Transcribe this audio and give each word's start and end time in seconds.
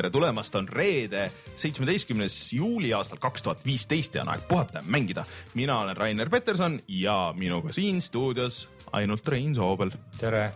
Tere 0.00 0.10
tulemast, 0.10 0.54
on 0.56 0.68
reede, 0.68 1.26
seitsmeteistkümnes 1.60 2.36
juuli 2.56 2.94
aastal 2.96 3.18
kaks 3.20 3.42
tuhat 3.44 3.66
viisteist 3.68 4.14
ja 4.16 4.22
on 4.24 4.30
aeg 4.32 4.46
puhata 4.48 4.80
ja 4.80 4.84
mängida. 4.86 5.26
mina 5.54 5.76
olen 5.78 5.96
Rainer 5.96 6.30
Peterson 6.30 6.80
ja 6.88 7.34
minuga 7.36 7.72
siin 7.72 8.00
stuudios 8.00 8.68
ainult 8.92 9.28
Rein 9.28 9.54
Soobel. 9.54 9.90
tere. 10.20 10.52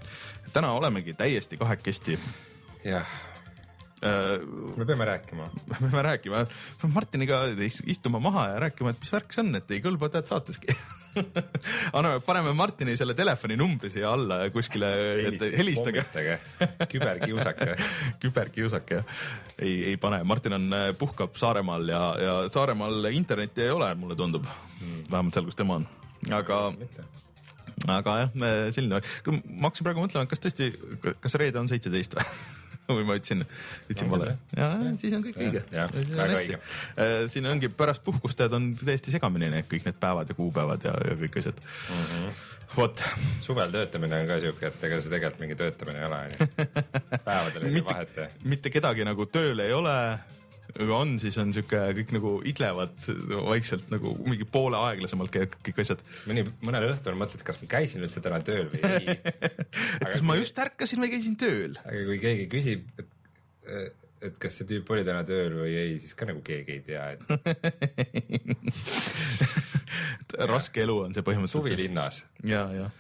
täna 0.52 0.72
olemegi 0.72 1.14
täiesti 1.14 1.56
kahekesti. 1.56 2.18
jah, 2.84 3.06
Äh, 4.04 4.40
me 4.76 4.84
peame 4.84 5.04
rääkima. 5.04 5.50
me 5.66 5.76
peame 5.80 6.02
rääkima, 6.02 6.46
Martiniga 6.94 7.42
istuma 7.86 8.18
maha 8.18 8.48
ja 8.48 8.60
rääkima, 8.60 8.90
et 8.90 9.00
mis 9.00 9.12
värk 9.12 9.32
see 9.32 9.44
on, 9.44 9.54
et 9.54 9.70
ei 9.70 9.80
kõlba 9.80 10.08
tead 10.12 10.28
saateski 10.28 10.72
anname, 11.96 12.20
paneme 12.24 12.52
Martini 12.56 12.96
selle 12.98 13.14
telefoninumbri 13.18 13.90
siia 13.92 14.12
alla 14.14 14.40
kuskile, 14.54 14.90
et 15.30 15.44
helistage. 15.58 16.04
küberkiusake. 16.92 17.76
Küberkiusake 18.22 19.00
jah, 19.00 19.20
ei, 19.58 19.74
ei 19.92 19.98
pane, 20.00 20.22
Martin 20.28 20.58
on, 20.58 20.70
puhkab 20.98 21.36
Saaremaal 21.40 21.88
ja, 21.90 22.02
ja 22.20 22.38
Saaremaal 22.52 23.10
internetti 23.12 23.66
ei 23.66 23.74
ole, 23.74 23.92
mulle 23.98 24.16
tundub. 24.18 24.48
Mm., 24.80 25.04
vähemalt 25.10 25.36
seal, 25.36 25.46
kus 25.48 25.58
tema 25.58 25.80
on, 25.80 25.88
aga 26.34 26.60
aga 27.90 28.18
jah, 28.22 28.34
selline, 28.74 29.00
ma 29.50 29.68
hakkasin 29.68 29.86
praegu 29.86 30.04
mõtlema, 30.04 30.26
et 30.26 30.32
kas 30.32 30.42
tõesti, 30.42 30.70
kas 31.22 31.40
reede 31.40 31.60
on 31.60 31.70
seitseteist 31.70 32.16
või 32.18 32.28
või 32.96 33.06
ma 33.08 33.18
ütlesin, 33.18 33.44
ütlesin 33.88 34.10
vale. 34.12 34.34
ja 34.56 34.70
siis 35.00 35.14
on 35.16 35.24
kõik 35.24 35.38
õige. 35.40 35.62
väga 35.70 36.40
õige. 36.40 36.58
siin 37.32 37.48
ongi 37.50 37.70
pärast 37.72 38.04
puhkustajad 38.04 38.56
on 38.56 38.72
täiesti 38.80 39.14
segamini 39.14 39.50
need 39.52 39.70
kõik 39.70 39.88
need 39.88 40.00
päevad 40.00 40.30
ja 40.30 40.36
kuupäevad 40.38 40.84
ja, 40.84 40.94
ja 41.08 41.16
kõik 41.20 41.40
asjad 41.40 41.60
mm 41.64 42.04
-hmm.. 42.04 42.44
vot. 42.76 43.04
suvel 43.40 43.72
töötamine 43.72 44.20
on 44.20 44.30
ka 44.30 44.40
siuke, 44.44 44.70
et 44.70 44.88
ega 44.90 45.00
see 45.00 45.12
tegelikult 45.16 45.40
mingi 45.44 45.58
töötamine 45.60 45.98
ei 45.98 46.06
ole 46.06 46.22
onju. 46.28 46.68
päevadel 47.28 47.68
ei 47.68 47.74
tee 47.74 47.84
vahet. 47.90 48.40
mitte 48.44 48.70
kedagi 48.70 49.04
nagu 49.04 49.26
tööl 49.26 49.64
ei 49.64 49.72
ole 49.72 49.98
aga 50.74 50.96
on, 50.96 51.16
siis 51.22 51.36
on 51.40 51.52
sihuke 51.54 51.80
kõik 51.98 52.12
nagu 52.16 52.30
idlevad 52.48 52.94
vaikselt 53.46 53.90
nagu 53.92 54.14
mingi 54.26 54.46
poole 54.48 54.78
aeglasemalt 54.90 55.32
käivad 55.34 55.56
kõik 55.66 55.82
asjad. 55.84 56.00
mõni, 56.30 56.46
mõnel 56.64 56.88
õhtul 56.90 57.18
mõtled, 57.20 57.44
kas 57.46 57.60
ma 57.62 57.68
käisin 57.76 58.04
üldse 58.04 58.22
täna 58.24 58.40
tööl 58.44 58.70
või 58.72 58.80
ei 58.88 59.18
et 60.00 60.08
kas 60.08 60.24
ma 60.26 60.38
just 60.40 60.58
ärkasin 60.64 61.02
või 61.04 61.12
käisin 61.14 61.36
tööl? 61.40 61.78
aga 61.84 62.00
kui 62.08 62.18
keegi 62.22 62.48
küsib, 62.52 62.80
et, 62.98 63.08
et 64.30 64.34
kas 64.42 64.58
see 64.58 64.68
tüüp 64.72 64.90
oli 64.94 65.06
täna 65.06 65.22
tööl 65.28 65.52
või 65.62 65.72
ei, 65.78 65.96
siis 66.02 66.14
ka 66.18 66.28
nagu 66.30 66.42
keegi 66.44 66.78
ei 66.78 66.82
tea, 66.88 67.04
et 67.14 67.22
raske 70.54 70.82
elu 70.82 70.96
on 71.06 71.14
see 71.14 71.24
põhimõtteliselt. 71.26 71.70
suvi 71.70 71.82
linnas. 71.84 72.24
ja, 72.42 72.66
ja 72.74 72.90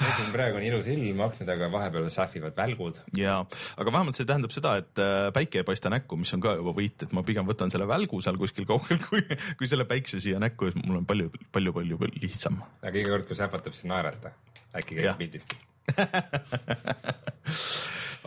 näiteks 0.00 0.32
praegu 0.34 0.58
on 0.58 0.66
ilus 0.66 0.88
ilm, 0.90 1.20
akna 1.26 1.46
taga 1.48 1.68
vahepeal 1.72 2.08
sähvivad 2.12 2.56
välgud. 2.58 2.98
ja, 3.18 3.38
aga 3.76 3.94
vähemalt 3.94 4.18
see 4.18 4.28
tähendab 4.28 4.54
seda, 4.54 4.76
et 4.82 5.02
äh, 5.02 5.28
päike 5.36 5.62
ei 5.62 5.68
paista 5.68 5.92
näkku, 5.92 6.18
mis 6.20 6.32
on 6.36 6.42
ka 6.44 6.56
juba 6.58 6.74
võit, 6.76 7.06
et 7.06 7.14
ma 7.14 7.24
pigem 7.26 7.46
võtan 7.48 7.72
selle 7.72 7.86
välgu 7.90 8.20
seal 8.24 8.38
kuskil 8.40 8.66
kaugel, 8.68 9.00
kui, 9.06 9.22
kui 9.58 9.70
selle 9.70 9.86
päikse 9.88 10.20
siia 10.24 10.38
näkku, 10.42 10.70
siis 10.70 10.82
mul 10.82 11.02
on 11.02 11.08
palju, 11.08 11.30
palju, 11.54 11.76
palju 11.78 11.96
lihtsam. 12.18 12.54
aga 12.82 12.98
iga 12.98 13.14
kord, 13.14 13.26
kui 13.30 13.38
sähvatab, 13.38 13.76
siis 13.76 13.86
naerata, 13.90 14.34
äkki 14.74 14.98
keegi 14.98 15.16
pildistab 15.20 15.58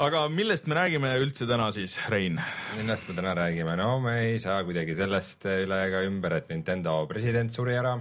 aga 0.06 0.28
millest 0.30 0.68
me 0.70 0.76
räägime 0.78 1.10
üldse 1.24 1.48
täna 1.50 1.72
siis, 1.76 1.98
Rein? 2.12 2.38
millest 2.78 3.10
me 3.10 3.16
täna 3.18 3.34
räägime, 3.38 3.74
no 3.80 3.98
me 4.04 4.14
ei 4.28 4.38
saa 4.40 4.62
kuidagi 4.68 4.96
sellest 4.96 5.48
üle 5.50 5.78
ega 5.90 6.04
ümber, 6.08 6.32
et 6.38 6.48
Nintendo 6.54 7.02
president 7.10 7.52
suri 7.52 7.76
ära 7.76 7.98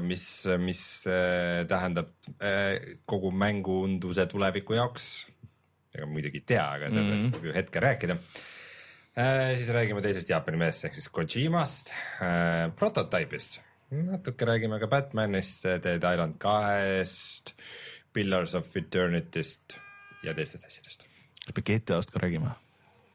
mis, 0.00 0.24
mis 0.58 0.82
tähendab 1.68 2.12
kogu 3.08 3.32
mängunduse 3.34 4.24
tuleviku 4.30 4.78
jaoks. 4.78 5.10
ega 5.94 6.06
muidugi 6.06 6.40
ei 6.40 6.46
tea, 6.46 6.64
aga 6.78 6.88
sellest 6.88 7.10
mm 7.10 7.26
-hmm. 7.26 7.34
võib 7.36 7.50
ju 7.50 7.54
hetke 7.54 7.80
rääkida. 7.80 8.16
siis 9.56 9.68
räägime 9.68 10.02
teisest 10.02 10.28
Jaapani 10.30 10.56
mehest 10.56 10.84
ehk 10.84 10.94
siis 10.94 11.08
Kojimast, 11.08 11.92
prototype'ist, 12.76 13.60
natuke 13.90 14.44
räägime 14.44 14.78
ka 14.80 14.86
Batmanist, 14.86 15.64
Dead 15.64 16.12
Island 16.12 16.38
kahest, 16.38 17.54
Pillars 18.12 18.54
of 18.54 18.76
Eternity'st 18.76 19.76
ja 20.22 20.34
teistest 20.34 20.64
asjadest. 20.64 21.06
kas 21.46 21.56
me 21.56 21.62
GTA-st 21.62 22.10
ka 22.10 22.18
räägime? 22.18 22.54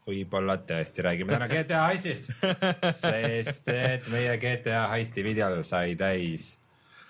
Võib-olla 0.05 0.57
tõesti 0.69 1.05
räägime 1.05 1.33
täna 1.33 1.47
GTA 1.49 1.85
heistist, 1.89 2.29
sest 3.01 3.71
et 3.73 4.11
meie 4.13 4.35
GTA 4.41 4.85
heisti 4.93 5.23
videol 5.25 5.63
sai 5.65 5.95
täis 5.99 6.53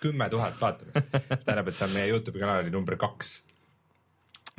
kümme 0.06 0.30
tuhat 0.30 0.62
vaatamist. 0.62 0.96
mis 1.30 1.46
tähendab, 1.46 1.68
et 1.72 1.78
see 1.78 1.88
on 1.88 1.96
meie 1.96 2.08
Youtube'i 2.12 2.44
kanali 2.44 2.74
number 2.74 2.98
kaks. 3.02 3.36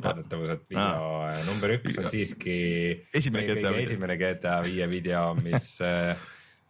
vaadatavuselt 0.03 0.67
video 0.69 1.05
ah. 1.25 1.39
number 1.47 1.73
üks 1.77 1.97
on 1.97 2.09
siiski 2.13 2.57
esimene 3.17 3.47
GTA, 3.47 3.71
esimene 3.81 4.17
GTA 4.19 4.59
viie 4.65 4.85
video, 4.89 5.31
mis 5.41 5.71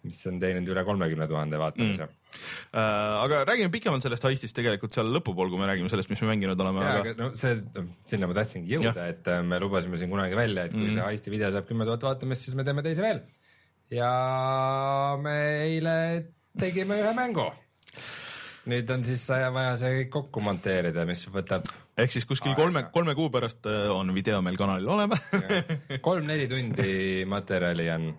mis 0.08 0.22
on 0.30 0.40
teeninud 0.40 0.72
üle 0.72 0.86
kolmekümne 0.88 1.28
tuhande 1.28 1.60
vaatamise 1.60 2.06
mm.. 2.06 2.17
Äh, 2.76 2.82
aga 2.82 3.42
räägime 3.48 3.72
pikemalt 3.74 4.04
sellest 4.04 4.26
heistist 4.28 4.56
tegelikult 4.58 4.96
seal 4.96 5.10
lõpupool, 5.16 5.50
kui 5.52 5.62
me 5.62 5.70
räägime 5.70 5.90
sellest, 5.92 6.12
mis 6.12 6.22
me 6.24 6.32
mänginud 6.34 6.60
oleme. 6.64 6.84
Aga... 6.84 7.16
no 7.20 7.30
see, 7.38 7.56
sinna 8.08 8.30
ma 8.30 8.36
tahtsingi 8.38 8.76
jõuda, 8.76 9.08
et 9.14 9.32
äh, 9.32 9.42
me 9.48 9.60
lubasime 9.64 10.00
siin 10.00 10.12
kunagi 10.14 10.38
välja, 10.38 10.68
et 10.68 10.76
kui 10.76 10.86
mm 10.86 10.98
see 10.98 11.08
heisti 11.08 11.34
video 11.34 11.50
saab 11.54 11.68
kümme 11.70 11.88
tuhat 11.88 12.04
vaatamist, 12.08 12.46
siis 12.46 12.58
me 12.60 12.68
teeme 12.68 12.84
teise 12.86 13.06
veel. 13.06 13.24
ja 13.94 14.12
me 15.24 15.38
eile 15.64 15.98
tegime 16.60 16.98
ühe 17.00 17.14
mängu 17.16 17.48
nüüd 18.68 18.90
on 18.92 19.04
siis 19.08 19.24
vaja 19.32 19.76
see 19.80 19.94
kõik 20.02 20.14
kokku 20.18 20.44
monteerida, 20.44 21.06
mis 21.08 21.24
võtab. 21.32 21.68
ehk 21.98 22.14
siis 22.14 22.28
kuskil 22.28 22.52
aega. 22.52 22.62
kolme, 22.62 22.84
kolme 22.94 23.16
kuu 23.18 23.32
pärast 23.34 23.68
äh, 23.70 23.88
on 23.94 24.12
video 24.16 24.42
meil 24.46 24.60
kanalil 24.60 24.92
olemas 24.98 25.24
kolm-neli 26.04 26.50
tundi 26.52 26.92
materjali 27.34 27.90
on 27.96 28.10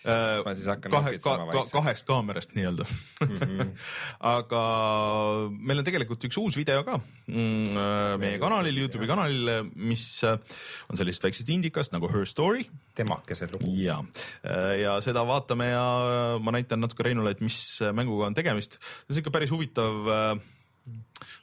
ma 0.44 0.54
siis 0.56 0.68
hakkan 0.70 0.92
kahe, 0.92 1.12
ka, 1.20 1.34
ka, 1.50 1.64
kahest 1.74 2.06
kaamerast 2.08 2.54
nii-öelda 2.56 2.86
mm. 2.86 3.34
-hmm. 3.36 3.72
aga 4.34 4.62
meil 5.50 5.82
on 5.82 5.88
tegelikult 5.88 6.24
üks 6.28 6.38
uus 6.40 6.56
video 6.56 6.84
ka 6.86 6.98
mm, 7.00 7.76
äh, 7.76 8.14
meie 8.22 8.38
kanalil, 8.42 8.82
Youtube'i 8.84 9.10
kanalil, 9.10 9.50
mis 9.74 10.06
äh, 10.24 10.38
on 10.88 11.00
sellisest 11.00 11.28
väiksest 11.28 11.52
indikast 11.52 11.92
nagu 11.96 12.08
Her 12.08 12.24
Story. 12.26 12.64
temakese 12.94 13.48
lugu. 13.52 13.72
ja, 13.76 14.00
ja 14.76 15.00
seda 15.04 15.24
vaatame 15.26 15.70
ja 15.70 15.84
ma 16.40 16.56
näitan 16.56 16.80
natuke 16.80 17.04
Reinule, 17.06 17.30
et 17.36 17.40
mis 17.44 17.80
mänguga 17.92 18.26
on 18.26 18.34
tegemist. 18.34 18.80
see 18.80 19.12
on 19.12 19.20
siuke 19.20 19.30
päris 19.30 19.52
huvitav 19.52 20.40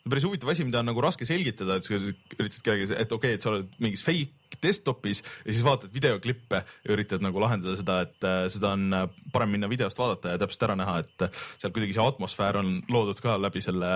päris 0.09 0.27
huvitav 0.27 0.53
asi, 0.53 0.65
mida 0.67 0.81
on 0.81 0.91
nagu 0.91 1.03
raske 1.03 1.27
selgitada, 1.29 1.77
et 1.77 1.87
sa 1.87 1.95
üritad 1.95 2.61
kellelegi, 2.63 2.93
et 2.93 3.11
okei 3.11 3.15
okay,, 3.17 3.39
et 3.39 3.45
sa 3.45 3.53
oled 3.53 3.79
mingis 3.83 4.05
fake 4.05 4.47
desktop'is 4.63 5.21
ja 5.45 5.53
siis 5.53 5.63
vaatad 5.65 5.93
videoklippe 5.93 6.61
ja 6.63 6.93
üritad 6.93 7.23
nagu 7.23 7.41
lahendada 7.41 7.75
seda, 7.77 7.99
et 8.05 8.27
äh, 8.27 8.45
seda 8.51 8.73
on 8.77 8.85
äh, 8.95 9.05
parem 9.33 9.51
minna 9.53 9.69
videost 9.69 9.99
vaadata 9.99 10.33
ja 10.33 10.41
täpselt 10.41 10.65
ära 10.69 10.77
näha, 10.79 10.97
et 11.03 11.25
äh, 11.27 11.41
seal 11.61 11.73
kuidagi 11.75 11.95
see 11.97 12.05
atmosfäär 12.05 12.59
on 12.61 12.71
loodud 12.91 13.19
ka 13.23 13.37
läbi 13.41 13.61
selle 13.63 13.91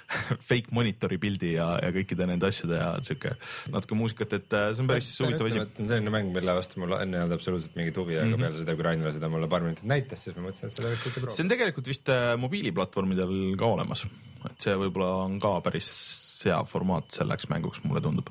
fake 0.48 0.74
monitori 0.76 1.20
pildi 1.22 1.54
ja, 1.56 1.68
ja 1.82 1.92
kõikide 1.94 2.28
nende 2.30 2.50
asjade 2.50 2.80
ja 2.80 2.90
sihuke 3.06 3.36
natuke 3.74 3.98
muusikat, 3.98 4.38
et 4.40 4.56
see 4.56 4.84
on 4.84 4.90
päris 4.90 5.12
huvitav 5.22 5.50
asi. 5.50 5.60
see 5.60 5.84
on 5.84 5.92
selline 5.92 6.14
mäng, 6.14 6.32
mille 6.34 6.56
vastu 6.56 6.82
mul 6.82 6.96
enne 6.98 7.20
ei 7.20 7.26
olnud 7.26 7.36
absoluutselt 7.38 7.76
mingit 7.78 8.00
huvi, 8.00 8.16
aga 8.18 8.26
mm 8.26 8.34
-hmm. 8.34 8.46
peale 8.48 8.64
seda, 8.64 8.76
kui 8.78 8.88
Rainer 8.88 9.16
seda 9.16 9.32
mulle 9.32 9.50
paar 9.52 9.66
minutit 9.66 9.88
näitas, 9.90 10.24
siis 10.24 10.36
ma 10.36 10.48
mõtlesin, 10.48 10.72
et 10.72 10.78
seda 10.78 10.88
võiks 10.88 11.06
üldse 11.06 11.20
proovida. 11.20 11.36
see 11.36 11.46
on 11.46 11.54
tegelikult 11.54 11.92
vist 11.92 12.14
mobiiliplatvormidel 12.46 13.36
ka 13.60 13.72
olemas, 13.76 14.06
et 14.50 14.66
see 14.66 14.74
võib-olla 14.74 15.19
on 15.22 15.38
ka 15.42 15.58
päris 15.64 15.90
hea 16.46 16.58
formaat 16.68 17.12
selleks 17.14 17.48
mänguks, 17.50 17.82
mulle 17.84 18.02
tundub. 18.04 18.30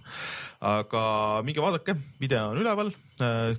aga 0.66 1.04
minge 1.46 1.62
vaadake, 1.64 1.96
video 2.20 2.50
on 2.52 2.60
üleval, 2.60 2.92
äh, 3.24 3.54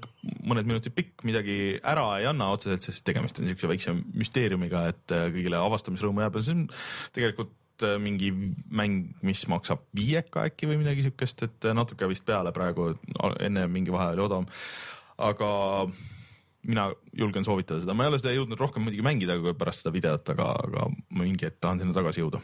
mõned 0.47 0.69
minutid 0.69 0.95
pikk, 0.97 1.25
midagi 1.29 1.79
ära 1.79 2.07
ei 2.21 2.29
anna 2.31 2.51
otseselt, 2.55 2.85
sest 2.85 3.05
tegemist 3.07 3.41
on 3.41 3.47
niisuguse 3.47 3.71
väikse 3.71 3.95
müsteeriumiga, 3.95 4.85
et 4.93 5.17
äh, 5.17 5.29
kõigile 5.33 5.61
avastamisrõõmu 5.61 6.25
jääb 6.25 6.39
ja 6.39 6.45
see 6.47 6.57
on 6.59 6.69
tegelikult 7.17 7.87
äh, 7.87 7.97
mingi 8.03 8.33
mäng, 8.69 9.13
mis 9.27 9.47
maksab 9.51 9.87
viieka 9.97 10.49
äkki 10.51 10.69
või 10.71 10.81
midagi 10.83 11.07
siukest, 11.09 11.47
et 11.47 11.71
natuke 11.77 12.11
vist 12.11 12.27
peale 12.29 12.53
praegu, 12.57 12.93
enne 13.39 13.69
mingi 13.71 13.95
vahe 13.95 14.13
oli 14.17 14.27
odavam. 14.27 14.49
aga 15.21 15.51
mina 16.67 16.91
julgen 17.17 17.45
soovitada 17.45 17.81
seda, 17.81 17.95
ma 17.97 18.05
ei 18.05 18.11
ole 18.13 18.19
seda 18.21 18.35
jõudnud 18.35 18.61
rohkem 18.61 18.85
muidugi 18.85 19.05
mängida 19.05 19.39
kui 19.41 19.55
pärast 19.57 19.81
seda 19.81 19.93
videot, 19.95 20.29
aga, 20.35 20.51
aga 20.67 20.89
mingi 21.17 21.49
hetk 21.49 21.61
tahan 21.63 21.81
sinna 21.81 21.97
tagasi 21.97 22.21
jõuda. 22.21 22.43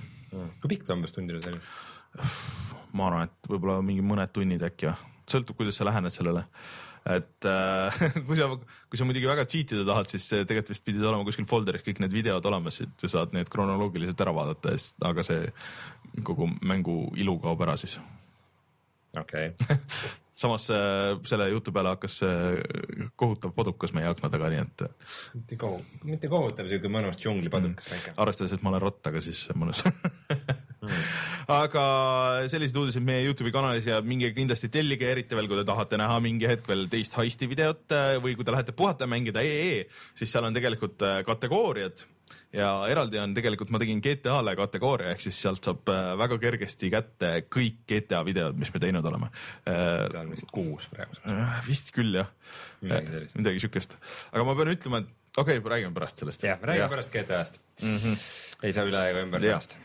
Kui 0.62 0.72
pikk 0.72 0.86
ta 0.86 0.96
umbes 0.96 1.14
tundide 1.14 1.42
see 1.44 1.54
oli? 1.54 1.62
ma 2.96 3.10
arvan, 3.10 3.28
et 3.28 3.50
võib-olla 3.50 3.78
mingi 3.84 4.04
mõned 4.04 4.32
tunnid 4.32 4.64
äkki 4.66 4.90
või, 4.90 5.14
sõltub, 5.28 5.58
kuidas 5.58 5.78
sa 5.78 5.86
lähened 5.88 6.14
sellele. 6.14 6.44
et 7.16 7.48
äh, 7.48 8.02
kui 8.26 8.38
sa, 8.38 8.48
kui 8.90 8.98
sa 8.98 9.06
muidugi 9.08 9.28
väga 9.30 9.46
cheat 9.50 9.74
ida 9.76 9.86
tahad, 9.88 10.10
siis 10.10 10.28
tegelikult 10.32 10.74
vist 10.74 10.86
pidid 10.86 11.04
olema 11.06 11.26
kuskil 11.28 11.48
folder'is 11.48 11.84
kõik 11.86 12.02
need 12.02 12.14
videod 12.14 12.50
olemas, 12.50 12.80
et 12.84 13.04
sa 13.04 13.12
saad 13.18 13.36
need 13.36 13.50
kronoloogiliselt 13.52 14.22
ära 14.24 14.34
vaadata, 14.36 14.76
aga 15.06 15.26
see 15.26 15.50
kogu 16.26 16.48
mängu 16.64 17.02
ilu 17.20 17.36
kaob 17.42 17.66
ära 17.66 17.76
siis 17.80 17.98
okei 19.16 19.52
okay. 19.52 19.76
samas 20.36 20.68
äh, 20.70 21.16
selle 21.28 21.48
jutu 21.48 21.72
peale 21.72 21.94
hakkas 21.94 22.18
äh, 22.26 22.58
kohutav 23.16 23.54
padukas 23.56 23.94
meie 23.96 24.08
akna 24.10 24.28
taga, 24.32 24.50
nii 24.52 24.62
et. 24.62 24.84
mitte 25.34 25.58
kohutav, 25.60 26.08
mitte 26.10 26.30
kohutav, 26.32 26.68
siuke 26.70 26.90
mõnus 26.92 27.16
džunglipadukas 27.20 27.88
väike 27.92 28.10
mm.. 28.12 28.18
arvestades, 28.24 28.56
et 28.56 28.64
ma 28.64 28.72
olen 28.74 28.84
rott, 28.84 29.00
aga 29.08 29.22
siis 29.24 29.46
mõnus 29.56 29.80
mm. 29.86 30.98
aga 31.60 31.84
sellised 32.52 32.76
uudised 32.76 33.06
meie 33.06 33.24
Youtube'i 33.24 33.54
kanalis 33.54 33.88
ja 33.88 34.02
minge 34.04 34.32
kindlasti 34.36 34.70
tellige, 34.72 35.08
eriti 35.08 35.38
veel, 35.38 35.48
kui 35.48 35.60
te 35.60 35.64
tahate 35.68 36.00
näha 36.00 36.18
mingi 36.24 36.50
hetk 36.50 36.68
veel 36.68 36.84
teist 36.92 37.16
heisti 37.16 37.48
videot 37.50 37.96
äh, 37.96 38.18
või 38.20 38.36
kui 38.36 38.44
te 38.44 38.52
lähete 38.52 38.76
puhata 38.76 39.08
mängida 39.08 39.44
EE, 39.44 39.86
siis 40.18 40.32
seal 40.32 40.48
on 40.48 40.56
tegelikult 40.56 41.00
kategooriad 41.26 42.04
ja 42.56 42.70
eraldi 42.90 43.20
on 43.20 43.34
tegelikult, 43.36 43.70
ma 43.74 43.80
tegin 43.82 44.00
GTA-le 44.04 44.56
kategooria, 44.58 45.12
ehk 45.14 45.24
siis 45.26 45.38
sealt 45.44 45.66
saab 45.66 45.92
äh, 45.92 46.12
väga 46.20 46.38
kergesti 46.42 46.90
kätte 46.92 47.32
kõik 47.52 47.82
GTA 47.88 48.22
videod, 48.26 48.58
mis 48.60 48.72
me 48.74 48.82
teinud 48.82 49.06
oleme. 49.12 49.30
Äh, 49.68 50.06
on 50.20 50.32
vist 50.34 50.50
kuus 50.54 50.88
praegu. 50.92 51.18
Äh, 51.30 51.58
vist 51.66 51.92
küll 51.96 52.16
jah, 52.20 52.30
midagi, 52.84 53.24
midagi 53.38 53.66
siukest, 53.66 53.98
aga 54.32 54.46
ma 54.46 54.56
pean 54.58 54.72
ütlema, 54.74 55.02
et 55.04 55.40
okei 55.42 55.60
okay,, 55.60 55.72
räägime 55.76 55.96
pärast 55.96 56.24
sellest. 56.24 56.46
jah, 56.46 56.62
räägime 56.62 56.86
ja. 56.86 56.92
pärast 56.94 57.12
GTA-st 57.12 57.60
mm. 57.82 57.98
-hmm. 57.98 58.24
ei 58.62 58.76
saa 58.76 58.88
üle 58.88 59.04
ega 59.10 59.26
ümber 59.26 59.44
sellest 59.44 59.78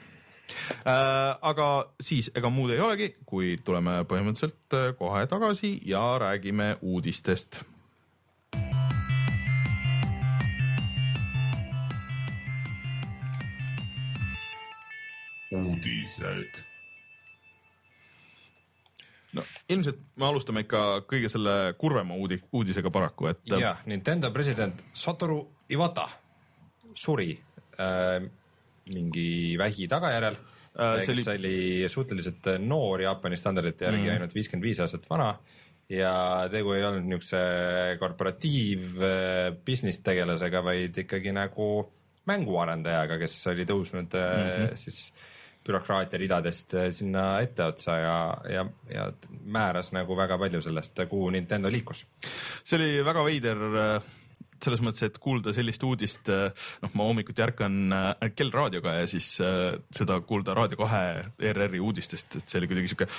Äh, 0.84 1.38
aga 1.48 1.68
siis 2.04 2.28
ega 2.36 2.50
muud 2.52 2.74
ei 2.74 2.82
olegi, 2.84 3.14
kui 3.26 3.54
tuleme 3.64 4.02
põhimõtteliselt 4.10 4.98
kohe 5.00 5.22
tagasi 5.32 5.78
ja 5.88 6.02
räägime 6.20 6.74
uudistest 6.82 7.62
uudised. 15.52 16.62
no 19.34 19.44
ilmselt 19.72 20.00
me 20.20 20.28
alustame 20.28 20.66
ikka 20.66 20.84
kõige 21.08 21.32
selle 21.32 21.56
kurvema 21.80 22.18
uudi-, 22.20 22.42
uudisega 22.52 22.92
paraku, 22.92 23.32
et. 23.32 23.44
jah, 23.60 23.84
Nintendo 23.88 24.32
president 24.36 24.84
Satoru 24.94 25.42
Iwata 25.72 26.08
suri 26.96 27.32
äh, 27.80 28.18
mingi 28.92 29.58
vähi 29.60 29.88
tagajärjel 29.88 30.36
äh,. 30.36 31.00
kes 31.00 31.12
oli... 31.14 31.28
oli 31.38 31.90
suhteliselt 31.90 32.54
noor 32.60 33.08
Jaapani 33.08 33.40
standardite 33.40 33.88
järgi 33.88 34.08
mm., 34.08 34.16
ainult 34.18 34.36
viiskümmend 34.36 34.68
viis 34.68 34.84
aastat 34.84 35.08
vana 35.10 35.34
ja 35.92 36.14
tegu 36.52 36.76
ei 36.76 36.84
olnud 36.88 37.08
niisuguse 37.08 37.42
korporatiiv 38.00 39.02
äh, 39.04 39.50
business 39.66 40.00
tegelasega, 40.04 40.64
vaid 40.64 41.04
ikkagi 41.04 41.34
nagu 41.36 41.72
mänguarendajaga, 42.30 43.18
kes 43.22 43.36
oli 43.52 43.66
tõusnud 43.68 44.14
mm 44.14 44.42
-hmm. 44.42 44.76
siis 44.78 45.12
bürokraatia 45.66 46.20
ridadest 46.22 46.74
äh, 46.78 46.90
sinna 46.96 47.26
etteotsa 47.44 47.98
ja, 47.98 48.16
ja, 48.50 48.66
ja 48.90 49.10
määras 49.44 49.92
nagu 49.96 50.18
väga 50.18 50.38
palju 50.42 50.62
sellest, 50.62 51.04
kuhu 51.10 51.30
Nintendo 51.36 51.72
liikus. 51.72 52.06
see 52.64 52.80
oli 52.80 53.06
väga 53.06 53.26
veider 53.26 53.62
äh, 53.84 54.10
selles 54.62 54.82
mõttes, 54.86 55.08
et 55.08 55.18
kuulda 55.22 55.54
sellist 55.58 55.84
uudist, 55.86 56.30
äh, 56.30 56.66
noh, 56.84 56.96
ma 56.98 57.10
hommikuti 57.10 57.46
ärkan 57.46 57.78
kell 58.38 58.54
raadioga 58.54 59.00
ja 59.00 59.10
siis 59.10 59.34
seda 59.38 60.20
kuulda 60.28 60.56
Raadio 60.58 60.82
kahe 60.82 61.04
ERR-i 61.40 61.82
uudistest, 61.82 62.38
et 62.38 62.50
see 62.50 62.62
oli 62.62 62.72
kuidagi 62.72 62.94
sihuke, 62.94 63.10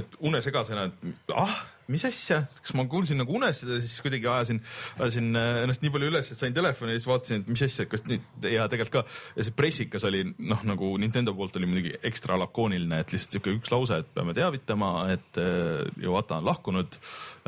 et 0.00 0.20
unesegasena, 0.24 0.88
et 0.90 1.34
ah 1.36 1.64
mis 1.92 2.04
asja, 2.08 2.40
kas 2.60 2.74
ma 2.78 2.86
kuulsin 2.90 3.20
nagu 3.20 3.34
unes 3.38 3.62
seda, 3.62 3.78
siis 3.82 4.00
kuidagi 4.04 4.28
ajasin, 4.30 4.60
ajasin 4.98 5.38
äh, 5.38 5.62
ennast 5.64 5.84
nii 5.84 5.92
palju 5.94 6.10
üles, 6.10 6.30
et 6.32 6.40
sain 6.40 6.56
telefoni 6.56 6.96
ja 6.96 7.00
siis 7.00 7.08
vaatasin, 7.10 7.42
et 7.42 7.50
mis 7.52 7.64
asja, 7.66 7.86
kas 7.90 8.04
nüüd 8.10 8.48
ja 8.52 8.66
tegelikult 8.72 8.94
ka 8.96 9.38
ja 9.38 9.46
see 9.46 9.56
pressikas 9.56 10.06
oli 10.08 10.24
noh, 10.36 10.62
nagu 10.68 10.92
Nintendo 11.02 11.34
poolt 11.36 11.58
oli 11.60 11.70
muidugi 11.70 11.94
ekstra 12.10 12.38
lakooniline, 12.42 13.02
et 13.02 13.14
lihtsalt 13.14 13.38
sihuke 13.38 13.56
üks 13.58 13.72
lause, 13.74 14.00
et 14.02 14.12
peame 14.16 14.36
teavitama, 14.36 14.92
et 15.14 15.42
äh, 15.42 15.84
Iwata 16.02 16.40
on 16.40 16.48
lahkunud. 16.50 16.98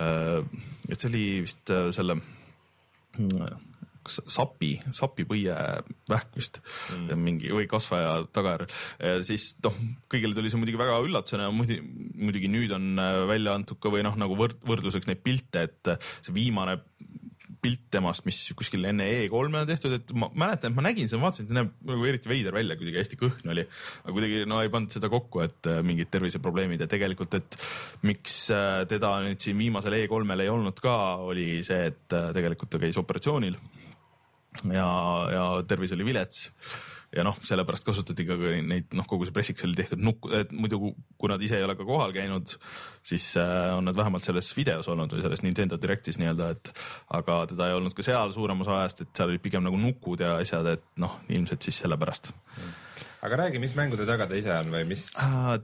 Äh, 0.02 0.42
et 0.88 1.00
see 1.00 1.10
oli 1.10 1.24
vist 1.44 1.74
selle 1.94 2.20
sapi, 4.08 4.74
sapipõie 4.96 5.54
vähk 6.10 6.38
vist 6.38 6.60
mm. 6.62 7.22
mingi 7.28 7.52
või 7.54 7.68
kasvaja 7.70 8.24
tagajärjel, 8.34 9.22
siis 9.26 9.50
noh, 9.64 9.76
kõigile 10.10 10.36
tuli 10.36 10.52
see 10.52 10.60
muidugi 10.60 10.80
väga 10.80 10.98
üllatusena 11.04 11.48
ja 11.48 11.54
muidugi, 11.54 11.80
muidugi 12.18 12.50
nüüd 12.52 12.74
on 12.76 12.90
äh, 13.00 13.22
välja 13.28 13.54
antud 13.56 13.80
ka 13.82 13.92
või 13.92 14.04
noh, 14.06 14.16
nagu 14.18 14.36
võrd, 14.38 14.60
võrdluseks 14.66 15.08
neid 15.10 15.22
pilte, 15.24 15.68
et 15.68 15.94
äh, 15.94 16.12
see 16.22 16.36
viimane 16.36 16.78
pilt 17.58 17.88
temast, 17.90 18.22
mis 18.22 18.36
kuskil 18.54 18.86
enne 18.86 19.02
E3-e 19.10 19.34
on 19.34 19.56
tehtud, 19.66 19.96
et 19.96 20.12
ma 20.14 20.28
mäletan, 20.30 20.70
et 20.70 20.76
ma 20.76 20.84
nägin 20.86 21.08
seda, 21.10 21.18
vaatasin, 21.24 21.48
et 21.48 21.56
näeb 21.56 21.72
nagu 21.90 22.06
eriti 22.06 22.30
veider 22.30 22.54
välja, 22.54 22.76
kuidagi 22.78 23.00
hästi 23.00 23.18
kõhn 23.18 23.50
oli. 23.50 23.64
aga 24.04 24.14
kuidagi 24.14 24.44
no 24.46 24.60
ei 24.62 24.70
pannud 24.70 24.94
seda 24.94 25.10
kokku, 25.10 25.42
et 25.42 25.70
äh, 25.70 25.80
mingid 25.86 26.12
terviseprobleemid 26.14 26.84
ja 26.84 26.90
tegelikult, 26.90 27.34
et 27.34 27.58
miks 28.06 28.44
teda 28.92 29.16
nüüd 29.26 29.42
siin 29.42 29.58
viimasel 29.58 29.98
E3-l 29.98 30.46
ei 30.46 30.52
olnud 30.52 30.78
ka, 30.84 30.94
oli 31.26 31.50
see, 31.66 31.90
et 31.90 32.18
tegelikult 32.36 32.70
ta 32.70 32.82
käis 32.82 33.00
operatsioonil 33.00 33.58
ja, 34.64 34.88
ja 35.32 35.44
tervis 35.68 35.92
oli 35.96 36.06
vilets. 36.08 36.48
ja 37.16 37.22
noh, 37.24 37.38
sellepärast 37.40 37.86
kasutati 37.88 38.26
ka 38.28 38.36
neid, 38.36 38.90
noh, 38.92 39.06
kogu 39.08 39.24
see 39.24 39.32
pressiks 39.32 39.64
oli 39.64 39.78
tehtud 39.78 40.02
nukk, 40.04 40.26
et 40.36 40.50
muidu 40.52 40.90
kui 41.16 41.30
nad 41.32 41.40
ise 41.40 41.56
ei 41.56 41.64
ole 41.64 41.72
ka 41.78 41.86
kohal 41.88 42.12
käinud, 42.12 42.52
siis 43.06 43.30
äh, 43.40 43.70
on 43.72 43.88
nad 43.88 43.96
vähemalt 43.96 44.26
selles 44.26 44.50
videos 44.56 44.90
olnud 44.92 45.14
või 45.16 45.24
selles 45.24 45.40
Nintendo 45.46 45.78
Directis 45.80 46.20
nii-öelda, 46.20 46.50
et 46.52 46.72
aga 47.16 47.38
teda 47.54 47.70
ei 47.70 47.78
olnud 47.78 47.96
ka 47.96 48.04
seal 48.04 48.34
suurem 48.36 48.60
osa 48.60 48.82
ajast, 48.82 49.06
et 49.06 49.14
seal 49.16 49.32
olid 49.32 49.44
pigem 49.46 49.64
nagu 49.64 49.80
nukud 49.80 50.20
ja 50.20 50.36
asjad, 50.42 50.68
et 50.74 50.84
noh, 51.00 51.16
ilmselt 51.32 51.64
siis 51.64 51.80
sellepärast. 51.84 52.28
Mm 52.58 52.76
aga 53.24 53.38
räägi, 53.42 53.60
mis 53.62 53.74
mängude 53.78 54.06
taga 54.06 54.28
ta 54.30 54.36
ise 54.38 54.52
on 54.54 54.72
või 54.72 54.84
mis? 54.88 55.08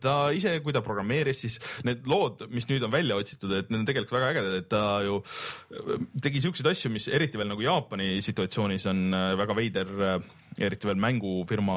ta 0.04 0.14
ise, 0.34 0.56
kui 0.64 0.74
ta 0.74 0.82
programmeeris, 0.84 1.42
siis 1.44 1.58
need 1.86 2.06
lood, 2.10 2.46
mis 2.54 2.66
nüüd 2.70 2.84
on 2.86 2.94
välja 2.94 3.18
otsitud, 3.20 3.52
et 3.58 3.70
need 3.70 3.82
on 3.82 3.88
tegelikult 3.88 4.16
väga 4.18 4.32
ägedad, 4.34 4.56
et 4.58 4.70
ta 4.72 4.84
ju 5.06 5.20
äh, 5.20 6.06
tegi 6.24 6.42
siukseid 6.44 6.70
asju, 6.72 6.92
mis 6.94 7.08
eriti 7.12 7.40
veel 7.40 7.50
nagu 7.52 7.64
Jaapani 7.64 8.18
situatsioonis 8.24 8.88
on 8.90 9.04
äh, 9.14 9.28
väga 9.40 9.58
veider, 9.58 9.94
äh, 10.08 10.32
eriti 10.58 10.88
veel 10.88 11.00
mängufirma 11.02 11.76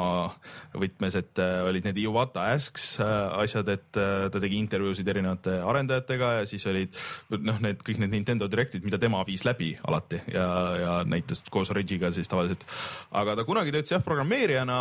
võtmes, 0.78 1.18
et 1.18 1.42
olid 1.42 1.88
need 1.88 2.02
Iwata 2.04 2.48
Asks 2.54 2.98
asjad, 3.02 3.70
et 3.74 3.90
ta 3.98 4.42
tegi 4.42 4.60
intervjuusid 4.62 5.08
erinevate 5.08 5.58
arendajatega 5.66 6.34
ja 6.40 6.50
siis 6.50 6.66
olid 6.70 6.98
noh, 7.38 7.62
need 7.64 7.82
kõik 7.86 8.02
need 8.04 8.14
Nintendo 8.14 8.50
Directid, 8.52 8.86
mida 8.86 9.00
tema 9.02 9.24
viis 9.28 9.46
läbi 9.48 9.72
alati 9.88 10.22
ja, 10.34 10.50
ja 10.82 11.00
näitas 11.10 11.42
koos 11.50 11.74
Regiga 11.76 12.12
siis 12.14 12.30
tavaliselt. 12.30 12.68
aga 13.12 13.40
ta 13.40 13.48
kunagi 13.48 13.74
töötas 13.74 13.98
jah 13.98 14.06
programmeerijana 14.06 14.78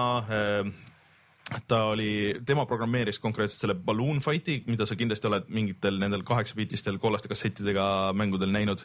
ta 1.69 1.83
oli, 1.93 2.41
tema 2.47 2.67
programmeeris 2.67 3.21
konkreetselt 3.23 3.63
selle 3.63 3.77
Balloon 3.79 4.19
Fighti, 4.25 4.59
mida 4.67 4.87
sa 4.87 4.97
kindlasti 4.99 5.29
oled 5.31 5.51
mingitel 5.55 6.01
nendel 6.03 6.25
kaheksabiitistel 6.27 6.99
kollaste 7.03 7.31
kassettidega 7.31 7.87
mängudel 8.19 8.51
näinud. 8.55 8.83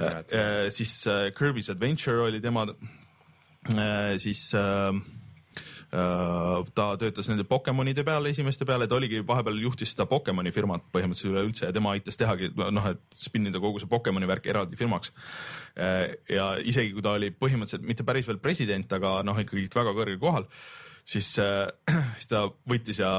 Äh, 0.00 0.66
siis 0.74 1.04
äh, 1.06 1.30
Kirby's 1.36 1.70
Adventure 1.70 2.26
oli 2.26 2.40
tema, 2.42 2.66
äh, 3.74 4.14
siis 4.22 4.50
ta 5.90 6.84
töötas 7.02 7.26
nende 7.26 7.42
Pokemonide 7.50 8.04
peal, 8.06 8.28
esimeste 8.30 8.62
peale, 8.62 8.86
ta 8.86 8.94
oligi 8.94 9.24
vahepeal 9.26 9.56
juhtis 9.58 9.90
seda 9.90 10.04
Pokemoni 10.06 10.52
firmat 10.54 10.84
põhimõtteliselt 10.94 11.32
üleüldse 11.32 11.64
ja 11.66 11.74
tema 11.74 11.96
aitas 11.96 12.14
tehagi 12.20 12.52
noh, 12.54 12.86
et 12.92 13.00
spinnida 13.18 13.58
kogu 13.58 13.82
see 13.82 13.90
Pokemoni 13.90 14.28
värk 14.30 14.46
eraldi 14.52 14.78
firmaks. 14.78 15.10
ja 16.30 16.46
isegi 16.62 16.94
kui 16.94 17.02
ta 17.02 17.16
oli 17.18 17.32
põhimõtteliselt 17.34 17.88
mitte 17.90 18.06
päris 18.06 18.30
veel 18.30 18.38
president, 18.38 18.92
aga 19.00 19.16
noh, 19.26 19.42
ikkagi 19.42 19.66
väga 19.74 19.96
kõrgel 19.98 20.22
kohal 20.22 20.46
siis 21.04 21.38
äh,, 21.38 21.68
siis 22.18 22.30
ta 22.30 22.46
võttis 22.68 23.00
ja 23.02 23.10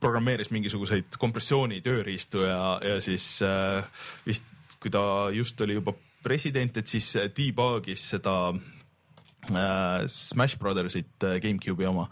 programmeeris 0.00 0.52
mingisuguseid 0.54 1.18
kompressiooni 1.18 1.80
tööriistu 1.84 2.44
ja, 2.46 2.78
ja 2.84 2.98
siis 3.04 3.38
äh, 3.44 3.84
vist 4.26 4.46
kui 4.78 4.92
ta 4.94 5.02
just 5.34 5.60
oli 5.60 5.74
juba 5.78 5.96
president, 6.22 6.76
et 6.78 6.86
siis 6.86 7.10
debug'is 7.34 8.04
seda 8.14 8.36
äh, 8.54 8.77
Smash 10.10 10.58
Brothersit 10.60 11.24
äh, 11.26 11.38
GameCube'i 11.42 11.88
oma, 11.88 12.08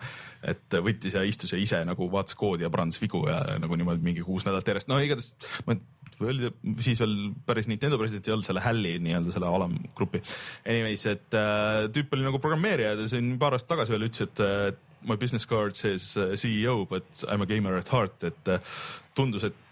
et 0.47 0.79
võttis 0.85 1.17
ja 1.17 1.25
istus 1.27 1.53
ja 1.53 1.61
ise 1.61 1.83
nagu 1.89 2.09
vaatas 2.13 2.39
koodi 2.39 2.67
ja 2.67 2.71
parandas 2.73 3.01
vigu 3.03 3.25
ja 3.29 3.59
nagu 3.63 3.77
niimoodi 3.79 4.05
mingi 4.05 4.25
kuus 4.27 4.47
nädalat 4.47 4.69
järjest, 4.69 4.91
no 4.91 5.01
igatahes 5.03 5.35
ma 5.67 5.77
oli 6.25 6.49
siis 6.81 7.01
veel 7.03 7.15
päris 7.47 7.69
Nintendo 7.69 7.99
president 8.01 8.29
ei 8.29 8.33
olnud 8.33 8.47
selle 8.47 8.63
Halli 8.65 8.95
nii-öelda 9.05 9.35
selle 9.35 9.51
alamgrupi. 9.53 10.23
Anyways, 10.65 11.05
et 11.13 11.37
äh, 11.37 11.85
tüüp 11.93 12.15
oli 12.17 12.25
nagu 12.25 12.41
programmeerija 12.41 12.95
ja 12.95 13.01
ta 13.03 13.09
siin 13.11 13.35
paar 13.43 13.57
aastat 13.57 13.75
tagasi 13.75 13.93
veel 13.93 14.09
ütles, 14.09 14.25
et 14.25 14.45
äh, 14.45 14.71
my 15.07 15.19
business 15.21 15.47
card 15.47 15.77
says 15.77 16.15
CEO 16.41 16.87
but 16.89 17.07
I 17.29 17.37
m 17.37 17.45
a 17.45 17.47
gamer 17.47 17.77
at 17.79 17.93
heart, 17.93 18.25
et 18.27 18.51
uh, 18.51 18.81
tundus, 19.15 19.45
et 19.47 19.66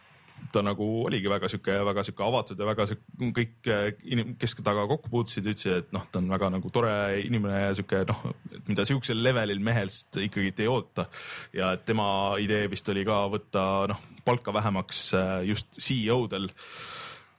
ta 0.55 0.63
nagu 0.63 0.87
oligi 1.09 1.31
väga 1.31 1.49
sihuke, 1.51 1.77
väga 1.89 2.05
sihuke 2.07 2.25
avatud 2.27 2.61
ja 2.61 2.69
väga 2.69 2.87
sihuke 2.91 3.31
kõik 3.39 3.71
uh, 3.71 3.87
inim-, 4.07 4.35
kes 4.41 4.57
temaga 4.61 4.87
kokku 4.95 5.13
puutusid, 5.13 5.47
ütlesid, 5.51 5.85
et 5.85 5.95
noh, 5.97 6.07
ta 6.11 6.23
on 6.23 6.31
väga 6.31 6.51
nagu 6.57 6.73
tore 6.75 6.95
inimene 7.25 7.63
ja 7.67 7.77
sihuke 7.79 8.05
noh, 8.11 8.27
mida 8.69 8.87
sihukesel 8.89 9.23
levelil 9.25 9.63
mehest 9.65 10.21
ikkagi 10.23 10.55
ei 10.65 10.71
oota. 10.71 11.09
ja 11.53 11.73
et 11.75 11.87
tema 11.87 12.09
idee 12.43 12.69
vist 12.71 12.89
oli 12.89 13.07
ka 13.07 13.25
võtta 13.33 13.65
noh, 13.91 14.05
palka 14.25 14.55
vähemaks 14.55 15.11
just 15.45 15.81
CEO-del 15.81 16.51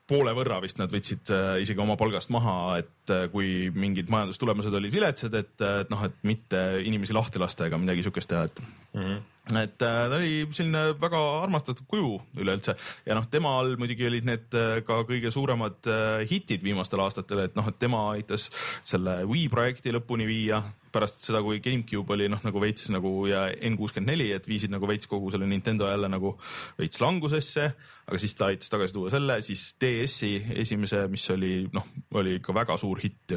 poole 0.10 0.34
võrra 0.38 0.60
vist 0.64 0.80
nad 0.80 0.92
võtsid 0.94 1.32
äh, 1.34 1.52
isegi 1.64 1.82
oma 1.82 1.98
palgast 2.00 2.32
maha, 2.34 2.56
et 2.82 3.14
äh, 3.14 3.28
kui 3.34 3.72
mingid 3.74 4.12
majandustulemused 4.14 4.74
olid 4.78 4.94
viletsad, 4.94 5.38
et, 5.38 5.56
äh, 5.62 5.82
et 5.86 5.94
noh, 5.94 6.04
et 6.06 6.18
mitte 6.28 6.62
inimesi 6.86 7.16
lahti 7.16 7.42
lasta 7.42 7.70
ega 7.70 7.80
midagi 7.82 8.06
siukest 8.06 8.32
teha, 8.32 8.50
et 8.50 8.62
mm. 8.66 9.02
-hmm 9.02 9.24
et 9.54 9.82
äh, 9.86 10.08
ta 10.10 10.18
oli 10.18 10.46
selline 10.56 10.96
väga 10.98 11.20
armastatud 11.44 11.86
kuju 11.90 12.16
üleüldse. 12.42 12.74
Ja 13.06 13.18
noh, 13.18 13.28
tema 13.30 13.52
all 13.60 13.76
muidugi 13.78 14.08
olid 14.08 14.26
need 14.26 14.58
äh, 14.58 14.80
ka 14.86 15.04
kõige 15.06 15.30
suuremad 15.34 15.86
äh, 15.92 16.24
hitid 16.30 16.64
viimastel 16.66 17.04
aastatel, 17.04 17.44
et 17.46 17.54
noh, 17.58 17.68
et 17.70 17.78
tema 17.82 18.08
aitas 18.16 18.48
selle 18.82 19.20
Wii 19.30 19.46
projekti 19.54 19.94
lõpuni 19.94 20.26
viia. 20.30 20.64
Pärast 20.96 21.22
seda, 21.28 21.44
kui 21.46 21.60
GameCube 21.62 22.16
oli 22.16 22.30
noh, 22.32 22.42
nagu 22.42 22.64
veits 22.64 22.88
nagu 22.90 23.12
ja 23.30 23.46
N64, 23.54 24.30
et 24.40 24.50
viisid 24.50 24.74
nagu 24.74 24.90
veits 24.90 25.12
kogu 25.12 25.30
selle 25.34 25.46
Nintendo 25.50 25.92
jälle 25.92 26.10
nagu 26.10 26.34
veits 26.80 27.04
langusesse, 27.04 27.70
aga 28.08 28.22
siis 28.22 28.38
ta 28.40 28.50
aitas 28.50 28.72
tagasi 28.72 28.96
tuua 28.96 29.12
selle, 29.14 29.42
siis 29.46 29.68
DS-i 29.82 30.34
esimese, 30.64 31.06
mis 31.12 31.30
oli 31.36 31.56
noh, 31.76 31.92
oli 32.16 32.40
ikka 32.40 32.56
väga 32.56 32.80
suur 32.80 33.04
hitt. 33.04 33.36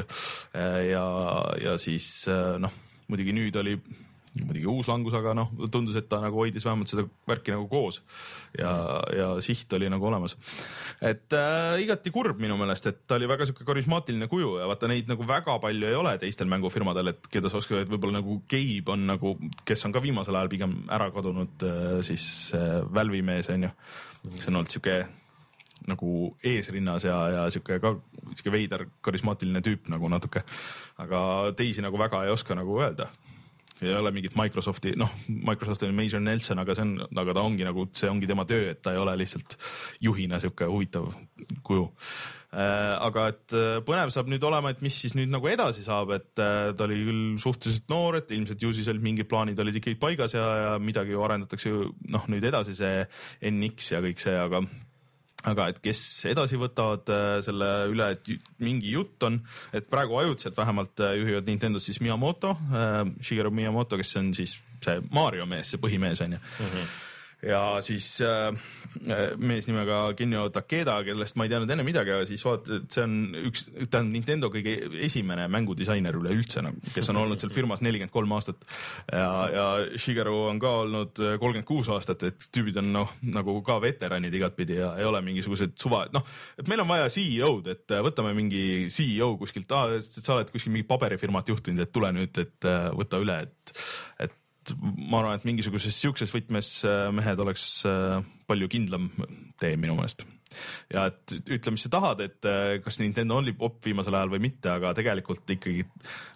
Ja, 0.55 1.03
ja 1.59 1.75
siis 1.81 2.23
noh, 2.31 2.71
muidugi 3.11 3.35
nüüd 3.35 3.59
oli 3.59 3.75
muidugi 4.37 4.67
uus 4.69 4.87
langus, 4.89 5.15
aga 5.17 5.33
noh, 5.37 5.49
tundus, 5.73 5.97
et 5.99 6.07
ta 6.09 6.19
nagu 6.21 6.37
hoidis 6.41 6.65
vähemalt 6.65 6.91
seda 6.91 7.05
värki 7.27 7.53
nagu 7.53 7.65
koos. 7.71 7.99
Ja, 8.57 8.71
ja 9.15 9.29
siht 9.45 9.71
oli 9.73 9.89
nagu 9.91 10.05
olemas. 10.09 10.35
et 11.01 11.33
äh, 11.33 11.81
igati 11.83 12.11
kurb 12.13 12.39
minu 12.41 12.57
meelest, 12.59 12.89
et 12.89 13.01
ta 13.07 13.17
oli 13.17 13.29
väga 13.29 13.47
sihuke 13.47 13.65
karismaatiline 13.67 14.29
kuju 14.31 14.55
ja 14.61 14.67
vaata 14.69 14.89
neid 14.91 15.09
nagu 15.09 15.25
väga 15.27 15.57
palju 15.61 15.87
ei 15.89 15.97
ole 15.97 16.15
teistel 16.21 16.49
mängufirmadel, 16.51 17.13
et 17.13 17.29
keda 17.31 17.49
sa 17.49 17.61
oskad, 17.61 17.83
et 17.83 17.91
võib-olla 17.91 18.19
nagu 18.19 18.41
Gabe 18.49 18.93
on 18.93 19.07
nagu, 19.09 19.35
kes 19.65 19.85
on 19.87 19.95
ka 19.95 20.03
viimasel 20.03 20.37
ajal 20.37 20.51
pigem 20.51 20.75
ära 20.89 21.09
kadunud 21.15 21.65
äh, 21.65 21.87
siis 22.05 22.51
äh, 22.57 22.81
Valve'i 22.93 23.23
mees 23.25 23.49
on 23.53 23.69
ju, 23.69 23.71
kes 24.35 24.51
on 24.51 24.61
olnud 24.61 24.73
sihuke 24.73 24.99
nagu 25.89 26.35
eesrinnas 26.45 27.05
ja, 27.07 27.17
ja 27.33 27.47
sihuke 27.53 27.79
ka 27.81 27.95
sihuke 28.33 28.51
veider 28.53 28.85
karismaatiline 29.05 29.63
tüüp 29.65 29.89
nagu 29.89 30.09
natuke, 30.11 30.43
aga 31.01 31.21
teisi 31.57 31.81
nagu 31.81 31.97
väga 31.97 32.25
ei 32.27 32.33
oska 32.35 32.57
nagu 32.57 32.77
öelda 32.83 33.07
ei 33.85 33.93
ole 33.95 34.11
mingit 34.15 34.35
Microsofti, 34.39 34.95
noh, 34.99 35.11
Microsoft 35.27 35.85
on 35.87 35.95
Major 35.95 36.21
Nelson, 36.23 36.59
aga 36.61 36.75
see 36.75 36.85
on, 36.87 36.95
aga 37.23 37.35
ta 37.37 37.45
ongi 37.45 37.67
nagu, 37.67 37.87
see 37.95 38.09
ongi 38.11 38.27
tema 38.29 38.45
töö, 38.49 38.73
et 38.73 38.81
ta 38.83 38.93
ei 38.95 38.99
ole 39.01 39.15
lihtsalt 39.19 39.55
juhina 40.03 40.41
sihuke 40.41 40.67
huvitav 40.69 41.07
kuju 41.63 41.85
äh,. 42.49 42.95
aga 43.05 43.27
et 43.33 43.55
äh, 43.55 43.79
põnev 43.85 44.11
saab 44.13 44.31
nüüd 44.31 44.43
olema, 44.43 44.73
et 44.73 44.83
mis 44.85 44.97
siis 45.03 45.15
nüüd 45.17 45.31
nagu 45.31 45.47
edasi 45.51 45.85
saab, 45.85 46.11
et 46.17 46.41
äh, 46.41 46.73
ta 46.75 46.87
oli 46.87 46.99
küll 47.05 47.23
suhteliselt 47.41 47.87
noor, 47.93 48.19
et 48.19 48.35
ilmselt 48.35 48.65
ju 48.65 48.73
siis 48.75 48.89
olid 48.91 49.05
mingid 49.05 49.29
plaanid 49.31 49.59
olid 49.61 49.79
ikkagi 49.79 49.99
paigas 50.01 50.35
ja, 50.35 50.45
ja 50.63 50.75
midagi 50.81 51.15
ju 51.15 51.23
arendatakse 51.25 51.71
ju 51.71 51.89
noh, 52.09 52.27
nüüd 52.31 52.45
edasi 52.51 52.75
see 52.77 53.03
NX 53.53 53.93
ja 53.95 54.03
kõik 54.05 54.23
see, 54.23 54.35
aga 54.35 54.63
aga 55.47 55.69
et 55.71 55.77
kes 55.83 55.99
edasi 56.29 56.59
võtavad 56.59 57.11
äh, 57.13 57.27
selle 57.45 57.69
üle, 57.91 58.09
et 58.15 58.31
mingi 58.63 58.91
jutt 58.95 59.23
on, 59.27 59.39
et 59.75 59.87
praegu 59.91 60.19
ajutiselt 60.19 60.57
vähemalt 60.57 60.99
äh, 61.05 61.15
juhivad 61.21 61.47
Nintendo's 61.47 61.87
siis 61.87 62.01
Miyamoto, 62.03 62.55
äh, 62.73 63.03
Shigeru 63.21 63.51
Miyamoto, 63.55 63.99
kes 63.99 64.15
on 64.19 64.33
siis 64.35 64.57
see 64.83 64.99
Mario 65.11 65.47
mees, 65.49 65.71
see 65.71 65.81
põhimees 65.81 66.23
on 66.25 66.35
ju 66.37 66.41
mm. 66.41 66.73
-hmm 66.73 67.07
ja 67.45 67.59
siis 67.83 68.05
äh, 68.25 68.49
mees 69.39 69.67
nimega 69.69 70.01
Genyo 70.17 70.47
Takeda, 70.53 70.97
kellest 71.07 71.37
ma 71.39 71.45
ei 71.45 71.51
teadnud 71.51 71.71
enne 71.71 71.85
midagi, 71.87 72.11
aga 72.11 72.27
siis 72.27 72.43
vaata, 72.43 72.79
et 72.81 72.95
see 72.95 73.05
on 73.05 73.13
üks, 73.47 73.63
tähendab 73.85 74.09
Nintendo 74.11 74.49
kõige 74.51 74.73
esimene 75.07 75.45
mängudisainer 75.51 76.17
üleüldse 76.19 76.63
nagu, 76.65 76.81
kes 76.95 77.11
on 77.13 77.21
olnud 77.21 77.39
seal 77.39 77.53
firmas 77.55 77.83
nelikümmend 77.85 78.13
kolm 78.13 78.35
aastat. 78.35 78.65
ja, 79.13 79.29
ja 79.53 79.67
Shigeru 79.95 80.35
on 80.49 80.59
ka 80.61 80.73
olnud 80.83 81.15
kolmkümmend 81.15 81.67
kuus 81.69 81.91
aastat, 81.93 82.25
et 82.27 82.49
tüübid 82.51 82.81
on 82.81 82.91
noh, 82.95 83.15
nagu 83.23 83.55
ka 83.65 83.79
veteranid 83.83 84.35
igatpidi 84.35 84.79
ja 84.81 84.91
ei 84.99 85.07
ole 85.07 85.23
mingisugused 85.25 85.77
suva, 85.79 86.05
noh, 86.13 86.27
et 86.59 86.67
meil 86.71 86.83
on 86.83 86.91
vaja 86.91 87.07
CEO-d, 87.13 87.77
et 87.77 87.95
võtame 88.03 88.35
mingi 88.37 88.63
CEO 88.91 89.31
kuskilt 89.39 89.71
ah,, 89.77 89.95
sa 90.03 90.35
oled 90.35 90.51
kuskil 90.51 90.75
mingi 90.75 90.87
paberifirmat 90.89 91.53
juhtinud, 91.53 91.85
et 91.85 91.95
tule 91.95 92.11
nüüd, 92.15 92.43
et 92.43 92.69
võta 92.99 93.23
üle, 93.23 93.39
et, 93.47 93.79
et 94.27 94.38
ma 94.79 95.21
arvan, 95.21 95.39
et 95.39 95.47
mingisuguses 95.47 95.95
sihukeses 95.95 96.33
võtmes 96.33 96.73
äh, 96.87 97.07
mehed 97.15 97.41
oleks 97.43 97.65
äh, 97.89 98.19
palju 98.49 98.69
kindlam 98.71 99.09
tee 99.61 99.75
minu 99.79 99.97
meelest. 99.97 100.25
ja 100.93 101.09
et 101.11 101.35
ütle, 101.41 101.75
mis 101.75 101.85
sa 101.85 101.93
tahad, 101.93 102.23
et 102.25 102.49
äh, 102.49 102.77
kas 102.85 102.99
Nintendo 103.01 103.39
on 103.39 103.51
popp 103.59 103.85
viimasel 103.85 104.17
ajal 104.17 104.33
või 104.35 104.43
mitte, 104.49 104.71
aga 104.73 104.95
tegelikult 104.97 105.49
ikkagi 105.57 105.85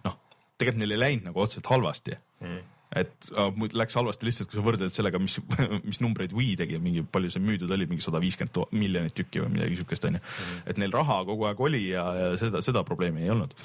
noh, 0.05 0.19
tegelikult 0.57 0.83
neil 0.83 0.97
ei 0.97 1.03
läinud 1.05 1.31
nagu 1.31 1.45
otseselt 1.45 1.71
halvasti 1.73 2.19
mm 2.43 2.69
et 2.99 3.29
läks 3.73 3.95
halvasti 3.97 4.27
lihtsalt, 4.27 4.49
kui 4.49 4.59
sa 4.59 4.65
võrdled 4.65 4.93
sellega, 4.93 5.19
mis, 5.21 5.39
mis 5.87 5.99
numbreid 6.03 6.33
Wii 6.35 6.55
tegi, 6.61 6.79
mingi 6.83 7.03
palju 7.09 7.31
see 7.33 7.43
müüdud 7.43 7.71
oli, 7.73 7.87
mingi 7.89 8.05
sada 8.05 8.21
viiskümmend 8.23 8.75
miljonit 8.77 9.15
tükki 9.17 9.43
või 9.43 9.55
midagi 9.55 9.79
siukest 9.79 10.09
onju 10.09 10.21
mm.. 10.21 10.65
et 10.69 10.81
neil 10.81 10.93
raha 10.93 11.21
kogu 11.29 11.47
aeg 11.49 11.63
oli 11.63 11.87
ja, 11.89 12.05
ja 12.19 12.27
seda, 12.41 12.61
seda 12.65 12.85
probleemi 12.87 13.25
ei 13.25 13.33
olnud. 13.33 13.55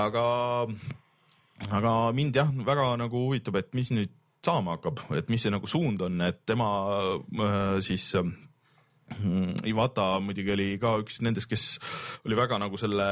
aga 0.00 0.24
aga 1.68 2.12
mind 2.16 2.36
jah, 2.36 2.50
väga 2.66 2.94
nagu 3.00 3.26
huvitab, 3.26 3.60
et 3.60 3.74
mis 3.76 3.92
nüüd 3.92 4.12
saama 4.44 4.78
hakkab, 4.78 5.02
et 5.18 5.28
mis 5.28 5.42
see 5.44 5.52
nagu 5.52 5.68
suund 5.68 6.00
on, 6.06 6.22
et 6.24 6.40
tema 6.48 6.70
äh, 6.96 7.76
siis 7.84 8.06
äh, 8.16 8.30
Iwata 9.68 10.14
muidugi 10.22 10.54
oli 10.54 10.68
ka 10.80 10.94
üks 11.02 11.18
nendest, 11.24 11.50
kes 11.50 11.64
oli 12.24 12.38
väga 12.38 12.60
nagu 12.62 12.78
selle 12.80 13.10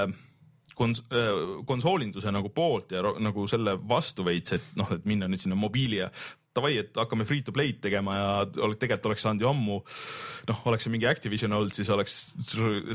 kons-, 0.79 1.05
äh, 1.13 1.61
konsoolinduse 1.69 2.33
nagu 2.33 2.53
poolt 2.55 2.95
ja 2.97 3.03
nagu 3.21 3.45
selle 3.51 3.77
vastu 3.91 4.25
veits, 4.27 4.57
et 4.57 4.73
noh, 4.79 4.89
et 4.95 5.05
minna 5.09 5.29
nüüd 5.29 5.45
sinna 5.45 5.59
mobiili 5.59 6.01
ja 6.01 6.09
davai, 6.59 6.75
et 6.83 6.99
hakkame 6.99 7.27
free 7.29 7.45
to 7.47 7.55
play'd 7.55 7.81
tegema 7.85 8.17
ja 8.19 8.29
tegelikult 8.51 9.11
oleks 9.13 9.25
saanud 9.27 9.45
ju 9.45 9.51
ammu, 9.51 9.79
noh, 10.51 10.61
oleks 10.71 10.87
see 10.87 10.95
mingi 10.95 11.09
Activision 11.11 11.57
olnud, 11.57 11.75
siis 11.77 11.91
oleks, 11.95 12.19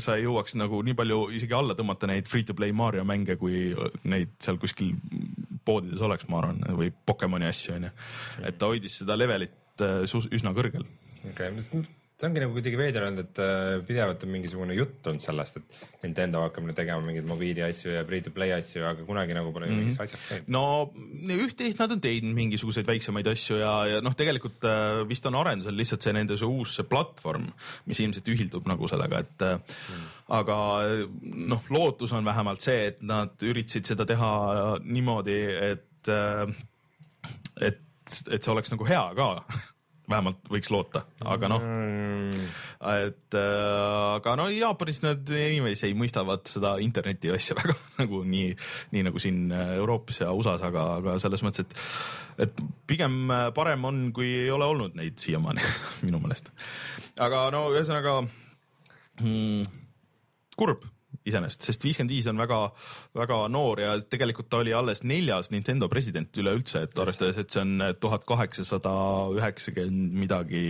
sa 0.04 0.18
ei 0.18 0.26
jõuaks 0.26 0.56
nagu 0.60 0.82
nii 0.86 0.96
palju 0.98 1.20
isegi 1.40 1.56
alla 1.56 1.76
tõmmata 1.78 2.10
neid 2.10 2.30
free 2.30 2.46
to 2.46 2.56
play 2.58 2.74
Mario 2.76 3.06
mänge, 3.08 3.38
kui 3.40 3.66
neid 4.10 4.36
seal 4.44 4.60
kuskil 4.62 4.94
poodides 5.64 6.04
oleks, 6.04 6.28
ma 6.28 6.42
arvan, 6.42 6.62
või 6.78 6.92
Pokemoni 6.92 7.48
asju 7.48 7.78
onju. 7.78 7.92
et 8.44 8.58
ta 8.60 8.70
hoidis 8.70 9.00
seda 9.00 9.16
levelit 9.18 9.84
äh, 9.84 10.04
üsna 10.04 10.54
kõrgel. 10.56 10.86
okei 11.24 11.52
okay,, 11.52 11.84
see 12.24 12.30
ongi 12.30 12.42
nagu 12.42 12.54
kuidagi 12.56 12.78
veider 12.78 13.04
olnud, 13.06 13.20
et 13.26 13.40
äh, 13.42 13.82
pidevalt 13.84 14.22
on 14.24 14.30
mingisugune 14.32 14.76
jutt 14.76 15.08
olnud 15.10 15.22
sellest, 15.22 15.58
et 15.60 16.04
Nintendo 16.04 16.40
hakkab 16.44 16.64
nüüd 16.64 16.76
tegema 16.78 17.04
mingeid 17.04 17.26
mobiili 17.28 17.64
asju 17.66 17.92
ja 17.92 18.04
free 18.08 18.24
to 18.24 18.32
play 18.34 18.54
asju, 18.56 18.84
aga 18.88 19.04
kunagi 19.06 19.36
nagu 19.36 19.52
pole 19.52 19.68
mm 19.68 19.72
-hmm. 19.72 19.82
mingiks 19.84 20.00
asjaks 20.00 20.28
käinud. 20.30 20.48
no 20.48 20.64
üht-teist 21.44 21.80
nad 21.82 21.92
on 21.92 22.00
teinud 22.00 22.34
mingisuguseid 22.34 22.88
väiksemaid 22.88 23.28
asju 23.28 23.58
ja, 23.60 23.74
ja 23.92 24.00
noh, 24.00 24.16
tegelikult 24.16 24.64
äh, 24.64 25.04
vist 25.08 25.26
on 25.26 25.34
arendusel 25.34 25.76
lihtsalt 25.76 26.02
see 26.02 26.16
nende 26.16 26.38
see 26.40 26.48
uus 26.48 26.76
see 26.78 26.88
platvorm, 26.88 27.50
mis 27.84 28.00
ilmselt 28.00 28.28
ühildub 28.28 28.68
nagu 28.68 28.88
sellega, 28.88 29.20
et 29.20 29.46
mm. 29.48 30.08
aga 30.40 30.58
noh, 31.22 31.62
lootus 31.70 32.12
on 32.12 32.24
vähemalt 32.24 32.64
see, 32.64 32.86
et 32.86 33.02
nad 33.02 33.36
üritasid 33.42 33.84
seda 33.92 34.06
teha 34.08 34.78
niimoodi, 34.84 35.38
et, 35.72 36.08
et, 37.60 37.80
et 38.30 38.42
see 38.42 38.52
oleks 38.52 38.72
nagu 38.72 38.88
hea 38.88 39.04
ka 39.16 39.30
vähemalt 40.10 40.50
võiks 40.52 40.68
loota, 40.72 41.04
aga 41.24 41.48
noh 41.48 41.62
mm., 41.64 42.48
et 42.90 43.36
äh, 43.38 44.16
aga 44.18 44.34
no 44.36 44.48
Jaapanis 44.52 45.00
nad 45.04 45.30
anyways 45.32 45.84
ei 45.86 45.94
mõistavad 45.96 46.44
seda 46.50 46.74
interneti 46.84 47.32
asja 47.32 47.56
väga 47.60 47.76
nagu 48.02 48.20
nii, 48.28 48.50
nii 48.94 49.04
nagu 49.08 49.22
siin 49.22 49.46
äh, 49.54 49.76
Euroopas 49.78 50.20
ja 50.20 50.32
USA-s, 50.36 50.64
aga, 50.68 50.86
aga 51.00 51.16
selles 51.22 51.44
mõttes, 51.46 51.64
et, 51.64 52.48
et 52.48 52.64
pigem 52.90 53.22
äh, 53.32 53.46
parem 53.56 53.88
on, 53.88 54.02
kui 54.16 54.28
ei 54.44 54.50
ole 54.52 54.68
olnud 54.74 54.98
neid 54.98 55.16
siiamaani 55.22 55.64
minu 56.06 56.20
meelest. 56.22 56.52
aga 57.24 57.46
no 57.54 57.66
ühesõnaga 57.72 58.18
mm, 59.22 59.64
kurb 60.60 60.84
iseenesest, 61.24 61.64
sest 61.64 61.84
viiskümmend 61.84 62.12
viis 62.12 62.26
on 62.28 62.40
väga-väga 62.40 63.38
noor 63.52 63.80
ja 63.80 63.94
tegelikult 64.00 64.50
ta 64.52 64.60
oli 64.60 64.74
alles 64.76 65.02
neljas 65.08 65.50
Nintendo 65.54 65.88
president 65.88 66.36
üleüldse, 66.40 66.84
et 66.84 66.98
arvestades, 67.00 67.38
et 67.40 67.54
see 67.54 67.62
on 67.62 67.80
tuhat 68.00 68.26
kaheksasada 68.28 68.92
üheksakümmend 69.38 70.18
midagi 70.24 70.64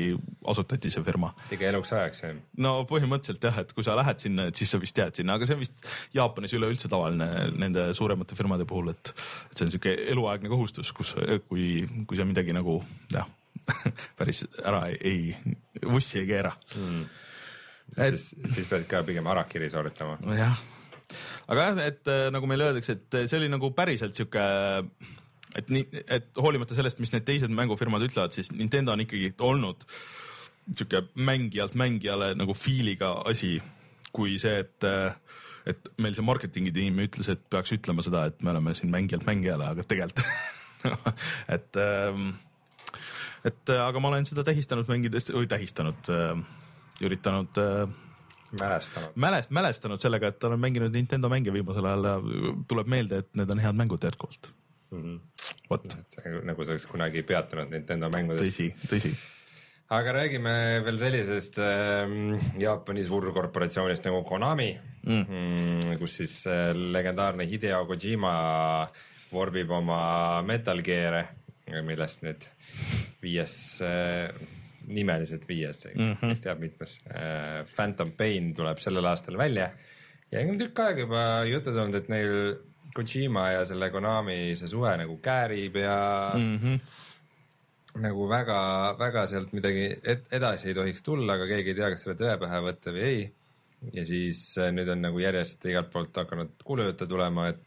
asutati 0.51 0.93
see 0.95 1.03
firma. 1.07 1.33
tegi 1.51 1.67
eluks 1.71 1.95
ajaks 1.97 2.25
jah? 2.25 2.37
no 2.67 2.77
põhimõtteliselt 2.91 3.49
jah, 3.49 3.59
et 3.65 3.75
kui 3.75 3.87
sa 3.87 3.97
lähed 3.99 4.23
sinna, 4.23 4.49
et 4.51 4.61
siis 4.61 4.71
sa 4.71 4.83
vist 4.83 5.03
jääd 5.03 5.19
sinna, 5.19 5.39
aga 5.39 5.49
see 5.49 5.59
on 5.59 5.65
vist 5.65 5.89
Jaapanis 6.15 6.55
üleüldse 6.55 6.91
tavaline 6.93 7.51
nende 7.59 7.89
suuremate 7.99 8.39
firmade 8.39 8.69
puhul, 8.69 8.93
et, 8.95 9.15
et 9.51 9.59
see 9.59 9.67
on 9.67 9.75
siuke 9.75 9.97
eluaegne 10.15 10.53
kohustus, 10.53 10.95
kus, 10.95 11.17
kui, 11.49 11.83
kui 12.07 12.21
sa 12.21 12.29
midagi 12.29 12.55
nagu 12.55 12.79
jah 13.15 13.27
päris 14.19 14.45
ära 14.63 14.87
ei, 14.93 15.35
ei, 15.35 15.55
vussi 15.91 16.21
ei 16.23 16.31
keera 16.31 16.55
mm 16.79 17.23
et 17.97 18.19
siis, 18.19 18.35
siis 18.55 18.71
pead 18.71 18.87
ka 18.91 19.03
pigem 19.07 19.27
harakiri 19.31 19.71
sooritama. 19.73 20.17
nojah, 20.25 20.57
aga 21.53 21.69
jah, 21.69 21.83
et 21.89 22.11
äh, 22.11 22.29
nagu 22.35 22.49
meile 22.51 22.71
öeldakse, 22.71 22.99
et 22.99 23.21
see 23.31 23.39
oli 23.41 23.51
nagu 23.53 23.71
päriselt 23.77 24.17
sihuke 24.19 24.45
et 25.59 25.71
nii, 25.71 26.03
et 26.11 26.31
hoolimata 26.41 26.77
sellest, 26.77 27.01
mis 27.03 27.13
need 27.15 27.27
teised 27.27 27.53
mängufirmad 27.55 28.03
ütlevad, 28.07 28.35
siis 28.35 28.51
Nintendo 28.55 28.95
on 28.95 29.05
ikkagi 29.05 29.33
olnud 29.45 29.85
sihuke 30.73 31.05
mängijalt 31.15 31.77
mängijale 31.79 32.33
nagu 32.39 32.57
feel'iga 32.57 33.13
asi, 33.29 33.59
kui 34.15 34.39
see, 34.41 34.63
et, 34.65 34.87
äh, 34.89 35.43
et 35.71 35.93
meil 36.01 36.17
see 36.17 36.25
marketingi 36.27 36.73
tiim 36.75 36.99
ütles, 37.05 37.29
et 37.33 37.45
peaks 37.53 37.75
ütlema 37.77 38.05
seda, 38.07 38.27
et 38.31 38.43
me 38.43 38.55
oleme 38.55 38.75
siin 38.79 38.93
mängijalt 38.95 39.27
mängijale, 39.29 39.69
aga 39.75 39.87
tegelikult 39.87 40.25
et, 41.57 41.81
ähm, 41.81 42.35
et 43.47 43.75
aga 43.77 44.03
ma 44.03 44.13
olen 44.13 44.29
seda 44.29 44.45
tähistanud 44.47 44.91
mängides 44.91 45.31
või 45.33 45.49
tähistanud 45.51 46.13
äh, 46.13 46.45
üritanud 47.03 47.59
äh, 47.59 47.89
mälestanud. 48.61 49.15
mälest-, 49.17 49.51
mälestanud 49.51 50.01
sellega, 50.01 50.31
et 50.31 50.39
ta 50.39 50.49
on 50.49 50.61
mänginud 50.61 50.95
Nintendo 50.95 51.29
mänge 51.33 51.53
viimasel 51.53 51.87
ajal 51.91 52.09
ja 52.09 52.17
tuleb 52.69 52.91
meelde, 52.91 53.23
et 53.25 53.31
need 53.39 53.51
on 53.51 53.63
head 53.63 53.79
mängud 53.79 54.05
jätkuvalt. 54.05 54.51
vot, 55.71 55.87
nagu 56.47 56.65
sa 56.65 56.71
oleks 56.71 56.87
kunagi 56.87 57.25
peatunud 57.27 57.73
Nintendo 57.73 58.11
mängudes. 58.15 58.47
tõsi, 58.47 58.69
tõsi. 58.87 59.11
aga 59.91 60.13
räägime 60.21 60.53
veel 60.87 60.99
sellisest 61.01 61.59
ähm, 61.59 62.37
Jaapani 62.59 63.03
suurkorporatsioonist 63.05 64.07
nagu 64.07 64.23
Konami 64.25 64.71
mm., 65.03 65.25
mm, 65.25 65.97
kus 65.99 66.21
siis 66.23 66.37
äh, 66.47 66.71
legendaarne 66.75 67.47
Hideo 67.51 67.85
Kojima 67.91 68.35
vorbib 69.33 69.71
oma 69.75 70.43
Metal 70.47 70.79
Gear'e, 70.87 71.25
millest 71.83 72.23
nüüd 72.23 72.47
viies 73.25 73.57
äh,, 73.83 74.31
nimeliselt 74.87 75.49
viies 75.49 75.87
mm, 75.91 76.13
-hmm. 76.13 76.29
kes 76.31 76.45
teab 76.45 76.63
mitmes 76.63 76.99
äh,, 77.09 77.65
Phantom 77.75 78.13
Pain 78.13 78.53
tuleb 78.55 78.79
sellel 78.83 79.07
aastal 79.11 79.39
välja 79.39 79.71
ja 80.31 80.45
on 80.45 80.59
tükk 80.61 80.85
aega 80.85 81.07
juba 81.07 81.25
jutud 81.49 81.77
olnud, 81.77 82.01
et 82.03 82.09
neil 82.13 82.39
Kojima 82.95 83.49
ja 83.51 83.65
selle 83.67 83.91
Konami 83.91 84.55
see 84.55 84.69
suhe 84.71 84.93
nagu 85.01 85.19
käärib 85.23 85.77
ja 85.83 85.99
mm 86.37 86.59
-hmm 86.59 86.79
nagu 88.03 88.27
väga-väga 88.31 89.27
sealt 89.31 89.53
midagi 89.55 89.87
et, 90.03 90.27
edasi 90.35 90.71
ei 90.71 90.75
tohiks 90.75 91.05
tulla, 91.07 91.37
aga 91.37 91.47
keegi 91.51 91.73
ei 91.73 91.79
tea, 91.79 91.91
kas 91.93 92.03
selle 92.03 92.17
tõe 92.19 92.35
pähe 92.43 92.61
võtta 92.67 92.95
või 92.95 93.05
ei. 93.07 93.21
ja 93.95 94.05
siis 94.09 94.41
äh, 94.59 94.73
nüüd 94.75 94.89
on 94.91 95.05
nagu 95.05 95.21
järjest 95.23 95.67
igalt 95.71 95.93
poolt 95.93 96.17
hakanud 96.17 96.65
kuulujutte 96.67 97.07
tulema, 97.07 97.49
et 97.53 97.63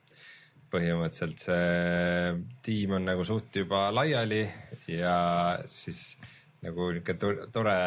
põhimõtteliselt 0.73 1.45
see 1.45 2.33
tiim 2.65 2.97
on 2.97 3.07
nagu 3.07 3.23
suht 3.27 3.55
juba 3.55 3.87
laiali 3.95 4.41
ja 4.91 5.15
siis 5.71 6.17
nagu 6.65 6.89
to- 7.19 7.47
tore 7.53 7.77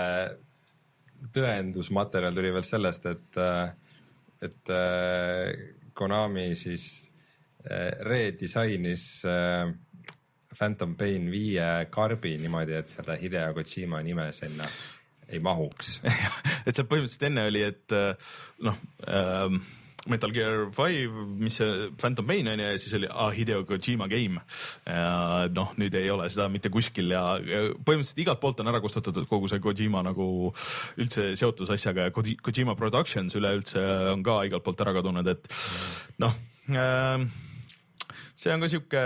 tõendusmaterjal 1.35 2.35
tuli 2.37 2.53
veel 2.55 2.65
sellest, 2.67 3.07
et, 3.11 3.39
et 4.47 4.73
äh, 4.73 5.50
Konami 6.00 6.55
siis 6.57 6.87
äh, 7.67 7.91
redisainis 8.07 9.05
äh, 9.29 9.73
Phantom 10.57 10.95
Pain 10.97 11.29
viie 11.33 11.87
karbi 11.93 12.37
niimoodi, 12.41 12.79
et 12.79 12.89
seda 12.93 13.17
Hideo 13.21 13.53
Kojima 13.57 14.00
nime 14.05 14.31
sinna 14.33 14.69
ei 15.31 15.39
mahuks. 15.45 16.00
et 16.67 16.75
seal 16.75 16.89
põhimõtteliselt 16.91 17.29
enne 17.29 17.47
oli, 17.50 17.62
et 17.69 17.97
äh, 17.97 18.33
noh 18.67 18.81
ähm,, 19.07 19.61
Metal 20.09 20.33
Gear 20.33 20.71
Five, 20.73 21.26
mis 21.37 21.59
see 21.61 21.90
Phantom 22.00 22.26
Pain 22.26 22.49
on 22.49 22.62
ju 22.62 22.69
ja 22.71 22.78
siis 22.80 22.95
oli 22.97 23.09
ah, 23.11 23.28
Hideo 23.37 23.64
Kojima 23.69 24.09
game. 24.09 24.40
noh, 25.52 25.75
nüüd 25.80 25.95
ei 25.99 26.09
ole 26.11 26.30
seda 26.33 26.49
mitte 26.49 26.71
kuskil 26.73 27.12
ja 27.12 27.25
põhimõtteliselt 27.40 28.23
igalt 28.25 28.40
poolt 28.40 28.62
on 28.64 28.73
ära 28.73 28.80
kustutatud 28.80 29.28
kogu 29.28 29.50
see 29.50 29.61
Kojima 29.61 30.02
nagu 30.07 30.30
üldse 31.00 31.35
seotus 31.37 31.71
asjaga 31.76 32.09
ja 32.09 32.14
Koji- 32.16 32.38
Kojima 32.40 32.76
Productions 32.78 33.37
üleüldse 33.37 33.85
on 34.14 34.25
ka 34.25 34.40
igalt 34.49 34.64
poolt 34.64 34.80
ära 34.80 34.97
kadunud, 34.97 35.28
et 35.28 35.52
noh 36.23 36.35
ähm, 36.73 37.28
see 38.40 38.52
on 38.54 38.62
ka 38.62 38.70
sihuke 38.73 39.00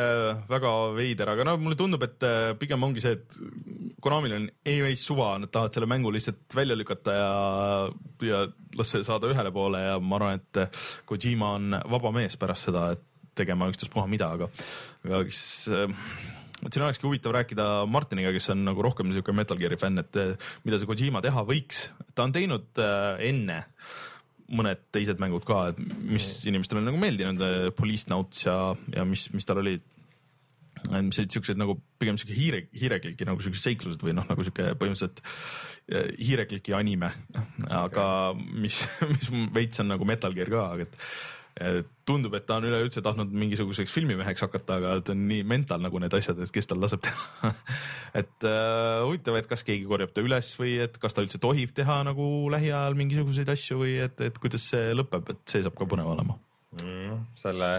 väga 0.47 0.73
veider, 0.95 1.31
aga 1.33 1.47
no 1.49 1.57
mulle 1.59 1.79
tundub, 1.79 2.05
et 2.07 2.23
äh, 2.27 2.53
pigem 2.59 2.87
ongi 2.87 3.03
see, 3.03 3.17
et 3.19 3.39
Konamil 4.05 4.37
on 4.37 4.47
ei 4.69 4.83
veits 4.85 5.03
suva, 5.09 5.33
nad 5.41 5.51
tahavad 5.51 5.75
selle 5.75 5.89
mängu 5.91 6.13
lihtsalt 6.15 6.55
välja 6.55 6.77
lükata 6.79 7.17
ja, 7.17 7.33
ja 8.29 8.45
las 8.79 8.95
see 8.95 9.03
saada 9.07 9.31
ühele 9.33 9.51
poole 9.55 9.81
ja 9.83 9.99
ma 9.99 10.21
arvan, 10.21 10.39
et 10.39 10.63
äh, 10.63 10.87
Kojima 11.09 11.55
on 11.59 11.75
vaba 11.97 12.15
mees 12.15 12.39
pärast 12.39 12.71
seda, 12.71 12.93
et 12.95 13.03
tegema 13.35 13.67
ükstaspuha 13.73 14.07
mida, 14.11 14.31
aga, 14.37 14.51
aga 15.09 15.23
äh, 15.25 15.99
et 16.65 16.71
siin 16.71 16.87
olekski 16.87 17.09
huvitav 17.09 17.35
rääkida 17.35 17.69
Martiniga, 17.91 18.31
kes 18.37 18.53
on 18.55 18.63
nagu 18.69 18.87
rohkem 18.87 19.11
niisugune 19.11 19.43
Metal 19.43 19.59
Gear'i 19.59 19.81
fänn, 19.81 19.99
et 20.05 20.21
äh, 20.21 20.35
mida 20.63 20.79
see 20.79 20.91
Kojima 20.91 21.25
teha 21.25 21.43
võiks, 21.49 21.89
ta 22.15 22.29
on 22.29 22.39
teinud 22.39 22.71
äh, 22.79 23.25
enne 23.33 23.65
mõned 24.53 24.85
teised 24.95 25.21
mängud 25.23 25.47
ka, 25.49 25.71
et 25.73 25.81
mis 26.05 26.29
inimestele 26.49 26.85
nagu 26.85 27.01
meeldinud, 27.01 27.75
Police 27.79 28.11
Notes 28.13 28.45
ja, 28.47 28.57
ja 28.95 29.05
mis, 29.09 29.27
mis 29.35 29.49
tal 29.49 29.63
olid. 29.63 29.85
mis 30.93 31.19
olid 31.21 31.33
siuksed 31.33 31.57
nagu 31.57 31.79
pigem 32.01 32.19
siuke 32.21 32.35
hiire, 32.37 32.65
hiirekliki 32.77 33.25
nagu 33.25 33.41
siuksed 33.41 33.71
seiklused 33.71 34.03
või 34.05 34.17
noh, 34.17 34.27
nagu 34.29 34.45
siuke 34.45 34.75
põhimõtteliselt 34.81 35.23
eh, 35.89 36.11
hiirekliki 36.19 36.75
anime, 36.77 37.13
aga 37.71 38.07
mis, 38.37 38.83
mis 39.13 39.33
veits 39.55 39.81
on 39.81 39.93
nagu 39.95 40.09
Metal 40.09 40.37
Gear 40.37 40.53
ka, 40.53 40.67
aga 40.77 40.89
et 40.89 40.99
eh, 40.99 41.44
tundub, 41.55 42.35
et 42.35 42.47
ta 42.49 42.57
on 42.59 42.67
üleüldse 42.67 43.03
tahtnud 43.05 43.31
mingisuguseks 43.39 43.93
filmimeheks 43.95 44.43
hakata, 44.43 44.79
aga 44.81 44.95
ta 45.07 45.15
on 45.15 45.21
nii 45.29 45.45
mental 45.47 45.83
nagu 45.85 46.01
need 46.03 46.15
asjad, 46.19 46.41
et 46.43 46.51
kes 46.55 46.67
tal 46.67 46.81
laseb 46.83 47.05
teha. 47.05 47.53
et 48.21 48.47
äh, 48.51 49.03
huvitav, 49.05 49.39
et 49.39 49.47
kas 49.51 49.63
keegi 49.67 49.87
korjab 49.87 50.11
ta 50.15 50.25
üles 50.25 50.51
või 50.59 50.77
et 50.83 50.99
kas 51.03 51.15
ta 51.15 51.23
üldse 51.23 51.39
tohib 51.43 51.75
teha 51.77 52.01
nagu 52.09 52.27
lähiajal 52.55 52.99
mingisuguseid 52.99 53.55
asju 53.55 53.79
või 53.85 53.95
et, 54.03 54.25
et 54.27 54.43
kuidas 54.43 54.67
see 54.73 54.91
lõpeb, 54.99 55.31
et 55.31 55.55
see 55.55 55.63
saab 55.63 55.79
ka 55.79 55.89
põnev 55.95 56.11
olema. 56.17 56.37
mm,. 56.81 57.23
selle, 57.39 57.71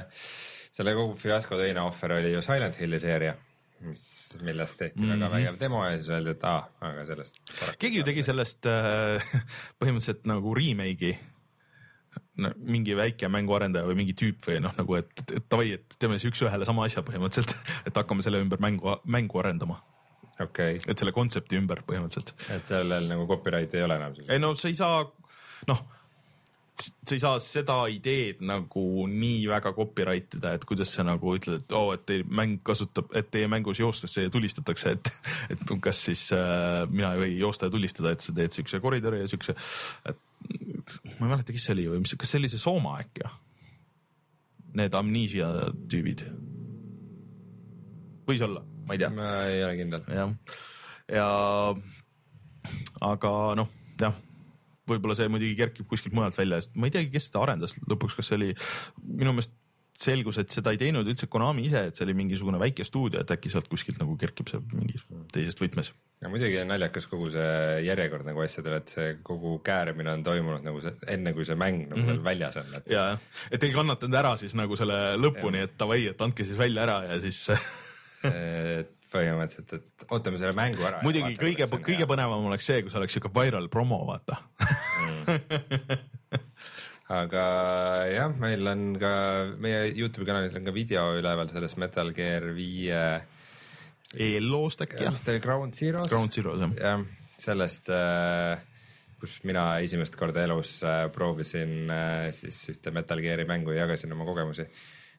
selle 0.71 0.95
kogu 0.95 1.19
fiasko 1.19 1.59
teine 1.59 1.83
ohver 1.83 2.15
oli 2.21 2.31
ju 2.31 2.45
Silent 2.45 2.79
Hilli 2.79 3.03
seeria, 3.03 3.35
mis, 3.83 4.07
millest 4.39 4.79
tehti 4.79 5.01
mm 5.03 5.11
-hmm. 5.11 5.19
väga 5.19 5.31
vägev 5.35 5.59
demo 5.59 5.83
ja 5.83 5.97
siis 5.97 6.09
öeldi, 6.15 6.31
et 6.31 6.47
aa, 6.47 6.63
aga 6.79 7.05
sellest. 7.11 7.43
keegi 7.79 7.99
ju 7.99 8.07
tegi 8.07 8.23
sellest 8.23 8.71
äh, 8.71 9.31
põhimõtteliselt 9.83 10.23
nagu 10.31 10.55
remake'i 10.55 11.17
no, 12.41 12.51
mingi 12.57 12.95
väike 12.97 13.29
mänguarendaja 13.31 13.87
või 13.87 13.99
mingi 14.01 14.15
tüüp 14.17 14.45
või 14.47 14.61
noh, 14.63 14.73
nagu 14.77 14.97
et, 14.99 15.11
et, 15.25 15.43
davai, 15.51 15.73
et 15.77 15.97
teeme 15.99 16.19
siis 16.19 16.31
üks-ühele 16.33 16.67
sama 16.67 16.87
asja 16.87 17.03
põhimõtteliselt, 17.05 17.55
et 17.89 17.99
hakkame 18.01 18.25
selle 18.25 18.41
ümber 18.43 18.61
mängu, 18.63 18.97
mängu 19.11 19.41
arendama, 19.41 19.79
okei 20.35 20.45
okay., 20.79 20.81
et 20.91 21.01
selle 21.01 21.15
kontsepti 21.15 21.59
ümber 21.59 21.83
põhimõtteliselt. 21.87 22.35
et 22.55 22.71
sellel 22.71 23.09
nagu 23.11 23.27
copyrighti 23.29 23.79
ei 23.79 23.87
ole 23.87 23.99
enam 24.01 24.17
siis? 24.17 24.29
ei 24.29 24.41
no 24.41 24.53
sa 24.59 24.71
ei 24.71 24.79
saa, 24.79 25.03
noh, 25.71 25.85
sa 26.75 27.15
ei 27.15 27.21
saa 27.21 27.39
seda 27.39 27.77
ideed 27.91 28.41
nagu 28.45 29.05
nii 29.07 29.45
väga 29.47 29.71
copyright 29.77 30.35
ida, 30.37 30.55
et 30.57 30.65
kuidas 30.67 30.91
sa 30.97 31.05
nagu 31.07 31.35
ütled, 31.37 31.63
et 31.63 31.75
oo 31.75 31.89
oh,, 31.89 31.93
et 31.95 32.03
teie 32.07 32.25
mäng 32.27 32.59
kasutab, 32.67 33.13
et 33.15 33.29
teie 33.31 33.47
mängus 33.51 33.79
joostakse 33.79 34.25
ja 34.25 34.33
tulistatakse, 34.33 34.95
et, 34.97 35.11
et 35.55 35.63
kas 35.83 36.03
siis 36.09 36.27
äh, 36.35 36.83
mina 36.91 37.13
ei 37.15 37.21
või 37.21 37.37
joosta 37.39 37.69
ja 37.69 37.75
tulistada, 37.75 38.11
et 38.11 38.25
sa 38.25 38.35
teed 38.35 38.57
siukse 38.57 38.81
koridori 38.83 39.23
ja 39.23 39.31
siukse, 39.31 39.55
et 40.11 40.19
ma 41.15 41.29
ei 41.29 41.31
mäleta, 41.31 41.55
kes 41.55 41.69
see 41.69 41.75
oli 41.77 41.87
või 41.93 42.03
mis, 42.03 42.15
kas 42.19 42.35
see 42.35 42.43
oli 42.43 42.51
see 42.51 42.61
Sooma 42.61 42.99
äkki? 43.03 43.23
Need 44.75 44.95
Amnesia 44.99 45.47
tüübid. 45.87 46.25
võis 48.27 48.41
olla, 48.43 48.65
ma 48.83 48.97
ei 48.97 48.99
tea 48.99 49.13
ma 49.15 49.31
ei 49.47 49.63
ole 49.63 49.75
kindel. 49.79 50.07
jah, 50.11 50.35
ja 51.15 51.27
aga 53.07 53.31
noh, 53.61 53.71
jah, 54.01 54.19
võib-olla 54.89 55.17
see 55.17 55.29
muidugi 55.31 55.57
kerkib 55.59 55.87
kuskilt 55.89 56.15
mujalt 56.17 56.37
välja, 56.37 56.61
sest 56.61 56.75
ma 56.79 56.89
ei 56.89 56.95
teagi, 56.95 57.11
kes 57.13 57.29
seda 57.29 57.43
arendas 57.45 57.75
lõpuks, 57.85 58.17
kas 58.17 58.31
see 58.31 58.39
oli 58.39 58.51
minu 59.03 59.33
meelest 59.35 59.55
selgus, 59.95 60.39
et 60.41 60.51
seda 60.51 60.73
ei 60.73 60.79
teinud 60.79 61.07
üldse 61.07 61.27
Konami 61.31 61.65
ise, 61.69 61.85
et 61.87 61.97
see 61.97 62.03
oli 62.05 62.15
mingisugune 62.17 62.59
väike 62.59 62.83
stuudio, 62.87 63.21
et 63.23 63.31
äkki 63.31 63.51
sealt 63.51 63.69
kuskilt 63.71 64.01
nagu 64.01 64.17
kerkib 64.19 64.49
see 64.51 64.59
mingis 64.73 65.05
teisest 65.33 65.61
võtmes. 65.63 65.91
ja 66.23 66.31
muidugi 66.31 66.59
on 66.59 66.69
naljakas 66.71 67.07
kogu 67.11 67.29
see 67.31 67.53
järjekord 67.85 68.27
nagu 68.27 68.43
asjadel, 68.43 68.77
et 68.81 68.91
see 68.91 69.13
kogu 69.23 69.57
käärimine 69.65 70.17
on 70.17 70.25
toimunud 70.27 70.67
nagu 70.67 70.83
see 70.83 70.95
enne, 71.15 71.33
kui 71.37 71.47
see 71.47 71.55
mäng 71.59 71.87
nagu 71.87 72.01
mm 72.01 72.09
-hmm. 72.09 72.23
väljas 72.27 72.59
on, 72.59 72.75
et 72.75 72.91
ja, 72.91 73.07
et 73.51 73.63
ei 73.63 73.73
kannatanud 73.75 74.19
ära 74.19 74.35
siis 74.37 74.55
nagu 74.55 74.75
selle 74.75 75.15
lõpuni, 75.15 75.63
et 75.63 75.79
davai, 75.79 76.05
et 76.11 76.21
andke 76.21 76.43
siis 76.43 76.57
välja 76.57 76.83
ära 76.83 77.03
ja 77.13 77.21
siis 77.21 77.47
et 78.25 79.04
põhimõtteliselt, 79.15 79.73
et 79.79 80.05
ootame 80.11 80.41
selle 80.41 80.55
mängu 80.57 80.85
ära. 80.85 81.01
muidugi 81.05 81.37
kõige, 81.39 81.69
kõige 81.85 82.07
põnevam 82.09 82.45
oleks 82.51 82.67
see, 82.69 82.83
kui 82.83 82.93
see 82.93 83.01
oleks 83.01 83.17
siuke 83.17 83.31
viral 83.35 83.69
promo, 83.73 84.01
vaata. 84.09 84.39
aga 87.19 87.45
jah, 88.09 88.35
meil 88.41 88.67
on 88.71 88.85
ka 89.01 89.13
meie 89.61 89.89
Youtube'i 89.93 90.29
kanalil 90.29 90.59
on 90.59 90.69
ka 90.69 90.75
video 90.75 91.07
üleval 91.19 91.49
sellest 91.51 91.79
Metal 91.81 92.11
Gear 92.17 92.49
viie, 92.57 93.01
eelloost 94.15 94.85
äkki 94.85 95.03
jah 95.05 95.13
mis, 95.13 95.25
ta 95.25 95.33
oli, 95.33 95.43
Ground 95.43 95.77
Zeroes? 95.77 96.09
Ground 96.11 96.33
Zeroes 96.33 96.63
jah. 96.65 96.73
jah, 96.81 97.05
sellest, 97.41 97.91
kus 99.21 99.39
mina 99.47 99.65
esimest 99.83 100.17
korda 100.19 100.43
elus 100.45 100.77
äh, 100.85 101.05
proovisin 101.13 101.89
äh, 101.91 102.29
siis 102.35 102.59
ühte 102.73 102.93
Metal 102.95 103.21
Gear'i 103.23 103.47
mängu 103.49 103.73
ja 103.73 103.85
jagasin 103.85 104.13
oma 104.15 104.27
kogemusi. 104.27 104.67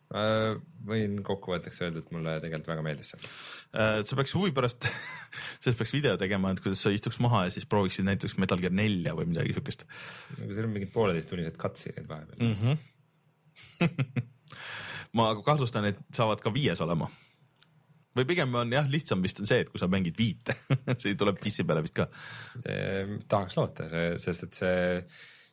Võin 0.07 1.17
kokkuvõtteks 1.27 1.81
öelda, 1.83 2.01
et 2.03 2.13
mulle 2.15 2.37
tegelikult 2.43 2.71
väga 2.71 2.85
meeldis 2.87 3.09
see. 3.13 3.31
Äh, 3.75 3.99
sa 4.07 4.19
peaks 4.19 4.35
huvi 4.39 4.53
pärast, 4.55 4.87
sellest 5.63 5.81
peaks 5.81 5.95
video 5.97 6.15
tegema, 6.21 6.53
et 6.55 6.63
kuidas 6.63 6.85
sa 6.85 6.93
istuks 6.95 7.19
maha 7.23 7.47
ja 7.49 7.55
siis 7.55 7.67
prooviksid 7.71 8.07
näiteks 8.07 8.37
Metal 8.43 8.63
Gear 8.63 8.75
nelja 8.75 9.17
või 9.19 9.27
midagi 9.33 9.57
siukest 9.57 9.83
aga 10.37 10.49
seal 10.53 10.69
on 10.69 10.75
mingid 10.77 10.93
pooleteisttunnised 10.95 11.59
cutscene'id 11.59 12.07
vahepeal 12.11 12.39
mm.. 12.39 12.55
mm. 12.55 13.89
-hmm. 13.91 14.27
ma 15.19 15.31
kahtlustan, 15.43 15.91
et 15.91 16.03
saavad 16.15 16.43
ka 16.45 16.55
viies 16.55 16.81
olema. 16.87 17.11
või 18.17 18.29
pigem 18.31 18.55
on 18.63 18.73
jah, 18.79 18.87
lihtsam 18.91 19.23
vist 19.27 19.43
on 19.43 19.51
see, 19.51 19.65
et 19.65 19.73
kui 19.73 19.83
sa 19.83 19.91
mängid 19.91 20.19
viite 20.19 20.55
see 21.03 21.19
tuleb 21.19 21.43
PC 21.43 21.67
peale 21.67 21.83
vist 21.83 21.99
ka. 21.99 22.07
tahaks 22.63 23.59
loota, 23.59 23.91
sest 24.23 24.47
et 24.47 24.63
see, 24.63 25.01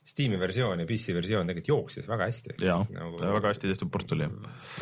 Steam'i 0.04 0.36
versioon 0.36 0.82
ja 0.82 0.86
PC 0.88 1.14
versioon 1.16 1.48
tegelikult 1.48 1.70
jooksis 1.70 2.08
väga 2.08 2.26
hästi. 2.28 2.56
ja 2.60 2.76
nagu... 2.92 3.16
väga 3.22 3.48
hästi 3.48 3.70
tehtud 3.70 3.90
port 3.92 4.12
oli 4.16 4.28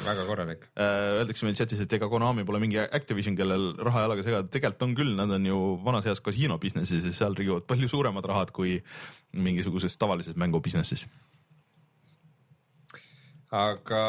väga 0.02 0.24
korralik 0.26 0.64
äh,. 0.74 1.20
Öeldakse 1.22 1.46
meil 1.46 1.58
chatis, 1.58 1.82
et 1.84 1.92
ega 1.94 2.08
Konami 2.10 2.44
pole 2.48 2.58
mingi 2.62 2.80
Activision, 2.82 3.36
kellel 3.38 3.70
raha 3.78 4.06
jalaga 4.06 4.26
segada, 4.26 4.50
tegelikult 4.50 4.88
on 4.88 4.96
küll, 4.98 5.12
nad 5.18 5.30
on 5.38 5.46
ju 5.46 5.60
vanas 5.84 6.08
heas 6.10 6.22
kasiino 6.24 6.58
business'is 6.62 7.06
ja 7.06 7.14
seal 7.14 7.38
rigivad 7.38 7.68
palju 7.70 7.90
suuremad 7.92 8.26
rahad 8.26 8.50
kui 8.54 8.80
mingisuguses 9.32 9.94
tavalises 10.00 10.38
mängu 10.38 10.60
business'is. 10.64 11.06
aga 13.52 14.02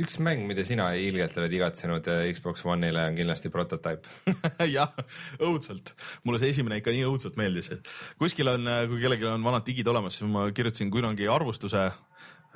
üks 0.00 0.16
mäng, 0.22 0.42
mida 0.48 0.64
sina 0.66 0.88
ilgelt 0.98 1.36
oled 1.38 1.52
igatsenud 1.54 2.08
äh, 2.10 2.24
Xbox 2.34 2.64
One'ile 2.66 3.04
on 3.10 3.18
kindlasti 3.18 3.50
Prototype 3.52 4.32
jah, 4.76 4.90
õudselt, 5.38 5.92
mulle 6.26 6.40
see 6.42 6.50
esimene 6.54 6.80
ikka 6.80 6.94
nii 6.94 7.04
õudselt 7.06 7.38
meeldis, 7.38 7.70
et 7.76 7.92
kuskil 8.20 8.50
on, 8.50 8.66
äh, 8.70 8.82
kui 8.90 9.02
kellelgi 9.02 9.28
on 9.30 9.46
vanad 9.46 9.66
digid 9.66 9.88
olemas, 9.90 10.18
siis 10.18 10.30
ma 10.30 10.48
kirjutasin 10.54 10.90
kunagi 10.94 11.28
arvustuse 11.30 11.84
äh, 11.86 11.94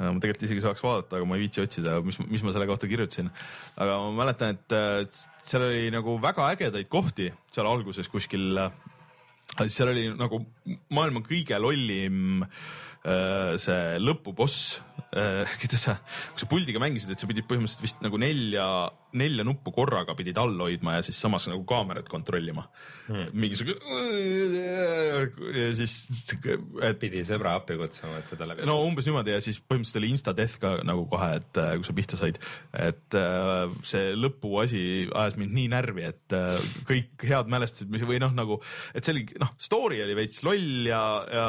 ma 0.00 0.16
tegelikult 0.18 0.48
isegi 0.48 0.64
saaks 0.66 0.82
vaadata, 0.82 1.20
aga 1.20 1.28
ma 1.30 1.38
ei 1.38 1.44
viitsi 1.44 1.62
otsida, 1.62 1.98
mis, 2.06 2.18
mis 2.26 2.42
ma 2.46 2.54
selle 2.54 2.66
kohta 2.70 2.90
kirjutasin. 2.90 3.30
aga 3.78 4.00
ma 4.08 4.24
mäletan, 4.24 4.58
et 4.58 5.22
seal 5.46 5.68
oli 5.68 5.88
nagu 5.94 6.18
väga 6.22 6.50
ägedaid 6.56 6.90
kohti 6.90 7.30
seal 7.54 7.70
alguses 7.70 8.10
kuskil. 8.10 8.58
seal 9.66 9.94
oli 9.94 10.10
nagu 10.18 10.42
maailma 10.90 11.22
kõige 11.26 11.58
lollim 11.62 12.42
see 13.02 13.98
lõpuboss 14.02 14.78
keda 15.62 15.78
sa, 15.80 15.94
kui 16.34 16.42
sa 16.42 16.48
puldiga 16.50 16.80
mängisid, 16.82 17.12
et 17.14 17.20
sa 17.20 17.28
pidid 17.30 17.46
põhimõtteliselt 17.48 17.84
vist 17.86 18.02
nagu 18.04 18.18
nelja, 18.20 18.66
nelja 19.16 19.44
nuppu 19.46 19.72
korraga 19.72 20.14
pidid 20.18 20.38
all 20.40 20.58
hoidma 20.60 20.98
ja 20.98 21.04
siis 21.06 21.20
samas 21.20 21.48
nagu 21.48 21.64
kaamerat 21.68 22.08
kontrollima 22.10 22.66
hmm.. 23.08 23.30
mingisugune 23.32 23.78
ja 25.54 25.68
siis 25.76 25.94
et.... 26.82 26.98
pidi 27.00 27.22
sõbra 27.26 27.54
appi 27.58 27.78
kutsuma, 27.80 28.18
et 28.20 28.30
seda 28.30 28.48
läbi. 28.50 28.66
no 28.68 28.78
umbes 28.84 29.08
niimoodi 29.08 29.34
ja 29.34 29.40
siis 29.44 29.60
põhimõtteliselt 29.62 30.00
oli 30.02 30.12
insta 30.12 30.34
death 30.36 30.58
ka 30.62 30.74
nagu 30.86 31.06
kohe, 31.10 31.30
et 31.40 31.60
äh, 31.62 31.74
kui 31.78 31.88
sa 31.88 31.96
pihta 31.96 32.20
said, 32.20 32.40
et 32.76 33.18
äh, 33.18 33.78
see 33.88 34.12
lõpuasi 34.18 34.82
ajas 35.08 35.38
mind 35.40 35.56
nii 35.56 35.70
närvi, 35.72 36.06
et 36.08 36.36
äh, 36.36 36.58
kõik 36.88 37.26
head 37.28 37.50
mälestused 37.52 37.92
või 38.08 38.20
noh, 38.22 38.34
nagu, 38.36 38.60
et 38.94 39.06
see 39.06 39.14
oli 39.16 39.24
noh, 39.40 39.54
story 39.62 40.02
oli 40.04 40.16
veits 40.18 40.42
loll 40.46 40.88
ja, 40.88 41.02
ja 41.32 41.46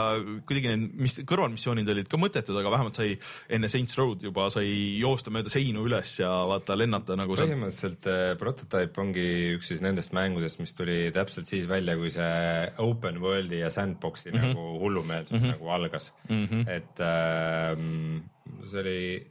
kuidagi 0.47 0.73
need, 0.73 0.95
mis 0.99 1.19
kõrvalmissioonid 1.27 1.91
olid 1.95 2.11
ka 2.11 2.19
mõttetud, 2.21 2.57
aga 2.59 2.73
vähemalt 2.73 2.99
sai 2.99 3.15
enne 3.51 3.69
Saints 3.71 3.97
Road 3.99 4.23
juba 4.25 4.49
sai 4.53 4.69
joosta 4.99 5.33
mööda 5.33 5.51
seinu 5.53 5.85
üles 5.87 6.15
ja 6.21 6.31
vaata 6.49 6.77
lennata 6.79 7.17
nagu. 7.19 7.37
Põhimõtteliselt 7.49 8.09
äh, 8.09 8.33
Prototype 8.39 9.01
ongi 9.01 9.25
üks 9.55 9.71
siis 9.71 9.81
nendest 9.85 10.13
mängudest, 10.15 10.61
mis 10.61 10.75
tuli 10.77 11.09
täpselt 11.15 11.49
siis 11.49 11.67
välja, 11.69 11.97
kui 11.99 12.11
see 12.13 12.69
open 12.83 13.19
world'i 13.23 13.63
ja 13.63 13.71
sandbox'i 13.73 14.31
mm 14.31 14.37
-hmm. 14.37 14.53
nagu 14.53 14.79
hullumeelsus 14.83 15.35
mm 15.39 15.43
-hmm. 15.43 15.51
nagu 15.57 15.69
algas 15.69 16.13
mm, 16.29 16.45
-hmm. 16.45 16.69
et 16.69 16.99
äh, 16.99 17.75
see 18.69 18.79
oli 18.79 19.27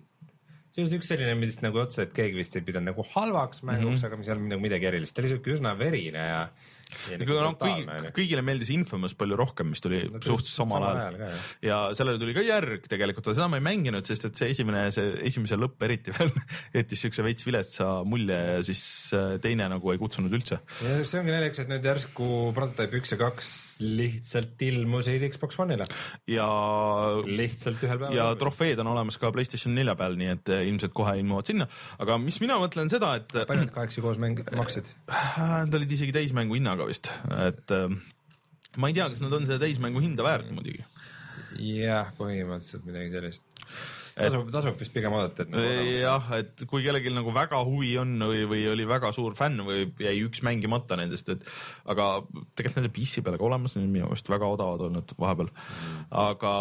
see 0.73 0.85
oli 0.85 0.99
üks 0.99 1.09
selline, 1.11 1.35
mis 1.35 1.61
nagu 1.63 1.79
otseselt 1.79 2.13
keegi 2.15 2.37
vist 2.37 2.57
ei 2.57 2.63
pidanud 2.63 2.93
nagu 2.93 3.05
halvaks 3.15 3.63
mänguks 3.63 3.91
mm, 3.91 3.95
-hmm. 3.97 4.07
aga 4.07 4.17
mis 4.17 4.29
ei 4.29 4.33
olnud 4.35 4.51
nagu 4.53 4.63
midagi 4.63 4.87
erilist, 4.87 5.15
ta 5.15 5.23
oli 5.23 5.29
siuke 5.29 5.55
üsna 5.55 5.79
verine 5.79 6.19
ja 6.19 6.49
no, 6.89 7.53
kõigi, 7.61 8.13
kõigile 8.17 8.45
meeldis 8.47 8.73
Infamous 8.75 9.15
palju 9.19 9.39
rohkem, 9.39 9.73
mis 9.75 9.83
tuli 9.85 10.03
no, 10.07 10.21
suhteliselt 10.21 10.55
samal 10.55 10.87
ajal 10.89 11.19
ja. 11.21 11.31
ja 11.65 11.79
sellele 11.97 12.21
tuli 12.23 12.37
ka 12.37 12.45
järg 12.47 12.89
tegelikult, 12.91 13.29
aga 13.29 13.39
seda 13.39 13.49
ma 13.53 13.61
ei 13.61 13.67
mänginud, 13.69 14.09
sest 14.09 14.29
et 14.31 14.41
see 14.41 14.53
esimene, 14.55 14.89
see 14.95 15.15
esimese 15.29 15.59
lõpp 15.61 15.89
eriti 15.89 16.15
veel 16.17 16.33
jättis 16.79 17.05
siukse 17.05 17.27
veits 17.27 17.47
viletsa 17.49 17.91
mulje 18.09 18.39
ja 18.39 18.61
siis 18.67 18.83
äh, 19.17 19.37
teine 19.45 19.69
nagu 19.71 19.95
ei 19.95 20.01
kutsunud 20.01 20.33
üldse. 20.33 20.63
ja 20.85 21.01
see 21.03 21.23
ongi 21.23 21.35
naljakas, 21.35 21.65
et 21.65 21.73
nüüd 21.75 21.91
järsku 21.93 22.31
Prototype 22.57 23.03
üks 23.03 23.15
ja 23.15 23.21
kaks 23.21 23.53
lihtsalt 23.81 24.63
ilmusid 24.63 25.25
Xbox 25.31 25.59
One'ile. 25.63 25.87
ja 26.31 26.49
lihtsalt 27.27 27.83
ühel 27.87 28.01
päeval. 28.01 28.17
ja 28.17 28.29
trofeed 28.41 28.81
on 28.83 28.93
olemas 28.95 29.19
ka 29.21 29.31
Playstation 29.35 29.75
nelja 29.79 29.95
peal, 29.99 30.19
nii 30.19 30.31
et 30.35 30.53
äh, 30.55 30.65
ilmselt 30.71 30.95
kohe 30.97 31.17
ilmuvad 31.21 31.51
sinna, 31.51 31.69
aga 32.03 32.19
mis 32.23 32.41
mina 32.43 32.59
mõtlen 32.61 32.91
seda, 32.93 33.15
et. 33.21 33.35
palju 33.49 33.67
need 33.67 33.75
kaheksa 33.75 34.05
koos 34.05 34.21
mäng 34.23 34.43
maksid? 34.59 34.91
Nad 35.09 35.75
olid 35.79 35.99
isegi 35.99 36.15
täismängu 36.17 36.59
hinnaga 36.59 36.89
vist, 36.89 37.11
et 37.39 37.77
äh, 37.77 37.87
ma 38.79 38.91
ei 38.91 38.97
tea, 38.99 39.09
kas 39.13 39.23
nad 39.25 39.35
on 39.35 39.47
seda 39.49 39.61
täismängu 39.63 40.03
hinda 40.05 40.27
väärt 40.27 40.51
muidugi. 40.55 40.85
jah, 41.63 42.13
põhimõtteliselt 42.19 42.87
midagi 42.89 43.15
sellist. 43.15 43.47
Tasub, 44.19 44.51
tasub 44.55 44.79
vist 44.81 44.95
pigem 44.95 45.15
oodata, 45.17 45.47
et 45.47 45.53
nagu. 45.53 45.95
jah, 45.99 46.31
et 46.39 46.65
kui 46.71 46.85
kellelgi 46.85 47.13
nagu 47.15 47.35
väga 47.35 47.63
huvi 47.69 47.95
on 48.03 48.15
või, 48.29 48.45
või 48.51 48.63
oli 48.73 48.87
väga 48.89 49.13
suur 49.17 49.37
fänn 49.39 49.65
või 49.67 49.89
jäi 50.03 50.17
üks 50.27 50.43
mängimata 50.47 50.99
nendest, 51.01 51.31
et 51.35 51.47
aga 51.89 52.11
tegelikult 52.59 52.81
nende 52.83 52.95
PC 52.95 53.25
peale 53.25 53.41
ka 53.41 53.49
olemas, 53.49 53.77
need 53.77 53.89
on 53.89 53.93
minu 53.95 54.09
meelest 54.11 54.33
väga 54.33 54.53
odavad 54.59 54.87
olnud 54.89 55.17
vahepeal, 55.19 55.53
aga 56.27 56.55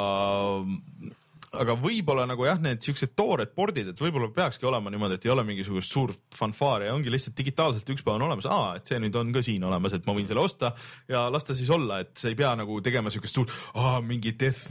aga 1.55 1.77
võib-olla 1.79 2.25
nagu 2.27 2.43
jah, 2.43 2.59
need 2.59 2.81
siuksed 2.83 3.13
toored 3.15 3.53
pordid, 3.55 3.93
et 3.93 4.01
võib-olla 4.01 4.27
peakski 4.35 4.67
olema 4.67 4.91
niimoodi, 4.91 5.15
et 5.15 5.27
ei 5.27 5.31
ole 5.31 5.45
mingisugust 5.47 5.93
suurt 5.93 6.35
fanfaari 6.35 6.89
ja 6.89 6.95
ongi 6.95 7.11
lihtsalt 7.13 7.37
digitaalselt 7.39 7.87
üks 7.93 8.03
päev 8.03 8.17
on 8.17 8.25
olemas, 8.27 8.47
aa, 8.51 8.73
et 8.79 8.89
see 8.89 8.99
nüüd 8.99 9.15
on 9.19 9.31
ka 9.35 9.43
siin 9.45 9.63
olemas, 9.67 9.95
et 9.95 10.07
ma 10.07 10.15
võin 10.17 10.27
selle 10.27 10.43
osta 10.43 10.73
ja 11.07 11.23
lasta 11.31 11.55
siis 11.55 11.69
olla, 11.73 12.01
et 12.03 12.11
sa 12.19 12.27
ei 12.31 12.35
pea 12.39 12.51
nagu 12.59 12.79
tegema 12.83 13.13
siukest 13.13 13.39
suurt, 13.39 13.53
aa, 13.79 14.01
mingi 14.03 14.33
death 14.39 14.67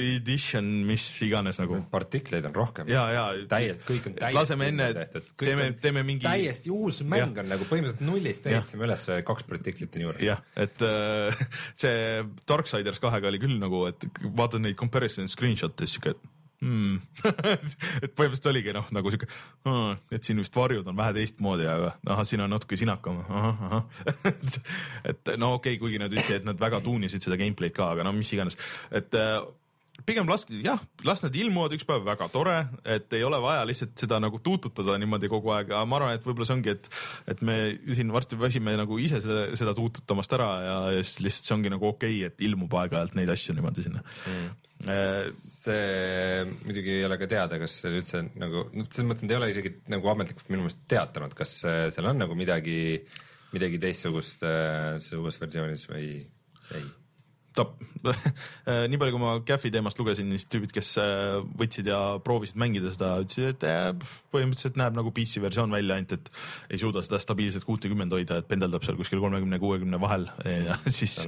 edition, 0.00 0.70
mis 0.88 1.04
iganes 1.26 1.60
nagu. 1.60 1.82
partikleid 1.92 2.48
on 2.48 2.56
rohkem. 2.56 2.88
ja, 2.92 3.04
ja 3.12 3.26
täiesti, 3.50 3.84
kõik 3.90 4.08
on 4.08 4.16
täiesti 4.22 4.40
laseme 4.40 4.70
enne, 4.72 4.88
teeme, 5.36 5.68
teeme 5.84 6.06
mingi. 6.06 6.24
täiesti 6.24 6.72
uus 6.72 7.02
mäng 7.04 7.36
ja. 7.36 7.44
on 7.44 7.52
nagu 7.52 7.68
põhimõtteliselt 7.68 8.06
nullist 8.08 8.48
ehitasime 8.48 8.88
üles 8.88 9.06
kaks 9.28 9.48
partiklit 9.50 10.00
on 10.00 10.06
juures. 10.08 10.24
jah, 10.24 10.40
et 10.56 10.80
äh, 10.86 11.44
see 11.82 12.24
Darksiders 12.48 13.02
kahega 13.04 13.28
oli 13.28 13.42
küll 13.42 13.60
nagu, 13.60 13.84
et 13.92 14.08
vaatad 14.24 14.64
neid 14.64 14.80
comparison 14.80 15.28
screenshot'e 15.28 15.89
siis 15.90 15.98
siuke 15.98 16.14
hmm. 16.62 17.00
et 18.04 18.14
põhimõtteliselt 18.14 18.48
oligi 18.52 18.74
noh, 18.76 18.88
nagu 18.94 19.12
siuke, 19.12 19.28
et 20.14 20.26
siin 20.26 20.40
vist 20.42 20.56
varjud 20.56 20.88
on 20.90 20.98
vähe 20.98 21.14
teistmoodi, 21.16 21.66
aga 21.70 21.94
ahah, 22.14 22.26
siin 22.28 22.44
on 22.44 22.52
natuke 22.52 22.78
sinakam, 22.80 23.22
ahah, 23.28 23.64
ahah. 23.68 24.04
Et 25.10 25.32
no 25.40 25.54
okei 25.56 25.76
okay,, 25.76 25.80
kuigi 25.82 26.00
nad 26.02 26.12
ütlesid, 26.12 26.42
et 26.42 26.48
nad 26.48 26.60
väga 26.60 26.82
tuunisid 26.84 27.24
seda 27.24 27.38
gameplay'd 27.40 27.74
ka, 27.76 27.90
aga 27.94 28.04
no 28.06 28.12
mis 28.16 28.30
iganes, 28.36 28.58
et 28.94 29.16
äh, 29.16 29.40
pigem 30.06 30.28
laske, 30.30 30.56
jah, 30.64 30.80
las 31.06 31.22
nad 31.24 31.34
ilmuvad 31.36 31.74
üks 31.76 31.86
päev, 31.88 32.02
väga 32.06 32.28
tore, 32.32 32.56
et 32.84 33.12
ei 33.16 33.24
ole 33.26 33.40
vaja 33.42 33.66
lihtsalt 33.68 33.94
seda 34.00 34.20
nagu 34.22 34.40
tuututada 34.44 34.96
niimoodi 35.00 35.30
kogu 35.32 35.52
aeg, 35.54 35.72
aga 35.72 35.82
ma 35.88 35.98
arvan, 35.98 36.16
et 36.16 36.26
võib-olla 36.26 36.48
see 36.48 36.56
ongi, 36.56 36.74
et, 36.76 36.88
et 37.34 37.44
me 37.46 37.56
siin 37.96 38.12
varsti 38.14 38.38
väsime 38.40 38.74
nagu 38.80 38.98
ise 39.02 39.20
seda, 39.24 39.46
seda 39.58 39.74
tuututamast 39.76 40.36
ära 40.36 40.50
ja, 40.64 40.76
ja 40.96 41.04
siis 41.04 41.22
lihtsalt 41.26 41.50
see 41.50 41.56
ongi 41.58 41.72
nagu 41.74 41.88
okei 41.90 42.18
okay,, 42.20 42.30
et 42.30 42.44
ilmub 42.46 42.76
aeg-ajalt 42.82 43.16
neid 43.18 43.32
asju 43.34 43.56
niimoodi 43.56 43.86
sinna. 43.86 44.04
Mm. 44.30 44.50
See 45.36 46.44
muidugi 46.64 46.94
ei 46.96 47.04
ole 47.04 47.18
ka 47.20 47.28
teada, 47.30 47.58
kas 47.60 47.74
see 47.82 47.92
üldse 47.98 48.22
nagu, 48.40 48.64
noh, 48.72 48.88
selles 48.88 49.10
mõttes 49.10 49.26
nad 49.26 49.34
ei 49.34 49.40
ole 49.40 49.50
isegi 49.52 49.74
nagu 49.92 50.14
ametlikult 50.14 50.48
minu 50.52 50.64
meelest 50.64 50.86
teatanud, 50.88 51.36
kas 51.36 51.58
seal 51.64 52.08
on 52.08 52.24
nagu 52.24 52.38
midagi, 52.38 52.80
midagi 53.52 53.82
teistsugust 53.82 54.46
äh, 54.48 54.96
selles 55.02 55.20
uues 55.20 55.40
versioonis 55.42 55.84
või 55.90 56.08
ei 56.78 56.88
top 57.56 57.80
nii 58.90 58.98
palju, 59.00 59.12
kui 59.14 59.20
ma 59.20 59.32
Cafi 59.46 59.70
teemast 59.72 59.98
lugesin, 60.00 60.30
siis 60.34 60.46
tüübid, 60.50 60.72
kes 60.74 60.92
äh, 61.02 61.40
võtsid 61.60 61.90
ja 61.90 61.98
proovisid 62.24 62.58
mängida 62.60 62.92
seda, 62.92 63.12
ütlesid, 63.24 63.50
et 63.56 63.66
äh, 63.68 64.14
põhimõtteliselt 64.32 64.78
näeb 64.80 64.96
nagu 64.96 65.12
PC 65.14 65.42
versioon 65.44 65.74
välja, 65.74 65.98
ainult 65.98 66.14
et 66.16 66.30
ei 66.70 66.80
suuda 66.80 67.02
seda 67.04 67.20
stabiilset 67.22 67.66
kuutekümmend 67.68 68.14
hoida, 68.16 68.40
et 68.40 68.48
pendeldab 68.50 68.86
seal 68.86 68.98
kuskil 69.00 69.22
kolmekümne, 69.22 69.60
kuuekümne 69.62 70.00
vahel 70.02 70.28
ja 70.68 70.78
siis, 70.86 71.18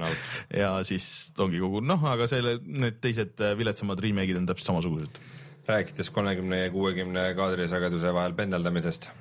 ja 0.53 0.73
siis 0.87 1.07
ongi 1.43 1.61
kogu 1.63 1.83
noh, 1.85 2.07
aga 2.09 2.27
selle, 2.31 2.57
need 2.63 2.99
teised 3.03 3.43
äh, 3.43 3.55
viletsamad 3.59 4.01
remake'id 4.03 4.39
on 4.41 4.49
täpselt 4.49 4.71
samasugused. 4.71 5.21
rääkides 5.67 6.09
kolmekümne 6.15 6.65
ja 6.65 6.71
kuuekümne 6.73 7.29
kaadrisageduse 7.37 8.13
vahel 8.15 8.33
pendeldamisest 8.39 9.11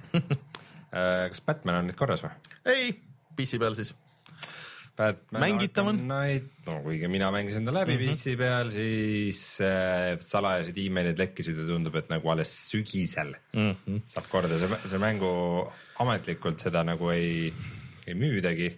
kas 1.32 1.44
Batman 1.44 1.82
on 1.82 1.90
nüüd 1.90 1.98
korras 1.98 2.24
või? 2.24 2.32
ei, 2.72 2.94
PC 3.36 3.60
peal 3.60 3.76
siis 3.78 3.94
Batman 4.96 5.40
mängitav 5.40 5.88
on? 5.88 6.00
no 6.06 6.74
kuigi 6.84 7.08
mina 7.08 7.30
mängisin 7.32 7.64
ta 7.64 7.72
läbi 7.72 7.96
mm 7.96 8.02
-hmm. 8.02 8.12
PC 8.12 8.36
peal, 8.38 8.70
siis 8.70 9.60
äh, 9.60 10.18
salajased 10.20 10.78
emailid 10.78 11.18
lekkisid 11.18 11.56
ja 11.58 11.66
tundub, 11.66 11.96
et 11.96 12.10
nagu 12.10 12.28
alles 12.30 12.52
sügisel 12.70 13.34
mm 13.52 13.72
-hmm. 13.72 14.02
saab 14.06 14.28
korda, 14.28 14.58
see, 14.58 14.68
see 14.88 14.98
mängu 14.98 15.32
ametlikult 15.98 16.60
seda 16.60 16.84
nagu 16.84 17.10
ei, 17.10 17.52
ei 18.06 18.14
müüdagi 18.14 18.72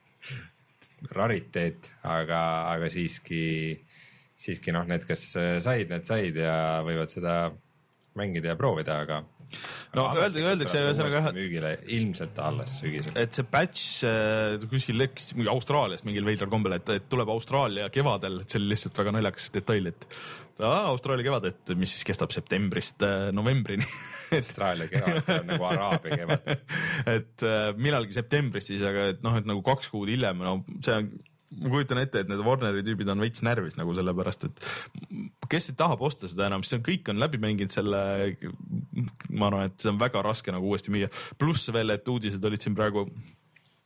rariteet, 1.16 1.90
aga, 2.02 2.42
aga 2.74 2.88
siiski, 2.92 3.80
siiski 4.36 4.72
noh, 4.72 4.84
need, 4.84 5.06
kes 5.08 5.32
said, 5.64 5.88
need 5.88 6.04
said 6.04 6.36
ja 6.36 6.82
võivad 6.84 7.08
seda 7.08 7.52
mängida 8.18 8.52
ja 8.52 8.58
proovida, 8.58 9.00
aga 9.04 9.20
no 9.96 10.04
öeldakse, 10.14 10.42
öeldakse 10.46 10.82
ühesõnaga 10.84 11.32
müügile 11.34 11.72
ilmselt 11.96 12.38
alles 12.42 12.76
sügisel. 12.80 13.14
et 13.18 13.34
see 13.34 13.46
batch 13.50 14.04
äh, 14.06 14.56
kuskil 14.70 14.98
lekkis 15.00 15.32
mingi 15.36 15.50
Austraaliast 15.52 16.06
mingil 16.06 16.26
veidral 16.26 16.50
kombel, 16.52 16.76
et, 16.78 16.92
et 16.94 17.08
tuleb 17.10 17.32
Austraalia 17.34 17.88
kevadel, 17.94 18.42
see 18.46 18.60
oli 18.60 18.72
lihtsalt 18.74 19.00
väga 19.02 19.14
naljakas 19.16 19.50
detail, 19.54 19.90
et 19.90 20.06
aa, 20.60 20.84
Austraalia 20.92 21.26
kevad, 21.26 21.48
et 21.50 21.74
mis 21.80 21.94
siis 21.94 22.06
kestab 22.06 22.34
septembrist 22.34 23.02
äh, 23.06 23.30
novembrini 23.36 23.86
Austraalia 24.38 24.90
kevad 24.92 25.34
on 25.38 25.50
nagu 25.54 25.70
Araabia 25.70 26.20
kevad 26.22 26.54
et 27.16 27.46
äh, 27.46 27.72
millalgi 27.78 28.18
septembris 28.18 28.70
siis, 28.70 28.84
aga 28.86 29.10
et 29.14 29.26
noh, 29.26 29.38
et 29.40 29.50
nagu 29.50 29.64
kaks 29.66 29.90
kuud 29.92 30.12
hiljem, 30.12 30.46
no 30.46 30.60
see 30.78 30.98
on 30.98 31.10
ma 31.58 31.72
kujutan 31.72 31.98
ette, 32.02 32.22
et 32.22 32.30
need 32.30 32.42
Warneri 32.46 32.84
tüübid 32.86 33.10
on 33.10 33.22
veits 33.22 33.42
närvis 33.46 33.76
nagu 33.78 33.94
sellepärast, 33.96 34.46
et 34.46 35.48
kes 35.50 35.72
ei 35.72 35.76
tahab 35.78 36.02
osta 36.06 36.30
seda 36.30 36.46
enam, 36.46 36.62
sest 36.66 36.84
kõik 36.86 37.10
on 37.10 37.18
läbi 37.22 37.40
mänginud 37.42 37.74
selle. 37.74 38.00
ma 39.30 39.50
arvan, 39.50 39.70
et 39.70 39.82
see 39.82 39.90
on 39.90 39.98
väga 40.00 40.22
raske 40.26 40.54
nagu 40.54 40.70
uuesti 40.70 40.94
müüa, 40.94 41.10
pluss 41.38 41.70
veel, 41.74 41.90
et 41.94 42.08
uudised 42.08 42.44
olid 42.44 42.62
siin 42.62 42.78
praegu 42.78 43.06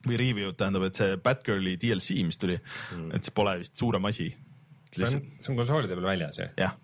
või 0.04 0.20
review'd 0.20 0.58
tähendab, 0.60 0.84
et 0.88 1.00
see 1.00 1.16
Batgirli 1.24 1.78
DLC, 1.80 2.18
mis 2.26 2.40
tuli 2.40 2.58
mm., 2.58 3.12
et 3.16 3.24
see 3.24 3.34
pole 3.36 3.56
vist 3.62 3.80
suurem 3.80 4.04
asi. 4.10 4.28
see 4.92 5.08
on, 5.08 5.22
see 5.40 5.52
on 5.52 5.60
konsoolide 5.62 5.96
peal 5.96 6.10
väljas 6.12 6.40
ju. 6.42 6.48
jah, 6.60 6.76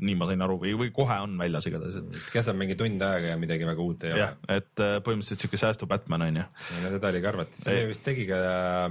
nii 0.00 0.16
ma 0.18 0.28
sain 0.30 0.44
aru 0.44 0.56
või, 0.62 0.72
või 0.80 0.92
kohe 0.94 1.16
on 1.24 1.36
väljas 1.40 1.66
igatahes, 1.70 1.98
et 2.00 2.28
kestab 2.34 2.58
mingi 2.60 2.76
tund 2.80 3.02
aega 3.04 3.34
ja 3.34 3.40
midagi 3.40 3.68
väga 3.68 3.84
uut 3.84 4.06
ei 4.08 4.14
jah, 4.16 4.36
et 4.48 4.84
äh, 4.84 4.96
põhimõtteliselt 5.04 5.44
siuke 5.44 5.60
säästu 5.60 5.88
Batman 5.90 6.26
on 6.28 6.40
ju. 6.40 6.46
ole. 6.46 6.84
no 6.84 6.94
seda 6.96 7.10
oli 7.12 7.24
ka 7.24 7.32
arvata, 7.32 7.60
see 7.66 7.82
vist 7.90 8.04
tegi 8.06 8.26
ka 8.30 8.40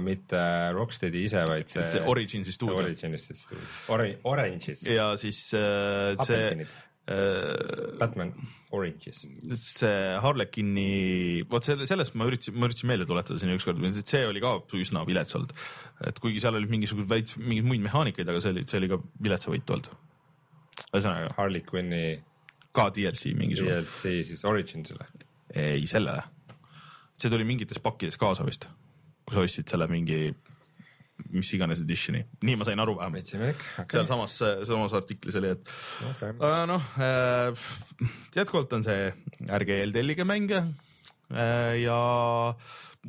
mitte 0.02 0.44
Rocksteadi 0.76 1.24
ise, 1.26 1.42
vaid 1.50 1.72
see, 1.72 1.86
see 1.96 2.04
Originsi 2.10 2.54
stuudio 2.56 2.84
Originist 2.84 3.34
stuudio, 3.42 3.66
Ori-, 3.96 4.14
Orange'is, 4.30 4.84
ja 4.86 5.10
siis 5.20 5.42
äh, 5.58 6.14
see 6.26 6.66
äh, 7.10 7.98
Batman 7.98 8.34
Orange'is. 8.70 9.24
see 9.58 9.94
Harlekini, 10.22 11.42
vot 11.50 11.66
selle, 11.66 11.88
sellest 11.90 12.14
ma 12.18 12.28
üritasin, 12.30 12.54
ma 12.54 12.68
üritasin 12.70 12.92
meelde 12.92 13.08
tuletada 13.08 13.40
siin 13.40 13.54
ükskord, 13.56 13.82
see 14.06 14.22
oli 14.28 14.42
ka 14.44 14.54
üsna 14.78 15.02
vilets 15.08 15.34
olnud. 15.38 15.56
et 16.06 16.22
kuigi 16.22 16.42
seal 16.42 16.58
oli 16.58 16.70
mingisugused 16.70 17.10
veits, 17.10 17.34
mingeid 17.40 17.66
muid 17.66 17.82
mehaanikaid, 17.88 18.30
aga 18.30 18.44
see 18.44 18.54
oli, 18.54 18.64
see 18.70 18.78
oli 18.82 18.92
ka 18.94 19.00
viletsavõitu 19.26 19.76
olnud. 19.76 19.90
Ühesõnaga 20.90 21.32
Harley 21.36 21.64
Quinni 21.66 22.04
ka 22.76 22.88
DLC 22.94 23.34
mingisugune, 23.36 23.80
DLC 23.82 24.20
siis 24.26 24.44
Originsile. 24.48 25.08
ei 25.54 25.86
sellele. 25.90 26.22
see 27.20 27.30
tuli 27.32 27.44
mingites 27.44 27.82
pakkides 27.82 28.16
kaasa 28.20 28.46
vist, 28.46 28.64
kui 29.26 29.36
sa 29.36 29.42
ostsid 29.44 29.68
selle 29.68 29.86
mingi, 29.90 30.30
mis 31.34 31.50
iganes 31.52 31.82
editioni, 31.82 32.22
nii 32.46 32.56
ma 32.56 32.68
sain 32.68 32.80
aru 32.80 32.96
vähemalt. 32.98 33.32
okei 33.34 33.96
sealsamas, 33.96 34.36
samas 34.68 34.94
artiklis 34.96 35.36
oli, 35.40 35.50
et 35.56 35.74
okay. 36.12 36.36
Aga 36.38 36.62
noh 36.70 36.86
äh, 37.02 37.66
jätkuvalt 38.36 38.72
on 38.78 38.86
see, 38.86 39.10
ärge 39.50 39.82
eeltellige 39.82 40.24
mänge 40.28 40.62
äh, 40.62 41.74
ja 41.82 41.98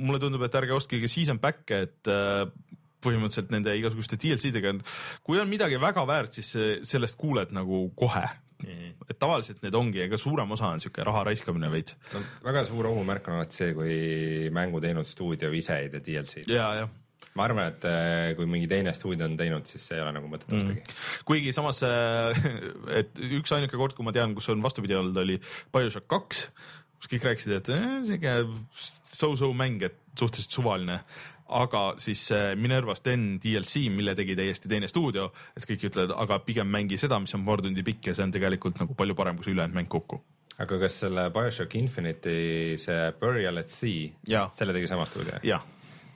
mulle 0.01 0.19
tundub, 0.23 0.43
et 0.47 0.59
ärge 0.59 0.75
ostke 0.75 0.99
ka 1.01 1.09
season 1.11 1.39
back'e, 1.43 1.85
et 1.87 2.11
äh, 2.11 2.49
põhimõtteliselt 3.03 3.51
nende 3.53 3.75
igasuguste 3.79 4.19
DLC-dega, 4.21 4.75
kui 5.25 5.41
on 5.41 5.49
midagi 5.49 5.79
väga 5.81 6.05
väärt, 6.07 6.37
siis 6.39 6.53
sellest 6.87 7.19
kuuled 7.19 7.53
nagu 7.55 7.87
kohe. 7.97 8.29
et 8.61 9.17
tavaliselt 9.17 9.63
need 9.63 9.73
ongi, 9.73 10.03
ega 10.03 10.17
suurem 10.21 10.51
osa 10.53 10.67
on 10.69 10.81
siuke 10.83 11.01
raha 11.01 11.23
raiskamine 11.25 11.71
veits 11.73 11.95
no 12.13 12.19
väga 12.45 12.61
suur 12.69 12.91
ohumärk 12.91 13.25
on 13.31 13.39
alati 13.39 13.57
see, 13.57 13.71
kui 13.73 13.95
mängu 14.53 14.77
teinud 14.83 15.09
stuudio 15.09 15.49
ise 15.57 15.79
ei 15.81 15.89
tee 15.89 16.03
DLC-d. 16.05 16.53
ja, 16.53 16.67
jah 16.83 16.91
ma 17.37 17.47
arvan, 17.47 17.71
et 17.71 17.87
äh, 17.87 18.33
kui 18.35 18.47
mingi 18.49 18.67
teine 18.69 18.93
stuudio 18.95 19.25
on 19.25 19.37
teinud, 19.39 19.67
siis 19.69 19.85
ei 19.95 20.01
ole 20.03 20.11
nagu 20.17 20.29
mõtet 20.31 20.51
ostagi 20.51 20.81
mm.. 20.81 20.99
kuigi 21.27 21.53
samas, 21.55 21.81
et 22.99 23.21
üks 23.39 23.55
ainuke 23.55 23.79
kord, 23.79 23.95
kui 23.97 24.07
ma 24.07 24.13
tean, 24.15 24.35
kus 24.37 24.49
on 24.51 24.63
vastupidi 24.63 24.97
olnud, 24.99 25.17
oli 25.23 25.39
BioShock 25.73 26.09
kaks, 26.11 26.43
kus 26.99 27.11
kõik 27.13 27.29
rääkisid, 27.29 27.55
et 27.57 27.71
eh, 27.73 27.87
siuke 28.09 28.35
so-so 29.07 29.51
mäng, 29.57 29.81
et 29.87 29.97
suhteliselt 30.19 30.59
suvaline. 30.59 30.99
Aga 31.51 31.83
siis 32.01 32.23
see 32.31 32.55
Minervast 32.59 33.07
N 33.11 33.37
DLC, 33.41 33.85
mille 33.93 34.15
tegi 34.17 34.35
täiesti 34.39 34.71
teine 34.71 34.89
stuudio, 34.91 35.29
et 35.55 35.65
kõik 35.67 35.87
ütlevad, 35.89 36.13
aga 36.23 36.39
pigem 36.45 36.69
mängi 36.71 36.99
seda, 37.01 37.19
mis 37.21 37.33
on 37.37 37.45
paar 37.47 37.63
tundi 37.65 37.83
pikk 37.87 38.11
ja 38.11 38.17
see 38.17 38.27
on 38.27 38.35
tegelikult 38.35 38.79
nagu 38.81 38.97
palju 38.97 39.17
parem 39.17 39.39
kui 39.39 39.47
see 39.47 39.55
ülejäänud 39.55 39.77
mäng 39.77 39.91
kokku. 39.91 40.21
aga 40.61 40.77
kas 40.83 40.99
selle 41.03 41.29
BioShock 41.33 41.75
Infinite'i 41.79 42.77
see 42.81 42.99
Burial 43.19 43.57
at 43.61 43.73
Sea 43.73 44.45
selle 44.55 44.75
tegi 44.77 44.91
sama 44.91 45.07
stuudio? 45.09 45.39
jah, 45.47 45.63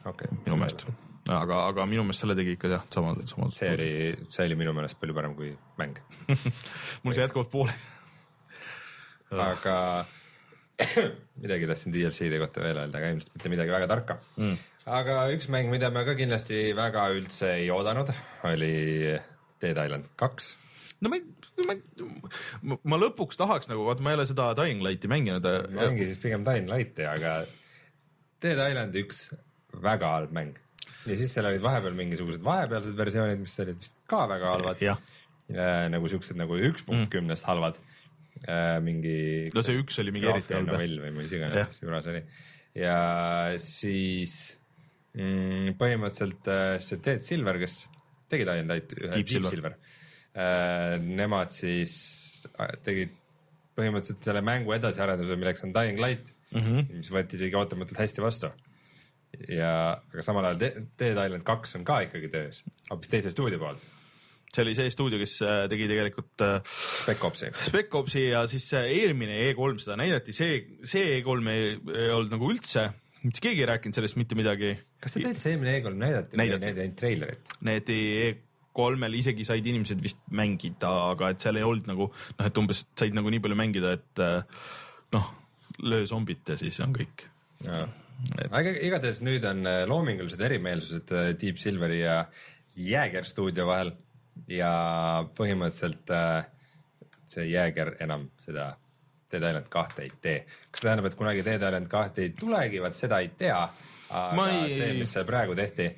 okei, 0.06 0.32
minu 0.46 0.60
meelest, 0.62 0.88
aga, 1.28 1.62
aga 1.70 1.88
minu 1.90 2.06
meelest 2.06 2.26
selle 2.26 2.38
tegi 2.38 2.58
ikka 2.58 2.72
jah, 2.76 2.86
sama, 2.94 3.16
sama. 3.26 3.52
see 3.56 3.72
oli, 3.78 3.94
see 4.30 4.46
oli 4.48 4.60
minu 4.60 4.76
meelest 4.78 5.00
palju 5.02 5.18
parem 5.18 5.36
kui 5.38 5.56
mäng, 5.82 6.00
mul 7.04 7.16
see 7.16 7.26
jätkuvalt 7.26 7.52
pooleli. 7.52 7.94
aga 9.50 10.06
midagi 11.44 11.68
tahtsin 11.68 11.94
DLC-de 11.94 12.40
kohta 12.40 12.64
veel 12.64 12.80
öelda, 12.84 13.00
aga 13.00 13.12
ilmselt 13.14 13.36
mitte 13.38 13.52
midagi 13.52 13.74
väga 13.74 13.88
tarka 13.92 14.18
mm.. 14.38 14.58
Aga 14.86 15.22
üks 15.34 15.48
mäng, 15.50 15.72
mida 15.74 15.90
me 15.94 16.04
ka 16.06 16.14
kindlasti 16.18 16.70
väga 16.78 17.08
üldse 17.16 17.56
ei 17.58 17.72
oodanud, 17.74 18.12
oli 18.46 18.76
Dead 19.62 19.80
Island 19.82 20.12
kaks. 20.20 20.54
no 21.02 21.10
ma 21.10 21.20
ma, 21.66 21.76
ma, 22.62 22.78
ma 22.84 23.00
lõpuks 23.00 23.40
tahaks 23.40 23.70
nagu, 23.72 23.86
vaata, 23.88 24.04
ma 24.06 24.14
ei 24.14 24.20
ole 24.20 24.28
seda 24.30 24.52
Dying 24.58 24.84
Lighti 24.86 25.10
mänginud. 25.12 25.48
mängi 25.74 26.10
siis 26.10 26.22
pigem 26.22 26.46
Dying 26.46 26.70
Lighti, 26.70 27.08
aga 27.10 27.40
Dead 28.44 28.62
Island 28.62 28.98
üks 29.02 29.28
väga 29.82 30.12
halb 30.20 30.36
mäng. 30.36 30.54
ja 31.06 31.18
siis 31.18 31.34
seal 31.34 31.50
olid 31.50 31.64
vahepeal 31.66 31.98
mingisugused 31.98 32.46
vahepealsed 32.46 32.98
versioonid, 32.98 33.42
mis 33.42 33.58
olid 33.64 33.82
vist 33.82 33.98
ka 34.10 34.26
väga 34.30 34.54
halvad. 34.54 34.86
nagu 35.94 36.10
siuksed 36.14 36.38
nagu 36.38 36.58
üks 36.70 36.86
punkt 36.86 37.10
kümnest 37.14 37.48
halvad. 37.50 37.82
mingi. 38.86 39.50
no 39.56 39.66
see 39.66 39.82
üks 39.82 39.98
oli 40.04 40.14
mingi 40.14 40.30
eriti 40.30 40.54
halb. 40.54 40.70
novell 40.70 41.00
või 41.08 41.16
mis 41.24 41.34
iganes 41.34 41.82
juures 41.82 42.12
oli 42.12 42.22
ja 42.76 43.00
siis 43.62 44.60
mm, 45.16 45.76
põhimõtteliselt 45.80 46.50
äh, 46.52 46.76
see 46.84 47.02
Dead 47.04 47.24
Silver, 47.26 47.60
kes 47.62 47.86
tegi 48.32 48.48
Dying 48.48 48.72
Light 48.72 48.96
ühe 48.98 49.12
Deep 49.12 49.22
Deep 49.22 49.34
Silver. 49.34 49.56
Silver, 49.56 49.78
äh, 50.36 50.96
nemad 51.06 51.52
siis 51.54 51.96
äh, 52.54 52.76
tegid 52.86 53.16
põhimõtteliselt 53.76 54.24
selle 54.24 54.44
mängu 54.46 54.76
edasiarenduse, 54.76 55.36
milleks 55.40 55.66
on 55.68 55.76
Dying 55.76 56.00
Light 56.02 56.32
mm. 56.52 56.62
-hmm. 56.62 56.96
mis 57.02 57.12
võeti 57.12 57.40
isegi 57.40 57.60
ootamatult 57.60 58.00
hästi 58.00 58.24
vastu. 58.24 58.52
ja, 59.52 60.00
aga 60.14 60.24
samal 60.24 60.48
ajal 60.48 60.60
De- 60.60 60.74
Dead 61.00 61.20
Island 61.20 61.44
kaks 61.44 61.76
on 61.76 61.84
ka 61.88 62.00
ikkagi 62.06 62.32
töös, 62.32 62.64
hoopis 62.90 63.12
teise 63.12 63.34
stuudio 63.34 63.60
poolt, 63.60 63.82
see 64.48 64.64
oli 64.64 64.76
see 64.78 64.92
stuudio, 64.94 65.20
kes 65.20 65.34
tegi 65.68 65.90
tegelikult 65.92 66.44
Spec 66.72 67.24
Opsi. 67.28 67.50
Spec 67.66 67.98
Opsi 68.00 68.30
ja 68.30 68.46
siis 68.48 68.70
eelmine 68.80 69.42
E3 69.50 69.82
seda 69.84 69.98
näidati, 70.00 70.32
see, 70.32 70.62
see 70.88 71.18
E3 71.18 71.52
ei, 71.52 71.74
ei 71.76 72.14
olnud 72.16 72.32
nagu 72.32 72.48
üldse, 72.54 72.86
mitte 73.26 73.42
keegi 73.44 73.64
ei 73.64 73.70
rääkinud 73.74 73.98
sellest 73.98 74.20
mitte 74.20 74.38
midagi. 74.38 74.76
Kas 75.06 75.16
see 75.16 75.24
täitsa 75.26 75.52
eelmine 75.52 75.76
E3 75.78 75.94
näidati, 76.02 76.40
Näidati. 76.40 76.66
näidati 76.66 76.84
ainult 76.86 77.00
treilerit? 77.00 77.52
Need 77.68 77.92
E3-l 77.94 79.18
isegi 79.20 79.46
said 79.48 79.68
inimesed 79.70 80.02
vist 80.04 80.24
mängida, 80.36 80.90
aga 81.12 81.30
et 81.34 81.46
seal 81.46 81.60
ei 81.62 81.68
olnud 81.68 81.90
nagu 81.92 82.08
noh, 82.10 82.48
et 82.48 82.58
umbes 82.62 82.82
said 82.98 83.14
nagu 83.18 83.30
nii 83.34 83.44
palju 83.44 83.60
mängida, 83.60 83.94
et 84.00 84.24
äh, 84.26 84.64
noh, 85.16 85.30
löö 85.86 86.08
zombit 86.10 86.50
ja 86.50 86.58
siis 86.60 86.80
on 86.84 86.96
kõik. 86.98 87.28
aga 87.70 88.74
igatahes 88.88 89.22
nüüd 89.26 89.46
on 89.50 89.62
äh, 89.70 89.84
loomingulised 89.90 90.42
erimeelsused 90.42 91.14
äh, 91.14 91.30
Deep 91.42 91.62
Silveri 91.62 92.02
ja 92.02 92.24
Jääger 92.76 93.24
stuudio 93.24 93.70
vahel 93.70 93.94
ja 94.52 94.72
põhimõtteliselt 95.38 96.12
see 97.30 97.46
Jääger 97.48 97.94
enam 98.04 98.26
seda 98.44 98.74
Dead 99.32 99.44
Island 99.50 99.70
kahte 99.70 100.04
ei 100.06 100.12
tee. 100.22 100.40
kas 100.72 100.82
see 100.82 100.88
tähendab, 100.90 101.10
et 101.10 101.18
kunagi 101.20 101.44
Dead 101.46 101.62
Island 101.64 101.90
kahte 101.92 102.26
ei 102.26 102.32
tulegi, 102.38 102.82
vaat 102.84 102.98
seda 102.98 103.20
ei 103.24 103.32
tea. 103.38 103.62
Aga 104.16 104.50
ei... 104.58 104.70
see, 104.74 104.92
mis 105.00 105.12
seal 105.16 105.26
praegu 105.28 105.56
tehti, 105.58 105.90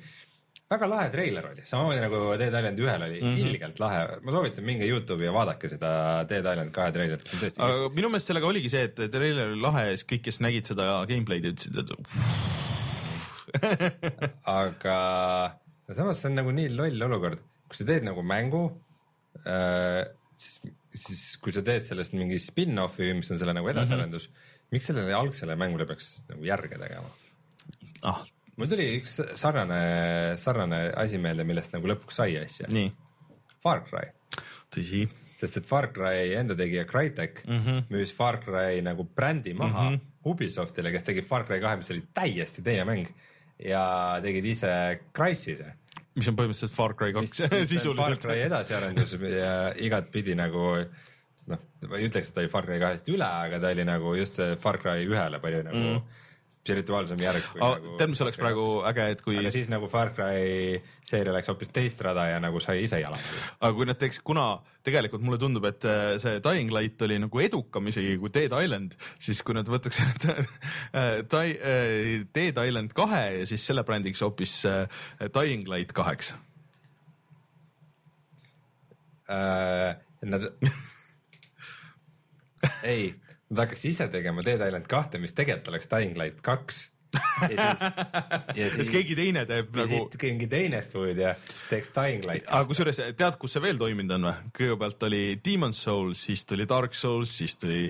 väga 0.68 0.88
lahe 0.90 1.08
treiler 1.12 1.46
oli, 1.50 1.62
samamoodi 1.68 2.00
nagu 2.02 2.18
Dead 2.40 2.52
Island 2.52 2.80
ühel 2.82 3.04
oli 3.06 3.20
mm, 3.20 3.28
-hmm. 3.34 3.52
ilgelt 3.52 3.78
lahe. 3.80 4.00
ma 4.24 4.34
soovitan, 4.34 4.66
minge 4.68 4.88
Youtube'i 4.88 5.28
ja 5.28 5.32
vaadake 5.32 5.70
seda 5.72 5.90
Dead 6.28 6.44
Island 6.44 6.74
kahe 6.76 6.92
treilerit, 6.92 7.28
aga 7.56 7.88
minu 7.94 8.10
meelest 8.12 8.28
sellega 8.32 8.50
oligi 8.50 8.72
see, 8.72 8.84
et 8.90 8.98
treiler 9.14 9.52
oli 9.52 9.62
lahe 9.64 9.86
ja 9.88 9.94
siis 9.96 10.08
kõik, 10.12 10.26
kes 10.28 10.40
nägid 10.44 10.68
seda 10.68 10.90
gameplay'd, 11.08 11.48
ütlesid, 11.52 11.74
et 11.80 11.88
aga 14.60 14.98
samas 15.96 16.20
see 16.20 16.28
on 16.28 16.36
nagu 16.36 16.52
nii 16.52 16.74
loll 16.76 17.06
olukord, 17.08 17.40
kui 17.68 17.80
sa 17.80 17.88
teed 17.88 18.04
nagu 18.04 18.24
mängu 18.26 18.66
äh,, 19.48 20.02
siis, 20.36 20.60
siis 20.92 21.22
kui 21.40 21.54
sa 21.56 21.64
teed 21.64 21.86
sellest 21.86 22.12
mingi 22.18 22.36
spin-off'i, 22.42 23.14
mis 23.16 23.32
on 23.32 23.40
selle 23.40 23.56
nagu 23.56 23.72
edasiarendus 23.72 24.28
mm, 24.28 24.34
-hmm. 24.34 24.68
miks 24.76 24.90
sellele 24.90 25.16
algsele 25.16 25.56
mängule 25.56 25.88
peaks 25.88 26.18
nagu 26.28 26.44
järge 26.44 26.76
tegema? 26.76 27.08
ah, 28.02 28.20
mul 28.56 28.70
tuli 28.70 28.88
üks 28.98 29.18
sarnane, 29.38 30.36
sarnane 30.40 30.82
asi 30.96 31.20
meelde, 31.22 31.46
millest 31.48 31.74
nagu 31.76 31.90
lõpuks 31.90 32.20
sai 32.20 32.36
asja. 32.42 32.68
nii, 32.72 32.92
Far 33.62 33.82
Cry, 33.88 34.12
tõsi, 34.74 35.06
sest 35.38 35.60
et 35.60 35.66
Far 35.66 35.90
Cry 35.94 36.34
enda 36.38 36.56
tegija 36.58 36.86
Crytek 36.88 37.42
mm 37.46 37.58
-hmm. 37.64 37.88
müüs 37.90 38.14
Far 38.14 38.40
Cry 38.44 38.82
nagu 38.82 39.04
brändi 39.04 39.54
maha 39.54 39.90
mm 39.90 39.96
-hmm. 39.96 40.14
Ubisoftile, 40.28 40.92
kes 40.92 41.02
tegi 41.02 41.22
Far 41.22 41.46
Cry 41.46 41.60
kahe, 41.60 41.76
mis 41.76 41.90
oli 41.90 42.02
täiesti 42.14 42.62
teine 42.62 42.84
mäng 42.84 43.06
ja 43.58 44.20
tegid 44.22 44.44
ise 44.44 45.00
Crysis 45.14 45.62
mis 46.18 46.28
on 46.30 46.38
põhimõtteliselt 46.38 46.74
Far 46.74 46.94
Cry 46.98 47.14
kaks 47.16 47.36
Far 47.36 47.52
Cry 47.52 47.66
sisuliselt. 47.66 48.26
edasiarendus 48.34 49.14
ja 49.42 49.72
igatpidi 49.76 50.34
nagu 50.38 50.64
noh, 51.48 51.60
ma 51.88 51.98
ei 51.98 52.08
ütleks, 52.08 52.30
et 52.30 52.34
ta 52.34 52.42
oli 52.44 52.52
Far 52.52 52.66
Cry 52.68 52.80
kahest 52.82 53.10
üle, 53.12 53.26
aga 53.26 53.60
ta 53.62 53.72
oli 53.74 53.86
nagu 53.88 54.14
just 54.18 54.38
see 54.38 54.56
Far 54.60 54.80
Cry 54.82 55.06
ühele 55.08 55.40
palju 55.42 55.62
nagu 55.68 55.84
mm. 55.84 56.24
Spirituaalsem 56.68 57.20
järg 57.22 57.46
nagu 57.56 57.94
tead, 57.98 58.10
mis 58.12 58.20
oleks 58.24 58.38
praegu 58.40 58.64
äge, 58.88 59.04
et 59.14 59.22
kui 59.24 59.38
aga 59.40 59.50
siis 59.54 59.68
nagu 59.72 59.88
Far 59.90 60.10
Cry 60.16 60.80
seeria 61.06 61.32
läks 61.34 61.48
hoopis 61.50 61.70
teist 61.74 62.00
rada 62.04 62.26
ja 62.28 62.38
nagu 62.42 62.60
sai 62.60 62.82
ise 62.84 63.00
jala 63.00 63.18
aga 63.60 63.72
kui 63.76 63.86
nad 63.88 63.98
teeks, 64.00 64.20
kuna 64.26 64.46
tegelikult 64.84 65.22
mulle 65.24 65.38
tundub, 65.40 65.64
et 65.68 65.84
äh, 65.88 66.18
see 66.22 66.40
Dying 66.44 66.70
Light 66.74 67.02
oli 67.06 67.18
nagu 67.22 67.36
edukam 67.44 67.88
isegi 67.90 68.16
kui 68.20 68.30
Dead 68.34 68.52
Island, 68.52 68.90
siis 69.20 69.42
kui 69.46 69.54
nad 69.56 69.68
võtaks 69.68 70.00
äh, 70.02 70.08
Dead 72.34 72.56
Island 72.64 72.90
kahe 72.96 73.24
ja 73.40 73.46
siis 73.48 73.64
selle 73.68 73.82
brändiks 73.88 74.22
hoopis 74.24 74.60
äh, 74.68 74.84
Dying 75.34 75.64
Light 75.70 75.92
kaheks. 75.96 76.34
äh,. 79.28 79.96
Nad 80.22 80.42
ei, 82.82 83.14
nad 83.50 83.64
hakkaks 83.64 83.84
ise 83.88 84.08
tegema 84.12 84.44
Dead 84.44 84.60
Island 84.60 84.88
kahte, 84.90 85.20
mis 85.22 85.34
tegelikult 85.36 85.72
oleks 85.72 85.90
Dying 85.90 86.16
Light 86.20 86.40
kaks. 86.44 86.86
ja 87.48 87.76
siis, 87.80 88.74
siis 88.76 88.90
keegi 88.92 89.14
teine 89.16 89.46
teeb 89.48 89.70
ja 89.72 89.80
nagu 89.80 89.88
siis 89.88 90.18
keegi 90.20 90.44
teine 90.52 90.82
stuudio 90.84 91.30
teeks 91.70 91.88
Dying 91.96 92.26
Light. 92.28 92.44
aga 92.52 92.68
kusjuures 92.68 93.00
tead, 93.16 93.38
kus 93.40 93.56
see 93.56 93.62
veel 93.64 93.80
toiminud 93.80 94.12
on 94.18 94.26
või? 94.28 94.50
kõigepealt 94.58 95.06
oli 95.08 95.22
Demon's 95.44 95.80
Souls, 95.86 96.26
siis 96.28 96.44
tuli 96.48 96.66
Dark 96.68 96.96
Souls, 96.98 97.32
siis 97.40 97.56
tuli 97.56 97.86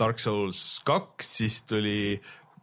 Dark 0.00 0.22
Souls 0.24 0.62
kaks, 0.88 1.34
siis 1.42 1.60
tuli 1.68 1.98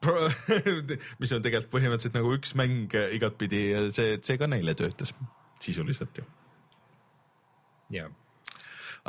Pro- 0.02 0.32
mis 1.22 1.36
on 1.36 1.44
tegelikult 1.44 1.74
põhimõtteliselt 1.76 2.16
nagu 2.16 2.32
üks 2.38 2.56
mäng 2.58 2.94
igatpidi 3.20 3.66
ja 3.74 3.84
see, 3.94 4.18
see 4.24 4.40
ka 4.40 4.48
neile 4.50 4.74
töötas 4.80 5.14
sisuliselt 5.62 6.22
ju. 6.22 6.26
jah, 7.94 8.10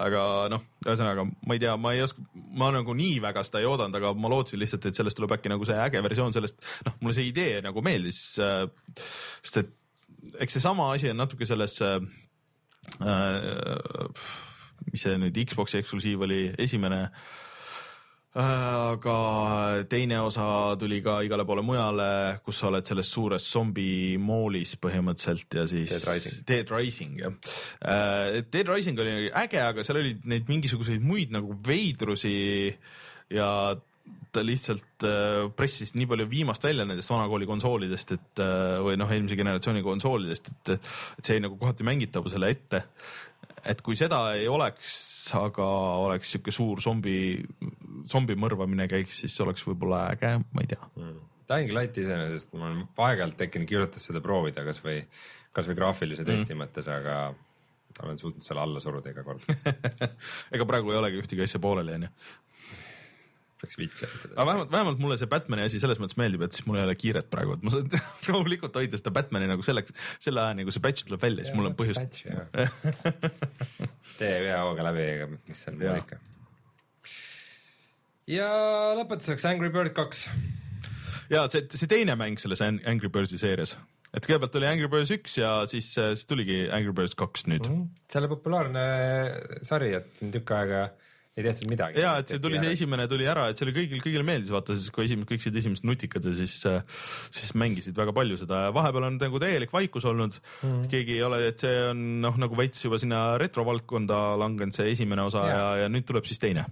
aga 0.01 0.23
noh, 0.53 0.65
ühesõnaga 0.85 1.27
ma 1.29 1.57
ei 1.57 1.63
tea, 1.63 1.75
ma 1.81 1.95
ei 1.97 2.05
oska, 2.05 2.25
ma 2.59 2.71
nagu 2.75 2.95
nii 2.97 3.19
väga 3.25 3.45
seda 3.47 3.63
ei 3.63 3.69
oodanud, 3.71 3.99
aga 4.01 4.13
ma 4.17 4.31
lootsin 4.33 4.61
lihtsalt, 4.61 4.89
et 4.89 4.99
sellest 4.99 5.19
tuleb 5.19 5.37
äkki 5.37 5.53
nagu 5.53 5.67
see 5.69 5.79
äge 5.81 6.03
versioon 6.07 6.35
sellest, 6.37 6.59
noh, 6.87 6.97
mulle 7.03 7.17
see 7.19 7.29
idee 7.31 7.61
nagu 7.67 7.85
meeldis 7.85 8.23
äh,. 8.43 8.65
sest 9.43 9.63
et 9.63 9.77
eks 10.45 10.59
seesama 10.59 10.91
asi 10.95 11.13
on 11.13 11.21
natuke 11.21 11.49
selles 11.49 11.79
äh,. 11.85 12.01
Äh, 13.05 14.09
mis 14.91 15.03
see 15.05 15.19
nüüd 15.21 15.37
Xbox'i 15.47 15.79
eksklusiiv 15.83 16.23
oli, 16.25 16.43
esimene 16.59 17.05
äh,. 17.05 17.25
Aga 18.39 19.83
teine 19.91 20.21
osa 20.23 20.77
tuli 20.79 21.01
ka 21.03 21.17
igale 21.27 21.43
poole 21.47 21.65
mujale, 21.67 22.39
kus 22.47 22.61
sa 22.61 22.69
oled 22.69 22.87
selles 22.87 23.11
suures 23.11 23.43
zombimoolis 23.43 24.77
põhimõtteliselt 24.79 25.59
ja 25.59 25.67
siis 25.67 25.91
Dead 25.91 26.07
Rising. 26.07 26.41
Dead 26.47 26.71
Rising 26.71 27.19
jah 27.19 27.35
uh,. 27.35 28.41
Dead 28.53 28.71
Rising 28.71 29.03
oli 29.03 29.31
äge, 29.35 29.63
aga 29.65 29.83
seal 29.87 29.99
oli 30.03 30.15
neid 30.31 30.47
mingisuguseid 30.51 31.03
muid 31.03 31.35
nagu 31.35 31.59
veidrusi 31.67 32.71
ja 33.35 33.51
ta 34.33 34.43
lihtsalt 34.45 35.07
uh, 35.07 35.49
pressis 35.57 35.95
nii 35.97 36.07
palju 36.11 36.27
viimast 36.31 36.65
välja 36.65 36.87
nendest 36.87 37.11
vanakooli 37.11 37.49
konsoolidest, 37.51 38.15
et 38.17 38.43
uh, 38.45 38.79
või 38.87 38.99
noh, 39.01 39.11
eelmise 39.11 39.39
generatsiooni 39.39 39.83
konsoolidest, 39.87 40.53
et, 40.53 40.73
et 41.19 41.25
see 41.25 41.39
jäi 41.39 41.45
nagu 41.47 41.59
kohati 41.61 41.87
mängitavusele 41.87 42.53
ette. 42.55 42.85
et 43.71 43.83
kui 43.85 43.99
seda 43.99 44.23
ei 44.39 44.47
oleks, 44.49 44.93
aga 45.37 45.67
oleks 46.07 46.31
sihuke 46.33 46.55
suur 46.55 46.81
zombi, 46.81 47.43
zombi 48.09 48.37
mõrvamine 48.39 48.87
käiks, 48.89 49.21
siis 49.25 49.37
oleks 49.45 49.67
võib-olla 49.67 50.07
äge, 50.15 50.37
ma 50.55 50.65
ei 50.65 50.71
tea. 50.71 50.89
Dying 51.51 51.75
Light 51.75 51.99
iseenesest 51.99 52.53
mul 52.55 52.67
on 52.69 52.83
aeg-ajalt 52.87 53.37
tekkinud 53.41 53.69
kirjutas 53.69 54.05
seda 54.07 54.23
proovida 54.23 54.63
kasvõi, 54.65 55.01
kasvõi 55.57 55.79
graafilise 55.79 56.25
testi 56.25 56.55
mm. 56.55 56.63
mõttes, 56.63 56.89
aga 56.91 57.17
olen 58.05 58.19
suutnud 58.19 58.45
selle 58.45 58.63
alla 58.63 58.81
suruda 58.81 59.11
iga 59.11 59.25
kord. 59.27 59.45
ega 60.55 60.67
praegu 60.69 60.95
ei 60.95 61.01
olegi 61.01 61.21
ühtegi 61.21 61.45
asja 61.45 61.61
pooleli, 61.63 61.99
onju. 61.99 62.13
Peaks 63.61 63.79
viitsi 63.79 64.07
aga 64.07 64.17
jätta. 64.17 64.47
vähemalt, 64.47 64.71
vähemalt 64.73 65.03
mulle 65.03 65.19
see 65.21 65.29
Batman'i 65.31 65.67
asi 65.69 65.81
selles 65.83 66.01
mõttes 66.01 66.19
meeldib, 66.21 66.45
et 66.47 66.57
siis 66.57 66.67
mul 66.69 66.81
ei 66.81 66.87
ole 66.87 66.97
kiiret 66.99 67.29
praegu, 67.33 67.57
et 67.57 67.67
ma 67.67 67.75
saan 67.75 67.91
rahulikult 68.29 68.79
hoida 68.81 69.01
seda 69.01 69.13
Batman'i 69.15 69.51
nagu 69.51 69.65
selleks, 69.67 69.95
selle 70.23 70.43
ajani, 70.45 70.67
kui 70.67 70.77
see 70.77 70.85
patch 70.85 71.07
tuleb 71.09 71.23
välja, 71.25 71.47
siis 71.47 71.59
mul 71.59 71.71
on 71.71 71.77
põhjust. 71.79 72.21
tee 74.21 74.33
ühe 74.47 74.57
hooga 74.57 74.89
läbi, 74.91 75.07
ega 75.17 75.29
mis 75.35 75.63
seal 75.67 75.79
muud 75.79 76.01
ikka. 76.01 76.21
ja 78.31 78.51
lõpetuseks 79.01 79.47
Angry 79.53 79.73
Bird 79.75 79.95
kaks. 79.97 80.27
ja 81.33 81.47
see, 81.53 81.67
see 81.75 81.91
teine 81.91 82.17
mäng 82.21 82.41
selles 82.43 82.65
An- 82.65 82.83
Angry 82.89 83.13
Birdsi 83.13 83.41
seerias, 83.41 83.77
et 84.17 84.25
kõigepealt 84.25 84.57
oli 84.61 84.71
Angry 84.71 84.89
Birds 84.93 85.13
üks 85.15 85.37
ja 85.41 85.53
siis, 85.71 85.93
siis 85.99 86.27
tuligi 86.31 86.65
Angry 86.73 86.97
Birds 86.97 87.19
kaks 87.19 87.47
nüüd 87.51 87.69
mm. 87.69 87.77
-hmm. 87.77 88.09
see 88.09 88.23
oli 88.23 88.33
populaarne 88.33 88.89
sari, 89.67 89.95
et 90.01 90.13
siin 90.19 90.33
tükk 90.35 90.57
aega 90.57 90.89
ei 91.41 91.47
tehtud 91.49 91.71
midagi. 91.73 92.03
ja 92.03 92.15
et 92.21 92.33
see 92.33 92.43
tuli, 92.43 92.61
see 92.63 92.75
esimene 92.77 93.07
tuli 93.11 93.29
ära, 93.31 93.49
et 93.51 93.61
see 93.61 93.67
oli 93.67 93.75
kõigil, 93.77 94.03
kõigile 94.05 94.27
meeldis, 94.27 94.53
vaata 94.55 94.77
siis 94.79 94.93
kui 94.95 95.07
esimesed, 95.09 95.29
kõik 95.31 95.45
said 95.45 95.59
esimesed 95.61 95.89
nutikad 95.89 96.29
ja 96.29 96.35
siis, 96.39 96.57
siis 97.37 97.55
mängisid 97.59 97.97
väga 97.99 98.15
palju 98.17 98.39
seda 98.41 98.67
ja 98.67 98.75
vahepeal 98.77 99.09
on 99.09 99.19
nagu 99.21 99.43
täielik 99.43 99.73
vaikus 99.75 100.07
olnud 100.11 100.37
mm. 100.39 100.69
-hmm. 100.69 100.91
keegi 100.93 101.19
ei 101.19 101.25
ole, 101.27 101.43
et 101.49 101.65
see 101.65 101.81
on 101.89 102.05
noh, 102.25 102.39
nagu 102.41 102.59
veits 102.59 102.85
juba 102.85 103.01
sinna 103.03 103.25
retrovaldkonda 103.41 104.21
langenud 104.41 104.77
see 104.77 104.93
esimene 104.93 105.27
osa 105.27 105.47
ja, 105.49 105.57
ja, 105.57 105.71
ja 105.85 105.93
nüüd 105.93 106.07
tuleb 106.09 106.29
siis 106.29 106.43
teine 106.43 106.67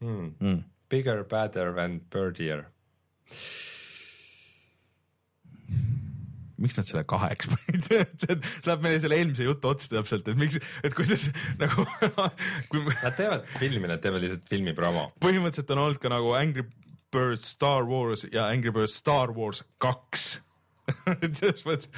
mm.. 0.00 0.34
mm.. 0.38 0.62
Bigger, 0.92 1.24
better 1.24 1.78
and 1.80 2.02
birdier. 2.12 2.66
Miks 6.62 6.78
nad 6.78 6.88
selle 6.88 7.04
kaheks 7.08 7.50
panid, 7.52 7.88
see 8.22 8.36
läheb 8.68 8.84
meile 8.84 9.00
selle 9.02 9.18
eelmise 9.20 9.48
jutu 9.48 9.72
otsa 9.72 9.90
täpselt, 9.96 10.28
et 10.30 10.38
miks, 10.38 10.60
et 10.82 10.96
kuidas 10.96 11.28
nagu, 11.62 11.86
kui 12.72 12.86
Nad 13.02 13.18
teevad 13.18 13.46
filmi, 13.58 13.90
nad 13.90 14.02
teevad 14.04 14.24
lihtsalt 14.24 14.48
filmi 14.50 14.76
promo. 14.78 15.10
põhimõtteliselt 15.24 15.74
on 15.74 15.84
olnud 15.86 16.02
ka 16.02 16.12
nagu 16.12 16.32
Angry 16.38 16.66
Birds 17.12 17.50
Star 17.56 17.84
Wars 17.88 18.24
ja 18.32 18.48
Angry 18.48 18.72
Birds 18.74 18.96
Star 19.02 19.34
Wars 19.36 19.62
kaks. 19.82 20.36
et 21.22 21.34
selles 21.38 21.66
mõttes 21.68 21.90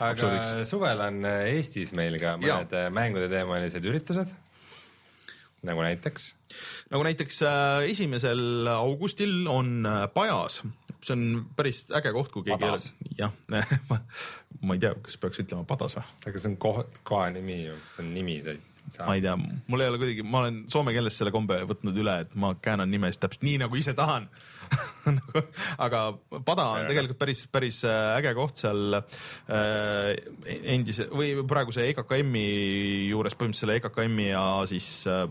aga 0.00 0.64
suvel 0.68 1.02
on 1.04 1.24
Eestis 1.28 1.92
meil 1.96 2.16
ka 2.20 2.36
mõned 2.40 2.72
äh, 2.76 2.88
mängude 2.94 3.28
teemalised 3.32 3.84
üritused. 3.84 4.32
nagu 5.66 5.82
näiteks 5.84 6.30
nagu 6.90 7.04
näiteks 7.04 7.42
äh, 7.44 7.90
esimesel 7.92 8.68
augustil 8.72 9.44
on 9.50 9.84
äh, 9.86 10.06
Pajas, 10.14 10.62
see 11.04 11.16
on 11.16 11.44
päris 11.56 11.84
äge 11.96 12.12
koht, 12.16 12.32
kui 12.34 12.46
keegi 12.46 12.60
Padas. 12.60 12.90
jah, 13.18 13.34
ma 14.66 14.76
ei 14.76 14.82
tea, 14.82 14.94
kas 15.04 15.20
peaks 15.20 15.42
ütlema 15.44 15.66
Padas 15.68 15.98
või? 15.98 16.06
aga 16.26 16.42
see 16.42 16.52
on 16.52 16.58
koht, 16.62 17.00
koha 17.08 17.30
nimi 17.34 17.62
ju, 17.64 17.78
see 17.96 18.04
on 18.04 18.12
nimi. 18.16 18.38
ma 19.00 19.16
ei 19.16 19.24
tea, 19.24 19.36
mul 19.38 19.84
ei 19.84 19.92
ole 19.92 20.00
kuidagi, 20.02 20.24
ma 20.26 20.44
olen 20.44 20.62
soome 20.72 20.94
keeles 20.96 21.18
selle 21.20 21.32
kombe 21.34 21.60
võtnud 21.68 22.00
üle, 22.04 22.20
et 22.26 22.34
ma 22.40 22.52
käänan 22.58 22.90
nimesid 22.90 23.22
täpselt 23.24 23.46
nii 23.48 23.60
nagu 23.64 23.78
ise 23.80 23.94
tahan 23.98 24.28
aga 25.86 26.00
Pada 26.46 26.66
on 26.76 26.88
tegelikult 26.88 27.18
päris, 27.18 27.44
päris 27.50 27.80
äh, 27.88 28.16
äge 28.18 28.34
koht 28.38 28.60
seal 28.62 29.00
äh, 29.00 30.14
endise 30.74 31.08
või 31.10 31.32
praeguse 31.48 31.88
EKKM-i 31.90 32.44
juures, 33.10 33.36
põhimõtteliselt 33.38 33.64
selle 33.64 33.78
EKKM-i 33.80 34.28
ja 34.30 34.44
siis 34.70 34.90
äh, 35.10 35.24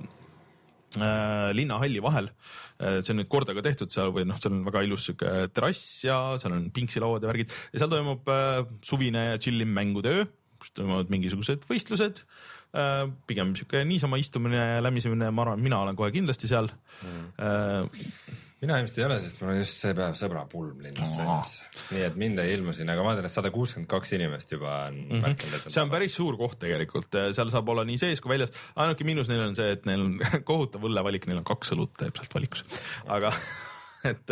linnahalli 1.54 2.02
vahel. 2.02 2.32
see 2.80 3.12
on 3.14 3.20
nüüd 3.20 3.30
kordaga 3.30 3.62
tehtud 3.62 3.92
seal 3.94 4.14
või 4.16 4.24
noh, 4.26 4.40
seal 4.40 4.56
on 4.56 4.64
väga 4.66 4.82
ilus 4.88 5.10
sihuke 5.10 5.50
terrass 5.54 6.04
ja 6.06 6.16
seal 6.42 6.56
on 6.56 6.70
pingsilauad 6.74 7.26
ja 7.26 7.32
värgid 7.32 7.52
ja 7.74 7.82
seal 7.82 7.92
toimub 7.92 8.30
äh, 8.32 8.62
suvine 8.86 9.26
chillim 9.44 9.74
mängutöö, 9.76 10.24
kus 10.60 10.74
toimuvad 10.74 11.12
mingisugused 11.14 11.68
võistlused 11.70 12.24
äh,. 12.74 13.06
pigem 13.30 13.54
sihuke 13.60 13.84
niisama 13.88 14.20
istumine 14.22 14.60
ja 14.60 14.84
lämisemine, 14.86 15.32
ma 15.32 15.46
arvan, 15.46 15.62
mina 15.64 15.82
olen 15.84 16.00
kohe 16.00 16.14
kindlasti 16.16 16.50
seal 16.52 16.72
mm.. 17.04 18.48
Mina 18.60 18.80
ilmselt 18.80 19.00
ei 19.00 19.06
ole, 19.06 19.18
sest 19.24 19.40
mul 19.42 19.54
on 19.54 19.60
just 19.62 19.80
see 19.84 19.96
päev 19.96 20.18
sõbra 20.20 20.44
pulm 20.52 20.84
linnast 20.84 21.16
väljas. 21.16 21.56
nii 21.94 22.04
et 22.10 22.20
mind 22.20 22.44
ei 22.44 22.54
ilmu 22.58 22.76
sinna, 22.76 22.96
aga 22.98 23.06
ma 23.06 23.16
tean, 23.16 23.30
et 23.30 23.34
sada 23.34 23.52
kuuskümmend 23.56 23.90
kaks 23.92 24.14
inimest 24.18 24.52
juba 24.56 24.76
on 24.90 25.00
mm 25.00 25.10
-hmm. 25.10 25.26
märkinud, 25.28 25.72
see 25.72 25.84
on 25.84 25.94
päris 25.94 26.20
suur 26.20 26.38
koht 26.38 26.60
tegelikult, 26.60 27.20
seal 27.36 27.52
saab 27.54 27.70
olla 27.70 27.88
nii 27.88 27.98
sees 28.02 28.22
kui 28.22 28.36
väljas, 28.36 28.54
ainuke 28.76 29.08
miinus 29.08 29.32
neil 29.32 29.48
on 29.48 29.56
see, 29.56 29.72
et 29.78 29.86
neil 29.90 30.06
on 30.06 30.20
kohutav 30.52 30.88
õllevalik, 30.90 31.28
neil 31.28 31.42
on 31.44 31.48
kaks 31.48 31.76
õlut 31.76 31.96
täpselt 31.98 32.36
valikus, 32.36 32.66
aga 33.08 33.32
et, 34.12 34.32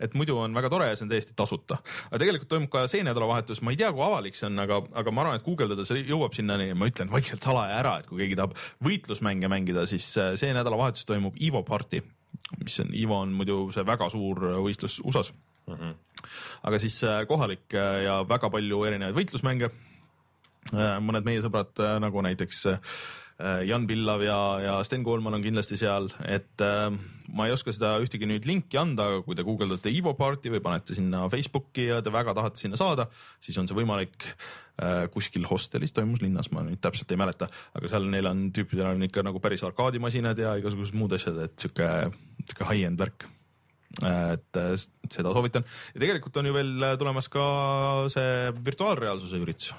et 0.00 0.14
muidu 0.18 0.36
on 0.38 0.54
väga 0.54 0.70
tore 0.72 0.90
ja 0.90 0.98
see 0.98 1.06
on 1.06 1.12
täiesti 1.12 1.34
tasuta. 1.36 1.80
aga 2.10 2.22
tegelikult 2.22 2.50
toimub 2.50 2.70
ka 2.72 2.86
see 2.90 3.02
nädalavahetus, 3.06 3.62
ma 3.62 3.74
ei 3.74 3.80
tea, 3.80 3.92
kui 3.94 4.04
avalik 4.06 4.38
see 4.38 4.48
on, 4.50 4.58
aga, 4.66 4.82
aga 5.02 5.14
ma 5.14 5.24
arvan, 5.24 5.40
et 5.40 5.46
guugeldada 5.46 5.86
see 5.86 6.04
jõuab 6.10 6.34
sinnani, 6.36 6.72
ma 6.74 6.90
ütlen 6.90 7.10
vaikselt 7.12 7.46
salaja 7.46 7.78
ära, 7.80 7.98
et 8.00 8.10
kui 8.10 8.22
keegi 8.22 8.38
tahab 8.38 8.56
võitlusmänge 8.86 9.50
mängida, 9.52 9.86
siis 9.90 10.10
äh, 10.18 10.34
see 10.40 10.54
nädalavahetus 10.56 11.06
toimub 11.08 11.38
Evo 11.40 11.62
party, 11.66 12.02
mis 12.62 12.80
on, 12.80 12.90
Evo 12.94 13.20
on 13.20 13.32
muidu 13.36 13.70
see 13.74 13.86
väga 13.86 14.10
suur 14.10 14.42
võistlus 14.64 15.00
USA-s 15.04 15.32
mm 15.70 15.74
-hmm. 15.74 15.94
aga 16.62 16.78
siis 16.78 17.04
äh, 17.04 17.26
kohalik 17.26 17.74
äh, 17.74 18.02
ja 18.04 18.28
väga 18.28 18.50
palju 18.50 18.84
erinevaid 18.84 19.14
võitlusmänge. 19.14 19.70
mõned 21.00 21.24
meie 21.24 21.40
sõbrad 21.40 21.78
äh, 21.80 21.98
nagu 22.00 22.22
näiteks 22.22 22.66
äh, 22.66 22.78
Jan 23.64 23.86
Pillav 23.88 24.22
ja, 24.24 24.38
ja 24.60 24.74
Sten 24.84 25.04
Koolman 25.06 25.36
on 25.36 25.44
kindlasti 25.44 25.78
seal, 25.80 26.10
et 26.28 26.60
äh, 26.64 26.88
ma 27.32 27.46
ei 27.46 27.54
oska 27.54 27.72
seda 27.74 27.94
ühtegi 28.02 28.28
nüüd 28.28 28.46
linki 28.48 28.78
anda, 28.80 29.06
aga 29.08 29.22
kui 29.24 29.36
te 29.38 29.44
guugeldate 29.46 29.92
Evo 29.94 30.12
party 30.18 30.52
või 30.52 30.62
panete 30.64 30.96
sinna 30.96 31.24
Facebooki 31.32 31.86
ja 31.88 32.00
te 32.04 32.12
väga 32.12 32.34
tahate 32.36 32.60
sinna 32.60 32.80
saada, 32.80 33.06
siis 33.42 33.56
on 33.60 33.68
see 33.70 33.78
võimalik 33.78 34.26
äh, 34.28 35.06
kuskil 35.14 35.46
hostelis 35.48 35.94
toimus 35.96 36.22
linnas, 36.24 36.50
ma 36.54 36.64
nüüd 36.66 36.82
täpselt 36.84 37.12
ei 37.14 37.20
mäleta, 37.20 37.48
aga 37.76 37.92
seal 37.92 38.08
neil 38.12 38.28
on 38.30 38.48
tüüpidel 38.56 38.92
on 38.92 39.08
ikka 39.08 39.24
nagu 39.26 39.42
päris 39.42 39.64
arkaadimasinad 39.68 40.40
ja 40.40 40.56
igasugused 40.60 40.98
muud 40.98 41.16
asjad, 41.16 41.38
et 41.46 41.56
sihuke, 41.60 41.88
sihuke 42.44 42.68
high-end 42.72 43.00
värk. 43.00 43.28
Et 44.06 44.58
äh, 44.60 44.74
seda 45.10 45.32
soovitan. 45.34 45.64
Ja 45.96 46.04
tegelikult 46.04 46.36
on 46.38 46.46
ju 46.46 46.54
veel 46.54 46.76
äh, 46.86 46.94
tulemas 47.00 47.26
ka 47.32 47.46
see 48.12 48.52
virtuaalreaalsuse 48.68 49.40
üritus. 49.42 49.72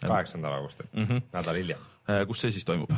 Kaheksandal 0.00 0.56
augustil. 0.56 0.88
Mm 0.92 1.04
-hmm., 1.04 1.28
nädal 1.32 1.60
hiljem. 1.60 1.84
Äh, 2.08 2.26
kus 2.26 2.44
see 2.44 2.54
siis 2.56 2.64
toimub 2.68 2.92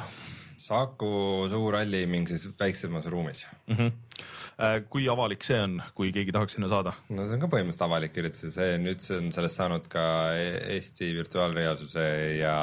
Saku 0.58 1.46
suur 1.48 1.76
ralliming 1.76 2.26
siis 2.26 2.48
väiksemas 2.58 3.06
ruumis. 3.06 3.46
mm? 3.68 3.76
-hmm. 3.76 3.92
kui 4.90 5.08
avalik 5.08 5.44
see 5.46 5.60
on, 5.62 5.82
kui 5.94 6.10
keegi 6.12 6.32
tahaks 6.34 6.56
sinna 6.56 6.68
saada? 6.68 6.92
no 7.08 7.26
see 7.26 7.36
on 7.36 7.44
ka 7.44 7.50
põhimõtteliselt 7.52 7.86
avalik 7.86 8.18
üritus 8.18 8.42
ja 8.48 8.50
see 8.50 8.78
nüüd 8.82 9.04
see 9.04 9.20
on 9.20 9.30
sellest 9.32 9.60
saanud 9.60 9.86
ka 9.88 10.02
E- 10.34 10.74
Eesti 10.74 11.12
virtuaalreaalsuse 11.14 12.08
ja 12.40 12.56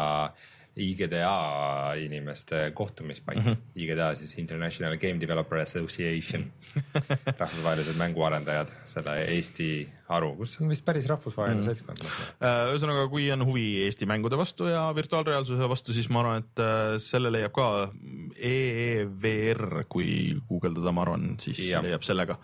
IGDA 0.75 1.93
inimeste 2.03 2.71
kohtumispaik 2.75 3.39
mm. 3.39 3.51
-hmm. 3.51 3.57
IGDA 3.75 4.15
siis 4.15 4.33
International 4.37 4.97
Game 4.97 5.19
Developer 5.19 5.59
Association, 5.59 6.51
rahvusvahelised 7.39 7.95
mänguarendajad, 7.97 8.67
selle 8.85 9.15
Eesti 9.23 9.89
haru, 10.09 10.33
kus 10.35 10.57
on 10.61 10.69
vist 10.69 10.85
päris 10.85 11.07
rahvusvaheline 11.07 11.61
mm 11.61 11.61
-hmm. 11.61 11.65
seltskond. 11.65 12.03
Äh, 12.43 12.73
ühesõnaga, 12.73 13.07
kui 13.09 13.31
on 13.31 13.45
huvi 13.45 13.83
Eesti 13.85 14.05
mängude 14.05 14.37
vastu 14.37 14.67
ja 14.67 14.95
virtuaalreaalsuse 14.95 15.69
vastu, 15.69 15.93
siis 15.93 16.09
ma 16.09 16.19
arvan, 16.19 16.43
et 16.43 16.59
äh, 16.59 16.99
selle 16.99 17.31
leiab 17.31 17.53
ka 17.55 17.91
EEVR, 18.35 19.83
kui 19.89 20.35
guugeldada, 20.47 20.91
ma 20.91 21.01
arvan, 21.01 21.39
siis 21.39 21.59
ja. 21.69 21.81
Leiab 21.81 22.03
sellega. 22.03 22.37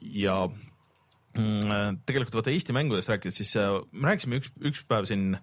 ja 0.00 0.48
mm, 1.38 1.98
tegelikult 2.06 2.34
vaata 2.34 2.50
Eesti 2.50 2.72
mängudest 2.72 3.08
rääkides, 3.08 3.36
siis 3.36 3.56
äh, 3.56 3.82
me 3.92 4.08
rääkisime 4.08 4.38
üks, 4.40 4.52
üks 4.62 4.84
päev 4.88 5.04
siin 5.10 5.34
äh, 5.34 5.40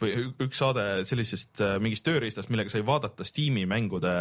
või 0.00 0.14
ü- 0.16 0.32
üks 0.46 0.60
saade 0.62 0.86
sellisest 1.08 1.62
äh, 1.64 1.76
mingist 1.82 2.06
tööriistast, 2.06 2.50
millega 2.52 2.72
sai 2.72 2.84
vaadata 2.86 3.26
Steam'i 3.26 3.66
mängude 3.68 4.12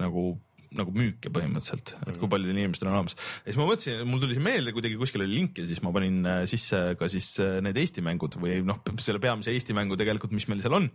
nagu 0.00 0.32
nagu 0.76 0.92
müüke 0.94 1.30
põhimõtteliselt, 1.32 1.92
et 2.08 2.18
kui 2.20 2.30
paljudel 2.32 2.56
inimestel 2.56 2.88
on 2.88 2.96
olemas. 2.96 3.16
ja 3.42 3.50
siis 3.50 3.58
ma 3.60 3.66
mõtlesin, 3.68 4.02
mul 4.08 4.22
tuli 4.22 4.36
see 4.38 4.44
meelde 4.44 4.74
kuidagi 4.74 4.98
kuskil 5.00 5.24
oli 5.24 5.36
link 5.36 5.60
ja 5.60 5.66
siis 5.68 5.82
ma 5.84 5.92
panin 5.94 6.22
äh, 6.28 6.42
sisse 6.50 6.80
ka 6.96 7.08
siis 7.12 7.28
äh, 7.44 7.58
need 7.64 7.76
Eesti 7.82 8.04
mängud 8.04 8.38
või 8.40 8.60
noh, 8.66 8.80
selle 9.02 9.20
peamise 9.22 9.52
Eesti 9.54 9.76
mängu 9.76 9.98
tegelikult, 10.00 10.34
mis 10.36 10.48
meil 10.50 10.62
seal 10.64 10.78
on. 10.78 10.88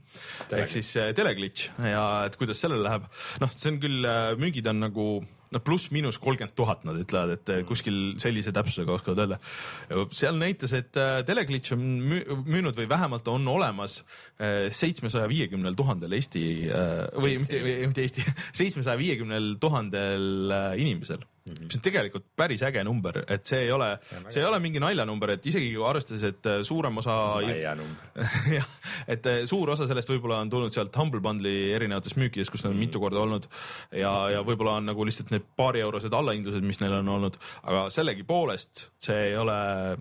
ehk 0.49 0.73
siis 0.73 0.93
äh, 0.97 1.11
Teleglitch 1.17 1.69
ja 1.77 2.05
et 2.27 2.37
kuidas 2.39 2.61
sellel 2.63 2.81
läheb. 2.85 3.07
noh, 3.43 3.53
see 3.53 3.73
on 3.73 3.81
küll, 3.83 4.11
müügid 4.41 4.69
on 4.73 4.81
nagu 4.87 5.07
noh, 5.53 5.63
pluss-miinus 5.63 6.19
kolmkümmend 6.23 6.55
tuhat, 6.57 6.83
nad 6.87 6.99
ütlevad, 6.99 7.35
et 7.37 7.53
äh, 7.53 7.61
kuskil 7.67 8.17
sellise 8.21 8.53
täpsusega 8.55 8.97
oskavad 8.97 9.23
öelda. 9.23 9.39
seal 10.15 10.39
näitas, 10.39 10.73
et 10.77 10.97
äh, 10.99 11.21
Teleglitch 11.27 11.75
on 11.75 11.85
müü- 12.11 12.39
müünud 12.45 12.77
või 12.77 12.89
vähemalt 12.89 13.27
on 13.31 13.47
olemas 13.47 14.01
seitsmesaja 14.37 15.25
viiekümnel 15.29 15.73
tuhandel 15.77 16.13
Eesti 16.13 16.43
või 17.17 17.37
mitte, 17.41 17.61
mitte 17.87 18.03
Eesti, 18.05 18.25
seitsmesaja 18.59 18.99
viiekümnel 18.99 19.55
tuhandel 19.61 20.47
äh, 21.47 21.55
inimesel. 21.55 21.71
see 21.71 21.79
on 21.79 21.85
tegelikult 21.87 22.25
päris 22.37 22.63
äge 22.67 22.83
number, 22.87 23.21
et 23.27 23.45
see 23.49 23.63
ei 23.65 23.71
ole, 23.73 23.89
see 24.27 24.41
ei 24.41 24.47
ole 24.47 24.59
mingi 24.63 24.81
naljanumber, 24.83 25.35
et 25.37 25.47
isegi 25.49 25.71
arvestades, 25.89 26.25
et 26.27 26.49
äh, 26.49 26.59
suurem 26.67 26.99
osa 27.01 27.17
laia 27.43 27.75
number. 27.79 28.27
jah, 28.57 28.73
et 29.07 29.31
eh, 29.31 29.39
suur 29.49 29.73
osa 29.73 29.87
sellest 29.89 30.11
võib-olla 30.11 30.41
on 30.43 30.51
tulnud 30.53 30.75
sealt 30.75 30.95
Humble 30.99 31.23
Bundle'i 31.23 31.71
erinevatest 31.77 32.19
müükidest, 32.19 32.53
kus 32.53 32.65
nad 32.65 32.75
on 32.75 32.81
mitu 32.81 33.01
korda 33.03 33.23
olnud 33.23 33.47
ja, 33.95 34.13
ja 34.33 34.43
võib-olla 34.47 34.77
on 34.81 34.91
nagu 34.91 35.07
lihtsalt 35.07 35.33
need 35.33 35.47
paarieurosed 35.59 36.13
allahindlused, 36.13 36.65
mis 36.67 36.81
neil 36.83 36.99
on 37.01 37.15
olnud, 37.17 37.39
aga 37.63 37.87
sellegipoolest 37.93 38.87
see 39.07 39.31
ei 39.31 39.37
ole 39.39 39.57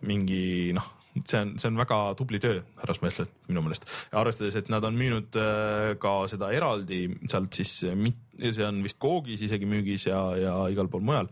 mingi 0.07 0.75
noh, 0.77 0.96
see 1.25 1.41
on, 1.41 1.53
see 1.61 1.71
on 1.71 1.79
väga 1.81 2.01
tubli 2.19 2.41
töö 2.43 2.61
härrasmeestelt 2.81 3.33
minu 3.51 3.63
meelest 3.65 3.87
ja 4.13 4.21
arvestades, 4.21 4.59
et 4.59 4.73
nad 4.73 4.85
on 4.85 4.99
müünud 4.99 5.39
äh, 5.41 5.93
ka 6.03 6.19
seda 6.31 6.51
eraldi 6.55 7.07
sealt 7.31 7.57
siis, 7.57 7.79
see 7.83 8.67
on 8.67 8.83
vist 8.85 9.01
Googis 9.03 9.47
isegi 9.47 9.69
müügis 9.69 10.09
ja, 10.11 10.21
ja 10.41 10.59
igal 10.73 10.91
pool 10.93 11.05
mujal 11.07 11.31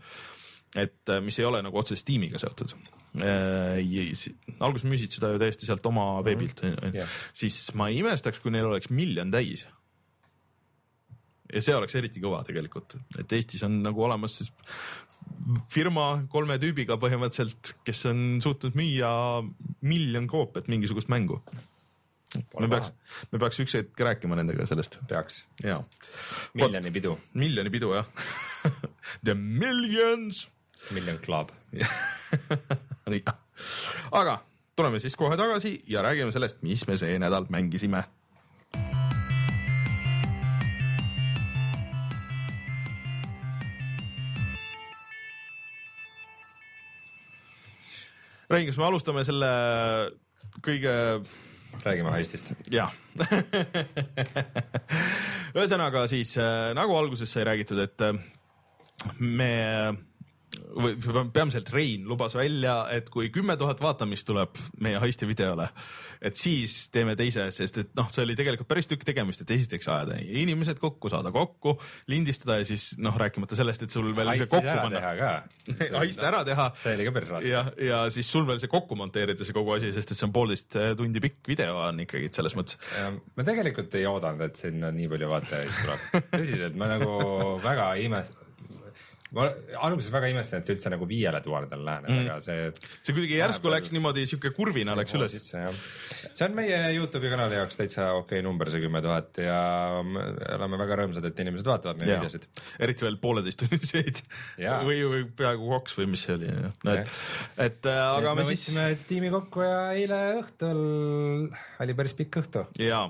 et 0.75 1.09
äh, 1.09 1.21
mis 1.23 1.39
ei 1.39 1.47
ole 1.47 1.61
nagu 1.65 1.79
otseselt 1.79 2.03
Steamiga 2.03 2.41
seotud. 2.41 2.75
alguses 4.59 4.83
müüsid 4.91 5.13
seda 5.15 5.31
ju 5.31 5.39
täiesti 5.39 5.67
sealt 5.69 5.85
oma 5.87 6.19
veebilt 6.25 6.59
Jah. 6.65 6.89
yeah., 6.91 7.15
siis 7.31 7.69
ma 7.79 7.87
ei 7.87 8.01
imestaks, 8.01 8.41
kui 8.43 8.51
neil 8.51 8.67
oleks 8.67 8.91
miljon 8.91 9.31
täis. 9.31 9.63
ja 11.53 11.63
see 11.63 11.77
oleks 11.77 11.95
eriti 11.95 12.23
kõva 12.23 12.43
tegelikult, 12.47 12.97
et 13.19 13.37
Eestis 13.37 13.63
on 13.63 13.79
nagu 13.85 14.03
olemas 14.03 14.41
siis 14.41 14.51
firma 15.71 16.25
kolme 16.31 16.57
tüübiga 16.61 16.97
põhimõtteliselt, 17.01 17.75
kes 17.85 18.05
on 18.09 18.25
suutnud 18.43 18.75
müüa 18.77 19.11
miljon 19.85 20.27
koopiat 20.29 20.69
mingisugust 20.71 21.11
mängu. 21.13 21.41
me 22.59 22.67
peaks, 22.67 22.91
me 23.31 23.39
peaks 23.39 23.61
üks 23.63 23.77
hetk 23.77 24.01
rääkima 24.07 24.35
nendega 24.39 24.65
sellest. 24.67 24.97
Peaks, 25.09 25.43
miljoni 26.57 26.91
pidu, 26.91 27.15
miljoni 27.33 27.71
pidu 27.73 27.93
jah. 27.95 28.09
The 29.25 29.35
Millions. 29.37 30.47
Miljon 30.93 31.17
club. 31.21 31.51
aga 34.19 34.35
tuleme 34.75 34.99
siis 34.99 35.15
kohe 35.15 35.37
tagasi 35.37 35.77
ja 35.87 36.03
räägime 36.05 36.31
sellest, 36.35 36.61
mis 36.65 36.85
me 36.87 36.97
see 36.99 37.19
nädal 37.21 37.47
mängisime. 37.49 38.03
Rein, 48.49 48.67
kas 48.69 48.77
me 48.77 48.85
alustame 48.87 49.25
selle 49.25 49.51
kõige 50.65 50.93
räägime 51.83 52.11
heistist. 52.13 52.53
jah. 52.71 52.93
ühesõnaga 55.55 56.05
siis 56.11 56.35
äh, 56.39 56.71
nagu 56.77 56.95
alguses 56.97 57.31
sai 57.31 57.45
räägitud, 57.47 57.79
et 57.83 58.05
äh, 58.05 58.13
me 59.19 59.51
või 60.75 60.95
peamiselt 61.33 61.69
Rein 61.73 62.05
lubas 62.09 62.35
välja, 62.37 62.77
et 62.93 63.09
kui 63.13 63.29
kümme 63.33 63.57
tuhat 63.59 63.81
vaatamist 63.83 64.27
tuleb 64.27 64.57
meie 64.83 64.99
heisti 65.01 65.27
videole, 65.29 65.67
et 66.21 66.37
siis 66.39 66.89
teeme 66.93 67.15
teise, 67.19 67.47
sest 67.55 67.81
et 67.81 67.91
noh, 67.97 68.09
see 68.11 68.23
oli 68.25 68.37
tegelikult 68.37 68.69
päris 68.69 68.89
tükk 68.89 69.05
tegemist, 69.07 69.43
et 69.43 69.55
esiteks 69.55 69.89
ajada 69.91 70.19
inimesed 70.25 70.79
kokku, 70.81 71.11
saada 71.13 71.31
kokku, 71.35 71.75
lindistada 72.11 72.59
ja 72.61 72.67
siis 72.67 72.93
noh, 73.01 73.15
rääkimata 73.19 73.57
sellest, 73.57 73.85
et 73.85 73.95
sul 73.95 74.11
veel 74.15 74.33
see 74.41 74.51
kokku 74.51 74.77
panna, 74.85 75.35
heist 75.99 76.23
ära 76.25 76.43
teha 76.47 76.69
see 76.79 76.95
oli 76.97 77.07
ka 77.07 77.15
päris 77.15 77.33
raske. 77.33 77.51
ja, 77.51 77.63
ja 77.81 78.01
siis 78.13 78.29
sul 78.31 78.47
veel 78.47 78.61
see 78.61 78.71
kokku 78.71 78.97
monteerida, 78.99 79.47
see 79.47 79.55
kogu 79.55 79.75
asi, 79.77 79.91
sest 79.95 80.13
et 80.13 80.19
see 80.19 80.27
on 80.27 80.35
poolteist 80.35 80.79
äh, 80.79 80.93
tundi 80.97 81.21
pikk 81.23 81.51
video 81.51 81.77
on 81.85 82.01
ikkagi 82.05 82.31
selles 82.35 82.55
mõttes. 82.57 82.79
ma 83.35 83.47
tegelikult 83.47 83.95
ei 83.99 84.07
oodanud, 84.09 84.47
et 84.49 84.59
sinna 84.59 84.91
nii 84.95 85.09
palju 85.11 85.31
vaatajaid 85.31 85.77
tuleb. 85.81 86.25
tõsiselt, 86.33 86.79
ma 86.79 86.89
nagu 86.95 87.15
väga 87.63 87.91
imes-, 88.03 88.33
ma 89.35 89.49
alguses 89.87 90.11
väga 90.13 90.29
imestasin, 90.31 90.61
et 90.63 90.69
see 90.69 90.77
üldse 90.77 90.91
nagu 90.93 91.07
viiele 91.09 91.41
tuhandele 91.43 91.83
läheneb 91.83 92.13
mm., 92.13 92.29
aga 92.29 92.37
see. 92.45 92.69
see 93.01 93.15
kuidagi 93.17 93.39
järsku 93.41 93.73
läks 93.73 93.91
niimoodi 93.95 94.23
siuke 94.31 94.53
kurvina 94.55 94.95
läks 94.97 95.17
üles. 95.19 95.35
see 95.51 96.45
on 96.47 96.55
meie 96.55 96.79
Youtube'i 96.95 97.33
kanali 97.33 97.59
jaoks 97.59 97.79
täitsa 97.81 98.13
okei 98.13 98.39
okay 98.39 98.45
number, 98.45 98.71
see 98.71 98.83
kümme 98.83 99.03
tuhat 99.03 99.41
ja 99.43 99.59
me 100.07 100.25
oleme 100.55 100.79
väga 100.85 101.01
rõõmsad, 101.01 101.27
et 101.27 101.43
inimesed 101.43 101.67
vaatavad 101.67 101.99
meie 101.99 102.15
videosid. 102.15 102.47
eriti 102.79 103.07
veel 103.07 103.19
pooleteisttunniseid 103.19 104.23
Jaa. 104.63 104.79
või, 104.87 105.03
või 105.11 105.27
peaaegu 105.43 105.69
kaks 105.75 105.99
või 105.99 106.09
mis 106.15 106.25
see 106.27 106.39
oli, 106.39 106.55
et, 106.95 107.13
et 107.67 107.91
äh, 107.91 108.01
aga 108.15 108.35
me 108.37 108.45
me 108.45 108.55
siis 108.55 108.79
tiimi 109.09 109.29
kokku 109.33 109.63
ja 109.65 109.77
eile 109.97 110.21
õhtul 110.39 110.81
oli 111.83 111.97
päris 111.97 112.15
pikk 112.17 112.41
õhtu. 112.43 112.65
ja 112.81 113.05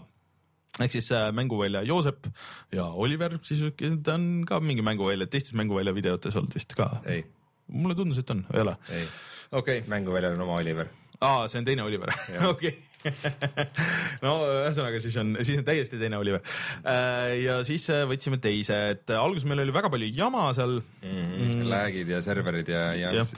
ehk 0.79 0.91
siis 0.91 1.11
äh, 1.15 1.29
mänguvälja 1.35 1.81
Joosep 1.87 2.27
ja 2.75 2.85
Oliver, 2.85 3.37
siis 3.43 3.63
ta 4.03 4.17
on 4.17 4.43
ka 4.47 4.59
mingi 4.59 4.83
mänguvälja, 4.85 5.27
teistes 5.27 5.55
mänguvälja 5.55 5.95
videotes 5.95 6.35
olnud 6.35 6.55
vist 6.55 6.75
ka. 6.75 6.89
ei, 7.05 7.23
mulle 7.67 7.95
tundus, 7.95 8.19
et 8.19 8.29
on, 8.29 8.45
ei 8.53 8.61
ole? 8.65 8.75
ei, 8.89 9.07
okei 9.51 9.79
okay., 9.79 9.89
mänguväljal 9.89 10.35
on 10.35 10.47
oma 10.47 10.59
Oliver. 10.59 10.91
aa, 11.21 11.47
see 11.47 11.61
on 11.63 11.69
teine 11.69 11.83
Oliver, 11.83 12.11
okei. 12.53 12.75
no 14.25 14.35
ühesõnaga, 14.63 15.01
siis 15.03 15.15
on, 15.21 15.35
siis 15.41 15.59
on 15.61 15.67
täiesti 15.67 15.99
teine 16.01 16.19
Oliver. 16.19 16.43
ja 17.41 17.59
siis 17.67 17.87
äh, 17.93 18.05
võtsime 18.09 18.39
teise, 18.43 18.77
et 18.95 19.13
äh, 19.13 19.21
alguses 19.21 19.47
meil 19.49 19.63
oli 19.65 19.75
väga 19.75 19.91
palju 19.93 20.11
jama 20.15 20.49
seal 20.57 20.79
Mm. 21.05 21.67
Lag'id 21.69 22.09
ja 22.09 22.19
serverid 22.23 22.69
ja, 22.71 22.81
ja, 22.97 23.11
jah, 23.13 23.29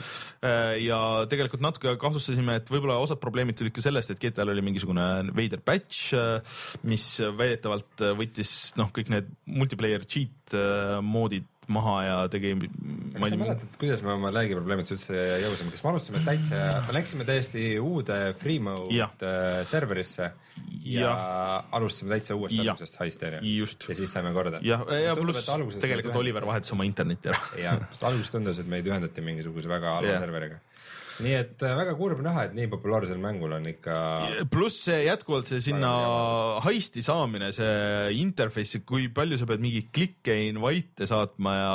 ja 0.79 0.99
tegelikult 1.29 1.63
natuke 1.63 1.93
kahtlustasime, 1.99 2.57
et 2.61 2.71
võib-olla 2.71 2.95
osad 3.03 3.19
probleemid 3.21 3.57
tulid 3.59 3.75
ka 3.75 3.83
sellest, 3.83 4.13
et 4.13 4.21
GTA-l 4.21 4.53
oli 4.53 4.63
mingisugune 4.63 5.05
veider 5.35 5.61
patch, 5.65 6.13
mis 6.87 7.09
väidetavalt 7.39 8.05
võttis 8.19 8.53
noh, 8.79 8.91
kõik 8.95 9.11
need 9.13 9.29
multiplayer 9.57 10.07
cheat 10.07 10.55
äh, 10.55 10.97
moodid 11.03 11.47
maha 11.71 11.95
ja 12.05 12.15
tegi. 12.31 12.53
kas 12.57 13.31
sa 13.33 13.39
mäletad, 13.39 13.77
kuidas 13.79 14.03
me 14.05 14.13
oma 14.13 14.31
lag'i 14.33 14.55
probleemidest 14.55 14.93
üldse 14.95 15.23
jõudsime, 15.43 15.73
kas 15.73 15.83
me 15.83 15.91
alustasime 15.91 16.21
täitsa, 16.25 16.61
me 16.87 16.95
läksime 16.95 17.27
täiesti 17.27 17.63
uude 17.83 18.19
free 18.39 18.61
mode 18.63 18.95
Jah. 18.95 19.11
äh, 19.19 19.61
serverisse 19.67 20.29
ja 20.87 21.01
Jah. 21.01 21.65
alustasime 21.79 22.15
täitsa 22.15 22.37
uuest 22.39 22.55
algusest 22.61 22.99
heisti 23.01 23.29
onju. 23.31 23.41
just, 23.57 23.89
ja 23.89 23.97
siis 23.99 24.15
saime 24.15 24.31
korda. 24.37 24.61
jah, 24.63 24.85
ja 25.03 25.15
pluss 25.19 25.47
tegelikult 25.81 26.15
Oliver 26.21 26.47
vahetas 26.47 26.71
oma 26.75 26.87
interneti 26.87 27.33
ära 27.33 27.41
jah, 27.59 27.83
alguses 28.01 28.31
tundus, 28.31 28.63
et 28.63 28.71
meid 28.71 28.87
ühendati 28.87 29.25
mingisuguse 29.25 29.71
väga 29.71 29.97
halva 29.99 30.17
serveriga. 30.23 30.61
Nii 31.23 31.33
et 31.37 31.63
äh, 31.65 31.75
väga 31.77 31.95
kurb 31.97 32.21
näha, 32.25 32.47
et 32.47 32.55
nii 32.57 32.69
populaarsel 32.71 33.19
mängul 33.21 33.55
on 33.57 33.65
ikka. 33.69 33.97
pluss 34.53 34.83
see 34.87 35.03
jätkuvalt 35.07 35.49
see 35.49 35.61
sinna 35.69 35.91
heisti 36.65 37.03
saamine, 37.05 37.49
see 37.55 38.17
interface, 38.21 38.81
kui 38.87 39.07
palju 39.13 39.39
sa 39.39 39.47
pead 39.49 39.63
mingi 39.63 39.85
klikke 39.93 40.35
invite'e 40.49 41.07
saatma 41.09 41.55
ja, 41.57 41.73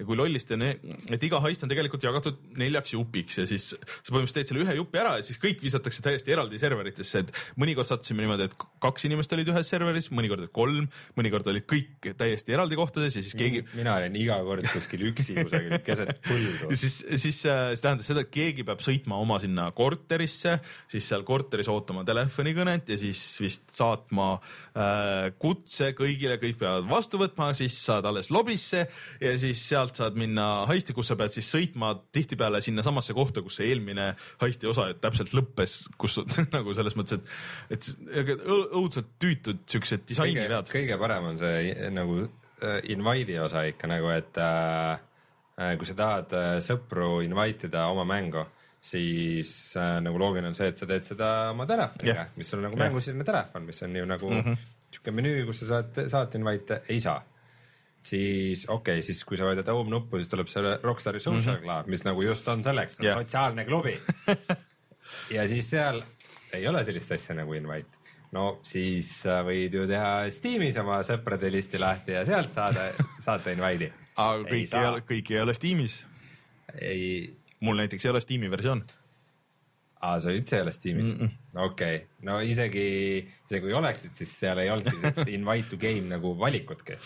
ja 0.00 0.06
kui 0.06 0.18
lollist 0.18 0.52
on, 0.54 0.66
et 0.68 1.26
iga 1.26 1.40
heist 1.44 1.64
on 1.66 1.72
tegelikult 1.72 2.06
jagatud 2.06 2.38
neljaks 2.60 2.94
jupiks 2.94 3.40
ja 3.42 3.48
siis 3.50 3.72
sa 3.72 4.12
põhimõtteliselt 4.12 4.40
teed 4.40 4.52
selle 4.52 4.64
ühe 4.66 4.78
jupi 4.78 5.02
ära 5.02 5.16
ja 5.18 5.26
siis 5.26 5.40
kõik 5.42 5.62
visatakse 5.64 6.04
täiesti 6.04 6.34
eraldi 6.34 6.60
serveritesse, 6.62 7.24
et 7.24 7.32
mõnikord 7.60 7.88
sattusime 7.88 8.24
niimoodi, 8.24 8.48
et 8.50 8.56
kaks 8.84 9.08
inimest 9.08 9.32
olid 9.36 9.50
ühes 9.52 9.70
serveris, 9.70 10.10
mõnikord 10.14 10.50
kolm, 10.54 10.88
mõnikord 11.18 11.48
olid 11.50 11.66
kõik 11.70 12.12
täiesti 12.18 12.54
eraldi 12.54 12.78
kohtades 12.78 13.18
ja 13.18 13.24
siis 13.24 13.36
keegi. 13.38 13.64
mina 13.74 13.96
olin 13.98 14.16
iga 14.20 14.38
kord 14.46 14.66
kuskil 14.72 15.08
üksi 15.10 15.36
kusagil 15.40 15.78
keset 15.84 16.20
põldu. 16.26 16.70
siis, 16.80 17.00
siis 17.22 17.42
see 17.44 17.82
tähendas 17.82 18.08
seda, 18.08 18.24
et 18.24 18.32
keegi 18.34 18.66
peab 18.66 18.83
sõitma 18.84 19.18
oma 19.20 19.38
sinna 19.42 19.70
korterisse, 19.76 20.58
siis 20.90 21.08
seal 21.08 21.24
korteris 21.26 21.70
ootama 21.72 22.04
telefonikõnet 22.06 22.92
ja 22.92 22.98
siis 23.00 23.20
vist 23.42 23.66
saatma 23.74 24.34
äh, 24.36 25.32
kutse 25.40 25.92
kõigile, 25.96 26.38
kõik 26.42 26.60
peavad 26.60 26.88
vastu 26.90 27.20
võtma, 27.20 27.50
siis 27.56 27.76
saad 27.84 28.06
alles 28.08 28.30
lobisse 28.34 28.84
ja 29.20 29.34
siis 29.40 29.62
sealt 29.68 29.96
saad 30.00 30.18
minna 30.20 30.66
heisti, 30.70 30.94
kus 30.96 31.10
sa 31.10 31.18
pead 31.18 31.34
siis 31.34 31.48
sõitma 31.50 31.94
tihtipeale 32.14 32.60
sinnasamasse 32.64 33.16
kohta, 33.16 33.42
kus 33.44 33.58
see 33.60 33.70
eelmine 33.72 34.10
heisti 34.42 34.68
osa 34.70 34.88
täpselt 35.00 35.34
lõppes, 35.36 35.76
kus 36.00 36.18
nagu 36.56 36.74
selles 36.76 36.96
mõttes, 36.98 37.20
et, 37.70 37.90
et 38.22 38.30
õudselt 38.44 39.14
tüütud 39.22 39.64
siuksed 39.70 40.06
disainivead. 40.08 40.70
kõige 40.72 40.98
parem 41.00 41.30
on 41.32 41.40
see 41.40 41.74
nagu 41.94 42.20
äh, 42.24 42.80
invite'i 42.94 43.38
osa 43.42 43.64
ikka 43.70 43.90
nagu, 43.90 44.10
et 44.14 44.40
äh, 44.42 44.98
äh 45.60 45.76
kui 45.78 45.88
sa 45.88 45.96
tahad 45.98 46.34
äh, 46.34 46.50
sõpru 46.64 47.22
invite 47.24 47.70
ida 47.70 47.86
oma 47.92 48.06
mängu 48.08 48.44
siis 48.84 49.50
äh, 49.80 49.98
nagu 50.04 50.18
loogiline 50.20 50.50
on 50.50 50.56
see, 50.56 50.68
et 50.68 50.80
sa 50.80 50.88
teed 50.88 51.06
seda 51.06 51.28
oma 51.54 51.64
telefoniga 51.68 52.12
yeah., 52.12 52.32
mis 52.36 52.52
on 52.52 52.66
nagu 52.66 52.76
yeah. 52.76 52.82
mängusisene 52.84 53.24
telefon, 53.24 53.64
mis 53.68 53.80
on 53.86 53.96
ju 53.96 54.08
nagu 54.08 54.30
mm 54.30 54.42
-hmm. 54.42 55.14
menüü, 55.18 55.46
kus 55.48 55.62
sa 55.62 55.70
saad 55.70 56.02
saata 56.12 56.38
invite'e, 56.38 56.82
ei 56.88 57.00
saa. 57.00 57.22
siis 58.02 58.66
okei 58.68 58.98
okay,, 58.98 59.02
siis 59.02 59.24
kui 59.24 59.36
sa 59.40 59.44
vajutad 59.44 59.72
home 59.72 59.90
nuppu, 59.90 60.16
siis 60.20 60.28
tuleb 60.28 60.48
see 60.52 60.76
Rockstari 60.82 61.20
Social 61.20 61.56
mm 61.56 61.60
-hmm. 61.60 61.62
Club, 61.64 61.86
mis 61.86 62.04
nagu 62.04 62.22
just 62.22 62.48
on 62.48 62.64
selleks 62.64 62.98
yeah. 63.02 63.18
sotsiaalne 63.18 63.64
klubi 63.64 63.98
ja 65.36 65.48
siis 65.48 65.70
seal 65.70 66.02
ei 66.52 66.68
ole 66.68 66.84
sellist 66.84 67.12
asja 67.12 67.34
nagu 67.34 67.52
invite 67.52 68.04
no 68.32 68.58
siis 68.62 69.22
sa 69.22 69.42
võid 69.46 69.72
ju 69.74 69.86
teha 69.86 70.30
Steamis 70.30 70.76
oma 70.76 71.00
sõprade 71.02 71.50
listi 71.52 71.78
lahti 71.78 72.12
ja 72.12 72.24
sealt 72.24 72.52
saada, 72.52 72.90
saata 73.20 73.50
invite'i. 73.56 73.92
aga 74.16 74.42
kõik 74.42 74.74
ei, 74.74 74.80
ei 74.80 74.86
ole, 74.86 75.00
kõik 75.00 75.30
ei 75.30 75.40
ole 75.40 75.54
Steamis. 75.54 76.06
ei 76.80 77.36
mul 77.64 77.80
näiteks 77.82 78.06
ei 78.06 78.12
ole 78.12 78.22
Steam'i 78.24 78.50
versioon. 78.52 78.84
aa, 80.04 80.18
sa 80.20 80.32
üldse 80.34 80.58
ei 80.58 80.64
ole 80.66 80.72
Steamis 80.72 81.14
mm 81.14 81.20
-mm.? 81.20 81.60
okei 81.64 81.96
okay., 81.96 82.08
no 82.28 82.40
isegi, 82.44 82.88
isegi 83.46 83.62
kui 83.64 83.72
oleksid, 83.72 84.12
siis 84.12 84.34
seal 84.40 84.60
ei 84.60 84.70
olnudki 84.70 85.00
sellist 85.00 85.30
invite 85.38 85.70
to 85.70 85.80
game 85.80 86.08
nagu 86.10 86.34
valikutki. 86.38 86.98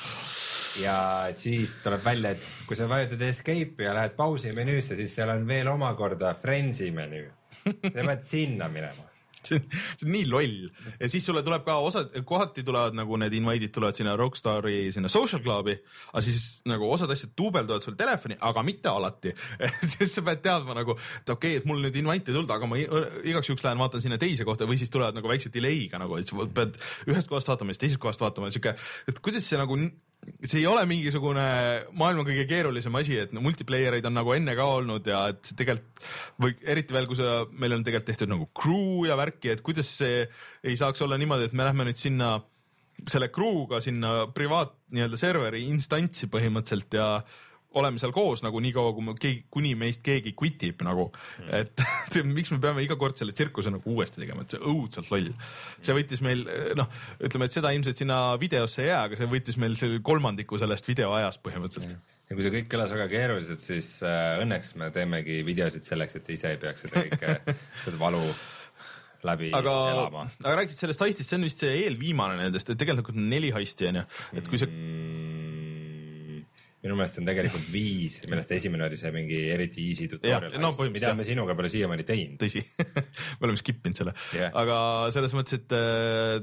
ja 0.82 0.96
siis 1.34 1.78
tuleb 1.84 2.04
välja, 2.04 2.30
et 2.34 2.48
kui 2.66 2.76
sa 2.76 2.88
vajutad 2.88 3.22
escape'i 3.28 3.86
ja 3.86 3.94
lähed 3.94 4.16
pausi 4.16 4.52
menüüsse, 4.52 4.96
siis 4.96 5.14
seal 5.14 5.30
on 5.36 5.46
veel 5.46 5.70
omakorda 5.74 6.34
friends'i 6.34 6.90
menüü. 6.90 7.30
sa 7.64 8.02
pead 8.02 8.22
sinna 8.22 8.68
minema 8.68 9.17
see 9.48 9.58
on, 9.58 10.12
nii 10.12 10.26
loll. 10.30 10.66
Ja 11.00 11.10
siis 11.10 11.26
sulle 11.28 11.42
tuleb 11.46 11.64
ka 11.66 11.78
osad, 11.84 12.12
kohati 12.28 12.64
tulevad 12.66 12.96
nagu 12.98 13.18
need 13.20 13.36
invite'id 13.38 13.74
tulevad 13.74 13.98
sinna 13.98 14.16
Rockstari 14.18 14.88
sinna 14.94 15.10
social 15.12 15.42
club'i, 15.44 15.76
aga 16.12 16.24
siis 16.24 16.48
nagu 16.68 16.88
osad 16.92 17.12
asjad 17.14 17.34
duubelduvad 17.38 17.84
sul 17.84 17.96
telefoni, 17.98 18.38
aga 18.50 18.64
mitte 18.66 18.90
alati. 18.92 19.34
Siis 19.92 20.12
sa 20.14 20.22
pead 20.24 20.42
teadma 20.44 20.74
nagu, 20.76 20.94
et 21.22 21.30
okei 21.32 21.56
okay,, 21.56 21.62
et 21.62 21.68
mul 21.68 21.80
nüüd 21.82 21.96
invite 21.98 22.32
ei 22.32 22.36
tulnud, 22.36 22.50
aga 22.52 22.68
ma 22.68 22.78
igaks 22.78 23.50
juhuks 23.50 23.64
lähen 23.64 23.80
vaatan 23.80 24.02
sinna 24.04 24.18
teise 24.20 24.46
kohta 24.48 24.68
või 24.68 24.78
siis 24.80 24.92
tulevad 24.92 25.16
nagu 25.16 25.30
väikse 25.30 25.52
delay'ga 25.54 26.00
nagu, 26.02 26.18
et 26.18 26.28
sa 26.28 26.48
pead 26.58 26.78
ühest 27.08 27.30
kohast 27.30 27.50
vaatama, 27.50 27.74
siis 27.74 27.84
teisest 27.84 28.02
kohast 28.02 28.22
vaatama, 28.22 28.52
sihuke, 28.54 28.74
et 29.08 29.22
kuidas 29.24 29.46
see 29.48 29.60
nagu 29.60 29.78
see 30.42 30.60
ei 30.60 30.66
ole 30.68 30.84
mingisugune 30.88 31.44
maailma 31.98 32.24
kõige 32.26 32.44
keerulisem 32.50 32.94
asi, 33.00 33.16
et 33.24 33.32
no 33.34 33.42
multiplayer 33.44 33.98
eid 33.98 34.06
on 34.08 34.16
nagu 34.18 34.34
enne 34.34 34.54
ka 34.58 34.66
olnud 34.78 35.08
ja 35.08 35.24
et 35.32 35.50
tegelikult 35.58 36.04
või 36.42 36.54
eriti 36.62 36.96
veel, 36.96 37.08
kui 37.10 37.18
sa, 37.18 37.42
meil 37.50 37.76
on 37.76 37.86
tegelikult 37.86 38.12
tehtud 38.12 38.32
nagu 38.32 38.48
crew 38.56 39.06
ja 39.08 39.16
värki, 39.18 39.52
et 39.54 39.64
kuidas 39.64 39.90
see 40.00 40.22
ei 40.62 40.78
saaks 40.78 41.02
olla 41.06 41.18
niimoodi, 41.20 41.48
et 41.48 41.58
me 41.58 41.66
lähme 41.66 41.88
nüüd 41.88 42.00
sinna 42.00 42.36
selle 43.08 43.28
crew'ga 43.34 43.80
sinna 43.82 44.26
privaat 44.34 44.74
nii-öelda 44.94 45.20
serveri 45.20 45.62
instantsi 45.70 46.26
põhimõtteliselt 46.32 46.98
ja 46.98 47.10
oleme 47.80 48.02
seal 48.02 48.12
koos 48.16 48.42
nagu 48.44 48.60
niikaua, 48.64 48.92
kui 48.96 49.06
me 49.06 49.14
keegi, 49.18 49.44
kuni 49.54 49.74
meist 49.78 50.02
keegi 50.06 50.34
quit 50.38 50.68
ib 50.68 50.84
nagu 50.86 51.08
mm., 51.12 51.54
et 51.62 52.20
miks 52.38 52.52
me 52.54 52.60
peame 52.62 52.84
iga 52.84 52.98
kord 53.00 53.18
selle 53.20 53.36
tsirkuse 53.36 53.72
nagu 53.74 53.94
uuesti 53.94 54.22
tegema, 54.22 54.44
et 54.44 54.56
see 54.56 54.62
õudselt 54.62 55.10
loll. 55.14 55.32
see 55.80 55.96
võttis 55.96 56.22
meil 56.24 56.44
noh, 56.78 56.92
ütleme, 57.22 57.48
et 57.48 57.58
seda 57.58 57.72
ilmselt 57.76 58.04
sinna 58.04 58.20
videosse 58.40 58.84
ei 58.84 58.92
jää, 58.92 59.02
aga 59.08 59.18
see 59.20 59.32
võttis 59.32 59.58
meil 59.60 59.76
selle 59.80 60.02
kolmandiku 60.04 60.60
sellest 60.60 60.88
videoajast 60.90 61.44
põhimõtteliselt 61.44 61.92
mm 61.96 62.14
ja 62.28 62.36
kui 62.36 62.44
see 62.44 62.52
kõik 62.52 62.66
kõlas 62.72 62.92
väga 62.92 63.08
keeruliselt, 63.08 63.62
siis 63.62 63.86
äh, 64.04 64.36
õnneks 64.42 64.74
me 64.80 64.90
teemegi 64.92 65.40
videosid 65.46 65.86
selleks, 65.86 66.18
et 66.18 66.28
ise 66.34 66.52
ei 66.52 66.60
peaks 66.60 66.84
seda 66.84 67.04
kõike, 67.06 67.56
seda 67.86 68.00
valu 68.00 68.20
läbi 69.26 69.48
aga, 69.56 69.74
elama. 69.94 70.26
aga 70.44 70.58
rääkisid 70.60 70.84
sellest 70.84 71.06
heistist, 71.06 71.32
see 71.32 71.40
on 71.40 71.48
vist 71.48 71.64
see 71.64 71.72
eelviimane 71.86 72.36
nendest, 72.38 72.68
et 72.70 72.80
tegelikult 72.80 73.16
on 73.16 73.30
neli 73.32 73.50
heisti 73.54 73.88
onju, 73.90 74.04
et 74.36 74.50
kui 74.50 74.60
see 74.60 74.68
mm 74.70 75.38
minu 76.78 76.94
meelest 76.94 77.18
on 77.18 77.26
tegelikult 77.26 77.64
viis, 77.72 78.20
millest 78.30 78.52
esimene 78.54 78.84
oli 78.86 78.98
see 78.98 79.10
mingi 79.14 79.38
eriti 79.50 79.82
easy 79.90 80.06
tutorial, 80.12 80.52
no, 80.62 80.70
mida 80.94 81.10
me 81.18 81.24
sinuga 81.26 81.56
pole 81.58 81.70
siiamaani 81.72 82.04
teinud. 82.06 82.36
tõsi 82.38 82.62
me 83.40 83.48
oleme 83.48 83.58
skip 83.58 83.88
inud 83.88 83.98
selle 83.98 84.14
yeah., 84.36 84.54
aga 84.62 84.76
selles 85.14 85.34
mõttes, 85.34 85.58
et 85.58 85.74
äh, 85.74 86.36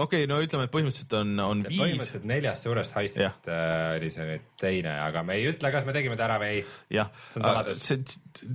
okei 0.00 0.24
okay,, 0.24 0.30
no 0.30 0.40
ütleme, 0.44 0.68
et 0.68 0.72
põhimõtteliselt 0.72 1.16
on, 1.20 1.34
on 1.44 1.64
ja 1.66 1.72
viis. 1.74 1.82
põhimõtteliselt 1.82 2.24
neljast 2.32 2.68
suurest 2.68 2.96
heistist 2.96 3.50
äh, 3.52 3.74
oli 3.98 4.10
see 4.14 4.28
nüüd 4.30 4.48
teine, 4.64 4.96
aga 5.04 5.24
me 5.28 5.36
ei 5.36 5.50
ütle, 5.52 5.72
kas 5.74 5.84
me 5.84 5.96
tegime 5.96 6.16
ta 6.20 6.30
ära 6.30 6.40
või 6.40 6.62
ei. 6.62 6.64
jah, 6.96 7.12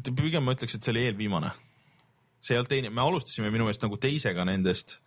pigem 0.10 0.50
ma 0.50 0.58
ütleks, 0.58 0.80
et 0.80 0.82
see 0.82 0.96
oli 0.96 1.06
eelviimane. 1.12 1.54
see 2.42 2.58
ei 2.58 2.64
olnud 2.64 2.74
teine, 2.74 2.90
me 2.90 3.06
alustasime 3.06 3.54
minu 3.54 3.70
meelest 3.70 3.86
nagu 3.86 4.02
teisega 4.02 4.50
nendest. 4.50 4.98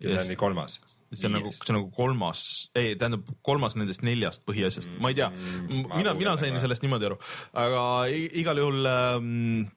ja 0.00 0.16
see 0.16 0.30
oli 0.30 0.40
kolmas 0.40 0.80
see 1.12 1.28
on 1.28 1.36
nagu, 1.36 1.52
see 1.52 1.72
on 1.72 1.78
nagu 1.80 1.90
kolmas, 1.94 2.42
ei 2.78 2.94
tähendab 2.98 3.28
kolmas 3.44 3.76
nendest 3.76 4.04
neljast 4.06 4.44
põhiasjast. 4.48 4.90
Mm,, 4.90 5.02
ma 5.04 5.12
ei 5.12 5.18
tea. 5.18 5.28
Mm,, 5.32 5.84
mina, 5.98 6.14
mina 6.18 6.34
sain 6.40 6.58
sellest 6.62 6.84
niimoodi 6.84 7.10
aru, 7.10 7.18
aga 7.64 7.84
igal 8.42 8.62
juhul 8.62 8.88
ähm, 8.88 9.68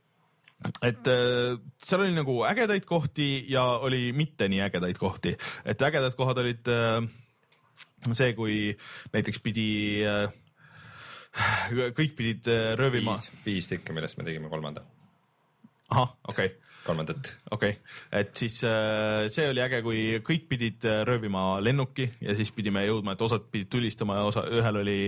et 0.85 1.11
äh, 1.11 1.57
seal 1.83 2.05
oli 2.05 2.15
nagu 2.15 2.39
ägedaid 2.47 2.87
kohti 2.87 3.29
ja 3.51 3.65
oli 3.85 4.09
mitte 4.15 4.49
nii 4.51 4.63
ägedaid 4.69 4.99
kohti, 5.01 5.35
et 5.65 5.85
ägedad 5.85 6.15
kohad 6.17 6.41
olid 6.41 6.71
äh, 6.71 6.99
see, 8.11 8.33
kui 8.37 8.57
näiteks 9.13 9.41
pidi 9.43 9.69
äh, 10.07 10.27
kõik 11.97 12.15
pidid 12.15 12.47
röövima. 12.79 13.17
viis 13.45 13.67
tükki, 13.67 13.91
millest 13.95 14.17
me 14.17 14.27
tegime 14.27 14.49
kolmanda. 14.49 14.85
ahah, 15.91 16.15
okei. 16.29 16.53
okay 16.53 16.64
kolmandat. 16.85 17.31
okei 17.51 17.73
okay., 17.75 18.19
et 18.21 18.35
siis 18.37 18.59
äh, 18.67 19.25
see 19.33 19.47
oli 19.49 19.63
äge, 19.63 19.81
kui 19.85 20.03
kõik 20.25 20.47
pidid 20.51 20.85
äh, 20.87 21.01
röövima 21.07 21.59
lennuki 21.63 22.07
ja 22.21 22.35
siis 22.37 22.51
pidime 22.55 22.85
jõudma, 22.85 23.15
et 23.15 23.25
osad 23.25 23.49
pidid 23.51 23.71
tulistama 23.73 24.19
ja 24.19 24.29
osa, 24.29 24.45
ühel 24.59 24.81
oli 24.83 24.99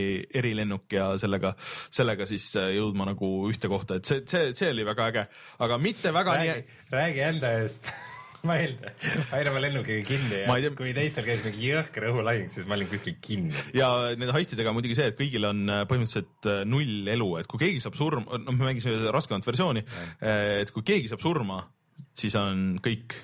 erilennuk 0.41 0.97
ja 0.97 1.11
sellega, 1.21 1.53
sellega 1.93 2.27
siis 2.29 2.49
äh, 2.59 2.71
jõudma 2.77 3.09
nagu 3.11 3.31
ühte 3.51 3.71
kohta, 3.71 4.01
et 4.01 4.09
see, 4.09 4.25
see, 4.29 4.51
see 4.57 4.73
oli 4.73 4.85
väga 4.87 5.09
äge, 5.13 5.25
aga 5.65 5.79
mitte 5.81 6.13
väga 6.15 6.37
räägi, 6.41 6.59
nii. 6.59 6.83
räägi 6.97 7.25
enda 7.31 7.57
eest 7.61 7.91
ma 8.47 8.57
eeldan, 8.61 8.97
ma 9.29 9.41
jäin 9.41 9.51
oma 9.51 9.61
lennukiga 9.63 10.07
kinni 10.07 10.41
ja 10.41 10.57
tea... 10.63 10.73
kui 10.79 10.93
teistel 10.97 11.27
käis 11.27 11.45
mingi 11.45 11.71
jõhker 11.71 12.09
õhulahing, 12.11 12.51
siis 12.53 12.67
ma 12.69 12.77
olin 12.77 12.91
kuskil 12.91 13.17
kinni. 13.23 13.65
ja 13.77 13.91
nende 14.15 14.35
heistidega 14.35 14.73
on 14.73 14.79
muidugi 14.79 14.97
see, 14.99 15.09
et 15.11 15.19
kõigil 15.19 15.47
on 15.49 15.63
äh, 15.69 15.85
põhimõtteliselt 15.89 16.51
äh, 16.51 16.61
null 16.69 17.13
elu, 17.15 17.31
et 17.41 17.49
kui 17.51 17.61
keegi 17.65 17.83
saab 17.83 17.97
surma, 17.99 18.41
noh, 18.43 18.53
me 18.57 18.71
mängisime 18.71 19.13
raskemat 19.15 19.47
versiooni, 19.47 19.85
äh, 20.17 20.61
et 20.63 20.73
kui 20.75 20.85
keegi 20.87 21.11
saab 21.11 21.23
surma, 21.23 21.63
siis 22.17 22.35
on 22.39 22.77
kõik 22.83 23.19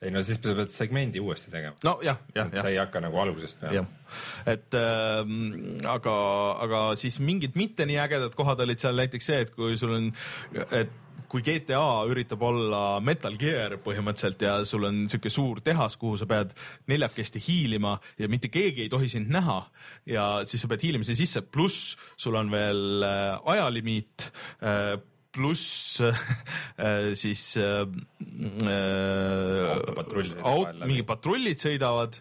ei 0.00 0.08
no 0.12 0.22
siis 0.24 0.38
sa 0.40 0.54
pead 0.56 0.72
segmendi 0.72 1.20
uuesti 1.20 1.50
tegema. 1.52 1.76
nojah, 1.84 2.22
jah, 2.32 2.48
jah. 2.48 2.62
sa 2.64 2.70
ei 2.72 2.78
hakka 2.80 3.02
nagu 3.04 3.20
algusest 3.20 3.60
peale. 3.60 3.84
et 4.48 4.76
äh, 4.78 5.34
aga, 5.92 6.14
aga 6.64 6.80
siis 7.00 7.20
mingid 7.20 7.58
mitte 7.60 7.84
nii 7.88 7.98
ägedad 8.06 8.36
kohad 8.38 8.64
olid 8.64 8.80
seal 8.80 8.96
näiteks 8.96 9.30
see, 9.32 9.44
et 9.44 9.52
kui 9.56 9.76
sul 9.80 9.92
on, 9.98 10.08
et 10.70 10.96
kui 11.30 11.44
GTA 11.46 11.82
üritab 12.10 12.42
olla 12.42 12.82
Metal 13.04 13.36
Gear 13.38 13.76
põhimõtteliselt 13.84 14.42
ja 14.42 14.56
sul 14.68 14.88
on 14.88 15.04
sihuke 15.10 15.30
suur 15.32 15.60
tehas, 15.64 15.96
kuhu 16.00 16.18
sa 16.18 16.26
pead 16.30 16.54
neljakesti 16.90 17.42
hiilima 17.44 17.96
ja 18.18 18.28
mitte 18.30 18.50
keegi 18.52 18.86
ei 18.86 18.92
tohi 18.92 19.10
sind 19.12 19.30
näha 19.30 19.60
ja 20.10 20.26
siis 20.48 20.64
sa 20.64 20.70
pead 20.70 20.82
hiilima 20.86 21.06
sinna 21.06 21.20
sisse, 21.20 21.44
pluss 21.46 21.94
sul 22.18 22.38
on 22.40 22.50
veel 22.52 23.06
äh, 23.06 23.38
ajalimiit 23.54 24.30
äh, 24.62 24.96
pluss 25.34 26.00
äh, 26.02 27.14
siis 27.18 27.56
äh, 27.56 27.86
Autopatrullid 29.70 30.34
äh, 30.34 30.42
sõidavad 30.42 30.50
aut- 30.50 30.86
mingi 30.90 31.04
patrullid 31.06 31.60
sõidavad 31.62 32.18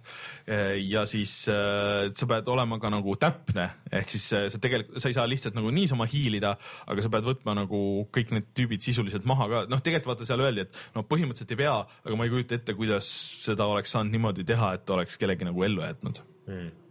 ja 0.82 1.03
siis 1.10 1.32
sa 1.45 2.28
pead 2.30 2.47
olema 2.49 2.80
ka 2.82 2.89
nagu 2.93 3.14
täpne, 3.22 3.68
ehk 3.93 4.10
siis 4.14 4.26
sa 4.30 4.62
tegelikult, 4.62 4.97
sa 5.01 5.12
ei 5.12 5.18
saa 5.18 5.28
lihtsalt 5.30 5.57
nagu 5.57 5.70
niisama 5.74 6.07
hiilida, 6.10 6.55
aga 6.89 7.05
sa 7.05 7.12
pead 7.14 7.28
võtma 7.28 7.53
nagu 7.60 7.82
kõik 8.16 8.34
need 8.34 8.49
tüübid 8.57 8.86
sisuliselt 8.86 9.28
maha 9.30 9.49
ka, 9.51 9.64
noh, 9.70 9.84
tegelikult 9.86 10.16
vaata 10.16 10.30
seal 10.30 10.41
öeldi, 10.45 10.66
et 10.66 10.82
no 10.97 11.05
põhimõtteliselt 11.05 11.53
ei 11.53 11.62
pea, 11.62 11.78
aga 12.05 12.18
ma 12.18 12.26
ei 12.26 12.34
kujuta 12.34 12.57
ette, 12.57 12.78
kuidas 12.78 13.10
seda 13.45 13.70
oleks 13.70 13.93
saanud 13.93 14.18
niimoodi 14.18 14.47
teha, 14.49 14.74
et 14.80 14.95
oleks 14.97 15.22
kellegi 15.22 15.49
nagu 15.49 15.66
ellu 15.70 15.86
jätnud. 15.86 16.24
Mm. 16.49 16.88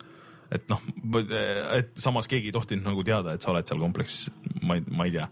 Et 0.54 0.64
noh, 0.70 0.80
et 1.76 1.90
samas 2.00 2.28
keegi 2.30 2.48
ei 2.48 2.54
tohtinud 2.54 2.86
nagu 2.88 3.04
teada, 3.06 3.34
et 3.36 3.44
sa 3.44 3.50
oled 3.52 3.68
seal 3.68 3.80
kompleksis, 3.82 4.28
ma 4.64 4.78
ei, 4.78 4.84
ma 4.88 5.06
ei 5.08 5.12
tea. 5.14 5.26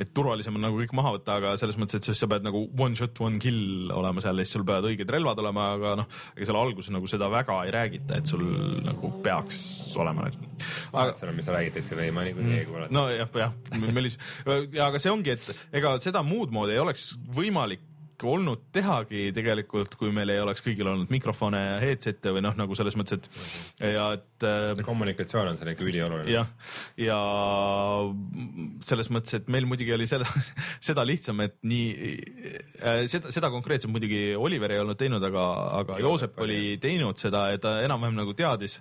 et 0.00 0.12
turvalisem 0.16 0.56
on 0.56 0.64
nagu 0.66 0.80
kõik 0.80 0.94
maha 0.96 1.14
võtta, 1.18 1.38
aga 1.40 1.54
selles 1.60 1.78
mõttes, 1.80 2.00
et 2.00 2.08
siis 2.08 2.20
sa 2.20 2.28
pead 2.30 2.46
nagu 2.46 2.64
one 2.80 2.96
shot, 2.98 3.20
one 3.24 3.40
kill 3.42 3.92
olema 3.94 4.24
seal 4.24 4.40
ja 4.40 4.46
siis 4.46 4.56
sul 4.56 4.66
peavad 4.66 4.88
õiged 4.88 5.12
relvad 5.12 5.42
olema, 5.44 5.68
aga 5.76 5.94
noh, 6.00 6.10
ega 6.34 6.48
seal 6.48 6.60
alguses 6.60 6.94
nagu 6.94 7.10
seda 7.10 7.28
väga 7.32 7.60
ei 7.66 7.74
räägita, 7.76 8.20
et 8.20 8.34
sul 8.34 8.44
nagu 8.84 9.12
peaks 9.24 9.62
olema 10.00 10.28
need. 10.28 10.68
aga 10.92 11.10
seal 11.12 11.32
on, 11.32 11.38
mis 11.38 11.50
räägitakse 11.54 11.98
või 12.00 12.10
ma 12.14 12.26
niikuinii 12.28 12.60
ei 12.62 12.68
kuule. 12.68 12.90
nojah, 12.94 13.40
jah, 13.44 13.56
meil 13.76 14.04
oli, 14.04 14.14
ja 14.78 14.88
aga 14.88 15.02
see 15.02 15.12
ongi, 15.12 15.36
et 15.36 15.66
ega 15.80 15.96
seda 16.02 16.24
muud 16.26 16.54
moodi 16.54 16.76
ei 16.76 16.84
oleks 16.84 17.12
võimalik 17.36 17.84
olnud 18.22 18.68
tehagi 18.74 19.28
tegelikult, 19.34 19.96
kui 19.98 20.12
meil 20.14 20.30
ei 20.32 20.40
oleks 20.42 20.62
kõigil 20.64 20.88
olnud 20.90 21.10
mikrofone 21.12 21.60
ja 21.60 21.78
headset'e 21.82 22.32
või 22.34 22.44
noh, 22.44 22.54
nagu 22.58 22.76
selles 22.78 22.96
mõttes, 22.98 23.18
et 23.80 23.90
ja 23.94 24.06
et 24.16 24.46
äh, 24.46 24.84
kommunikatsioon 24.86 25.50
on 25.50 25.58
seal 25.58 25.72
ikka 25.72 25.86
ülioluline. 25.86 26.30
jah, 26.30 26.50
ja 27.00 27.18
selles 28.86 29.10
mõttes, 29.14 29.38
et 29.38 29.50
meil 29.52 29.66
muidugi 29.68 29.94
oli 29.96 30.06
seda, 30.10 30.28
seda 30.88 31.04
lihtsam, 31.06 31.42
et 31.44 31.56
nii 31.66 32.14
äh, 32.80 33.02
seda, 33.10 33.32
seda 33.34 33.50
konkreetselt 33.54 33.92
muidugi 33.92 34.34
Oliver 34.38 34.76
ei 34.76 34.82
olnud 34.82 34.98
teinud, 35.00 35.24
aga, 35.30 35.44
aga 35.80 35.98
Joosep 36.04 36.38
oli 36.44 36.76
teinud 36.82 37.20
seda 37.20 37.48
ja 37.52 37.62
ta 37.62 37.76
enam-vähem 37.84 38.16
nagu 38.18 38.34
teadis, 38.36 38.78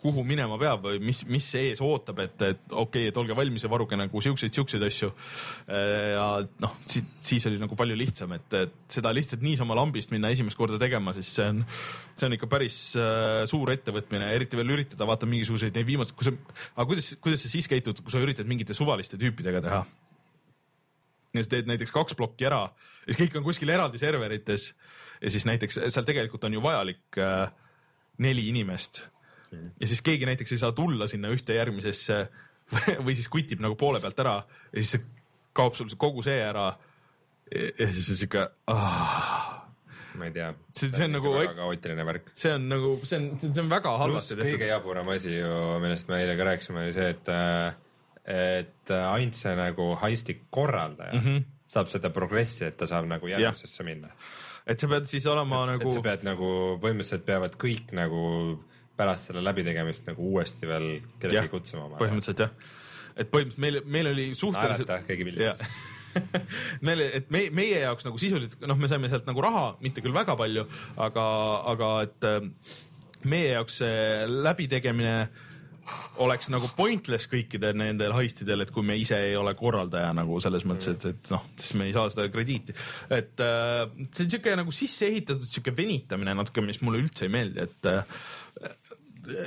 kuhu 0.00 0.24
minema 0.26 0.58
peab 0.60 0.84
või 0.86 1.00
mis, 1.02 1.22
mis 1.30 1.46
ees 1.58 1.80
ootab, 1.84 2.22
et, 2.24 2.36
et 2.42 2.62
okei 2.70 3.06
okay,, 3.06 3.10
et 3.10 3.20
olge 3.20 3.36
valmis 3.36 3.64
ja 3.64 3.70
varuge 3.72 3.98
nagu 3.98 4.22
siukseid, 4.22 4.54
siukseid 4.54 4.84
asju. 4.86 5.10
ja 5.68 6.26
noh, 6.62 6.76
siis 6.86 7.46
oli 7.48 7.60
nagu 7.60 7.76
palju 7.78 7.96
lihtsam, 7.98 8.32
et, 8.36 8.39
et 8.56 8.74
seda 8.92 9.12
lihtsalt 9.14 9.42
niisama 9.44 9.76
lambist 9.78 10.12
minna 10.12 10.30
esimest 10.34 10.58
korda 10.58 10.78
tegema, 10.80 11.14
siis 11.16 11.30
see 11.36 11.46
on, 11.52 11.62
see 12.18 12.28
on 12.28 12.36
ikka 12.36 12.48
päris 12.50 12.78
äh, 12.98 13.42
suur 13.50 13.72
ettevõtmine, 13.74 14.32
eriti 14.36 14.58
veel 14.58 14.74
üritada 14.76 15.08
vaata 15.08 15.28
mingisuguseid 15.30 15.76
neid 15.76 15.88
viimaseid, 15.88 16.16
kui 16.18 16.28
sa, 16.28 16.34
aga 16.74 16.88
kuidas, 16.90 17.12
kuidas 17.22 17.44
sa 17.44 17.52
siis 17.52 17.68
käitud, 17.70 18.02
kui 18.04 18.14
sa 18.14 18.22
üritad 18.22 18.48
mingite 18.50 18.76
suvaliste 18.76 19.20
tüüpidega 19.20 19.64
teha? 19.66 19.84
ja 21.30 21.44
sa 21.46 21.52
teed 21.52 21.68
näiteks 21.70 21.92
kaks 21.94 22.16
plokki 22.18 22.48
ära 22.48 22.64
ja 22.66 23.12
siis 23.12 23.20
kõik 23.20 23.36
on 23.38 23.46
kuskil 23.46 23.70
eraldi 23.70 24.00
serverites 24.02 24.72
ja 25.20 25.30
siis 25.30 25.46
näiteks 25.46 25.78
seal 25.86 26.06
tegelikult 26.08 26.42
on 26.48 26.56
ju 26.56 26.62
vajalik 26.64 27.20
äh, 27.22 27.52
neli 28.18 28.48
inimest 28.50 29.04
ja 29.52 29.86
siis 29.86 30.02
keegi 30.02 30.26
näiteks 30.26 30.56
ei 30.56 30.62
saa 30.62 30.72
tulla 30.74 31.06
sinna 31.10 31.30
ühte 31.30 31.54
järgmisesse 31.54 32.24
või 33.06 33.14
siis 33.18 33.30
kutib 33.30 33.62
nagu 33.62 33.78
poole 33.78 34.02
pealt 34.02 34.18
ära 34.22 34.36
ja 34.42 34.82
siis 34.82 34.98
kaob 35.56 35.74
sul 35.74 35.90
kogu 35.98 36.22
see 36.22 36.38
ära. 36.42 36.72
Ja 37.50 37.90
siis 37.92 38.10
on 38.12 38.18
siuke 38.20 38.44
ah, 38.70 39.60
ma 40.18 40.26
ei 40.28 40.34
tea. 40.34 40.50
See- 40.76 40.90
see 40.94 41.06
on 41.06 41.14
nagu- 41.16 41.34
väga 41.34 41.54
kaootiline 41.58 42.06
värk. 42.06 42.30
see 42.34 42.52
on 42.54 42.68
nagu, 42.68 42.92
see 43.04 43.18
on, 43.18 43.30
see 43.40 43.62
on 43.62 43.70
väga 43.70 43.94
halvasti 43.98 44.34
kõige 44.34 44.50
tehtud. 44.52 44.68
jaburam 44.72 45.08
asi 45.14 45.36
ju, 45.36 45.54
millest 45.82 46.08
me 46.08 46.20
eile 46.22 46.36
ka 46.38 46.48
rääkisime, 46.50 46.84
oli 46.84 46.94
see, 46.96 47.08
et, 47.14 47.32
et 48.34 48.94
ainult 48.98 49.38
see 49.38 49.54
nagu 49.58 49.90
heisti 50.02 50.40
korraldaja 50.50 51.12
mm 51.16 51.26
-hmm. 51.26 51.44
saab 51.68 51.90
seda 51.92 52.10
progressi, 52.14 52.64
et 52.64 52.76
ta 52.76 52.86
saab 52.86 53.08
nagu 53.10 53.26
järgmisesse 53.26 53.84
minna. 53.84 54.10
et 54.66 54.80
sa 54.80 54.88
peed 54.88 55.06
siis 55.06 55.26
olema 55.26 55.64
et 55.64 55.78
nagu 55.78 55.92
sa 55.92 56.02
pead 56.02 56.26
nagu 56.26 56.50
põhimõtteliselt 56.82 57.24
peavad 57.24 57.56
kõik 57.56 57.92
nagu 57.92 58.60
pärast 58.96 59.30
selle 59.30 59.42
läbitegemist 59.44 60.06
nagu 60.06 60.22
uuesti 60.22 60.66
veel 60.66 61.00
kedagi 61.18 61.48
kutsuma. 61.48 61.88
põhimõtteliselt 61.98 62.38
jah, 62.38 62.50
et 63.16 63.30
põhimõtteliselt 63.30 63.58
meil, 63.58 63.80
meil 63.84 64.06
oli 64.06 64.34
suhteliselt 64.34 64.88
naerata 64.88 65.06
keegi 65.06 65.42
Jaa. 65.42 65.56
et 67.18 67.30
me, 67.30 67.44
meie 67.54 67.82
jaoks 67.84 68.06
nagu 68.08 68.20
sisuliselt 68.20 68.66
noh, 68.68 68.78
me 68.80 68.90
saime 68.90 69.10
sealt 69.12 69.28
nagu 69.28 69.44
raha, 69.44 69.66
mitte 69.84 70.04
küll 70.04 70.16
väga 70.16 70.36
palju, 70.38 70.66
aga, 71.00 71.28
aga 71.74 71.92
et 72.06 72.28
äh, 72.28 72.42
meie 73.30 73.54
jaoks 73.54 73.80
see 73.82 74.26
läbitegemine 74.30 75.14
oleks 76.22 76.50
nagu 76.52 76.68
pointless 76.76 77.28
kõikidel 77.30 77.74
nendel 77.78 78.12
heistidel, 78.14 78.64
et 78.64 78.70
kui 78.74 78.84
me 78.86 78.96
ise 79.00 79.16
ei 79.30 79.36
ole 79.38 79.54
korraldaja 79.58 80.12
nagu 80.16 80.38
selles 80.42 80.66
mõttes, 80.68 80.92
et, 80.92 81.06
et 81.14 81.30
noh, 81.32 81.46
siis 81.58 81.74
me 81.78 81.88
ei 81.88 81.94
saa 81.96 82.10
seda 82.12 82.28
krediiti. 82.32 82.76
et 83.10 83.42
äh, 83.44 83.86
see 84.12 84.26
on 84.26 84.34
siuke 84.36 84.54
nagu 84.60 84.74
sisse 84.74 85.08
ehitatud 85.08 85.48
siuke 85.48 85.74
venitamine 85.76 86.34
natuke, 86.36 86.64
mis 86.64 86.80
mulle 86.84 87.02
üldse 87.02 87.26
ei 87.26 87.34
meeldi, 87.34 87.66
et 87.66 87.90
äh, 87.90 88.20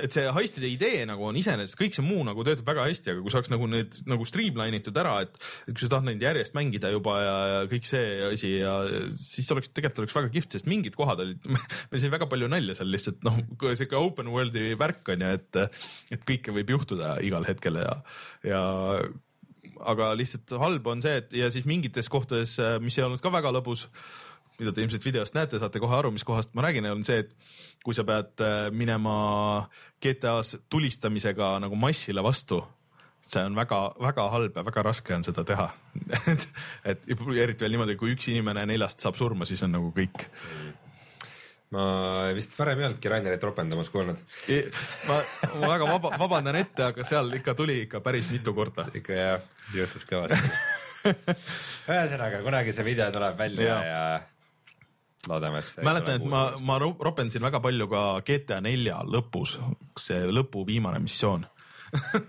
et 0.04 0.14
see 0.14 0.24
heistide 0.36 0.68
idee 0.70 1.02
nagu 1.08 1.26
on 1.28 1.38
iseenesest, 1.38 1.76
kõik 1.78 1.96
see 1.96 2.04
muu 2.04 2.22
nagu 2.26 2.44
töötab 2.46 2.68
väga 2.68 2.86
hästi, 2.88 3.14
aga 3.14 3.24
kui 3.24 3.34
saaks 3.34 3.50
nagu 3.52 3.68
need 3.70 3.98
nagu 4.10 4.26
streamline 4.28 4.80
itud 4.80 4.96
ära, 5.00 5.16
et, 5.26 5.36
kui 5.68 5.82
sa 5.82 5.90
tahad 5.94 6.08
neid 6.08 6.24
järjest 6.24 6.56
mängida 6.56 6.92
juba 6.94 7.16
ja, 7.22 7.34
ja 7.52 7.60
kõik 7.70 7.88
see 7.88 8.06
asi 8.28 8.52
ja 8.60 8.74
siis 9.16 9.50
oleks, 9.54 9.72
tegelikult 9.74 10.04
oleks 10.04 10.18
väga 10.18 10.32
kihvt, 10.36 10.56
sest 10.56 10.70
mingid 10.70 10.98
kohad 10.98 11.22
olid, 11.24 11.50
meil 11.92 12.02
sai 12.02 12.12
väga 12.14 12.28
palju 12.30 12.50
nalja 12.52 12.78
seal 12.78 12.92
lihtsalt 12.94 13.24
noh, 13.26 13.40
sihuke 13.64 14.00
open 14.00 14.32
world'i 14.34 14.74
värk 14.80 15.14
on 15.14 15.26
ju, 15.26 15.36
et, 15.38 15.62
et 16.16 16.26
kõike 16.28 16.54
võib 16.56 16.74
juhtuda 16.76 17.16
igal 17.24 17.46
hetkel 17.48 17.80
ja, 17.82 17.96
ja 18.46 18.62
aga 19.90 20.12
lihtsalt 20.18 20.54
halb 20.60 20.86
on 20.90 21.02
see, 21.04 21.18
et 21.22 21.34
ja 21.36 21.50
siis 21.52 21.66
mingites 21.68 22.08
kohtades, 22.12 22.56
mis 22.84 22.96
ei 22.98 23.06
olnud 23.06 23.22
ka 23.22 23.32
väga 23.34 23.52
lõbus 23.54 23.88
mida 24.60 24.70
te 24.74 24.84
ilmselt 24.84 25.04
videost 25.06 25.34
näete, 25.34 25.58
saate 25.58 25.82
kohe 25.82 25.96
aru, 25.96 26.12
mis 26.14 26.24
kohast 26.26 26.52
ma 26.54 26.62
räägin, 26.66 26.86
on 26.90 27.02
see, 27.06 27.24
et 27.24 27.32
kui 27.84 27.96
sa 27.96 28.04
pead 28.08 28.40
äh, 28.44 28.70
minema 28.72 29.16
GTA-s 30.02 30.64
tulistamisega 30.72 31.58
nagu 31.64 31.76
massile 31.78 32.24
vastu, 32.24 32.62
see 33.28 33.42
on 33.44 33.56
väga-väga 33.56 34.28
halb 34.32 34.56
ja 34.58 34.64
väga 34.64 34.84
raske 34.84 35.14
on 35.16 35.24
seda 35.24 35.44
teha 35.48 35.68
et, 36.32 36.46
et 36.84 37.04
eriti 37.08 37.64
veel 37.64 37.76
niimoodi, 37.76 37.98
kui 38.00 38.14
üks 38.16 38.30
inimene 38.32 38.64
neljast 38.68 39.04
saab 39.04 39.20
surma, 39.20 39.48
siis 39.48 39.62
on 39.64 39.72
nagu 39.76 39.92
kõik. 39.96 40.26
ma 41.74 41.84
vist 42.36 42.52
varem 42.58 42.80
ei 42.80 42.88
olnudki 42.88 43.10
Rainerit 43.10 43.44
ropendamas 43.44 43.90
kuulnud. 43.92 44.20
ma, 45.08 45.20
ma 45.60 45.72
väga 45.74 45.90
vaba, 45.90 46.14
vabandan 46.20 46.60
ette, 46.60 46.90
aga 46.90 47.08
seal 47.08 47.32
ikka 47.40 47.56
tuli 47.58 47.82
ikka 47.86 48.00
päris 48.04 48.30
mitu 48.32 48.56
korda. 48.56 48.88
ikka 48.94 49.20
jah, 49.20 49.50
juhtus 49.76 50.08
kõvasti 50.08 50.40
ühesõnaga, 51.92 52.40
kunagi 52.44 52.72
see 52.72 52.86
video 52.86 53.10
tuleb 53.12 53.36
välja 53.36 53.66
ja, 53.68 53.80
ja 53.84 54.04
loodame, 55.30 55.60
et 55.62 55.84
mäletan, 55.86 56.20
et 56.20 56.28
ma, 56.30 56.44
ma 56.66 56.78
ro- 56.82 56.96
ropendasin 57.00 57.42
väga 57.44 57.60
palju 57.64 57.88
ka 57.90 58.04
GTA 58.26 58.60
nelja 58.64 59.00
lõpus, 59.06 59.56
see 60.00 60.22
lõpu 60.30 60.64
viimane 60.68 61.00
missioon. 61.04 61.46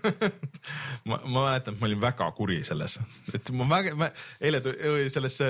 Ma, 1.10 1.16
ma 1.26 1.40
mäletan, 1.48 1.74
et 1.74 1.80
ma 1.80 1.86
olin 1.88 2.00
väga 2.02 2.26
kuri 2.36 2.60
selles, 2.66 2.98
et 3.34 3.50
ma 3.56 3.66
väga, 3.70 3.94
ma 3.98 4.08
eile 4.40 4.60
tu- 4.62 4.74
sellesse 5.10 5.48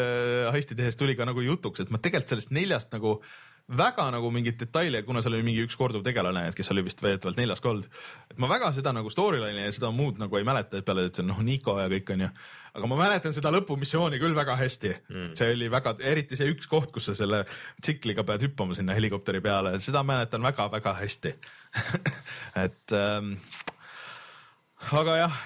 heisti 0.55 0.76
tehes 0.78 0.97
tuli 0.97 1.16
ka 1.18 1.26
nagu 1.28 1.42
jutuks, 1.44 1.82
et 1.84 1.92
ma 1.92 2.01
tegelikult 2.01 2.32
sellest 2.32 2.53
neljast 2.57 2.92
nagu 2.97 3.18
väga 3.66 4.04
nagu 4.14 4.28
mingeid 4.30 4.58
detaile, 4.60 5.00
kuna 5.02 5.22
seal 5.22 5.34
oli 5.34 5.46
mingi 5.46 5.64
üks 5.66 5.74
korduv 5.78 6.04
tegelane, 6.06 6.44
kes 6.54 6.70
oli 6.70 6.84
vist 6.86 7.00
väidetavalt 7.02 7.38
neljas 7.40 7.64
olnud. 7.66 7.88
et 8.30 8.38
ma 8.38 8.48
väga 8.50 8.70
seda 8.76 8.92
nagu 8.94 9.10
storyline'i 9.10 9.64
ja 9.66 9.72
seda 9.74 9.90
muud 9.90 10.20
nagu 10.22 10.38
ei 10.38 10.46
mäleta, 10.46 10.78
et 10.78 10.86
peale, 10.86 11.08
et 11.08 11.18
see 11.18 11.24
on 11.24 11.32
noh, 11.32 11.42
Nico 11.42 11.74
ja 11.80 11.88
kõik 11.90 12.12
onju. 12.14 12.30
aga 12.78 12.90
ma 12.92 13.00
mäletan 13.00 13.34
seda 13.34 13.50
lõpumissiooni 13.54 14.20
küll 14.22 14.38
väga 14.38 14.56
hästi 14.60 14.92
mm.. 14.94 15.34
see 15.38 15.52
oli 15.56 15.70
väga, 15.72 15.96
eriti 16.12 16.38
see 16.38 16.50
üks 16.52 16.70
koht, 16.70 16.92
kus 16.94 17.10
sa 17.10 17.16
selle 17.18 17.42
tsikliga 17.82 18.22
pead 18.28 18.46
hüppama 18.46 18.78
sinna 18.78 18.94
helikopteri 18.94 19.42
peale, 19.42 19.76
seda 19.82 20.04
mäletan 20.06 20.46
väga-väga 20.46 20.94
hästi 21.00 21.34
et 22.66 22.94
ähm, 22.94 23.34
aga 24.95 25.14
jah, 25.18 25.37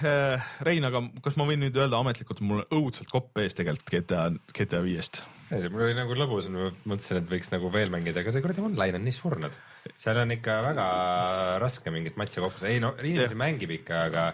Rein, 0.66 0.84
aga 0.84 1.02
kas 1.24 1.36
ma 1.40 1.46
võin 1.48 1.62
nüüd 1.64 1.76
öelda 1.78 2.00
ametlikult, 2.00 2.40
et 2.40 2.46
mul 2.46 2.62
on 2.62 2.80
õudselt 2.80 3.10
kopp 3.12 3.38
ees 3.40 3.56
tegelikult 3.56 3.92
GTA, 3.92 4.26
GTA 4.56 4.80
viiest? 4.84 5.22
mul 5.50 5.82
oli 5.88 5.96
nagu 5.98 6.14
lõbus, 6.14 6.46
ma 6.52 6.68
mõtlesin, 6.86 7.18
et 7.20 7.30
võiks 7.30 7.50
nagu 7.50 7.70
veel 7.74 7.90
mängida, 7.92 8.22
aga 8.22 8.34
see 8.34 8.42
kuradi 8.44 8.62
online 8.62 9.00
on 9.00 9.06
nii 9.06 9.16
surnud. 9.16 9.56
seal 9.98 10.20
on 10.22 10.34
ikka 10.36 10.60
väga 10.68 10.86
raske 11.62 11.90
mingit 11.94 12.18
matši 12.20 12.44
kokku 12.44 12.60
saada, 12.60 12.74
ei 12.74 12.82
no 12.82 12.92
inimesi 13.00 13.34
Jah. 13.34 13.40
mängib 13.42 13.74
ikka, 13.80 14.04
aga, 14.10 14.26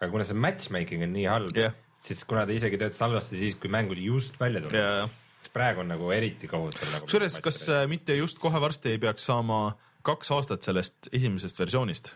aga 0.00 0.10
kuna 0.10 0.26
see 0.26 0.38
matchmaking 0.46 1.06
on 1.06 1.14
nii 1.14 1.28
halb 1.30 1.60
Jah. 1.60 1.76
siis 2.02 2.24
kuna 2.28 2.46
ta 2.48 2.56
isegi 2.56 2.80
töötas 2.80 3.02
halvasti 3.04 3.38
siis, 3.38 3.58
kui 3.60 3.70
mäng 3.72 3.92
oli 3.94 4.08
just 4.08 4.40
välja 4.40 4.64
tulnud 4.64 4.80
ja, 4.80 5.06
siis 5.44 5.54
praegu 5.54 5.84
on 5.84 5.92
nagu 5.94 6.10
eriti 6.16 6.50
kohutav 6.50 6.90
nagu. 6.90 7.06
kusjuures, 7.06 7.38
kas 7.44 7.62
äh, 7.68 7.86
mitte 7.90 8.18
just 8.18 8.42
kohe 8.42 8.60
varsti 8.60 8.96
ei 8.96 9.02
peaks 9.02 9.30
saama 9.30 9.76
kaks 10.04 10.34
aastat 10.34 10.66
sellest 10.66 11.12
esimesest 11.12 11.62
versioonist? 11.62 12.14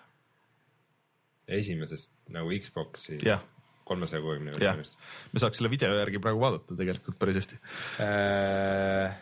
Esimesest 1.49 2.13
nagu 2.35 2.53
Xbox'i 2.65 3.19
jah, 3.25 3.43
kolmesaja 3.89 4.23
kuuekümne 4.25 4.55
versioonist 4.55 4.99
me 5.33 5.43
saaks 5.43 5.61
selle 5.61 5.71
video 5.73 5.97
järgi 5.97 6.21
praegu 6.23 6.41
vaadata 6.43 6.77
tegelikult 6.79 7.19
päris 7.21 7.41
hästi. 7.41 7.61
äh,. 8.05 9.19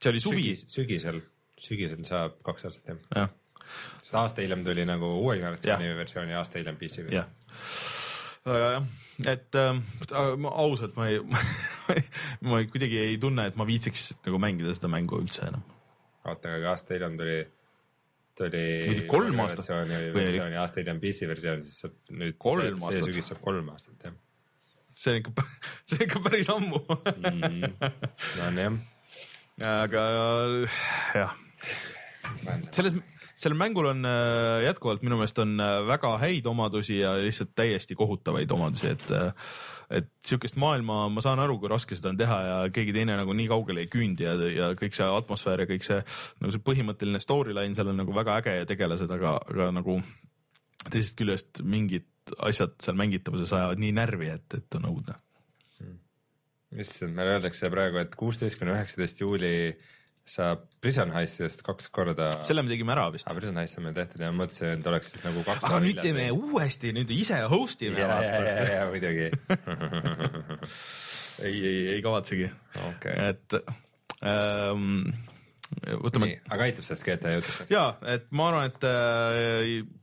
see 0.00 0.12
oli 0.12 0.24
suvi. 0.24 0.42
sügis, 0.42 0.64
sügisel, 0.74 1.22
sügisel 1.60 2.04
saab 2.08 2.40
kaks 2.46 2.68
aastat 2.68 2.92
jah. 2.92 3.04
jah, 3.16 3.32
sest 4.02 4.18
aasta 4.22 4.44
hiljem 4.44 4.64
tuli 4.66 4.86
nagu 4.88 5.14
uue 5.22 5.38
generatsiooni 5.40 5.94
versioon 6.02 6.34
ja 6.34 6.42
aasta 6.42 6.60
hiljem 6.60 6.80
PC 6.80 7.06
jah. 7.14 7.30
jah, 8.46 8.88
et 9.28 9.60
äh, 9.60 9.72
ma 10.40 10.52
ausalt 10.64 10.96
ma 11.00 11.08
ei, 11.12 11.20
ma 12.48 12.60
ei, 12.60 12.68
kuidagi 12.72 13.00
ei 13.06 13.18
tunne, 13.20 13.48
et 13.50 13.56
ma 13.60 13.68
viitsiks 13.68 14.10
nagu 14.26 14.40
mängida 14.42 14.74
seda 14.76 14.92
mängu 14.92 15.20
üldse 15.20 15.46
enam. 15.48 15.64
oota, 16.26 16.56
aga 16.58 16.74
aasta 16.74 16.96
hiljem 16.96 17.16
tuli, 17.20 17.40
tuli. 18.40 19.04
Kolm 19.10 19.44
aastat. 19.44 19.68
versiooni, 20.16 20.58
aasta 20.60 20.82
hiljem 20.82 21.02
PC 21.02 21.28
versioon, 21.30 21.62
siis 21.66 21.84
saab 21.84 22.16
nüüd 22.16 22.40
Kolm 22.40 22.82
see, 22.86 22.98
see 22.98 23.06
sügis 23.10 23.32
saab 23.32 23.44
kolm 23.44 23.70
aastat 23.74 24.08
jah 24.08 24.18
see 24.90 25.10
on 25.10 25.16
ikka, 25.20 25.44
see 25.86 25.98
on 25.98 26.06
ikka 26.06 26.22
päris 26.24 26.50
ammu. 26.52 26.80
mm.. 26.88 27.62
on 28.46 28.60
jah. 28.64 28.78
aga 29.70 30.04
jah, 31.14 31.34
selles, 32.72 33.00
sellel 33.40 33.58
mängul 33.58 33.88
on 33.90 34.04
äh, 34.04 34.62
jätkuvalt 34.66 35.04
minu 35.04 35.16
meelest 35.20 35.38
on 35.40 35.54
äh, 35.62 35.80
väga 35.88 36.12
häid 36.20 36.46
omadusi 36.46 36.98
ja 37.00 37.14
lihtsalt 37.16 37.54
täiesti 37.56 37.96
kohutavaid 37.96 38.50
omadusi, 38.52 38.92
et 38.92 39.06
äh, 39.16 39.30
et 39.90 40.10
sihukest 40.26 40.58
maailma 40.60 41.08
ma 41.10 41.22
saan 41.24 41.40
aru, 41.42 41.56
kui 41.58 41.70
raske 41.72 41.96
seda 41.98 42.12
on 42.12 42.18
teha 42.20 42.36
ja 42.46 42.58
keegi 42.74 42.92
teine 42.94 43.16
nagu 43.18 43.34
nii 43.34 43.48
kaugele 43.50 43.82
ei 43.82 43.88
küündi 43.90 44.26
ja, 44.26 44.36
ja 44.54 44.68
kõik 44.78 44.94
see 44.94 45.08
atmosfäär 45.08 45.64
ja 45.64 45.70
kõik 45.70 45.86
see 45.86 45.98
nagu 46.42 46.54
see 46.54 46.62
põhimõtteline 46.68 47.22
storyline 47.22 47.74
seal 47.74 47.90
on 47.90 47.98
nagu 47.98 48.14
väga 48.14 48.36
äge 48.42 48.54
ja 48.60 48.68
tegelased, 48.70 49.10
aga, 49.16 49.34
aga 49.50 49.70
nagu 49.80 49.98
teisest 50.88 51.18
küljest 51.18 51.62
mingid 51.66 52.06
asjad 52.46 52.76
seal 52.84 52.98
mängitavuses 53.00 53.50
ajavad 53.56 53.80
nii 53.82 53.96
närvi, 53.96 54.30
et, 54.36 54.60
et 54.60 54.78
on 54.78 54.86
õudne. 54.92 55.16
issand, 56.70 57.16
meile 57.16 57.38
öeldakse 57.38 57.72
praegu, 57.72 57.98
et 57.98 58.14
kuusteist 58.14 58.60
kuni 58.60 58.76
üheksateist 58.76 59.24
juuli 59.24 59.54
saab 60.30 60.62
Prison 60.82 61.10
Heistidest 61.14 61.64
kaks 61.66 61.90
korda. 61.94 62.30
selle 62.46 62.62
me 62.64 62.72
tegime 62.72 62.94
ära 62.94 63.08
vist 63.14 63.26
aga. 63.26 63.36
Prison 63.38 63.58
Heist 63.60 63.78
on 63.80 63.86
meil 63.88 63.96
tehtud 63.96 64.22
ja 64.22 64.30
ma 64.32 64.44
mõtlesin, 64.44 64.78
et 64.78 64.90
oleks 64.90 65.12
siis 65.14 65.24
nagu 65.26 65.42
kaks. 65.46 65.64
aga 65.68 65.80
nüüd 65.84 66.02
teeme 66.04 66.28
uuesti, 66.34 66.92
nüüd 66.96 67.10
ise 67.14 67.40
host 67.50 67.82
ime. 67.86 68.02
ja, 68.02 68.20
ja, 68.24 68.42
ja, 68.46 68.68
ja 68.78 68.86
muidugi. 68.92 69.30
ei, 71.46 71.56
ei, 71.56 71.80
ei 71.96 72.04
kavatsegi, 72.04 72.50
okei, 72.90 73.16
et 73.32 73.58
ähm, 74.22 75.10
võtame 76.04 76.34
aga 76.50 76.68
aitab 76.68 76.86
sellest 76.86 77.06
GTA 77.06 77.36
jutust? 77.38 77.72
ja 77.72 77.86
et 78.14 78.28
ma 78.30 78.50
arvan, 78.52 78.70
et 78.70 78.86
äh, 78.86 79.98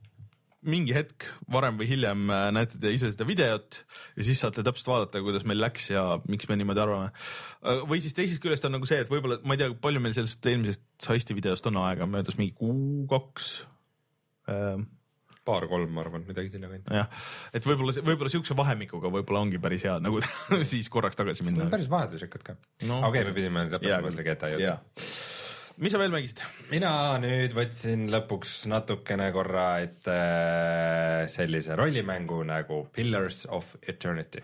mingi 0.66 0.94
hetk 0.96 1.28
varem 1.52 1.78
või 1.78 1.86
hiljem 1.90 2.26
äh, 2.34 2.48
näete 2.54 2.80
te 2.82 2.90
ise 2.94 3.12
seda 3.12 3.26
videot 3.28 3.80
ja 4.18 4.26
siis 4.26 4.40
saate 4.42 4.64
täpselt 4.66 4.90
vaadata, 4.90 5.22
kuidas 5.22 5.46
meil 5.46 5.60
läks 5.62 5.90
ja 5.92 6.04
miks 6.26 6.48
me 6.50 6.58
niimoodi 6.58 6.82
arvame. 6.82 7.12
või 7.86 8.02
siis 8.02 8.16
teisest 8.18 8.42
küljest 8.42 8.66
on 8.66 8.74
nagu 8.74 8.88
see, 8.88 8.98
et 9.04 9.10
võib-olla 9.12 9.38
ma 9.46 9.54
ei 9.54 9.62
tea, 9.62 9.70
palju 9.78 10.02
meil 10.02 10.16
sellest 10.16 10.50
eelmisest 10.50 11.10
heisti 11.12 11.38
videost 11.38 11.70
on 11.70 11.78
aega, 11.84 12.08
möödas 12.10 12.38
mingi 12.40 12.56
kuu-kaks 12.58 13.52
ähm, 14.50 14.88
paar-kolm, 15.48 15.94
ma 15.94 16.02
arvan, 16.04 16.26
midagi 16.28 16.52
sinna 16.52 16.70
kanti. 16.72 16.90
jah, 16.98 17.08
et 17.54 17.70
võib-olla, 17.70 17.94
võib-olla 18.10 18.32
siukse 18.32 18.56
vahemikuga 18.58 19.12
võib-olla 19.14 19.46
ongi 19.46 19.62
päris 19.62 19.86
hea 19.86 19.96
nagu 20.02 20.20
siis 20.72 20.90
korraks 20.92 21.18
tagasi 21.18 21.44
see 21.44 21.52
minna 21.52 21.68
on. 21.68 21.72
päris 21.72 21.90
vaheldusrikkad 21.92 22.46
ka. 22.50 22.58
No, 22.90 23.04
okei, 23.08 23.24
me 23.28 23.36
pidime 23.36 23.66
Jaa, 23.68 23.74
lõpetama 23.76 24.14
selle 24.14 24.26
GTA 24.26 24.54
jutu 24.56 24.66
jaa.. 24.66 24.78
Mis 25.78 25.94
sa 25.94 25.98
veel 26.00 26.12
mängisid? 26.12 26.40
mina 26.72 26.90
nüüd 27.22 27.52
võtsin 27.56 28.08
lõpuks 28.10 28.64
natukene 28.70 29.28
korra 29.34 29.66
ette 29.84 30.16
sellise 31.30 31.76
rollimängu 31.78 32.40
nagu 32.46 32.82
Pillars 32.94 33.44
of 33.54 33.76
Eternity. 33.82 34.42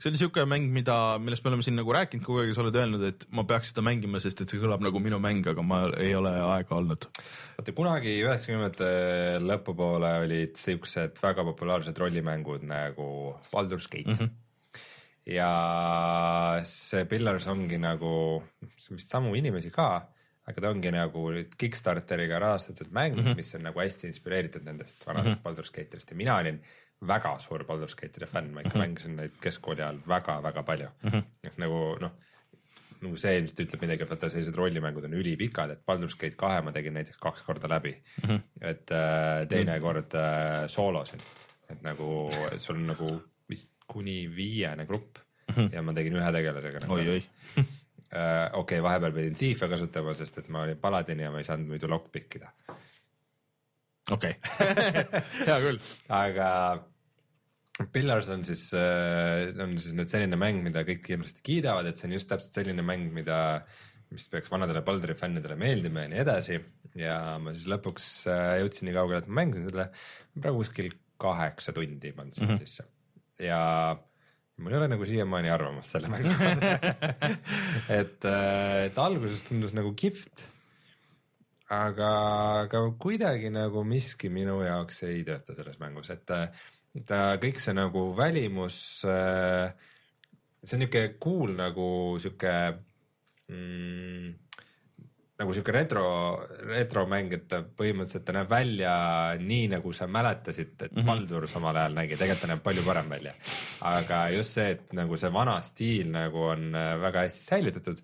see 0.00 0.12
on 0.12 0.18
siuke 0.20 0.44
mäng, 0.48 0.70
mida, 0.72 1.18
millest 1.20 1.44
me 1.44 1.50
oleme 1.50 1.66
siin 1.66 1.76
nagu 1.76 1.92
rääkinud 1.92 2.24
kogu 2.24 2.40
aeg 2.40 2.52
ja 2.52 2.56
sa 2.56 2.62
oled 2.62 2.78
öelnud, 2.78 3.02
et 3.04 3.26
ma 3.36 3.44
peaks 3.48 3.72
seda 3.72 3.82
mängima, 3.84 4.22
sest 4.22 4.44
et 4.44 4.52
see 4.52 4.62
kõlab 4.62 4.84
nagu 4.84 5.02
minu 5.02 5.18
mäng, 5.20 5.44
aga 5.50 5.64
ma 5.66 5.80
ei 6.00 6.14
ole 6.16 6.32
aega 6.38 6.78
olnud. 6.78 7.08
vaata 7.58 7.74
kunagi 7.76 8.14
üheksakümnendate 8.22 9.42
lõpupoole 9.42 10.14
olid 10.22 10.54
siuksed 10.60 11.18
väga 11.24 11.44
populaarsed 11.50 11.98
rollimängud 11.98 12.64
nagu 12.70 13.10
Baldur's 13.50 13.90
Gate 13.90 14.14
mm. 14.14 14.22
-hmm. 14.22 14.86
ja 15.34 15.50
see 16.62 17.04
Pillars 17.10 17.50
ongi 17.50 17.82
nagu 17.82 18.14
vist 18.90 19.10
samu 19.10 19.34
inimesi 19.34 19.74
ka, 19.74 19.90
aga 20.50 20.64
ta 20.64 20.70
ongi 20.74 20.92
nagu 20.94 21.24
nüüd 21.34 21.56
Kickstarteriga 21.60 22.38
rahastatud 22.42 22.90
mäng 22.94 23.16
mm, 23.16 23.26
-hmm. 23.26 23.36
mis 23.36 23.54
on 23.54 23.66
nagu 23.68 23.80
hästi 23.80 24.08
inspireeritud 24.10 24.64
nendest 24.66 25.06
vanadest 25.06 25.28
mm 25.28 25.38
-hmm. 25.38 25.44
Baldur's 25.44 25.72
Gate'idest 25.76 26.10
ja 26.10 26.16
mina 26.16 26.36
olin 26.36 26.60
väga 27.06 27.38
suur 27.38 27.64
Baldur's 27.64 27.96
Gate'ide 27.96 28.26
fänn, 28.26 28.52
ma 28.52 28.60
ikka 28.60 28.74
mm 28.78 28.82
-hmm. 28.82 28.86
mängisin 28.86 29.16
neid 29.16 29.38
keskkooli 29.40 29.82
ajal 29.82 30.00
väga-väga 30.08 30.62
palju 30.62 30.88
mm. 31.02 31.10
-hmm. 31.10 31.22
et 31.44 31.58
nagu 31.58 31.96
noh, 32.00 32.12
nagu 33.00 33.16
see 33.16 33.38
ilmselt 33.38 33.60
ütleb 33.64 33.80
midagi, 33.86 34.02
et 34.02 34.10
vaata 34.10 34.30
sellised 34.30 34.54
rollimängud 34.54 35.04
on 35.04 35.14
ülipikad, 35.14 35.70
et 35.70 35.86
Baldur's 35.86 36.16
Gate 36.20 36.36
kahe 36.36 36.60
ma 36.62 36.72
tegin 36.72 36.94
näiteks 36.94 37.18
kaks 37.18 37.42
korda 37.42 37.68
läbi 37.68 37.92
mm. 37.92 38.28
-hmm. 38.28 38.40
et 38.60 38.90
äh, 38.90 39.48
teine 39.48 39.72
mm 39.72 39.78
-hmm. 39.78 39.80
kord 39.80 40.14
äh, 40.14 40.66
soolosin, 40.66 41.20
et 41.70 41.82
nagu 41.82 42.30
sul 42.56 42.76
on 42.76 42.86
nagu 42.86 43.22
vist 43.48 43.74
kuni 43.86 44.36
viiene 44.36 44.86
grupp 44.86 45.18
mm 45.48 45.54
-hmm. 45.54 45.74
ja 45.74 45.82
ma 45.82 45.92
tegin 45.92 46.16
ühe 46.16 46.32
tegelasega 46.32 46.78
nagu.. 46.78 46.92
oi-oi, 46.92 47.22
äh, 47.58 47.64
okei 48.10 48.60
okay,, 48.60 48.82
vahepeal 48.82 49.14
pidin 49.14 49.36
thief'e 49.38 49.68
kasutama, 49.70 50.14
sest 50.18 50.40
et 50.42 50.48
ma 50.52 50.64
olin 50.66 50.78
paladin 50.80 51.20
ja 51.22 51.30
ma 51.30 51.42
ei 51.42 51.46
saanud 51.46 51.70
muidu 51.70 51.90
lockpick 51.90 52.40
ida, 52.40 52.50
okei, 54.16 54.38
hea 55.48 55.58
küll. 55.66 55.78
aga 56.20 56.48
Pillars 57.92 58.28
on 58.34 58.42
siis 58.44 58.66
äh,, 58.76 59.54
on 59.62 59.76
siis 59.80 59.94
nüüd 59.96 60.10
selline 60.10 60.36
mäng, 60.40 60.60
mida 60.64 60.82
kõik 60.88 61.06
hirmsasti 61.08 61.44
kiidavad, 61.46 61.88
et 61.88 62.00
see 62.00 62.10
on 62.10 62.18
just 62.18 62.28
täpselt 62.28 62.58
selline 62.60 62.84
mäng, 62.84 63.08
mida, 63.14 63.38
mis 64.12 64.26
peaks 64.32 64.52
vanadele 64.52 64.82
Balduri 64.84 65.16
fännidele 65.16 65.56
meeldima 65.60 66.04
ja 66.04 66.12
nii 66.12 66.22
edasi. 66.26 66.60
ja 66.98 67.16
ma 67.40 67.54
siis 67.54 67.70
lõpuks 67.70 68.08
äh, 68.28 68.56
jõudsin 68.60 68.90
nii 68.90 68.96
kaugele, 68.98 69.22
et 69.22 69.30
ma 69.30 69.44
mängisin 69.44 69.70
selle 69.70 69.86
praegu 70.34 70.64
kuskil 70.64 70.90
kaheksa 71.20 71.72
tundi 71.76 72.10
sinna 72.10 72.24
mm 72.26 72.48
-hmm. 72.50 72.66
sisse 72.66 72.88
ja 73.40 73.60
mul 74.60 74.74
ei 74.74 74.80
ole 74.80 74.88
nagu 74.92 75.06
siiamaani 75.08 75.52
arvamust 75.52 75.96
selle 75.96 76.10
mängu 76.12 76.32
et, 78.00 78.26
et 78.26 78.98
alguses 79.00 79.44
tundus 79.46 79.74
nagu 79.76 79.92
kihvt. 79.96 80.44
aga, 81.70 82.10
aga 82.66 82.82
kuidagi 83.00 83.52
nagu 83.54 83.84
miski 83.86 84.28
minu 84.32 84.58
jaoks 84.64 85.04
ei 85.08 85.22
tööta 85.26 85.54
selles 85.54 85.78
mängus, 85.82 86.10
et 86.10 86.34
äh, 86.34 86.48
ta 87.06 87.20
kõik 87.42 87.60
see 87.62 87.74
nagu 87.76 88.08
välimus, 88.18 88.76
see 89.04 90.76
on 90.76 90.82
niuke 90.82 91.04
cool 91.22 91.54
nagu 91.58 91.86
sihuke 92.22 92.54
mm, 93.48 94.32
nagu 95.40 95.54
sihuke 95.56 95.72
retro, 95.72 96.04
retromäng, 96.68 97.32
et 97.32 97.46
ta 97.48 97.62
põhimõtteliselt 97.64 98.26
ta 98.28 98.34
näeb 98.36 98.50
välja 98.50 98.92
nii, 99.40 99.70
nagu 99.72 99.92
sa 99.96 100.08
mäletasid, 100.10 100.74
et 100.76 100.90
mm 100.90 101.00
-hmm. 101.00 101.06
Baldur 101.08 101.48
samal 101.48 101.76
ajal 101.76 101.96
nägi, 101.96 102.18
tegelikult 102.20 102.44
ta 102.44 102.50
näeb 102.52 102.62
palju 102.62 102.84
parem 102.84 103.08
välja. 103.10 103.32
aga 103.80 104.28
just 104.36 104.58
see, 104.58 104.70
et 104.76 104.92
nagu 104.92 105.16
see 105.16 105.32
vana 105.32 105.60
stiil 105.60 106.10
nagu 106.12 106.42
on 106.52 106.74
äh, 106.74 107.00
väga 107.00 107.26
hästi 107.26 107.44
säilitatud 107.44 108.02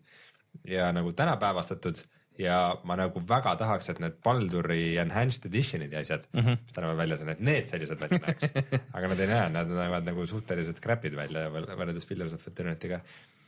ja 0.64 0.92
nagu 0.92 1.12
tänapäevastatud 1.12 2.00
ja 2.38 2.80
ma 2.84 2.96
nagu 2.96 3.20
väga 3.28 3.56
tahaks, 3.56 3.90
et 3.90 4.00
need 4.00 4.16
Balduri 4.24 4.96
enhanced 4.96 5.46
edition'id 5.50 5.92
ja 5.92 6.00
asjad 6.00 6.26
mm, 6.32 6.40
-hmm. 6.40 6.58
mis 6.64 6.72
tänapäeval 6.72 6.96
väljas 6.96 7.22
on, 7.22 7.28
et 7.28 7.40
need 7.40 7.66
sellised 7.66 8.00
välja 8.00 8.18
näeks. 8.26 8.50
aga 8.96 9.08
nad 9.08 9.20
ei 9.20 9.26
näe, 9.26 9.48
nad 9.48 9.68
näevad 9.68 10.04
nagu 10.04 10.26
suhteliselt 10.26 10.80
crap'id 10.80 11.16
välja 11.16 11.48
võrreldes 11.50 12.08
Pillars 12.08 12.34
of 12.34 12.48
Eternity'ga. 12.48 13.00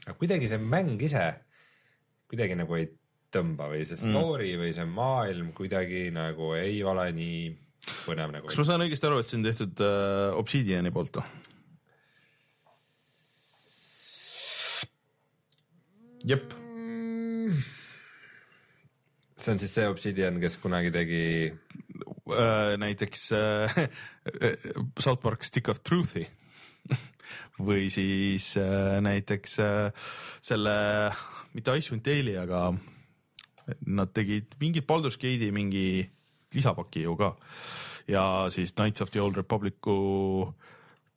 aga 0.06 0.18
kuidagi 0.18 0.48
see 0.48 0.58
mäng 0.58 1.02
ise 1.02 1.34
kuidagi 2.28 2.54
nagu 2.54 2.74
ei 2.74 2.88
tõmba 3.34 3.68
või 3.72 3.84
see 3.88 4.00
story 4.00 4.52
mm. 4.54 4.62
või 4.62 4.74
see 4.76 4.86
maailm 4.88 5.52
kuidagi 5.56 6.08
nagu 6.14 6.52
ei 6.56 6.80
ole 6.86 7.08
nii 7.16 7.42
põnev 8.06 8.32
nagu. 8.34 8.48
kas 8.48 8.58
ma 8.60 8.66
saan 8.68 8.84
õigesti 8.84 9.08
aru, 9.08 9.20
et 9.22 9.30
see 9.30 9.38
on 9.38 9.46
tehtud 9.46 9.84
äh, 9.84 10.38
Obsidiani 10.38 10.92
poolt 10.94 11.20
või? 11.20 11.28
jep, 16.28 16.52
see 19.38 19.52
on 19.54 19.62
siis 19.62 19.76
see 19.76 19.86
Obsidian, 19.88 20.40
kes 20.42 20.58
kunagi 20.62 20.92
tegi 20.94 21.22
äh, 21.48 22.74
näiteks 22.80 23.30
äh, 23.38 23.80
South 24.98 25.22
Park 25.22 25.46
Stick 25.46 25.70
of 25.72 25.80
Truth'i 25.86 26.26
või 27.68 27.88
siis 27.92 28.50
äh, 28.60 28.98
näiteks 29.04 29.58
äh, 29.62 30.06
selle, 30.44 30.76
mitte 31.54 31.76
Icewind 31.78 32.06
Dale'i, 32.06 32.36
aga 32.40 32.72
nad 33.86 34.12
tegid 34.14 34.54
mingit 34.60 34.86
Baldur's 34.86 35.18
Gate'i 35.20 35.50
mingi 35.52 36.10
lisapaki 36.54 37.02
ju 37.02 37.16
ka 37.16 37.34
ja 38.08 38.22
siis 38.50 38.72
Knights 38.72 39.02
of 39.02 39.10
the 39.10 39.20
Old 39.20 39.36
Republic'u 39.36 40.54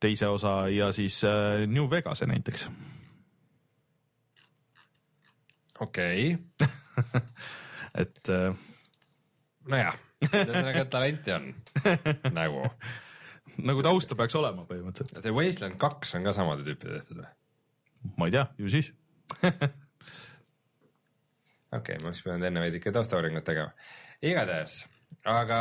teise 0.00 0.28
osa 0.28 0.68
ja 0.68 0.92
siis 0.92 1.22
äh, 1.24 1.66
New 1.66 1.90
Vegase 1.90 2.26
näiteks. 2.26 2.66
okei 5.80 6.34
okay. 6.34 6.68
et 8.02 8.28
äh, 8.28 8.54
nojah, 9.68 9.96
ühesõnaga 10.26 10.84
talenti 10.90 11.32
on 11.32 11.48
nagu. 12.38 12.66
nagu 13.62 13.84
tausta 13.84 14.18
peaks 14.18 14.36
olema 14.38 14.66
põhimõtteliselt, 14.68 15.22
The 15.22 15.34
Wasteland 15.34 15.78
kaks 15.80 16.14
on 16.18 16.26
ka 16.26 16.34
samade 16.36 16.66
tüüpide 16.66 17.00
tehtud 17.00 17.22
või? 17.22 17.30
ma 18.18 18.28
ei 18.28 18.34
tea, 18.34 18.46
ju 18.58 18.70
siis. 18.72 18.92
okei 21.72 21.96
okay,, 21.96 22.00
ma 22.02 22.10
oleks 22.10 22.24
pidanud 22.24 22.48
enne 22.48 22.64
veidike 22.66 22.94
taustauuringut 22.94 23.44
tegema. 23.48 23.72
igatahes 24.22 24.82
aga 25.28 25.60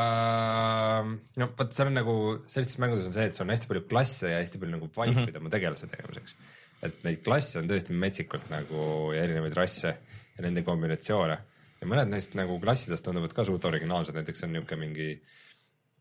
no 1.38 1.47
vot, 1.57 1.76
seal 1.76 1.91
on 1.91 1.97
nagu 1.99 2.16
sellistes 2.49 2.80
mängudes 2.82 3.07
on 3.09 3.16
see, 3.16 3.28
et 3.30 3.38
sul 3.38 3.45
on 3.45 3.53
hästi 3.53 3.70
palju 3.70 3.86
klasse 3.89 4.32
ja 4.32 4.39
hästi 4.39 4.62
palju 4.62 4.78
nagu 4.78 4.89
valikuid 4.95 5.28
mm 5.28 5.34
-hmm. 5.34 5.43
oma 5.43 5.53
tegelase 5.53 5.88
tegemiseks. 5.91 6.36
et 6.82 7.03
neid 7.03 7.24
klasse 7.24 7.59
on 7.59 7.70
tõesti 7.70 7.93
metsikult 7.93 8.49
nagu 8.49 9.12
ja 9.14 9.24
erinevaid 9.24 9.53
rasse 9.53 9.88
ja 9.88 10.41
nende 10.41 10.64
kombinatsioone 10.64 11.38
ja 11.82 11.88
mõned 11.88 12.09
neist 12.14 12.36
nagu 12.38 12.59
klassidest 12.59 13.05
tunduvad 13.05 13.34
ka 13.34 13.43
suht 13.43 13.66
originaalsed, 13.66 14.16
näiteks 14.16 14.43
on 14.43 14.53
niisugune 14.53 14.86
mingi 14.86 15.09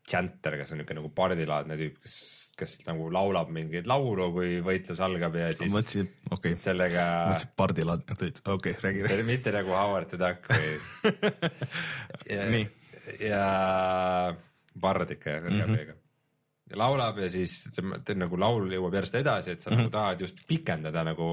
Chanter, 0.08 0.56
kes 0.56 0.72
on 0.72 0.80
niisugune 0.80 1.00
nagu 1.00 1.12
pardilaadne 1.14 1.76
tüüp, 1.76 2.00
kes, 2.02 2.16
kes 2.60 2.76
nagu 2.86 3.08
laulab 3.12 3.48
mingeid 3.54 3.88
laulu, 3.90 4.28
kui 4.36 4.58
võitlus 4.64 5.00
algab 5.04 5.34
ja 5.40 5.48
siis 5.56 5.72
mõtlesin, 5.72 6.10
okei 6.30 6.52
okay., 6.54 6.62
sellega. 6.66 7.06
mõtlesin 7.30 7.54
pardilaadne 7.56 8.18
tüüp, 8.20 8.42
okei 8.44 8.74
okay,, 8.76 8.82
räägi, 8.84 9.06
räägi. 9.08 9.26
mitte 9.32 9.54
nagu 9.56 9.74
Howard 9.76 10.12
the 10.12 10.20
Duck 10.20 10.46
või 10.52 10.70
nii 12.54 12.66
ja 13.30 13.44
bard 14.80 15.10
ikka 15.16 15.36
ja 15.36 15.42
kõrge 15.44 15.64
Mhm. 15.66 15.74
B-ga 15.76 15.96
ja 16.70 16.78
laulab 16.78 17.18
ja 17.18 17.28
siis 17.32 17.64
ta 18.06 18.14
nagu 18.14 18.38
laul 18.38 18.68
jõuab 18.70 18.94
järjest 18.94 19.16
edasi, 19.18 19.56
et 19.56 19.62
sa 19.62 19.70
mm 19.70 19.74
Mhm. 19.74 19.80
-hmm. 19.80 19.90
nagu 19.90 19.90
tahad 19.96 20.20
just 20.20 20.36
pikendada 20.46 21.02
nagu 21.04 21.30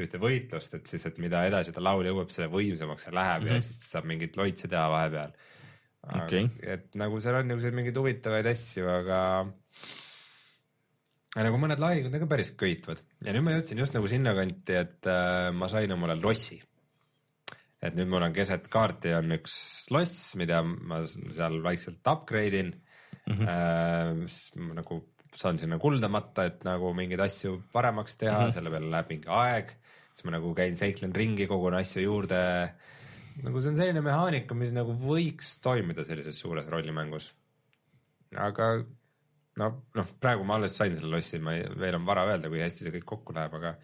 ühte 0.00 0.18
võitlust, 0.18 0.74
et 0.74 0.86
siis, 0.90 1.04
et 1.06 1.18
mida 1.22 1.44
edasi 1.46 1.72
ta 1.72 1.80
laul 1.84 2.04
jõuab, 2.04 2.30
selle 2.32 2.48
võimsamaks 2.50 3.04
see 3.04 3.12
läheb 3.14 3.42
mm 3.42 3.48
-hmm. 3.48 3.54
ja 3.54 3.60
siis 3.60 3.78
ta 3.78 3.86
saab 3.92 4.04
mingeid 4.10 4.36
loitse 4.36 4.68
teha 4.68 4.88
vahepeal. 4.90 5.32
Mhm. 6.04 6.22
Okei. 6.22 6.48
et 6.62 6.94
nagu 6.94 7.20
seal 7.20 7.34
on 7.34 7.46
niisuguseid 7.48 7.74
mingeid 7.74 7.96
huvitavaid 7.96 8.46
asju, 8.46 8.88
aga 8.88 9.46
aga 11.34 11.48
nagu 11.48 11.58
mõned 11.60 11.82
lahingud 11.82 12.14
on 12.14 12.22
ka 12.24 12.30
päris 12.30 12.54
köitvad 12.58 13.02
ja 13.24 13.34
nüüd 13.34 13.46
ma 13.46 13.56
jõudsin 13.56 13.82
just 13.82 13.96
nagu 13.96 14.10
sinnakanti, 14.10 14.78
et 14.78 15.10
äh, 15.10 15.50
ma 15.54 15.70
sain 15.72 15.92
omale 15.94 16.16
lossi 16.20 16.60
et 17.84 17.96
nüüd 17.98 18.08
mul 18.10 18.24
on 18.24 18.34
keset 18.34 18.68
kaarti 18.72 19.12
on 19.16 19.34
üks 19.36 19.56
loss, 19.92 20.32
mida 20.40 20.62
ma 20.64 21.02
seal 21.04 21.60
vaikselt 21.64 22.06
upgrade 22.08 22.60
in 22.62 22.72
mm. 22.72 23.34
-hmm. 23.34 24.24
siis 24.28 24.56
ma 24.60 24.78
nagu 24.80 25.02
saan 25.34 25.58
sinna 25.58 25.78
kulda 25.82 26.08
matta, 26.08 26.46
et 26.48 26.64
nagu 26.66 26.92
mingeid 26.94 27.20
asju 27.20 27.58
paremaks 27.72 28.16
teha 28.16 28.38
mm, 28.38 28.46
-hmm. 28.46 28.54
selle 28.54 28.70
peale 28.70 28.90
läheb 28.90 29.08
mingi 29.10 29.28
aeg. 29.28 29.76
siis 30.14 30.24
ma 30.24 30.36
nagu 30.36 30.54
käin, 30.54 30.76
seiklen 30.76 31.14
ringi, 31.14 31.46
kogun 31.50 31.74
asju 31.74 32.02
juurde. 32.02 32.40
nagu 33.42 33.60
see 33.60 33.70
on 33.70 33.76
selline 33.76 34.00
mehaanika, 34.00 34.54
mis 34.54 34.72
nagu 34.72 34.94
võiks 34.94 35.58
toimida 35.60 36.04
sellises 36.04 36.38
suures 36.38 36.66
rollimängus. 36.66 37.32
aga 38.36 38.84
no, 39.60 39.70
noh, 39.94 40.14
praegu 40.20 40.46
ma 40.46 40.58
alles 40.58 40.76
sain 40.76 40.94
selle 40.94 41.12
lossi, 41.16 41.38
ma 41.38 41.56
ei, 41.58 41.66
veel 41.80 41.98
on 41.98 42.08
vara 42.08 42.26
öelda, 42.30 42.50
kui 42.52 42.62
hästi 42.62 42.86
see 42.86 42.94
kõik 42.98 43.06
kokku 43.12 43.36
läheb, 43.36 43.54
aga 43.60 43.76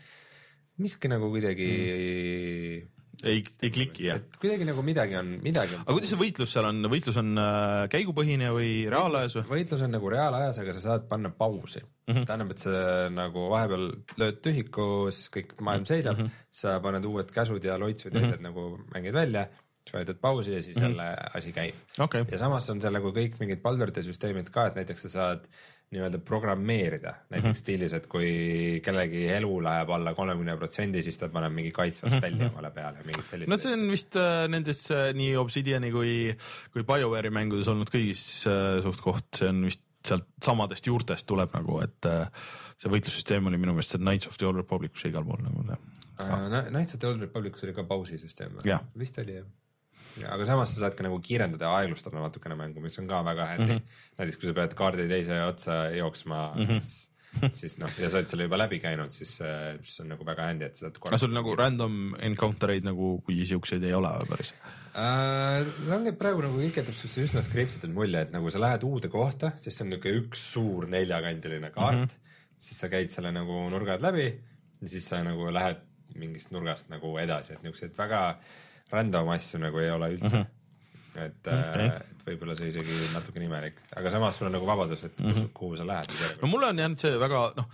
miski 0.81 1.11
nagu 1.13 1.29
kuidagi 1.33 1.69
mm 1.69 2.97
ei, 3.27 3.43
ei 3.63 3.71
kliki 3.73 4.07
jah. 4.07 4.21
kuidagi 4.41 4.67
nagu 4.69 4.83
midagi 4.85 5.17
on, 5.19 5.33
midagi 5.45 5.77
on. 5.77 5.83
aga 5.85 5.97
kuidas 5.97 6.13
see 6.13 6.21
võitlus 6.21 6.53
seal 6.55 6.69
on, 6.69 6.81
võitlus 6.93 7.19
on 7.21 7.41
äh, 7.41 7.85
käigupõhine 7.93 8.51
või 8.55 8.71
reaalajas 8.93 9.37
või? 9.37 9.45
võitlus 9.51 9.85
on 9.87 9.95
nagu 9.97 10.13
reaalajas, 10.13 10.61
aga 10.63 10.75
sa 10.77 10.85
saad 10.85 11.07
panna 11.11 11.33
pausi 11.37 11.83
mm. 11.83 12.15
-hmm. 12.15 12.29
tähendab, 12.29 12.55
et 12.55 12.65
sa 12.65 12.85
nagu 13.15 13.47
vahepeal 13.53 13.89
lööd 14.23 14.41
tühikus, 14.45 15.23
kõik 15.35 15.57
maailm 15.61 15.89
seisab 15.89 16.17
mm, 16.17 16.29
-hmm. 16.29 16.47
sa 16.63 16.79
paned 16.85 17.09
uued 17.11 17.35
käsud 17.35 17.65
ja 17.65 17.77
loitsud 17.81 18.15
ja 18.15 18.23
asjad 18.23 18.41
mm 18.41 18.47
-hmm. 18.47 18.49
nagu 18.49 18.95
mängid 18.95 19.17
välja, 19.17 19.49
siis 19.91 19.99
vajutad 19.99 20.21
pausi 20.23 20.55
ja 20.55 20.63
siis 20.63 20.77
mm 20.77 20.83
-hmm. 20.83 20.89
jälle 20.89 21.17
asi 21.35 21.53
käib 21.53 21.75
okay.. 21.99 22.25
ja 22.31 22.39
samas 22.39 22.71
on 22.71 22.81
seal 22.81 22.95
nagu 22.95 23.11
kõik 23.11 23.37
mingid 23.41 23.61
Baldurite 23.63 24.03
süsteemid 24.03 24.51
ka, 24.51 24.67
et 24.67 24.75
näiteks 24.75 25.03
sa 25.03 25.09
saad 25.09 25.47
nii-öelda 25.91 26.19
programmeerida 26.19 27.15
näiteks 27.31 27.45
mm 27.45 27.51
-hmm. 27.51 27.59
stiilis, 27.59 27.93
et 27.93 28.07
kui 28.07 28.81
kellegi 28.85 29.27
elu 29.29 29.63
läheb 29.63 29.91
alla 29.91 30.15
kolmekümne 30.15 30.57
protsendi, 30.57 31.03
siis 31.03 31.19
ta 31.19 31.29
paneb 31.29 31.53
mingi 31.53 31.71
kaitsva 31.71 32.11
spelli 32.11 32.37
mm 32.37 32.47
-hmm. 32.47 32.53
omale 32.53 32.71
peale, 32.71 32.99
mingid 33.05 33.25
sellised. 33.27 33.51
no 33.51 33.57
see 33.57 33.73
on 33.73 33.91
vist 33.91 34.17
äh, 34.17 34.49
nendes 34.49 34.91
äh, 34.91 35.15
nii 35.15 35.37
Obsidiani 35.37 35.91
kui, 35.91 36.37
kui 36.73 36.83
BioWare'i 36.83 37.31
mängudes 37.31 37.69
olnud 37.69 37.91
kõigis 37.91 38.47
äh, 38.47 38.83
suht 38.83 39.01
koht, 39.01 39.27
see 39.37 39.49
on 39.49 39.65
vist 39.65 39.83
sealt 40.07 40.27
samadest 40.45 40.87
juurtest 40.87 41.27
tuleb 41.27 41.51
nagu, 41.55 41.81
et 41.81 42.07
äh, 42.07 42.29
see 42.79 42.91
võitlussüsteem 42.91 43.47
oli 43.47 43.59
minu 43.59 43.73
meelest 43.73 43.91
see 43.91 43.99
Knights 43.99 44.29
of 44.29 44.39
the 44.39 44.47
Old 44.47 44.57
Republicus 44.57 45.05
igal 45.05 45.25
pool 45.25 45.43
nagu 45.43 45.67
see 45.67 45.81
uh,. 46.21 46.69
Knights 46.69 46.95
of 46.95 47.01
the 47.01 47.09
Old 47.09 47.21
Republicus 47.21 47.65
oli 47.65 47.75
ka 47.75 47.83
pausisüsteem 47.83 48.61
või? 48.61 48.79
vist 48.95 49.19
oli 49.19 49.41
jah 49.41 49.45
ja 49.45 49.60
aga 50.31 50.49
samas 50.49 50.73
sa 50.75 50.85
saad 50.85 50.97
ka 50.99 51.07
nagu 51.07 51.21
kiirendada 51.25 51.69
ja 51.69 51.83
aeglustada 51.83 52.23
natukene 52.23 52.57
mängu, 52.59 52.83
mis 52.85 52.99
on 53.03 53.09
ka 53.11 53.23
väga 53.27 53.47
handy 53.53 53.73
mm. 53.73 53.79
-hmm. 53.79 54.19
näiteks 54.19 54.41
kui 54.41 54.51
sa 54.51 54.57
pead 54.59 54.75
kaardi 54.81 55.07
teise 55.11 55.39
otsa 55.45 55.79
jooksma 55.97 56.41
mm, 56.57 56.67
-hmm. 56.67 57.53
siis, 57.61 57.79
noh, 57.79 57.93
ja 57.99 58.11
sa 58.11 58.19
oled 58.19 58.29
selle 58.33 58.49
juba 58.49 58.59
läbi 58.59 58.81
käinud, 58.83 59.11
siis, 59.15 59.37
siis 59.83 60.01
on 60.03 60.09
nagu 60.11 60.27
väga 60.27 60.49
handy, 60.51 60.67
et 60.67 60.75
sa 60.75 60.87
saad. 60.87 60.99
aga 61.07 61.19
sul 61.19 61.35
nagu 61.35 61.55
random 61.57 62.17
encounter 62.31 62.75
eid 62.75 62.85
nagu, 62.85 63.21
kui 63.27 63.45
siukseid 63.47 63.85
ei 63.85 63.95
ole 63.95 64.11
päris 64.29 64.55
äh,? 64.95 65.63
see 65.65 65.95
ongi 65.95 66.13
praegu 66.13 66.43
nagu 66.47 66.59
kõik 66.59 66.81
jätab 66.83 66.97
siukse 66.99 67.27
üsna 67.29 67.43
skriptitud 67.47 67.95
mulje, 67.95 68.27
et 68.27 68.33
nagu 68.35 68.51
sa 68.51 68.63
lähed 68.63 68.87
uude 68.89 69.09
kohta, 69.09 69.53
siis 69.61 69.77
see 69.77 69.87
on 69.87 69.95
niuke 69.95 70.17
üks 70.23 70.43
suur 70.57 70.89
neljakandiline 70.91 71.71
kaart 71.71 71.97
mm, 71.97 72.09
-hmm. 72.09 72.57
siis 72.59 72.83
sa 72.83 72.89
käid 72.89 73.15
selle 73.15 73.33
nagu 73.33 73.69
nurgad 73.71 74.03
läbi 74.03 74.27
ja 74.81 74.89
siis 74.89 75.07
sa 75.09 75.23
nagu 75.23 75.53
lähed 75.53 75.87
mingist 76.19 76.51
nurgast 76.55 76.91
nagu 76.91 77.13
edasi, 77.23 77.55
et 77.55 77.63
niukseid 77.63 77.95
väga 77.99 78.23
random 78.93 79.29
asju 79.37 79.61
nagu 79.63 79.79
ei 79.79 79.91
ole 79.91 80.15
üldse 80.17 80.37
mm. 80.37 80.41
-hmm 80.41 80.57
et 81.19 81.49
okay., 81.51 81.87
et 81.91 82.27
võib-olla 82.27 82.55
see 82.55 82.69
isegi 82.71 82.97
natuke 83.15 83.43
imelik, 83.43 83.81
aga 83.99 84.13
samas 84.15 84.37
sul 84.39 84.47
on 84.47 84.55
nagu 84.55 84.67
vabadus, 84.69 85.03
et 85.09 85.19
mm 85.19 85.33
-hmm. 85.33 85.49
kuhu 85.55 85.77
sa 85.77 85.87
lähed. 85.87 86.07
no 86.43 86.49
mulle 86.49 86.67
on 86.67 86.79
jäänud 86.79 86.99
see 87.03 87.19
väga 87.19 87.53
noh, 87.57 87.67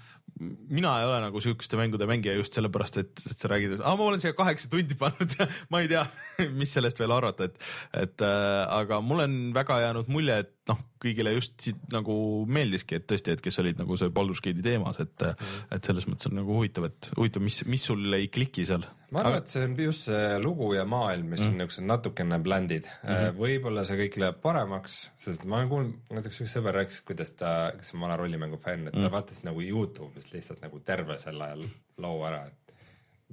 mina 0.68 0.92
ei 1.00 1.06
ole 1.08 1.20
nagu 1.24 1.40
siukeste 1.40 1.78
mängude 1.80 2.06
mängija 2.08 2.34
just 2.36 2.56
sellepärast, 2.56 2.98
et, 3.00 3.22
et 3.30 3.38
sa 3.38 3.48
räägid, 3.48 3.76
et 3.76 3.84
ah, 3.84 3.96
ma 3.96 4.04
olen 4.10 4.20
siia 4.20 4.34
kaheksa 4.36 4.68
tundi 4.72 4.94
pannud 4.98 5.32
ja 5.38 5.46
ma 5.72 5.80
ei 5.80 5.88
tea, 5.88 6.04
mis 6.52 6.72
sellest 6.76 7.00
veel 7.00 7.14
arvata, 7.14 7.48
et, 7.48 7.56
et 8.02 8.24
äh, 8.24 8.60
aga 8.78 9.00
mul 9.00 9.24
on 9.24 9.38
väga 9.56 9.80
jäänud 9.86 10.12
mulje, 10.12 10.38
et 10.44 10.52
noh, 10.68 10.82
kõigile 11.02 11.32
just 11.36 11.56
siit 11.62 11.80
nagu 11.92 12.18
meeldiski, 12.48 13.00
et 13.00 13.06
tõesti, 13.08 13.32
et 13.32 13.44
kes 13.44 13.60
olid 13.62 13.80
nagu 13.80 13.96
see 13.96 14.12
Baldur's 14.12 14.42
Gate'i 14.44 14.64
teemas, 14.64 15.00
et 15.00 15.14
mm, 15.14 15.32
-hmm. 15.32 15.66
et 15.76 15.90
selles 15.90 16.08
mõttes 16.10 16.28
on 16.30 16.36
nagu 16.40 16.58
huvitav, 16.58 16.90
et 16.90 17.10
huvitav, 17.16 17.42
mis, 17.42 17.62
mis 17.64 17.88
sul 17.92 18.20
ei 18.20 18.28
kliki 18.28 18.66
seal. 18.68 18.84
Ma 19.12 19.20
arvan 19.22 19.36
aga..., 19.36 19.42
et 19.44 19.52
see 19.52 19.64
on 19.64 19.74
just 19.78 20.08
see 20.08 20.38
lugu 20.42 20.72
ja 20.74 20.84
maailm, 20.88 21.30
mis 21.32 21.42
mm 21.42 21.52
on 21.52 21.58
niisugused 21.60 21.86
natukene 21.86 22.38
bländid 22.42 22.86
mm. 22.88 23.08
-hmm. 23.08 23.40
võib-olla 23.40 23.84
see 23.86 23.98
kõik 24.02 24.18
läheb 24.22 24.38
paremaks, 24.42 24.96
sest 25.20 25.44
ma 25.44 25.60
olen 25.60 25.72
kuulnud, 25.72 25.98
näiteks 26.18 26.40
üks 26.44 26.54
sõber 26.56 26.74
rääkis, 26.80 27.00
kuidas 27.06 27.34
ta, 27.38 27.72
kes 27.78 27.94
on 27.94 28.04
vana 28.06 28.16
rollimängu 28.20 28.58
fänn, 28.62 28.86
et 28.86 28.94
ta 28.94 28.98
mm 28.98 29.04
-hmm. 29.04 29.12
vaatas 29.18 29.42
nagu 29.46 29.62
Youtube'is 29.62 30.32
lihtsalt 30.32 30.62
nagu 30.62 30.80
terve 30.80 31.18
selle 31.22 31.52
loo 31.98 32.24
ära, 32.26 32.46
et 32.46 32.74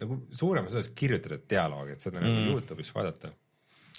nagu 0.01 0.19
suuremas 0.31 0.75
osas 0.75 0.91
kirjutatud 0.95 1.47
dialoogi, 1.49 1.91
et 1.91 1.99
seda 1.99 2.19
mm 2.19 2.25
-hmm. 2.25 2.45
nagu 2.45 2.59
Youtube'is 2.59 2.95
vaadata. 2.95 3.33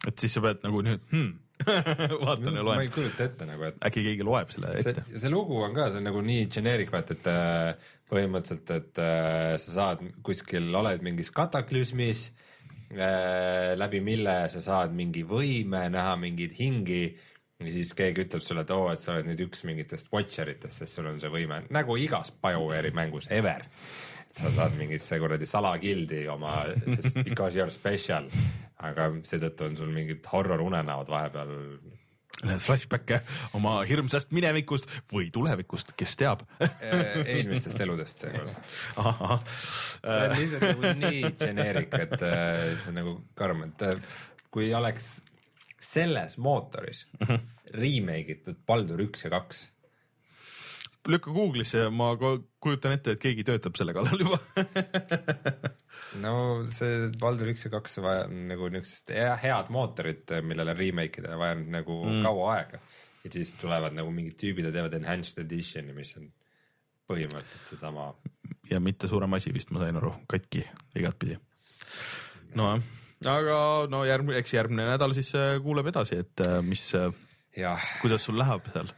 et 0.07 0.19
siis 0.19 0.35
sa 0.35 0.41
pead 0.41 0.63
nagu 0.63 0.83
nüüd 0.83 1.01
hmm, 1.11 1.33
vaatan 2.27 2.49
ja 2.51 2.63
loen. 2.63 2.79
ma 2.79 2.85
ei 2.85 2.93
kujuta 2.93 3.27
ette 3.29 3.49
nagu, 3.49 3.67
et 3.69 3.83
äkki 3.89 4.05
keegi 4.09 4.27
loeb 4.27 4.55
selle 4.55 4.73
ette. 4.81 5.05
see 5.11 5.33
lugu 5.33 5.59
on 5.65 5.77
ka, 5.77 5.91
see 5.91 6.03
on 6.03 6.09
nagu 6.11 6.23
nii 6.25 6.47
generic 6.53 6.93
vaata, 6.95 7.19
et 7.19 7.29
äh, 7.33 7.93
põhimõtteliselt, 8.11 8.73
et 8.77 9.03
äh, 9.03 9.53
sa 9.61 9.77
saad 9.79 10.09
kuskil, 10.27 10.71
oled 10.77 11.05
mingis 11.07 11.33
kataklüsmis 11.35 12.27
äh, 12.95 13.75
läbi 13.79 14.03
mille 14.05 14.43
sa 14.53 14.65
saad 14.65 14.97
mingi 14.97 15.25
võime 15.29 15.87
näha 15.93 16.19
mingeid 16.21 16.57
hingi 16.59 17.05
ja 17.65 17.71
siis 17.73 17.93
keegi 17.97 18.25
ütleb 18.27 18.43
sulle, 18.45 18.65
et 18.65 18.73
oo, 18.75 18.89
et 18.93 19.01
sa 19.01 19.15
oled 19.15 19.29
nüüd 19.31 19.45
üks 19.47 19.65
mingitest 19.67 20.11
watcher 20.13 20.51
itest, 20.53 20.83
sest 20.83 20.99
sul 20.99 21.09
on 21.11 21.21
see 21.23 21.33
võime 21.33 21.63
nagu 21.75 21.97
igas 22.01 22.35
BioWare'i 22.43 22.95
mängus 22.97 23.31
ever. 23.33 23.65
Sa 24.35 24.51
saad 24.55 24.75
mingisse 24.79 25.19
kuradi 25.23 25.47
salakildi 25.47 26.25
oma, 26.33 26.65
sest 26.87 27.21
because 27.23 27.59
you 27.59 27.65
are 27.65 27.73
special, 27.73 28.27
aga 28.83 29.11
seetõttu 29.27 29.69
on 29.69 29.77
sul 29.79 29.93
mingid 29.95 30.27
horror 30.33 30.65
unenäod 30.65 31.13
vahepeal 31.13 31.55
Need 32.45 32.59
flashback'e 32.61 33.21
oma 33.57 33.77
hirmsast 33.87 34.33
minevikust 34.35 34.89
või 35.13 35.29
tulevikust, 35.33 35.93
kes 35.97 36.17
teab 36.19 36.43
eelmistest 36.61 37.79
eludest 37.81 38.25
seekord. 38.25 38.57
see 40.03 40.17
on 40.19 40.35
lihtsalt 40.35 40.67
nagu 40.67 40.91
nii 40.99 41.31
generic, 41.39 41.95
et 41.95 42.17
see 42.19 42.91
on 42.91 42.99
nagu 42.99 43.15
karm, 43.39 43.63
et 43.71 43.87
kui 44.53 44.73
oleks 44.75 45.15
selles 45.85 46.37
mootoris 46.39 47.07
-hmm. 47.21 47.41
remake 47.79 48.39
itud 48.39 48.59
Baldur 48.67 49.01
üks 49.07 49.25
ja 49.25 49.31
kaks. 49.31 49.65
Lükka 51.11 51.33
Google'isse 51.35 51.85
ja 51.85 51.91
ma 51.93 52.13
kujutan 52.17 52.95
ette, 52.97 53.15
et 53.15 53.23
keegi 53.23 53.45
töötab 53.47 53.77
selle 53.79 53.95
kallal 53.97 54.21
juba 54.21 54.39
no 56.25 56.35
see 56.71 57.11
Baldur 57.21 57.53
üks 57.53 57.67
ja 57.67 57.73
kaks 57.75 57.99
vajab 58.05 58.33
nagu 58.51 58.71
niisugust 58.73 59.13
head 59.43 59.73
mootorit, 59.75 60.37
millele 60.47 60.77
remake 60.79 61.23
ida 61.23 61.39
vaja 61.41 61.59
nagu 61.61 62.01
mm. 62.07 62.25
kaua 62.27 62.49
aega. 62.57 62.81
ja 63.25 63.35
siis 63.37 63.53
tulevad 63.61 63.97
nagu 63.97 64.13
mingid 64.15 64.39
tüübid 64.41 64.71
ja 64.71 64.75
teevad 64.75 64.97
enhanced 65.01 65.41
edition'i, 65.45 65.95
mis 65.97 66.15
on 66.21 66.31
põhimõtteliselt 67.11 67.75
seesama. 67.75 68.11
ja 68.71 68.81
mitte 68.81 69.11
suurem 69.11 69.37
asi 69.37 69.53
vist, 69.55 69.73
ma 69.75 69.85
sain 69.85 70.01
aru, 70.01 70.15
katki 70.31 70.65
igatpidi. 70.97 71.39
nojah 72.57 72.81
aga 73.29 73.59
no 73.89 74.03
järgmine, 74.05 74.39
eks 74.41 74.53
järgmine 74.57 74.87
nädal 74.89 75.15
siis 75.17 75.31
kuuleb 75.65 75.89
edasi, 75.93 76.19
et 76.25 76.43
mis 76.67 76.83
jah, 76.93 77.13
kuidas 78.03 78.25
sul 78.27 78.39
läheb 78.39 78.67
seal 78.73 78.89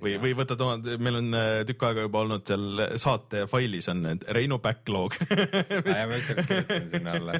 või, 0.00 0.16
või 0.22 0.32
võtad 0.38 0.62
oma, 0.64 0.76
meil 1.02 1.18
on 1.20 1.36
äh, 1.36 1.60
tükk 1.68 1.84
aega 1.88 2.06
juba 2.06 2.22
olnud 2.24 2.46
seal 2.48 2.82
saate 3.02 3.44
failis 3.50 3.88
on 3.92 4.02
need 4.06 4.24
Reinu 4.36 4.58
backlog 4.64 5.16
sinna 6.92 7.16
alla. 7.18 7.36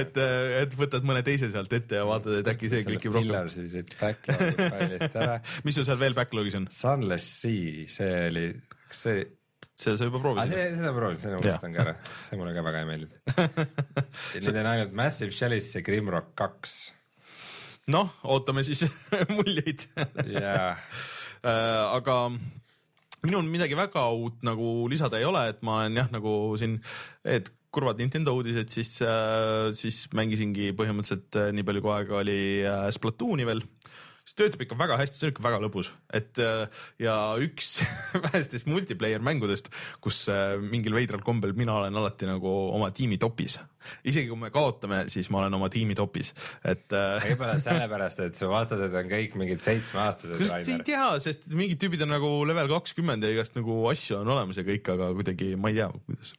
et, 0.00 0.18
et 0.64 0.76
võtad 0.78 1.06
mõne 1.06 1.22
teise 1.26 1.50
sealt 1.52 1.72
ette 1.78 2.00
ja 2.00 2.06
vaatad, 2.08 2.40
et 2.40 2.52
äkki 2.54 2.70
see 2.72 2.84
klikib 2.86 3.14
rohkem. 3.16 3.28
Mis 5.66 5.78
sul 5.78 5.86
seal 5.86 6.00
veel 6.00 6.16
backlog'is 6.16 6.58
on? 6.58 6.66
Sunless 6.74 7.40
Sea, 7.40 7.86
see 7.90 8.14
oli, 8.28 8.46
kas 8.90 9.02
see, 9.06 9.24
see 9.78 9.96
sa 9.96 10.08
juba 10.08 10.22
proovisid? 10.22 10.54
see, 10.56 10.70
seda 10.78 10.94
proovisin, 10.96 11.22
selle 11.26 11.42
unustan 11.42 11.76
ka 11.76 11.84
ära, 11.86 11.98
see 12.26 12.40
mulle 12.40 12.54
ka 12.56 12.64
väga 12.66 12.82
ei 12.82 12.88
meeldinud. 12.90 13.20
Need 14.42 14.56
on 14.56 14.72
ainult 14.74 14.96
Massive 15.04 15.34
Shellis 15.36 15.70
ja 15.76 15.84
Grimrock 15.86 16.34
kaks 16.38 16.80
noh, 17.88 18.12
ootame 18.24 18.66
siis 18.66 18.84
muljeid 19.36 19.88
ja 20.28 20.76
Äh, 21.40 21.84
aga 21.96 22.28
minul 23.24 23.46
midagi 23.48 23.76
väga 23.76 24.02
uut 24.12 24.44
nagu 24.44 24.84
lisada 24.92 25.20
ei 25.20 25.24
ole, 25.28 25.46
et 25.52 25.62
ma 25.64 25.80
olen 25.80 25.96
jah, 25.96 26.10
nagu 26.12 26.32
siin, 26.60 26.76
et 27.24 27.48
kurvad 27.72 28.00
Nintendo 28.00 28.34
uudised, 28.36 28.68
siis, 28.72 28.96
siis 29.78 30.00
mängisingi 30.16 30.72
põhimõtteliselt 30.76 31.38
äh, 31.38 31.52
nii 31.54 31.64
palju, 31.64 31.84
kui 31.84 31.94
aega 31.94 32.18
oli 32.20 32.40
äh, 32.66 32.88
Splatooni 32.92 33.46
veel. 33.48 33.62
See 34.30 34.38
töötab 34.38 34.62
ikka 34.64 34.78
väga 34.78 34.98
hästi, 35.00 35.18
see 35.18 35.28
on 35.28 35.32
ikka 35.34 35.44
väga 35.44 35.58
lõbus, 35.64 35.90
et 36.14 36.38
äh, 36.42 36.84
ja 37.02 37.16
üks 37.42 37.80
vähestest 38.26 38.68
multiplayer 38.70 39.22
mängudest, 39.24 39.70
kus 40.04 40.22
äh, 40.30 40.54
mingil 40.62 40.94
veidral 40.96 41.24
kombel 41.26 41.54
mina 41.58 41.74
olen 41.80 41.98
alati 41.98 42.28
nagu 42.30 42.52
oma 42.70 42.92
tiimi 42.94 43.18
topis. 43.20 43.58
isegi 44.04 44.28
kui 44.28 44.38
me 44.38 44.50
kaotame, 44.52 45.02
siis 45.10 45.30
ma 45.32 45.40
olen 45.42 45.56
oma 45.56 45.70
tiimi 45.72 45.96
topis, 45.98 46.32
et 46.62 46.94
äh, 46.94 47.16
võib-olla 47.26 47.58
sellepärast, 47.66 48.22
et 48.28 48.38
su 48.38 48.50
vastased 48.50 48.94
on 49.02 49.10
kõik 49.10 49.36
mingid 49.40 49.64
seitsmeaastased, 49.64 50.38
kas 50.38 50.70
ei 50.70 50.80
tea, 50.86 51.10
sest 51.22 51.50
mingid 51.56 51.82
tüübid 51.82 52.06
on 52.06 52.14
nagu 52.14 52.32
level 52.48 52.70
kakskümmend 52.76 53.26
ja 53.26 53.34
igast 53.34 53.58
nagu 53.58 53.82
asju 53.90 54.20
on 54.22 54.34
olemas 54.36 54.60
ja 54.60 54.66
kõik, 54.66 54.94
aga 54.94 55.12
kuidagi 55.18 55.54
ma 55.58 55.74
ei 55.74 55.80
tea, 55.80 55.92
kuidas. 56.06 56.34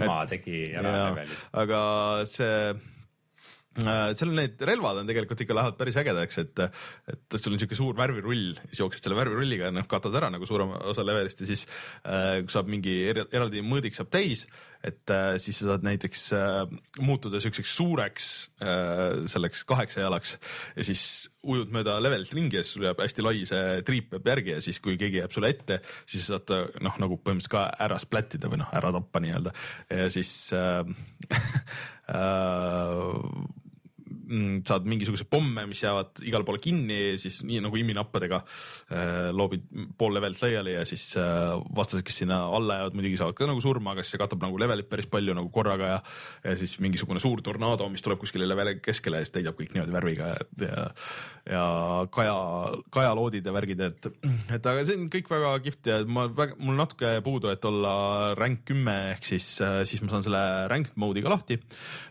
ema 0.00 0.20
tegi 0.30 0.66
ära 0.72 0.98
leveli. 1.10 1.40
aga 1.64 1.80
see 2.30 2.52
äh, 2.72 2.84
seal 3.76 4.30
on 4.32 4.38
need 4.40 4.62
relvad 4.68 5.02
on 5.02 5.10
tegelikult 5.10 5.42
ikka 5.44 5.56
lähevad 5.56 5.78
päris 5.78 5.98
ägedaks, 6.00 6.40
et, 6.42 6.62
et 7.12 7.38
sul 7.38 7.56
on 7.56 7.60
siuke 7.62 7.78
suur 7.78 7.96
värvirull, 7.98 8.54
siis 8.70 8.82
jooksed 8.82 9.04
selle 9.04 9.18
värvirulliga 9.18 9.72
noh, 9.74 9.86
katad 9.90 10.16
ära 10.16 10.30
nagu 10.32 10.48
suurema 10.48 10.80
osa 10.92 11.04
levelist 11.06 11.42
ja 11.44 11.50
siis 11.50 11.66
äh, 12.08 12.40
saab 12.52 12.70
mingi 12.72 12.96
er 13.10 13.24
eraldi 13.26 13.64
mõõdik 13.66 13.96
saab 13.98 14.10
täis, 14.14 14.46
et 14.86 15.12
äh, 15.12 15.36
siis 15.42 15.60
sa 15.60 15.72
saad 15.72 15.86
näiteks 15.86 16.26
äh, 16.36 16.58
muutuda 17.04 17.40
siukseks 17.42 17.76
suureks 17.76 18.28
äh, 18.62 19.26
selleks 19.30 19.64
kaheksa 19.68 20.04
jalaks 20.04 20.36
ja 20.76 20.86
siis 20.86 21.06
ujud 21.46 21.72
mööda 21.74 21.96
levelit 22.02 22.32
ringi 22.34 22.58
ja 22.58 22.64
siis 22.64 22.76
sul 22.76 22.86
jääb 22.88 23.00
hästi 23.02 23.24
lai 23.24 23.44
see 23.48 23.82
triip 23.86 24.14
jääb 24.16 24.30
järgi 24.32 24.54
ja 24.56 24.62
siis, 24.64 24.80
kui 24.82 24.96
keegi 25.00 25.20
jääb 25.22 25.34
sulle 25.34 25.50
ette, 25.54 25.80
siis 26.08 26.26
sa 26.26 26.36
saad 26.36 26.46
ta, 26.48 26.62
noh, 26.84 26.96
nagu 27.02 27.18
põhimõtteliselt 27.20 27.54
ka 27.54 27.66
ära 27.86 27.98
splattida 28.02 28.50
või 28.52 28.62
noh, 28.62 28.72
ära 28.76 28.92
tappa 28.94 29.22
nii-öelda. 29.22 29.52
Ja 29.92 30.08
siis 30.12 30.32
äh, 30.56 30.82
äh, 32.16 33.65
saad 34.66 34.86
mingisuguseid 34.90 35.28
pomme, 35.30 35.66
mis 35.70 35.82
jäävad 35.82 36.22
igale 36.26 36.46
poole 36.46 36.60
kinni, 36.62 37.16
siis 37.20 37.40
nii 37.46 37.60
nagu 37.64 37.78
imminappadega 37.78 38.40
äh, 38.42 39.28
loobid 39.36 39.66
pool 39.98 40.16
levelit 40.16 40.42
laiali 40.42 40.76
ja 40.76 40.84
siis 40.88 41.08
äh, 41.20 41.54
vastased, 41.76 42.04
kes 42.06 42.22
sinna 42.22 42.42
alla 42.56 42.80
jäävad, 42.80 42.98
muidugi 42.98 43.20
saavad 43.20 43.38
ka 43.38 43.48
nagu 43.50 43.62
surma, 43.62 43.94
aga 43.94 44.04
siis 44.04 44.16
see 44.16 44.22
katab 44.22 44.42
nagu 44.42 44.58
levelit 44.60 44.90
päris 44.90 45.08
palju 45.10 45.36
nagu 45.36 45.50
korraga 45.54 45.92
ja 45.94 46.00
ja 46.44 46.56
siis 46.58 46.76
mingisugune 46.82 47.22
suur 47.22 47.42
tornaado, 47.44 47.88
mis 47.92 48.04
tuleb 48.04 48.20
kuskile 48.20 48.48
leveli 48.48 48.78
keskele 48.82 49.20
ja 49.20 49.26
siis 49.26 49.36
täidab 49.38 49.58
kõik 49.58 49.74
niimoodi 49.74 49.94
värviga 49.94 50.32
ja, 50.32 50.46
ja 50.66 50.86
ja 51.46 51.62
kaja, 52.10 52.36
kajaloodid 52.90 53.46
ja 53.46 53.54
värgid, 53.54 53.82
et 53.86 54.08
et 54.56 54.66
aga 54.66 54.82
see 54.86 54.98
on 54.98 55.06
kõik 55.12 55.28
väga 55.30 55.52
kihvt 55.64 55.90
ja 55.90 55.98
ma 56.10 56.26
väga, 56.32 56.56
mul 56.58 56.78
natuke 56.78 57.12
puudu, 57.24 57.50
et 57.52 57.64
olla 57.68 58.34
rank 58.38 58.64
kümme 58.66 58.94
ehk 59.12 59.28
siis, 59.28 59.46
siis 59.86 60.02
ma 60.02 60.10
saan 60.12 60.26
selle 60.26 60.42
ranked 60.72 60.98
mode'i 60.98 61.22
ka 61.24 61.32
lahti 61.32 61.58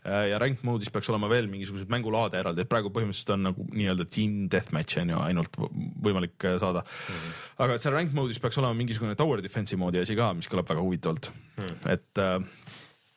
ja 0.05 0.39
ranked 0.41 0.63
mode'is 0.67 0.93
peaks 0.93 1.11
olema 1.11 1.29
veel 1.31 1.49
mingisugused 1.51 1.91
mängulaade 2.05 2.39
eraldi, 2.39 2.63
et 2.63 2.69
praegu 2.69 2.91
põhimõtteliselt 2.93 3.33
on 3.35 3.45
nagu 3.49 3.65
nii-öelda 3.73 4.05
team 4.11 4.45
deathmatch 4.51 5.01
on 5.01 5.13
ju 5.13 5.19
ainult 5.25 5.57
võimalik 6.05 6.45
äh, 6.45 6.59
saada 6.61 6.83
mm. 6.85 7.17
-hmm. 7.17 7.43
aga 7.65 7.77
seal 7.81 7.95
ranked 7.95 8.15
mode'is 8.15 8.41
peaks 8.41 8.57
olema 8.61 8.77
mingisugune 8.77 9.15
tower 9.15 9.41
defense'i 9.41 9.77
moodi 9.77 10.01
asi 10.01 10.15
ka, 10.15 10.33
mis 10.33 10.49
kõlab 10.51 10.69
väga 10.69 10.81
huvitavalt 10.81 11.31
mm, 11.31 11.63
-hmm. 11.63 11.91
et 11.91 12.17
äh, 12.17 12.39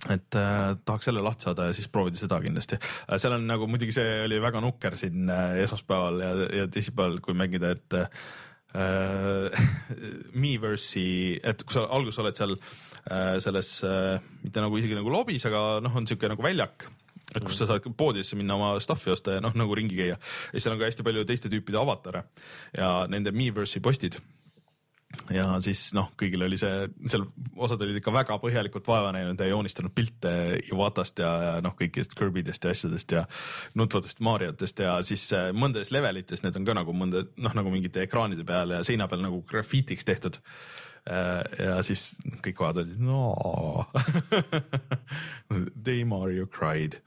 et 0.08 0.34
äh, 0.34 0.76
tahaks 0.84 1.04
selle 1.04 1.20
lahti 1.20 1.48
saada 1.48 1.66
ja 1.66 1.72
siis 1.72 1.88
proovida 1.88 2.16
seda 2.16 2.40
kindlasti 2.40 2.78
äh,. 2.78 3.18
seal 3.18 3.34
on 3.34 3.46
nagu 3.46 3.66
muidugi 3.66 3.92
see 3.92 4.24
oli 4.24 4.40
väga 4.40 4.60
nukker 4.60 4.96
siin 4.96 5.28
äh, 5.30 5.58
esmaspäeval 5.64 6.20
ja, 6.20 6.34
ja 6.62 6.68
teisipäeval, 6.68 7.20
kui 7.20 7.34
mängida, 7.34 7.70
et 7.70 7.92
äh, 7.94 8.08
Miiverse'i, 10.42 11.40
et 11.42 11.64
kui 11.64 11.74
sa 11.74 11.88
alguses 11.88 12.18
oled 12.22 12.36
seal 12.36 12.54
äh, 13.10 13.38
selles 13.40 13.82
äh, 13.82 14.20
mitte 14.44 14.60
nagu 14.60 14.78
isegi 14.78 14.94
nagu 14.94 15.10
lobis, 15.10 15.44
aga 15.48 15.80
noh, 15.82 15.96
on 15.96 16.06
siuke 16.06 16.28
nagu 16.30 16.42
väljak 16.44 16.88
et 17.34 17.44
kus 17.44 17.60
sa 17.60 17.68
saad 17.68 17.84
poodidesse 17.96 18.38
minna 18.38 18.56
oma 18.56 18.72
stuff'i 18.82 19.12
osta 19.12 19.36
ja 19.36 19.44
noh, 19.44 19.54
nagu 19.58 19.76
ringi 19.76 19.98
käia 19.98 20.16
ja 20.16 20.60
seal 20.60 20.74
on 20.74 20.80
ka 20.80 20.88
hästi 20.88 21.06
palju 21.06 21.26
teiste 21.28 21.52
tüüpide 21.52 21.80
avatare 21.80 22.24
ja 22.76 22.92
nende 23.10 23.34
Miiverse'i 23.36 23.84
postid 23.84 24.20
ja 25.32 25.44
siis 25.64 25.88
noh, 25.96 26.10
kõigil 26.18 26.44
oli 26.44 26.58
see, 26.60 26.88
seal 27.10 27.24
osad 27.56 27.82
olid 27.84 27.98
ikka 28.00 28.12
väga 28.14 28.38
põhjalikult 28.42 28.88
vaeva 28.88 29.12
näinud 29.16 29.40
ja 29.40 29.48
joonistanud 29.50 29.92
pilte 29.96 30.32
Iwatast 30.68 31.22
ja, 31.22 31.30
ja 31.46 31.54
noh, 31.64 31.74
kõikidest 31.78 32.14
Kirbydest 32.18 32.64
ja 32.64 32.74
asjadest 32.74 33.14
ja 33.16 33.24
nutvatest 33.78 34.20
Mariotest 34.24 34.84
ja 34.84 34.98
siis 35.06 35.24
äh, 35.36 35.50
mõndades 35.56 35.92
levelites 35.94 36.44
need 36.44 36.56
on 36.60 36.68
ka 36.68 36.76
nagu 36.80 36.96
mõnda 36.96 37.24
noh, 37.36 37.56
nagu 37.56 37.72
mingite 37.72 38.04
ekraanide 38.04 38.44
peal 38.48 38.76
ja 38.76 38.82
seina 38.86 39.08
peal 39.08 39.24
nagu 39.24 39.42
grafiitiks 39.48 40.06
tehtud. 40.08 40.40
Ja 41.08 41.78
siis 41.86 42.10
kõik 42.44 42.60
vaatavad, 42.60 42.94
no. 43.00 43.86
They 45.86 46.04
Mario 46.04 46.46
cried. 46.46 46.98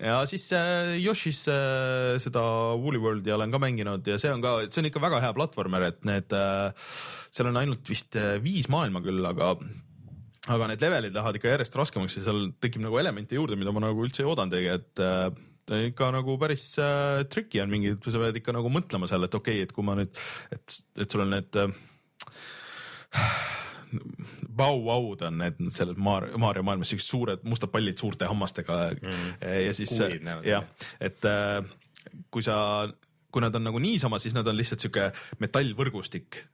Ja 0.00 0.20
siis 0.26 0.46
äh, 0.54 0.96
Yoshi's 0.98 1.44
äh, 1.50 2.16
seda 2.22 2.42
Woolly 2.78 2.98
Worldi 3.02 3.32
olen 3.34 3.52
ka 3.54 3.60
mänginud 3.62 4.06
ja 4.06 4.18
see 4.18 4.30
on 4.32 4.42
ka, 4.42 4.56
see 4.68 4.82
on 4.82 4.88
ikka 4.90 5.02
väga 5.02 5.20
hea 5.22 5.32
platvormer, 5.36 5.88
et 5.90 6.04
need 6.06 6.34
äh,, 6.34 6.90
seal 7.34 7.50
on 7.50 7.58
ainult 7.60 7.90
vist 7.90 8.18
äh, 8.18 8.36
viis 8.42 8.68
maailma 8.72 9.02
küll, 9.04 9.22
aga 9.28 9.54
aga 10.52 10.68
need 10.68 10.82
levelid 10.84 11.14
lähevad 11.14 11.38
ikka 11.38 11.52
järjest 11.54 11.78
raskemaks 11.78 12.18
ja 12.18 12.24
seal 12.26 12.48
tekib 12.62 12.84
nagu 12.84 12.98
elemente 13.00 13.38
juurde, 13.38 13.58
mida 13.60 13.72
ma 13.74 13.86
nagu 13.86 14.04
üldse 14.04 14.24
ei 14.24 14.28
oodanudki, 14.28 14.74
et 14.74 15.04
äh, 15.04 15.28
ta 15.64 15.80
ikka 15.88 16.10
nagu 16.18 16.36
päris 16.42 16.66
äh, 16.82 17.22
tricky 17.30 17.62
on 17.62 17.72
mingi, 17.72 17.94
sa 18.04 18.20
pead 18.20 18.42
ikka 18.42 18.54
nagu 18.56 18.72
mõtlema 18.72 19.08
seal, 19.10 19.24
et 19.26 19.38
okei 19.38 19.62
okay,, 19.62 19.68
et 19.68 19.74
kui 19.74 19.86
ma 19.86 19.96
nüüd, 19.98 20.22
et, 20.54 20.78
et 21.00 21.08
sul 21.08 21.24
on 21.24 21.32
need 21.36 21.60
äh, 21.60 21.72
Bau-Waud 24.54 25.22
on 25.26 25.38
need 25.38 25.60
selles 25.74 25.98
Maarja, 25.98 26.38
Maarja 26.38 26.64
maailmas 26.66 26.90
siuksed 26.92 27.10
suured 27.10 27.46
mustad 27.46 27.72
pallid 27.74 27.98
suurte 28.00 28.26
hammastega 28.30 28.80
mm. 28.94 29.30
ja 29.66 29.74
siis 29.76 29.94
jah, 30.46 30.66
et 31.02 31.30
äh, 31.30 31.60
kui 32.34 32.42
sa, 32.46 32.56
kui 33.30 33.42
nad 33.44 33.54
on 33.54 33.66
nagu 33.70 33.82
niisama, 33.82 34.20
siis 34.22 34.34
nad 34.36 34.46
on 34.50 34.58
lihtsalt 34.58 34.82
sihuke 34.84 35.10
metallvõrgustik 35.42 36.44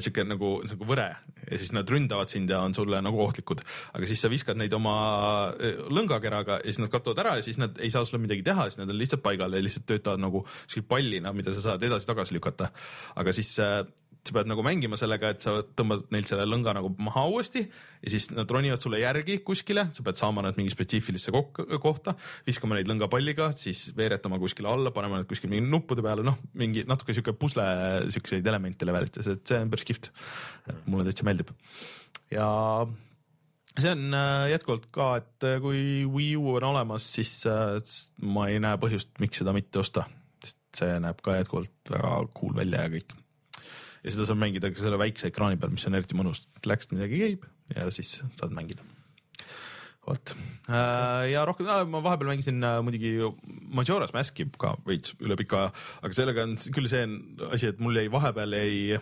sihuke 0.00 0.24
nagu, 0.24 0.50
nagu 0.64 0.86
võre 0.88 1.06
ja 1.44 1.58
siis 1.60 1.72
nad 1.76 1.88
ründavad 1.90 2.30
sind 2.32 2.50
ja 2.50 2.62
on 2.64 2.74
sulle 2.74 3.00
nagu 3.04 3.18
ohtlikud, 3.22 3.60
aga 3.98 4.08
siis 4.08 4.22
sa 4.24 4.30
viskad 4.32 4.58
neid 4.58 4.72
oma 4.76 4.94
äh, 5.52 5.82
lõngakeraga 5.92 6.60
ja 6.62 6.70
siis 6.70 6.80
nad 6.80 6.92
kaduvad 6.92 7.20
ära 7.24 7.34
ja 7.40 7.44
siis 7.44 7.58
nad 7.60 7.76
ei 7.82 7.92
saa 7.92 8.06
sulle 8.08 8.22
midagi 8.22 8.44
teha, 8.46 8.68
siis 8.70 8.80
nad 8.80 8.92
on 8.92 8.98
lihtsalt 8.98 9.24
paigal 9.24 9.52
ja 9.52 9.62
lihtsalt 9.62 9.86
töötavad 9.90 10.22
nagu 10.22 10.44
sihuke 10.64 10.88
pallina, 10.94 11.34
mida 11.36 11.54
sa 11.56 11.64
saad 11.64 11.84
edasi-tagasi 11.86 12.38
lükata. 12.38 12.70
aga 13.16 13.36
siis 13.36 13.52
äh, 13.60 13.82
sa 14.28 14.36
pead 14.36 14.50
nagu 14.50 14.64
mängima 14.66 14.98
sellega, 15.00 15.32
et 15.34 15.44
sa 15.44 15.58
tõmbad 15.78 16.06
neilt 16.14 16.30
selle 16.30 16.46
lõnga 16.48 16.74
nagu 16.76 16.92
maha 17.02 17.26
uuesti 17.32 17.64
ja 17.66 18.12
siis 18.12 18.28
nad 18.34 18.50
ronivad 18.50 18.82
sulle 18.82 19.00
järgi 19.02 19.38
kuskile, 19.46 19.88
sa 19.96 20.06
pead 20.06 20.20
saama 20.20 20.44
nad 20.46 20.58
mingi 20.58 20.74
spetsiifilisse 20.74 21.34
kohta, 21.34 22.16
viskama 22.46 22.78
neid 22.78 22.90
lõngapalliga, 22.90 23.50
siis 23.58 23.88
veeretama 23.96 24.40
kuskile 24.42 24.72
alla, 24.72 24.94
panema 24.94 25.20
nad 25.20 25.30
kuskil 25.30 25.52
mingi 25.52 25.68
nuppude 25.70 26.04
peale, 26.06 26.26
noh, 26.26 26.38
mingi 26.58 26.86
natuke 26.88 27.16
sihuke 27.16 27.36
pusle 27.38 27.66
siukseid 28.14 28.46
elemente 28.46 28.88
levelites, 28.88 29.30
et 29.32 29.46
see 29.46 29.62
on 29.62 29.72
päris 29.72 29.88
kihvt. 29.88 30.12
mulle 30.86 31.06
täitsa 31.06 31.26
meeldib 31.26 31.54
ja 32.30 32.46
see 33.76 33.92
on 33.92 34.14
äh, 34.14 34.46
jätkuvalt 34.54 34.88
ka, 34.94 35.08
et 35.20 35.46
äh, 35.46 35.58
kui 35.62 35.80
Wii 36.08 36.36
U 36.40 36.56
on 36.56 36.68
olemas, 36.72 37.06
siis 37.18 37.38
äh, 37.48 37.76
ma 38.24 38.48
ei 38.50 38.60
näe 38.62 38.78
põhjust, 38.80 39.12
miks 39.22 39.42
seda 39.42 39.54
mitte 39.56 39.82
osta, 39.82 40.06
sest 40.44 40.60
see 40.80 40.96
näeb 41.02 41.20
ka 41.24 41.38
jätkuvalt 41.38 41.92
väga 41.92 42.16
cool 42.36 42.56
välja 42.56 42.86
ja 42.86 42.92
kõik. 42.96 43.16
Ja 44.06 44.14
seda 44.14 44.28
saab 44.28 44.38
mängida 44.40 44.70
ka 44.70 44.82
selle 44.82 45.00
väikse 45.00 45.30
ekraani 45.32 45.58
peal, 45.60 45.72
mis 45.74 45.86
on 45.88 45.98
eriti 45.98 46.18
mõnus, 46.18 46.44
läks 46.66 46.92
midagi 46.92 47.18
käib 47.22 47.48
ja 47.74 47.88
siis 47.94 48.20
saad 48.38 48.54
mängida. 48.54 48.84
vot 50.06 50.34
ja 51.32 51.42
rohkem, 51.48 51.66
ma 51.90 52.02
vahepeal 52.04 52.30
mängisin 52.30 52.62
äh, 52.62 52.78
muidugi 52.86 53.16
Majora's 53.74 54.14
Maski 54.14 54.46
ka 54.58 54.76
veits 54.86 55.16
üle 55.18 55.34
pika 55.38 55.64
aja, 55.64 55.72
aga 56.06 56.18
sellega 56.20 56.46
on 56.46 56.54
küll 56.76 56.86
see 56.90 57.02
asi, 57.50 57.72
et 57.72 57.82
mul 57.82 57.98
jäi 57.98 58.06
vahepeal 58.12 58.54
jäi 58.54 59.00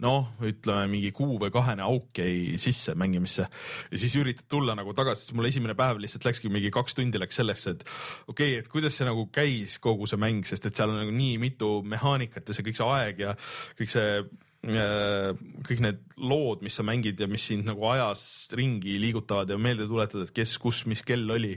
noh, 0.00 0.30
ütleme 0.46 0.88
mingi 0.90 1.12
kuu 1.16 1.38
või 1.40 1.52
kahene 1.54 1.84
auk 1.86 2.20
jäi 2.20 2.58
sisse 2.60 2.94
mängimisse. 2.98 3.46
Ja 3.90 4.00
siis 4.00 4.16
üritad 4.20 4.48
tulla 4.50 4.76
nagu 4.78 4.94
tagasi, 4.96 5.28
siis 5.28 5.36
mul 5.38 5.50
esimene 5.50 5.76
päev 5.78 6.00
lihtsalt 6.02 6.26
läkski 6.28 6.52
mingi 6.52 6.72
kaks 6.74 6.96
tundi 6.98 7.20
läks 7.20 7.40
sellesse, 7.40 7.76
et 7.76 7.86
okei 8.26 8.54
okay,, 8.54 8.60
et 8.62 8.70
kuidas 8.72 8.96
see 8.96 9.08
nagu 9.08 9.26
käis 9.34 9.78
kogu 9.82 10.08
see 10.10 10.20
mäng, 10.20 10.46
sest 10.48 10.68
et 10.68 10.76
seal 10.76 10.92
on 10.92 11.02
nagu 11.04 11.16
nii 11.16 11.40
mitu 11.42 11.72
mehaanikat 11.86 12.48
ja 12.48 12.56
see 12.56 12.66
kõik 12.66 12.80
see 12.80 12.94
aeg 12.96 13.26
ja 13.26 13.34
kõik 13.78 13.92
see 13.92 14.14
kõik 14.60 15.78
need 15.80 16.00
lood, 16.20 16.60
mis 16.60 16.74
sa 16.76 16.84
mängid 16.84 17.20
ja 17.20 17.24
mis 17.30 17.46
sind 17.48 17.64
nagu 17.64 17.86
ajas 17.88 18.22
ringi 18.56 18.98
liigutavad 19.00 19.48
ja 19.48 19.56
meelde 19.56 19.86
tuletavad, 19.88 20.28
et 20.28 20.34
kes, 20.36 20.52
kus, 20.60 20.82
mis 20.90 21.00
kell 21.06 21.24
oli. 21.32 21.54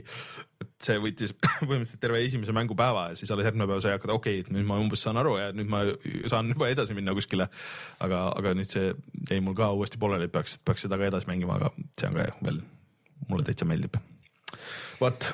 et 0.64 0.70
see 0.80 0.96
võttis 1.02 1.34
põhimõtteliselt 1.36 2.00
terve 2.00 2.22
esimese 2.24 2.54
mängupäeva 2.56 3.10
ja 3.10 3.18
siis 3.18 3.28
alles 3.34 3.50
järgmine 3.50 3.66
päev 3.68 3.82
sai 3.84 3.92
hakata, 3.98 4.16
okei 4.16 4.38
okay,, 4.38 4.46
et 4.46 4.56
nüüd 4.56 4.64
ma 4.68 4.78
umbes 4.80 5.04
saan 5.04 5.20
aru 5.20 5.36
ja 5.36 5.50
nüüd 5.52 5.68
ma 5.68 5.82
saan 6.32 6.48
juba 6.54 6.70
edasi 6.72 6.96
minna 6.96 7.12
kuskile. 7.16 7.50
aga, 8.00 8.22
aga 8.32 8.54
nüüd 8.56 8.72
see 8.72 8.94
jäi 9.28 9.42
mul 9.44 9.58
ka 9.58 9.68
uuesti 9.76 10.00
pooleli, 10.00 10.30
et 10.30 10.32
peaks, 10.32 10.56
peaks 10.64 10.86
seda 10.86 10.96
ka 11.00 11.10
edasi 11.10 11.28
mängima, 11.28 11.60
aga 11.60 11.74
see 12.00 12.08
on 12.08 12.16
ka 12.16 12.30
veel, 12.48 12.62
mulle 13.28 13.44
täitsa 13.44 13.68
meeldib. 13.68 14.00
vot, 15.02 15.28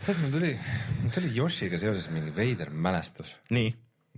tead, 0.00 0.16
mul 0.24 0.32
tuli, 0.32 0.56
mul 1.02 1.12
tuli 1.12 1.36
Yoshiga 1.36 1.76
seoses 1.82 2.08
mingi 2.14 2.32
veider 2.32 2.72
mälestus. 2.72 3.36
nii, 3.52 3.68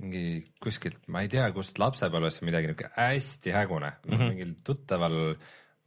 mingi 0.00 0.44
kuskilt, 0.62 1.02
ma 1.12 1.20
ei 1.24 1.28
tea, 1.32 1.44
kust 1.52 1.78
lapsepõlvest 1.80 2.42
midagi 2.46 2.70
niuke 2.70 2.88
hästi 2.96 3.52
hägune 3.52 3.90
mm, 3.92 4.14
-hmm. 4.14 4.30
mingil 4.32 4.54
tuttaval 4.64 5.36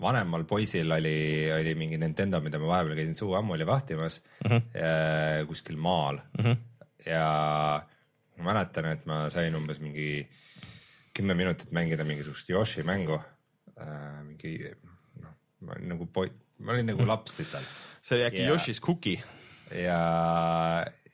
vanemal 0.02 0.44
poisil 0.46 0.92
oli, 0.92 1.50
oli 1.56 1.76
mingi 1.76 1.98
Nintendo, 1.98 2.42
mida 2.44 2.60
ma 2.60 2.68
vahepeal 2.68 3.00
käisin 3.00 3.18
suu 3.18 3.34
ammuli 3.34 3.66
vahtimas 3.66 4.22
mm 4.44 4.52
-hmm. 4.52 5.48
kuskil 5.48 5.78
maal 5.78 6.20
mm. 6.38 6.44
-hmm. 6.44 6.58
ja 7.10 7.86
ma 8.38 8.44
mäletan, 8.52 8.92
et 8.92 9.06
ma 9.06 9.30
sain 9.30 9.56
umbes 9.56 9.80
mingi 9.80 10.28
kümme 11.16 11.34
minutit 11.34 11.72
mängida 11.72 12.04
mingisugust 12.04 12.50
Yoshi 12.50 12.84
mängu 12.84 13.20
äh,. 13.80 14.24
mingi 14.24 14.58
noh, 15.22 15.34
ma 15.60 15.72
olin 15.72 15.90
nagu 15.90 16.06
poi-, 16.06 16.34
ma 16.60 16.72
olin 16.72 16.86
nagu 16.86 17.08
laps 17.08 17.38
siis 17.38 17.54
veel 17.54 17.66
see 18.06 18.18
oli 18.18 18.26
äkki 18.28 18.44
yeah. 18.44 18.52
Yoshi's 18.54 18.82
Cookie. 18.82 19.24
ja, 19.72 20.00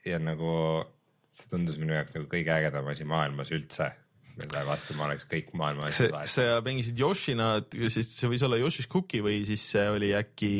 ja 0.04 0.18
nagu 0.18 0.84
see 1.32 1.48
tundus 1.50 1.78
minu 1.80 1.96
jaoks 1.96 2.16
nagu 2.16 2.28
kõige 2.30 2.52
ägedam 2.54 2.88
asi 2.92 3.06
maailmas 3.08 3.52
üldse, 3.54 3.88
mille 4.36 4.64
vastu 4.68 4.96
ma 4.98 5.06
oleks 5.08 5.26
kõik 5.30 5.52
maailma 5.58 5.90
see 5.92 6.10
asjad, 6.10 6.32
sa 6.34 6.64
mängisid 6.64 7.00
Yoshina, 7.00 7.48
siis 7.72 8.10
see 8.12 8.30
võis 8.32 8.44
olla 8.44 8.60
Yoshi's 8.60 8.88
Cookie 8.92 9.24
või 9.24 9.40
siis 9.48 9.64
see 9.74 9.84
oli 9.92 10.12
äkki 10.16 10.52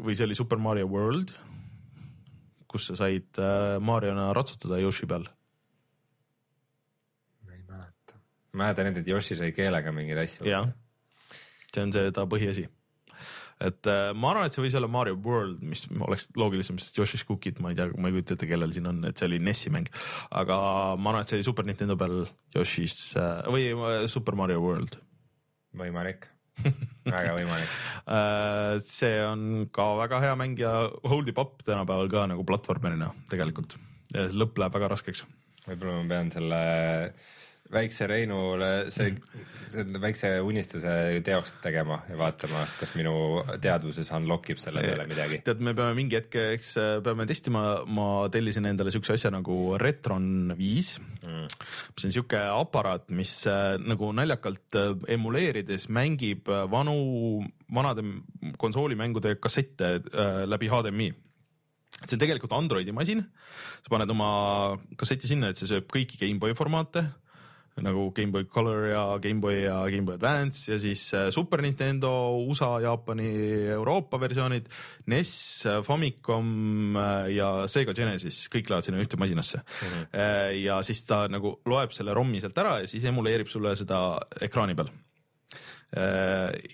või 0.00 0.16
see 0.16 0.26
oli 0.26 0.38
Super 0.38 0.60
Mario 0.60 0.88
World, 0.90 1.34
kus 2.70 2.88
sa 2.90 2.98
said 3.04 3.40
äh, 3.40 3.76
Mariona 3.84 4.30
ratsutada 4.36 4.80
Yoshi 4.82 5.06
peal. 5.10 5.28
ma 7.44 7.52
ei 7.52 7.62
mäleta. 7.68 8.18
mäletan 8.52 8.88
ainult, 8.88 9.04
et 9.04 9.12
Yoshi 9.12 9.36
sai 9.38 9.52
keelega 9.56 9.92
mingeid 9.94 10.24
asju. 10.24 10.48
jah, 10.48 10.72
see 11.70 11.84
on 11.84 11.92
see 11.94 12.16
ta 12.16 12.24
põhiasi. 12.30 12.66
Et 13.62 13.88
äh, 13.90 14.10
ma 14.16 14.32
arvan, 14.32 14.48
et 14.48 14.56
see 14.56 14.64
võis 14.64 14.74
olla 14.78 14.90
Mario 14.90 15.16
World, 15.22 15.62
mis 15.66 15.84
oleks 16.06 16.26
loogilisem, 16.38 16.78
sest 16.82 16.98
Yoshi's 16.98 17.24
Cookie'd 17.28 17.60
ma 17.62 17.70
ei 17.72 17.78
tea, 17.78 17.90
ma 17.94 18.10
ei 18.10 18.16
kujuta 18.16 18.36
ette, 18.36 18.48
kellel 18.50 18.74
siin 18.74 18.88
on, 18.90 19.00
et 19.08 19.20
see 19.20 19.28
oli 19.28 19.40
NES-i 19.42 19.72
mäng. 19.74 19.90
aga 20.34 20.58
ma 20.98 21.12
arvan, 21.12 21.24
et 21.24 21.30
see 21.30 21.38
oli 21.38 21.46
Super 21.46 21.68
Nintendo 21.68 21.96
peal 22.00 22.24
Yoshi's 22.56 23.14
äh, 23.20 23.42
või 23.50 23.68
äh, 23.72 24.06
Super 24.10 24.38
Mario 24.38 24.62
World 24.64 24.98
võimalik, 25.78 26.28
väga 27.08 27.36
võimalik. 27.38 27.70
Äh, 28.04 28.74
see 28.84 29.14
on 29.24 29.70
ka 29.72 29.86
väga 29.96 30.18
hea 30.20 30.34
mäng 30.36 30.58
ja 30.60 30.90
hold 31.08 31.30
ib 31.30 31.38
up 31.40 31.62
tänapäeval 31.64 32.10
ka 32.12 32.26
nagu 32.28 32.44
platvormerina 32.44 33.08
tegelikult. 33.30 33.78
lõpp 34.12 34.60
läheb 34.60 34.76
väga 34.76 34.90
raskeks. 34.92 35.24
võib-olla 35.64 36.02
ma 36.02 36.10
pean 36.10 36.28
selle 36.34 36.60
väikse 37.74 38.06
Reinule 38.10 38.70
see, 38.94 39.12
selle 39.68 40.00
väikse 40.02 40.30
unistuse 40.44 40.92
teost 41.26 41.58
tegema 41.64 42.00
ja 42.08 42.18
vaatama, 42.18 42.64
kas 42.78 42.94
minu 42.98 43.14
teadvuses 43.62 44.10
unlock 44.16 44.52
ib 44.54 44.62
selle 44.62 44.84
peale 44.84 45.06
midagi. 45.10 45.40
tead, 45.46 45.62
me 45.64 45.74
peame 45.76 45.96
mingi 45.98 46.18
hetk, 46.18 46.38
eks 46.54 46.74
peame 47.04 47.26
testima, 47.30 47.64
ma 47.86 48.08
tellisin 48.32 48.70
endale 48.70 48.94
siukse 48.94 49.16
asja 49.16 49.32
nagu 49.34 49.78
Retron 49.80 50.54
viis. 50.58 50.94
Mm., 51.24 51.48
mis 51.96 52.08
on 52.08 52.14
siuke 52.14 52.40
aparaat, 52.44 53.08
mis 53.14 53.34
äh, 53.50 53.74
nagu 53.82 54.10
naljakalt 54.16 54.78
äh, 54.78 54.94
emuleerides 55.16 55.88
mängib 55.92 56.48
äh, 56.48 56.64
vanu, 56.70 56.96
vanade 57.74 58.04
konsoolimängude 58.60 59.36
kassette 59.42 59.96
läbi 60.46 60.68
HDMI 60.70 61.12
see 62.04 62.16
on 62.16 62.20
tegelikult 62.20 62.52
Androidi 62.56 62.92
masin, 62.92 63.22
sa 63.84 63.92
paned 63.92 64.10
oma 64.12 64.28
kasseti 64.98 65.30
sinna, 65.30 65.52
et 65.52 65.60
see 65.60 65.70
sööb 65.70 65.86
kõiki 65.92 66.18
GameBoy 66.20 66.56
formaate 66.58 67.04
nagu 67.82 68.10
GameBoy 68.14 68.44
Color 68.50 68.86
ja 68.92 69.02
GameBoy 69.18 69.56
ja 69.64 69.78
GameBoy 69.90 70.14
Advance 70.14 70.72
ja 70.72 70.78
siis 70.78 71.06
äh, 71.14 71.30
Super 71.34 71.62
Nintendo, 71.62 72.10
USA, 72.38 72.78
Jaapani, 72.84 73.30
Euroopa 73.74 74.20
versioonid, 74.20 74.68
NES, 75.10 75.32
Famicom 75.82 76.96
äh, 76.96 77.32
ja 77.34 77.50
Sega 77.68 77.94
Genesis, 77.96 78.44
kõik 78.52 78.70
lähevad 78.70 78.86
sinna 78.86 79.02
ühte 79.02 79.18
masinasse 79.18 79.62
mm. 79.64 79.88
-hmm. 79.88 80.60
ja 80.62 80.82
siis 80.82 81.02
ta 81.06 81.24
nagu 81.28 81.58
loeb 81.66 81.92
selle 81.92 82.14
ROM-i 82.14 82.40
sealt 82.40 82.58
ära 82.58 82.78
ja 82.84 82.86
siis 82.90 83.04
emuleerib 83.10 83.50
sulle 83.50 83.76
seda 83.76 84.04
ekraani 84.40 84.74
peal 84.78 84.92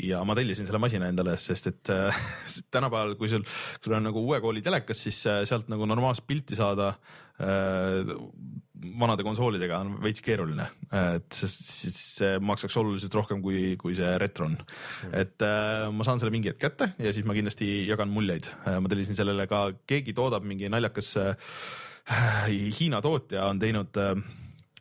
ja 0.06 0.20
ma 0.24 0.36
tellisin 0.38 0.68
selle 0.68 0.80
masina 0.82 1.10
endale, 1.10 1.36
sest 1.40 1.70
et 1.70 1.92
äh, 1.92 2.20
tänapäeval, 2.74 3.16
kui 3.20 3.30
sul, 3.32 3.44
sul 3.80 3.96
on 3.96 4.08
nagu 4.08 4.22
uue 4.24 4.40
kooli 4.42 4.62
telekas, 4.64 5.02
siis 5.06 5.20
äh, 5.28 5.42
sealt 5.48 5.70
nagu 5.72 5.88
normaalset 5.88 6.26
pilti 6.28 6.58
saada 6.58 6.92
äh, 7.42 8.14
vanade 9.00 9.24
konsoolidega 9.26 9.82
on 9.84 9.92
veits 10.00 10.24
keeruline, 10.24 10.64
et 10.96 11.36
sest 11.36 11.66
siis 11.68 11.98
see 12.20 12.38
maksaks 12.40 12.78
oluliselt 12.80 13.14
rohkem 13.18 13.42
kui, 13.44 13.74
kui 13.80 13.96
see 13.98 14.14
Retron 14.22 14.56
mm.. 14.56 15.14
et 15.20 15.44
äh, 15.44 15.88
ma 15.92 16.06
saan 16.06 16.22
selle 16.22 16.32
mingi 16.32 16.52
hetk 16.52 16.62
kätte 16.64 16.92
ja 16.96 17.12
siis 17.12 17.28
ma 17.28 17.36
kindlasti 17.36 17.68
jagan 17.88 18.12
muljeid, 18.12 18.48
ma 18.80 18.92
tellisin 18.92 19.18
sellele 19.18 19.44
ka, 19.50 19.66
keegi 19.90 20.16
toodab 20.16 20.48
mingi 20.48 20.72
naljakas 20.72 21.12
äh, 21.20 21.34
Hiina 22.80 23.02
tootja 23.04 23.44
on 23.50 23.60
teinud 23.60 24.00
äh, 24.00 24.14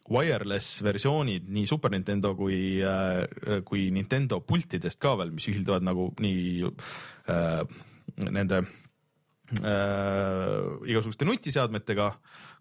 wireless 0.09 0.81
versioonid 0.83 1.47
nii 1.53 1.67
Super 1.69 1.93
Nintendo 1.93 2.33
kui 2.37 2.79
äh,, 2.83 3.61
kui 3.67 3.89
Nintendo 3.95 4.41
pultidest 4.41 4.99
ka 5.01 5.15
veel, 5.19 5.33
mis 5.35 5.47
ühildavad 5.51 5.85
nagu 5.85 6.09
nii 6.23 6.69
äh, 7.29 7.63
nende 8.29 8.63
äh, 9.61 10.61
igasuguste 10.89 11.27
nutiseadmetega 11.29 12.13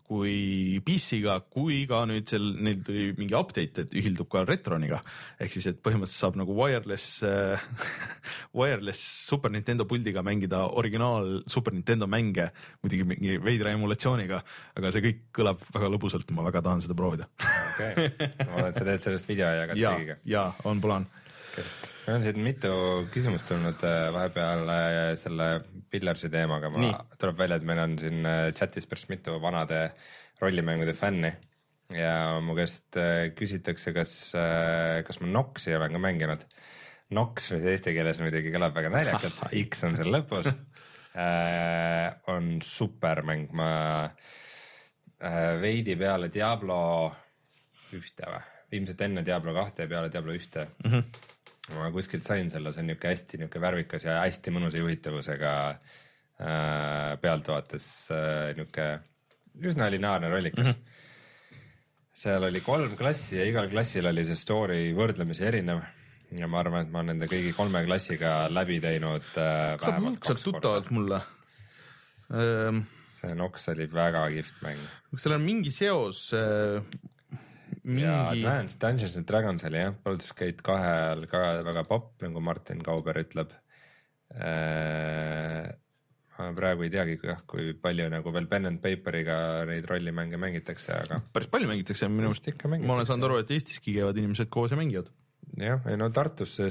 kui 0.09 0.81
PC-ga, 0.85 1.37
kui 1.53 1.83
ka 1.89 2.03
nüüd 2.09 2.31
seal, 2.31 2.47
neil 2.65 2.81
tuli 2.85 3.11
mingi 3.19 3.37
update, 3.37 3.85
et 3.85 3.97
ühildub 3.99 4.31
ka 4.33 4.45
Retroniga. 4.49 5.01
ehk 5.39 5.53
siis, 5.53 5.69
et 5.69 5.83
põhimõtteliselt 5.85 6.25
saab 6.25 6.39
nagu 6.41 6.57
wireless 6.57 7.21
äh, 7.29 7.67
wireless 8.59 9.03
Super 9.29 9.53
Nintendo 9.53 9.85
puldiga 9.89 10.25
mängida 10.25 10.65
originaal 10.81 11.43
Super 11.47 11.77
Nintendo 11.77 12.09
mänge, 12.09 12.49
muidugi 12.83 13.05
mingi 13.09 13.37
veidra 13.45 13.75
emulatsiooniga, 13.77 14.41
aga 14.81 14.95
see 14.95 15.05
kõik 15.05 15.23
kõlab 15.41 15.63
väga 15.75 15.93
lõbusalt, 15.93 16.33
ma 16.33 16.47
väga 16.49 16.65
tahan 16.65 16.85
seda 16.85 16.97
proovida. 16.99 17.29
okei, 17.75 18.09
ma 18.49 18.51
loodan, 18.55 18.73
et 18.73 18.81
sa 18.81 18.89
teed 18.89 19.05
sellest 19.05 19.29
video 19.29 19.53
ja 19.53 19.63
jagad 19.65 19.81
ja 19.85 19.95
kõigiga., 19.95 20.19
ja 20.25 20.49
on 20.69 20.83
plaan. 20.85 21.09
Meil 22.09 22.17
on 22.17 22.25
siin 22.25 22.39
mitu 22.41 22.71
küsimust 23.13 23.45
tulnud 23.51 23.83
äh, 23.85 24.07
vahepeal 24.15 24.71
äh, 24.73 25.11
selle 25.21 25.49
Pillarsi 25.93 26.31
teemaga, 26.33 26.71
ma 26.73 26.95
tuleb 27.21 27.37
välja, 27.37 27.59
et 27.61 27.67
meil 27.69 27.83
on 27.83 27.99
siin 28.01 28.25
äh, 28.25 28.47
chatis 28.57 28.89
päris 28.89 29.05
mitu 29.11 29.37
vanade 29.43 29.91
rollimängude 30.41 30.95
fänni. 30.97 31.35
Ja 31.93 32.39
mu 32.45 32.53
käest 32.53 32.99
küsitakse, 33.37 33.95
kas, 33.97 34.11
kas 35.09 35.21
ma 35.23 35.29
Noxi 35.33 35.73
olen 35.73 35.95
ka 35.97 36.01
mänginud. 36.05 36.43
Nox, 37.17 37.47
mis 37.55 37.65
eesti 37.65 37.95
keeles 37.97 38.21
muidugi 38.21 38.53
kõlab 38.53 38.77
väga 38.77 38.91
naljakalt, 38.93 39.41
X 39.63 39.87
on 39.89 39.97
seal 39.97 40.13
lõpus, 40.13 40.51
on 42.29 42.51
supermäng, 42.61 43.49
ma 43.57 43.71
veidi 45.65 45.97
peale 45.97 46.29
Diablo 46.29 46.83
ühte 47.97 48.29
või, 48.29 48.45
ilmselt 48.77 49.09
enne 49.09 49.25
Diablo 49.25 49.57
kahte 49.57 49.89
ja 49.89 49.95
peale 49.95 50.13
Diablo 50.13 50.37
ühte. 50.37 50.69
Mm. 50.85 50.93
-hmm. 50.93 51.35
Ma 51.77 51.91
kuskilt 51.93 52.25
sain 52.25 52.49
selle, 52.53 52.73
see 52.73 52.85
on 52.85 52.91
niuke 52.93 53.11
hästi 53.11 53.43
niuke 53.43 53.61
värvikas 53.61 54.07
ja 54.07 54.21
hästi 54.23 54.55
mõnusa 54.55 54.81
juhitavusega 54.81 55.53
äh, 55.69 57.13
pealtvaates 57.21 57.89
äh, 58.15 58.57
niuke 58.59 58.89
üsna 59.69 59.91
lineaarne 59.93 60.31
rollikas 60.33 60.67
mm. 60.67 60.73
-hmm. 60.73 61.63
seal 62.23 62.49
oli 62.49 62.63
kolm 62.65 62.97
klassi 62.97 63.39
ja 63.41 63.47
igal 63.49 63.69
klassil 63.71 64.07
oli 64.07 64.25
see 64.25 64.39
story 64.39 64.83
võrdlemisi 64.97 65.45
erinev 65.45 65.83
ja 66.37 66.49
ma 66.51 66.61
arvan, 66.61 66.87
et 66.87 66.93
ma 66.93 67.01
olen 67.03 67.15
nende 67.15 67.29
kõigi 67.31 67.55
kolme 67.57 67.83
klassiga 67.87 68.35
läbi 68.53 68.79
teinud 68.85 69.27
äh, 69.41 69.75
vähemalt 69.81 70.21
kaks 70.21 70.45
korda. 70.45 70.45
tuttavalt 70.51 70.91
mulle 70.95 71.21
ähm,. 72.33 72.87
see 73.09 73.35
Nox 73.35 73.69
oli 73.73 73.89
väga 73.93 74.29
kihvt 74.31 74.61
mäng 74.63 74.83
kas 75.11 75.25
seal 75.25 75.37
on 75.39 75.45
mingi 75.45 75.73
seos 75.75 76.29
äh,, 76.37 76.83
ja 77.85 77.91
mingi, 78.31 78.45
Advanced 78.45 78.81
Dungeons 78.83 79.17
and 79.21 79.29
Dragons 79.29 79.67
oli 79.69 79.83
jah, 79.83 79.97
Baldur's 80.05 80.35
Gate 80.39 80.65
kahel 80.65 81.27
ka 81.31 81.43
väga 81.67 81.85
popp, 81.89 82.17
nagu 82.25 82.43
Martin 82.45 82.83
Kauber 82.85 83.21
ütleb 83.23 83.53
äh,. 84.35 85.69
ma 86.39 86.53
praegu 86.55 86.87
ei 86.87 86.93
teagi 86.93 87.19
jah, 87.23 87.41
kui 87.51 87.73
palju 87.83 88.07
nagu 88.13 88.33
veel 88.35 88.47
pen 88.51 88.71
and 88.71 88.83
paper'iga 88.83 89.39
neid 89.71 89.89
rollimänge 89.91 90.39
mängitakse, 90.41 90.95
aga 90.95 91.21
päris 91.35 91.51
palju 91.51 91.71
mängitakse 91.71 92.11
minu 92.13 92.31
ikka, 92.33 92.71
ma 92.71 92.97
olen 92.97 93.09
saanud 93.09 93.31
aru, 93.31 93.43
et 93.43 93.53
Eestiski 93.57 93.97
käivad 93.97 94.19
inimesed 94.21 94.51
koos 94.53 94.75
ja 94.75 94.79
mängivad. 94.79 95.11
jah, 95.59 95.83
ei 95.91 95.99
no 95.99 96.11
Tartus 96.15 96.59
see 96.61 96.71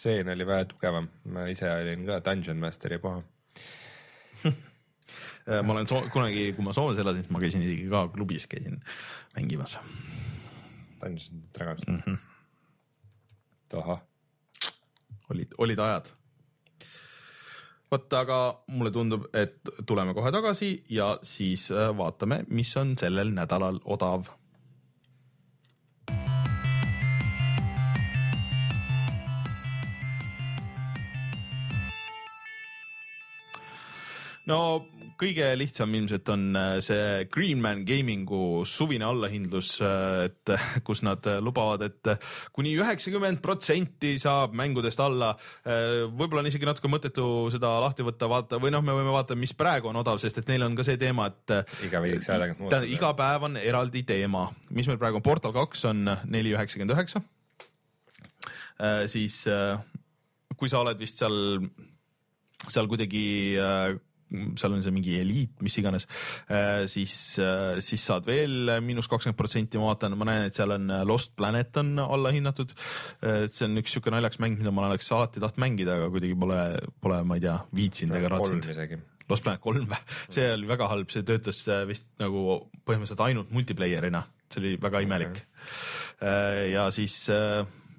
stseen 0.00 0.30
oli 0.32 0.46
vähe 0.46 0.64
tugevam, 0.64 1.10
ma 1.28 1.44
ise 1.52 1.68
olin 1.68 2.06
ka 2.08 2.20
Dungeon 2.24 2.60
Masteri 2.62 3.00
koha. 3.02 3.22
Äh, 5.48 5.62
ma 5.64 5.72
olen 5.72 5.86
so 5.88 6.02
kunagi, 6.12 6.50
kui 6.52 6.62
ma 6.62 6.74
Soomes 6.76 6.98
elasin, 7.00 7.24
siis 7.24 7.32
ma 7.32 7.40
käisin 7.40 7.62
isegi 7.64 7.86
ka 7.90 8.02
klubis 8.12 8.44
käisin 8.46 8.76
mängimas. 9.34 9.78
Dungeons 11.00 11.30
and 11.32 11.42
Dragons 11.58 11.86
Mhm. 11.88 11.96
mm. 12.06 12.16
-hmm. 12.16 13.78
ahah, 13.78 14.00
olid, 15.30 15.54
olid 15.58 15.78
ajad. 15.78 16.06
vot, 17.90 18.12
aga 18.12 18.36
mulle 18.68 18.90
tundub, 18.90 19.24
et 19.34 19.56
tuleme 19.86 20.14
kohe 20.14 20.30
tagasi 20.32 20.84
ja 20.88 21.18
siis 21.22 21.70
äh, 21.70 21.96
vaatame, 21.96 22.44
mis 22.48 22.76
on 22.76 22.96
sellel 22.98 23.32
nädalal 23.34 23.80
odav. 23.84 24.28
no 34.46 34.86
kõige 35.20 35.48
lihtsam 35.58 35.92
ilmselt 35.96 36.28
on 36.32 36.44
äh, 36.56 36.70
see 36.84 37.26
Greenman 37.32 37.82
Gamingu 37.88 38.64
suvine 38.68 39.06
allahindlus, 39.08 39.74
et 39.80 40.52
äh, 40.54 40.66
kus 40.86 41.02
nad 41.06 41.26
äh, 41.28 41.40
lubavad, 41.44 41.84
et 41.86 42.10
kuni 42.56 42.72
üheksakümmend 42.78 43.42
protsenti 43.44 44.14
saab 44.20 44.54
mängudest 44.56 45.00
alla. 45.00 45.30
võib-olla 45.64 46.42
on 46.42 46.48
isegi 46.50 46.66
natuke 46.68 46.88
mõttetu 46.90 47.24
seda 47.52 47.72
lahti 47.82 48.04
võtta, 48.06 48.28
vaata 48.30 48.60
või 48.62 48.72
noh, 48.74 48.82
me 48.84 48.94
võime 48.96 49.12
vaadata, 49.12 49.36
mis 49.38 49.52
praegu 49.56 49.90
on 49.90 50.00
odav, 50.00 50.20
sest 50.22 50.40
et 50.40 50.50
neil 50.50 50.64
on 50.66 50.76
ka 50.78 50.86
see 50.86 50.98
teema, 51.00 51.28
et 51.30 51.54
iga 51.86 52.02
tähendab, 52.02 52.58
muuta. 52.60 52.82
iga 52.88 53.12
päev 53.18 53.48
on 53.50 53.60
eraldi 53.60 54.04
teema, 54.08 54.48
mis 54.76 54.88
meil 54.90 55.00
praegu 55.00 55.20
on, 55.20 55.26
Portal 55.26 55.54
kaks 55.56 55.86
on 55.90 56.04
neli 56.30 56.54
üheksakümmend 56.56 56.96
üheksa. 56.96 57.22
siis 59.12 59.42
kui 60.56 60.72
sa 60.72 60.82
oled 60.84 61.00
vist 61.00 61.20
seal, 61.20 61.66
seal 62.68 62.88
kuidagi 62.90 63.26
seal 64.30 64.76
on 64.76 64.82
see 64.84 64.94
mingi 64.94 65.16
eliit, 65.20 65.56
mis 65.64 65.76
iganes, 65.80 66.06
siis, 66.90 67.14
siis 67.86 68.04
saad 68.06 68.26
veel 68.28 68.72
miinus 68.84 69.08
kakskümmend 69.10 69.38
protsenti, 69.38 69.80
ma 69.80 69.90
vaatan, 69.90 70.16
ma 70.18 70.28
näen, 70.30 70.48
et 70.50 70.58
seal 70.58 70.74
on 70.76 70.90
Lost 71.08 71.34
Planet 71.38 71.80
on 71.82 71.94
alla 72.04 72.32
hinnatud. 72.34 72.74
see 73.20 73.66
on 73.66 73.80
üks 73.82 73.96
siuke 73.96 74.12
naljakas 74.14 74.40
mäng, 74.42 74.58
mida 74.60 74.72
ma 74.74 74.86
oleks 74.88 75.10
alati 75.16 75.42
tahtnud 75.42 75.64
mängida, 75.64 75.98
aga 75.98 76.10
kuidagi 76.14 76.36
pole, 76.38 76.60
pole, 77.02 77.22
ma 77.26 77.38
ei 77.38 77.46
tea, 77.46 77.56
viitsinud 77.76 78.20
ega 78.20 78.34
ratsinud. 78.36 79.00
Lost 79.30 79.46
Planet 79.46 79.62
kolm 79.62 79.86
või, 79.90 79.98
see 80.34 80.48
oli 80.54 80.68
väga 80.70 80.88
halb, 80.90 81.10
see 81.12 81.26
töötas 81.26 81.62
äh, 81.70 81.84
vist 81.88 82.08
nagu 82.22 82.40
põhimõtteliselt 82.86 83.22
ainult 83.26 83.52
multiplayer'ina, 83.54 84.24
see 84.50 84.62
oli 84.62 84.72
väga 84.82 85.04
imelik. 85.06 85.44
ja 86.74 86.88
siis, 86.94 87.14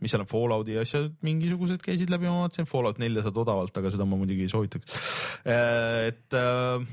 mis 0.01 0.13
seal 0.13 0.23
on 0.25 0.29
Fallouti 0.31 0.79
asjad, 0.81 1.11
mingisugused 1.25 1.83
käisid 1.85 2.11
läbi, 2.13 2.29
ma 2.29 2.47
vaatasin 2.47 2.69
Fallout 2.69 2.99
nelja 3.01 3.25
saad 3.25 3.37
odavalt, 3.43 3.77
aga 3.77 3.93
seda 3.93 4.07
ma 4.09 4.19
muidugi 4.19 4.47
ei 4.47 4.51
soovitaks. 4.51 4.99
et 5.45 6.37
äh, 6.37 6.85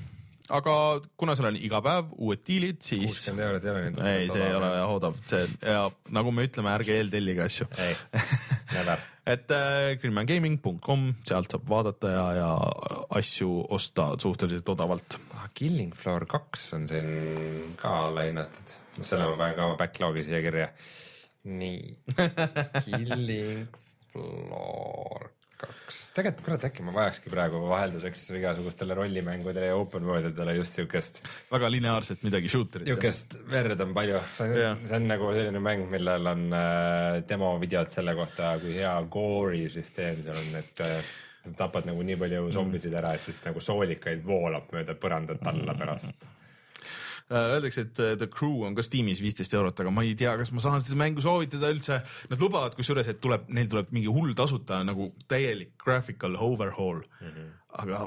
aga 0.48 0.74
kuna 1.20 1.36
seal 1.36 1.51
on 1.51 1.59
iga 1.60 1.80
päev 1.85 2.10
uued 2.16 2.43
diilid, 2.47 2.80
siis 2.85 3.05
kuuskümmend 3.05 3.47
eurot 3.47 3.66
ei 3.66 3.72
ole 3.72 3.85
nüüd. 3.85 4.01
ei, 4.09 4.26
see 4.32 4.47
ei 4.47 4.56
ole 4.56 4.72
odav, 4.97 5.20
see 5.28 5.44
ja 5.60 5.85
nagu 6.14 6.32
me 6.35 6.47
ütleme, 6.48 6.72
ärge 6.78 6.97
eeltellige 6.97 7.44
asju 7.44 7.68
ei, 7.85 7.97
never. 8.72 9.05
et 9.35 9.52
äh, 9.52 9.94
greenmangaming.com, 10.01 11.09
sealt 11.28 11.52
saab 11.52 11.66
vaadata 11.68 12.12
ja, 12.14 12.26
ja 12.39 12.51
asju 13.18 13.51
osta 13.76 14.10
suhteliselt 14.20 14.72
odavalt. 14.72 15.18
ah, 15.36 15.48
Killing 15.55 15.97
Floor 15.97 16.26
kaks 16.28 16.72
on 16.78 16.89
siin 16.89 17.74
ka 17.80 17.93
alla 18.06 18.24
hinnatud, 18.28 18.78
selle 19.02 19.28
ma 19.28 19.36
panen 19.36 19.59
ka 19.59 19.68
oma 19.68 19.78
backlog'i 19.80 20.24
siia 20.28 20.40
kirja. 20.44 20.72
Nii, 21.48 21.96
Killing 22.84 23.82
Floor 24.12 25.28
kaks, 25.58 25.98
tegelikult 26.14 26.44
kurat, 26.46 26.64
äkki 26.68 26.84
ma 26.86 26.92
vajakski 26.94 27.30
praegu 27.32 27.60
vahelduseks 27.66 28.24
igasugustele 28.38 28.94
rollimängudele 28.98 29.70
ja 29.70 29.78
open 29.78 30.06
world'idele 30.06 30.54
just 30.58 30.78
siukest, 30.78 31.20
väga 31.50 31.70
lineaarselt 31.72 32.22
midagi 32.26 32.50
shooter'it. 32.52 32.90
siukest 32.92 33.38
verd 33.50 33.80
on 33.82 33.94
palju, 33.96 34.20
see 34.38 34.68
on, 34.70 35.08
nagu 35.10 35.32
selline 35.34 35.62
mäng, 35.64 35.86
millel 35.90 36.32
on 36.32 36.46
äh, 36.54 37.20
demovideod 37.28 37.90
selle 37.94 38.14
kohta, 38.18 38.54
kui 38.62 38.76
hea 38.78 38.94
gore'i 39.10 39.66
süsteem 39.72 40.22
seal 40.26 40.38
on, 40.38 40.50
et 40.62 40.84
äh, 40.86 41.12
tapad 41.58 41.88
nagu 41.88 42.06
nii 42.06 42.18
palju 42.20 42.50
zombisid 42.54 42.94
ära, 43.00 43.16
et 43.18 43.26
siis 43.26 43.40
nagu 43.46 43.62
soolikaid 43.64 44.22
voolab 44.26 44.70
mööda 44.74 44.94
põrandat 45.00 45.46
alla 45.50 45.74
pärast. 45.78 46.28
Öeldakse, 47.28 47.84
et 47.84 47.98
äh, 48.00 48.14
The 48.16 48.28
Crew 48.32 48.64
on 48.64 48.76
ka 48.76 48.84
Steamis 48.84 49.20
viisteist 49.20 49.52
eurot, 49.52 49.82
aga 49.82 49.92
ma 49.92 50.05
ei 50.06 50.14
tea, 50.16 50.32
kas 50.40 50.52
ma 50.55 50.64
saan 50.64 50.80
seda 50.80 50.96
mängu 50.96 51.20
soovitada 51.24 51.68
üldse. 51.74 52.00
Nad 52.30 52.40
lubavad 52.40 52.76
kusjuures, 52.78 53.10
et 53.12 53.20
tuleb, 53.20 53.50
neil 53.52 53.68
tuleb 53.68 53.92
mingi 53.92 54.09
hull 54.12 54.32
tasuta 54.38 54.80
nagu 54.86 55.10
täielik 55.28 55.74
graphical 55.82 56.38
overhaul 56.40 57.02
mm. 57.05 57.28
-hmm. 57.28 57.55
aga 57.84 58.06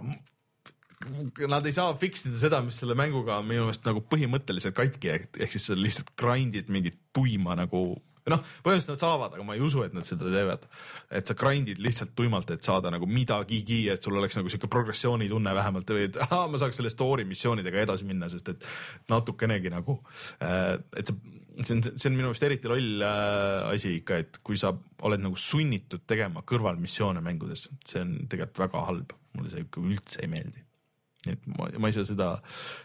nad 1.49 1.65
ei 1.65 1.73
saa 1.73 1.93
fix 1.97 2.25
ida 2.25 2.37
seda, 2.37 2.61
mis 2.65 2.77
selle 2.81 2.95
mänguga 2.97 3.39
on 3.41 3.47
minu 3.49 3.65
meelest 3.65 3.85
nagu 3.87 4.03
põhimõtteliselt 4.11 4.75
katki, 4.77 5.13
ehk 5.17 5.53
siis 5.53 5.65
sa 5.69 5.77
lihtsalt 5.77 6.13
grind'id 6.19 6.69
mingit 6.69 6.99
tuima 7.15 7.55
nagu 7.57 8.01
noh, 8.29 8.41
põhimõtteliselt 8.61 8.93
nad 8.93 9.01
saavad, 9.01 9.35
aga 9.35 9.45
ma 9.45 9.55
ei 9.57 9.63
usu, 9.65 9.81
et 9.85 9.95
nad 9.95 10.05
seda 10.05 10.29
teevad. 10.33 10.67
et 11.11 11.27
sa 11.27 11.35
grind'id 11.37 11.81
lihtsalt 11.81 12.13
tuimalt, 12.15 12.51
et 12.53 12.63
saada 12.63 12.91
nagu 12.93 13.07
midagigi, 13.09 13.81
et 13.89 14.03
sul 14.03 14.17
oleks 14.19 14.37
nagu 14.37 14.51
sihuke 14.51 14.69
progressioonitunne 14.71 15.55
vähemalt 15.57 15.93
või 15.95 16.07
et 16.09 16.19
aa, 16.27 16.45
ma 16.51 16.61
saaks 16.61 16.81
selle 16.81 16.93
story 16.93 17.25
missioonidega 17.29 17.85
edasi 17.85 18.07
minna, 18.07 18.29
sest 18.31 18.53
et 18.53 18.67
natukenegi 19.11 19.73
nagu, 19.73 19.97
et 20.41 21.09
see, 21.09 21.17
see 21.65 21.77
on, 21.77 21.85
see 21.89 22.09
on 22.09 22.17
minu 22.17 22.29
meelest 22.29 22.47
eriti 22.47 22.71
loll 22.71 23.05
äh, 23.05 23.71
asi 23.73 23.97
ikka, 23.99 24.21
et 24.21 24.41
kui 24.45 24.59
sa 24.59 24.73
oled 25.07 25.23
nagu 25.23 25.39
sunnitud 25.39 26.05
tegema 26.09 26.45
kõrvalmissioone 26.47 27.23
mängudes, 27.25 27.69
see 27.87 28.03
on 28.03 28.19
tegelikult 28.29 28.67
väga 28.67 28.85
halb, 28.91 29.15
mulle 29.37 29.53
see 29.53 29.65
ikka 29.65 29.87
üldse 29.87 30.21
ei 30.21 30.29
meeldi 30.31 30.67
et 31.29 31.43
ma, 31.53 31.67
ma 31.77 31.91
ei 31.91 31.93
saa 31.93 32.07
seda, 32.09 32.31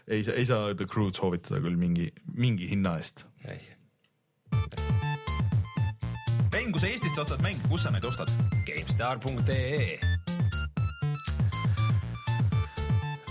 ei 0.05 0.21
saa, 0.25 0.37
ei 0.37 0.45
saa 0.45 0.75
The 0.77 0.85
Crew'd 0.89 1.17
soovitada 1.17 1.61
küll 1.63 1.79
mingi, 1.79 2.11
mingi 2.37 2.69
hinna 2.69 2.97
eest. 3.01 3.25
ei, 3.49 3.61
Rein, 6.67 6.73
kui 6.75 6.81
sa 6.83 6.87
Eestist 6.91 7.19
ostad 7.21 7.39
mänge, 7.39 7.63
kus 7.71 7.85
sa 7.85 7.93
neid 7.95 8.03
ostad? 8.03 8.27
GameStar.ee 8.67 10.16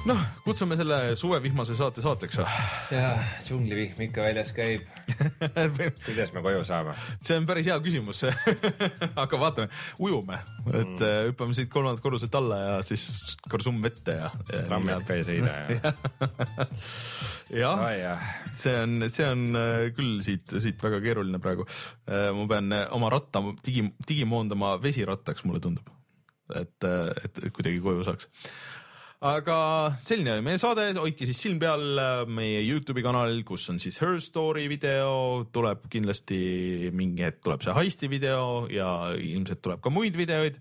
noh, 0.07 0.21
kutsume 0.45 0.77
selle 0.79 0.99
suvevihmase 1.19 1.77
saate 1.79 2.03
saateks 2.05 2.39
või? 2.41 2.47
jaa, 2.95 3.15
džunglivihm 3.47 4.03
ikka 4.07 4.27
väljas 4.27 4.53
käib. 4.57 4.85
kuidas 6.07 6.33
me 6.35 6.43
koju 6.45 6.63
saame? 6.67 6.95
see 7.25 7.39
on 7.39 7.49
päris 7.49 7.69
hea 7.71 7.77
küsimus 7.83 8.23
aga 9.25 9.41
vaatame, 9.41 9.71
ujume, 10.03 10.39
et 10.71 10.95
mm. 10.95 11.31
hüppame 11.31 11.57
siit 11.57 11.71
kolmandalt 11.73 12.05
korruselt 12.05 12.39
alla 12.39 12.61
ja 12.61 12.77
siis 12.87 13.37
korsumm 13.51 13.83
vette 13.85 14.19
ja, 14.21 14.31
ja. 14.53 14.63
trammid 14.69 15.03
ka 15.09 15.19
ei 15.19 15.27
sõida 15.27 15.57
ja. 15.57 15.93
jah, 17.63 17.85
ai 17.89 17.99
jah, 18.03 18.31
see 18.53 18.77
on, 18.85 19.09
see 19.11 19.29
on 19.33 19.45
äh, 19.59 19.75
küll 19.97 20.23
siit, 20.27 20.55
siit 20.63 20.87
väga 20.87 21.03
keeruline 21.05 21.43
praegu. 21.43 21.67
ma 22.07 22.49
pean 22.51 22.73
äh, 22.75 22.87
oma 22.95 23.11
ratta 23.13 23.43
digi, 23.65 23.89
digimoondama 24.07 24.77
vesirattaks, 24.83 25.47
mulle 25.49 25.63
tundub. 25.65 25.91
et, 26.55 26.85
et 27.27 27.45
kuidagi 27.51 27.83
koju 27.83 28.07
saaks 28.07 28.31
aga 29.25 29.59
selline 30.03 30.35
oli 30.35 30.45
meie 30.45 30.61
saade, 30.61 30.91
hoidke 31.01 31.29
siis 31.29 31.41
silm 31.41 31.61
peal 31.63 32.01
äh, 32.03 32.23
meie 32.29 32.61
Youtube'i 32.67 33.05
kanalil, 33.05 33.43
kus 33.49 33.69
on 33.73 33.81
siis 33.83 33.99
Her 34.03 34.21
Story 34.21 34.67
video, 34.69 35.47
tuleb 35.53 35.87
kindlasti 35.93 36.93
mingi 36.97 37.25
hetk 37.25 37.43
tuleb 37.47 37.65
see 37.65 37.77
heisti 37.77 38.11
video 38.13 38.67
ja 38.73 39.15
ilmselt 39.17 39.65
tuleb 39.65 39.83
ka 39.85 39.93
muid 39.93 40.17
videoid. 40.19 40.61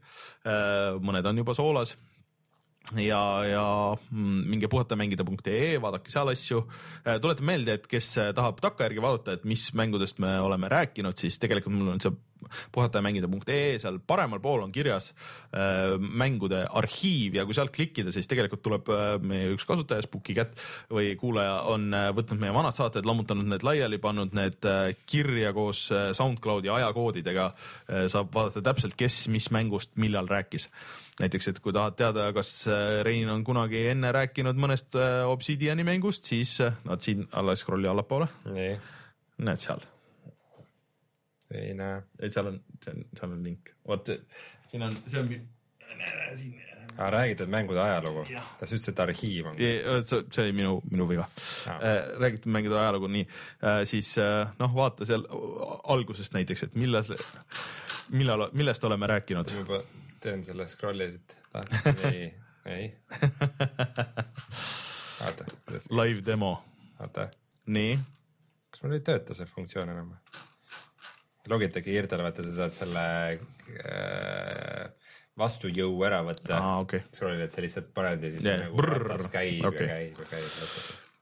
mõned 1.01 1.25
on 1.25 1.41
juba 1.41 1.55
soolas 1.57 1.95
ja, 2.93 3.21
ja 3.49 3.65
mm, 4.11 4.45
minge 4.51 4.69
puhatamängida.ee, 4.71 5.81
vaadake 5.81 6.13
seal 6.13 6.29
asju. 6.33 6.61
tuletan 7.21 7.49
meelde, 7.49 7.79
et 7.79 7.87
kes 7.89 8.11
tahab 8.37 8.61
takkajärgi 8.61 9.01
vaadata, 9.01 9.39
et 9.39 9.43
mis 9.49 9.67
mängudest 9.73 10.21
me 10.23 10.37
oleme 10.39 10.69
rääkinud, 10.71 11.17
siis 11.17 11.39
tegelikult 11.41 11.75
mul 11.75 11.95
on 11.95 12.03
see 12.03 12.13
puhatamängida.ee, 12.71 13.77
seal 13.81 13.99
paremal 14.07 14.39
pool 14.43 14.63
on 14.65 14.73
kirjas 14.75 15.11
äh, 15.55 15.95
mängude 15.99 16.63
arhiiv 16.69 17.39
ja 17.39 17.45
kui 17.47 17.57
sealt 17.57 17.73
klikkida, 17.75 18.13
siis 18.13 18.29
tegelikult 18.31 18.63
tuleb 18.65 18.91
äh, 18.93 19.05
meie 19.21 19.51
üks 19.55 19.67
kasutaja, 19.67 20.05
Cat 20.35 20.53
või 20.91 21.13
kuulaja 21.19 21.57
on 21.71 21.89
äh, 21.93 22.09
võtnud 22.15 22.41
meie 22.41 22.53
vanad 22.55 22.75
saated, 22.77 23.05
lammutanud 23.07 23.49
need 23.49 23.65
laiali, 23.65 23.99
pannud 24.01 24.35
need 24.37 24.65
äh, 24.69 24.91
kirja 25.09 25.53
koos 25.55 25.87
äh, 25.93 26.11
SoundCloudi 26.17 26.71
ajakoodidega 26.73 27.49
äh,. 27.51 28.05
saab 28.11 28.31
vaadata 28.33 28.63
täpselt, 28.65 28.95
kes 28.97 29.25
mis 29.31 29.49
mängust 29.53 29.93
millal 29.99 30.29
rääkis 30.29 30.69
näiteks, 31.21 31.47
et 31.47 31.59
kui 31.63 31.73
tahad 31.75 31.95
teada, 31.99 32.27
kas 32.35 32.51
äh, 32.67 32.99
Rein 33.07 33.29
on 33.31 33.43
kunagi 33.47 33.85
enne 33.91 34.11
rääkinud 34.15 34.59
mõnest 34.59 34.97
äh, 34.99 35.23
Obsidiani 35.29 35.85
mängust, 35.87 36.27
siis 36.27 36.57
äh, 36.63 36.75
nad 36.87 37.03
siin 37.05 37.25
alla 37.35 37.55
scroll'i 37.55 37.89
allapoole, 37.91 38.27
näed 39.45 39.63
seal, 39.63 39.83
ei 41.55 41.73
näe. 41.77 42.03
et 42.19 42.35
seal 42.35 42.51
on, 42.51 42.61
seal 42.83 43.31
on 43.31 43.41
link, 43.45 43.71
vot 43.87 44.11
siin 44.71 44.87
on, 44.87 44.95
see 45.07 45.21
on, 45.21 45.33
siin. 46.35 46.53
aa, 46.97 47.09
räägitud 47.13 47.51
mängude 47.51 47.79
ajalugu 47.83 48.27
ta 48.33 48.67
ütles, 48.67 48.87
et 48.91 49.03
arhiiv 49.07 49.51
on. 49.51 49.59
see 49.59 50.23
see 50.35 50.45
oli 50.45 50.55
minu, 50.55 50.77
minu 50.91 51.07
viga 51.07 51.29
Aa. 51.71 51.79
räägiti 52.19 52.51
mängida 52.51 52.81
ajalugu 52.81 53.11
nii 53.15 53.27
siis 53.87 54.15
noh, 54.59 54.75
vaata 54.75 55.07
seal 55.07 55.27
algusest 55.95 56.35
näiteks, 56.35 56.67
et 56.67 56.79
millal 56.79 57.07
millal, 58.09 58.49
millest 58.53 58.83
oleme 58.83 59.07
rääkinud? 59.07 59.53
juba 59.63 59.83
teen 60.25 60.43
selle 60.47 60.67
scroll'i 60.71 61.09
siit 61.13 61.35
ei, 62.09 62.25
ei. 62.71 62.89
oota, 65.25 65.47
live 66.01 66.25
demo, 66.25 66.51
oota, 66.99 67.29
nii, 67.71 67.95
kas 68.71 68.83
mul 68.83 68.97
ei 68.97 69.05
tööta 69.05 69.37
see 69.37 69.47
funktsioon 69.53 69.93
enam? 69.95 70.13
Logitechi 71.45 71.93
Irtal 71.93 72.23
vaata 72.25 72.41
sa 72.41 72.53
saad 72.55 72.73
selle 72.73 73.01
äh, 73.37 74.85
vastujõu 75.37 75.99
ära 76.07 76.21
võtta 76.25 76.61
okei 76.81 77.01
okay., 77.03 77.11
scroll'id, 77.13 77.51
sa 77.53 77.63
lihtsalt 77.65 77.91
paned 77.95 78.23
ja 78.25 78.31
siis 78.33 78.45
Yeah. 78.45 78.65
nagu 78.65 78.85
ratas 78.85 79.29
käib 79.33 79.67
okay. 79.69 79.85
ja 79.85 79.99
käib 79.99 80.23
ja 80.23 80.29
käib. 80.31 81.14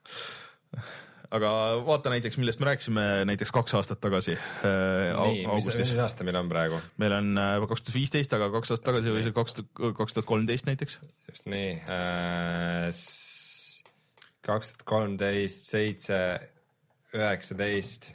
Aga 1.33 1.49
vaata 1.87 2.11
näiteks, 2.13 2.37
millest 2.41 2.61
me 2.61 2.69
rääkisime 2.69 3.03
näiteks 3.29 3.51
kaks 3.55 3.73
aastat 3.79 4.01
tagasi 4.03 4.35
äh, 4.37 5.13
nii, 5.17 5.47
mis, 5.49 5.69
mis. 5.79 5.93
aasta 6.03 6.25
meil 6.27 6.37
on 6.39 6.51
praegu? 6.51 6.79
meil 7.01 7.15
on 7.17 7.33
äh, 7.41 7.57
kaks 7.69 7.85
tuhat 7.87 7.97
viisteist, 7.97 8.35
aga 8.37 8.51
kaks 8.53 8.73
aastat 8.75 8.91
tagasi 8.91 9.11
oli 9.13 9.25
see 9.25 9.35
kaks 9.35 9.57
tuhat, 9.59 9.97
kaks 9.97 10.17
tuhat 10.17 10.29
kolmteist 10.29 10.69
näiteks. 10.69 10.99
just 11.29 11.49
nii 11.49 11.71
äh,. 11.89 12.87
kaks 14.45 14.73
tuhat 14.73 14.87
kolmteist, 14.95 15.69
seitse, 15.73 16.23
üheksateist. 17.15 18.11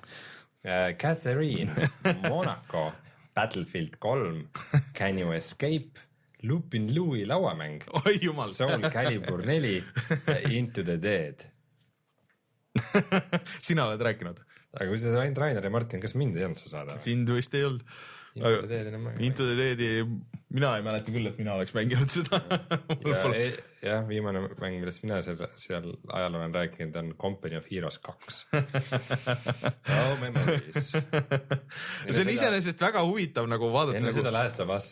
Catherine, 0.99 1.70
Monaco, 2.28 2.90
Battlefield 3.35 3.95
kolm, 4.03 4.43
Can 4.93 5.16
you 5.16 5.31
escape, 5.32 6.03
Lupin 6.43 6.90
Louis 6.95 7.24
lauamäng, 7.24 7.78
Soul 8.51 8.90
Calibur 8.90 9.47
neli, 9.47 9.78
Into 10.51 10.82
the 10.82 10.99
Dead. 11.01 11.47
sina 13.69 13.89
oled 13.89 14.03
rääkinud, 14.05 14.39
aga 14.77 14.86
kui 14.90 15.01
sa 15.03 15.15
ainult 15.23 15.43
Rainer 15.43 15.65
ja 15.65 15.73
Martin, 15.73 16.03
kas 16.03 16.15
mind 16.19 16.39
ei 16.39 16.47
olnud 16.47 16.62
sa 16.62 16.73
saada? 16.77 17.01
sind 17.05 17.31
vist 17.35 17.55
ei 17.59 17.66
olnud. 17.69 17.85
Into 18.39 18.61
the 18.61 18.69
Dead 18.70 18.86
enam 18.86 19.07
ei 19.09 19.27
Into 19.27 19.47
the 19.49 19.55
Dead'i, 19.59 19.89
mina 20.55 20.74
ei 20.78 20.85
mäleta 20.86 21.12
küll, 21.15 21.27
et 21.31 21.39
mina 21.40 21.57
oleks 21.57 21.74
mänginud 21.74 22.12
seda. 22.12 22.39
ja, 23.11 23.23
jah, 23.89 24.05
viimane 24.09 24.45
mäng, 24.47 24.78
millest 24.78 25.03
mina 25.03 25.19
seal, 25.24 25.40
seal 25.59 25.90
ajal 26.07 26.39
olen 26.39 26.55
rääkinud, 26.55 26.97
on 27.01 27.12
Company 27.19 27.59
of 27.59 27.66
Heroes 27.70 27.99
kaks. 28.05 28.45
oh 28.55 30.15
memories. 30.23 30.93
see 30.93 32.23
on 32.23 32.35
iseenesest 32.35 32.89
väga 32.89 33.03
huvitav 33.09 33.49
nagu 33.51 33.73
vaadata 33.74 33.99
enne 33.99 34.12
nagu 34.12 34.20
seda 34.20 34.35
Last 34.35 34.62
of 34.65 34.74
Us, 34.77 34.90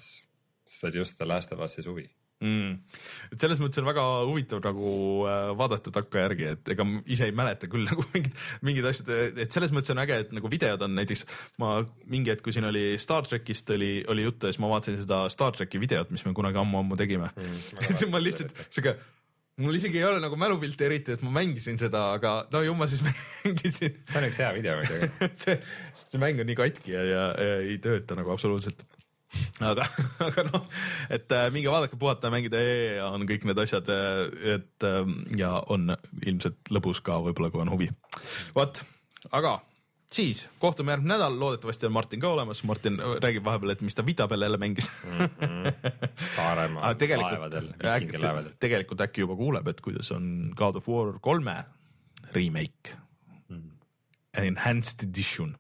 sa 0.67 0.89
olid 0.89 1.05
just 1.05 1.21
The 1.21 1.29
Last 1.29 1.55
of 1.55 1.63
Us'i 1.69 1.85
suvi. 1.87 2.09
mm.. 2.45 3.01
et 3.33 3.41
selles 3.41 3.61
mõttes 3.63 3.81
on 3.83 3.89
väga 3.89 4.05
huvitav 4.29 4.63
nagu 4.65 4.93
äh, 5.29 5.51
vaadata 5.59 5.93
takkajärgi, 5.95 6.49
et 6.57 6.73
ega 6.77 6.87
ma 6.89 7.03
ise 7.09 7.29
ei 7.29 7.35
mäleta 7.37 7.71
küll 7.73 7.87
nagu 7.91 8.05
mingid, 8.15 8.33
mingid 8.67 8.89
asjad, 8.93 9.13
et 9.47 9.57
selles 9.57 9.75
mõttes 9.75 9.95
on 9.95 10.03
äge, 10.05 10.21
et 10.27 10.33
nagu 10.37 10.53
videod 10.53 10.87
on 10.87 10.97
näiteks 10.99 11.27
ma 11.63 11.79
mingi 12.05 12.35
hetk, 12.35 12.45
kui 12.47 12.57
siin 12.57 12.69
oli 12.69 12.89
Star 13.03 13.27
trackist 13.29 13.71
oli, 13.75 14.01
oli 14.13 14.27
juttu 14.27 14.49
ja 14.49 14.55
siis 14.55 14.63
ma 14.65 14.73
vaatasin 14.73 15.01
seda 15.03 15.27
Star 15.33 15.57
tracki 15.57 15.81
videot, 15.83 16.13
mis 16.15 16.27
me 16.27 16.35
kunagi 16.37 16.61
ammu-ammu 16.63 16.99
tegime 17.01 17.33
mm. 17.35 17.61
et 17.89 17.95
siis 17.97 18.11
ma 18.13 18.23
lihtsalt 18.23 18.57
sihuke 18.69 18.99
mul 19.63 19.79
isegi 19.79 20.01
ei 20.01 20.05
ole 20.05 20.21
nagu 20.21 20.37
mälupilti 20.37 20.85
eriti, 20.85 21.15
et 21.17 21.23
ma 21.25 21.33
mängisin 21.39 21.79
seda, 21.81 22.11
aga 22.19 22.35
no 22.53 22.61
ju 22.65 22.75
ma 22.77 22.89
siis 22.91 23.03
mängisin. 23.07 23.97
see 24.05 24.21
on 24.21 24.29
üks 24.29 24.41
hea 24.43 24.51
video 24.57 24.77
muidugi. 24.81 25.31
see, 25.41 25.57
see 26.03 26.21
mäng 26.21 26.43
on 26.43 26.51
nii 26.51 26.59
katki 26.59 26.93
ja, 26.93 27.05
ja, 27.09 27.25
ja 27.41 27.59
ei 27.65 27.79
tööta 27.83 28.19
nagu 28.19 28.35
absoluutselt. 28.35 28.85
Aga, 29.61 29.87
aga 30.27 30.45
noh, 30.51 30.67
et 31.11 31.33
äh, 31.33 31.47
minge 31.55 31.71
vaadake 31.73 31.99
puhata 32.01 32.31
mängida 32.33 32.61
ja 32.63 33.09
on 33.13 33.27
kõik 33.29 33.47
need 33.49 33.59
asjad, 33.63 33.89
et 34.57 34.87
ähm, 34.87 35.17
ja 35.39 35.57
on 35.73 35.95
ilmselt 36.27 36.71
lõbus 36.71 37.03
ka 37.05 37.19
võib-olla, 37.25 37.51
kui 37.55 37.65
on 37.65 37.73
huvi. 37.75 37.89
vot, 38.57 38.83
aga 39.35 39.59
siis 40.17 40.45
kohtume 40.63 40.95
järgmine 40.95 41.17
nädal, 41.17 41.35
loodetavasti 41.41 41.89
on 41.89 41.93
Martin 41.97 42.21
ka 42.23 42.29
olemas, 42.31 42.63
Martin 42.65 43.01
räägib 43.23 43.45
vahepeal, 43.45 43.75
et 43.75 43.83
mis 43.85 43.95
ta 43.99 44.05
Vita 44.07 44.29
peal 44.31 44.47
jälle 44.47 44.59
mängis 44.63 44.87
Saaremaa 46.37 46.85
aga 46.87 46.99
tegelikult 47.01 47.33
laevadel, 47.35 47.67
äkki, 47.75 47.89
viikingilaevadel. 47.89 48.53
tegelikult 48.63 49.03
äkki 49.09 49.25
juba 49.25 49.37
kuuleb, 49.37 49.67
et 49.73 49.83
kuidas 49.85 50.13
on 50.15 50.53
God 50.57 50.79
of 50.81 50.89
War 50.89 51.17
kolme 51.21 51.57
remake 52.35 52.95
Hmm. 53.47 53.71
enhanced 54.35 55.03
edition, 55.07 55.53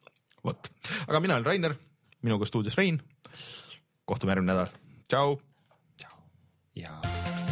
vot, 0.44 0.70
aga 1.06 1.20
mina 1.22 1.36
olen 1.36 1.46
Rainer, 1.46 1.74
minuga 2.26 2.46
stuudios 2.48 2.74
Rein. 2.78 2.98
Kohtume 4.04 4.34
järgmine 4.34 4.52
nädal, 4.52 4.72
tšau. 5.08 5.38
ja 6.76 7.45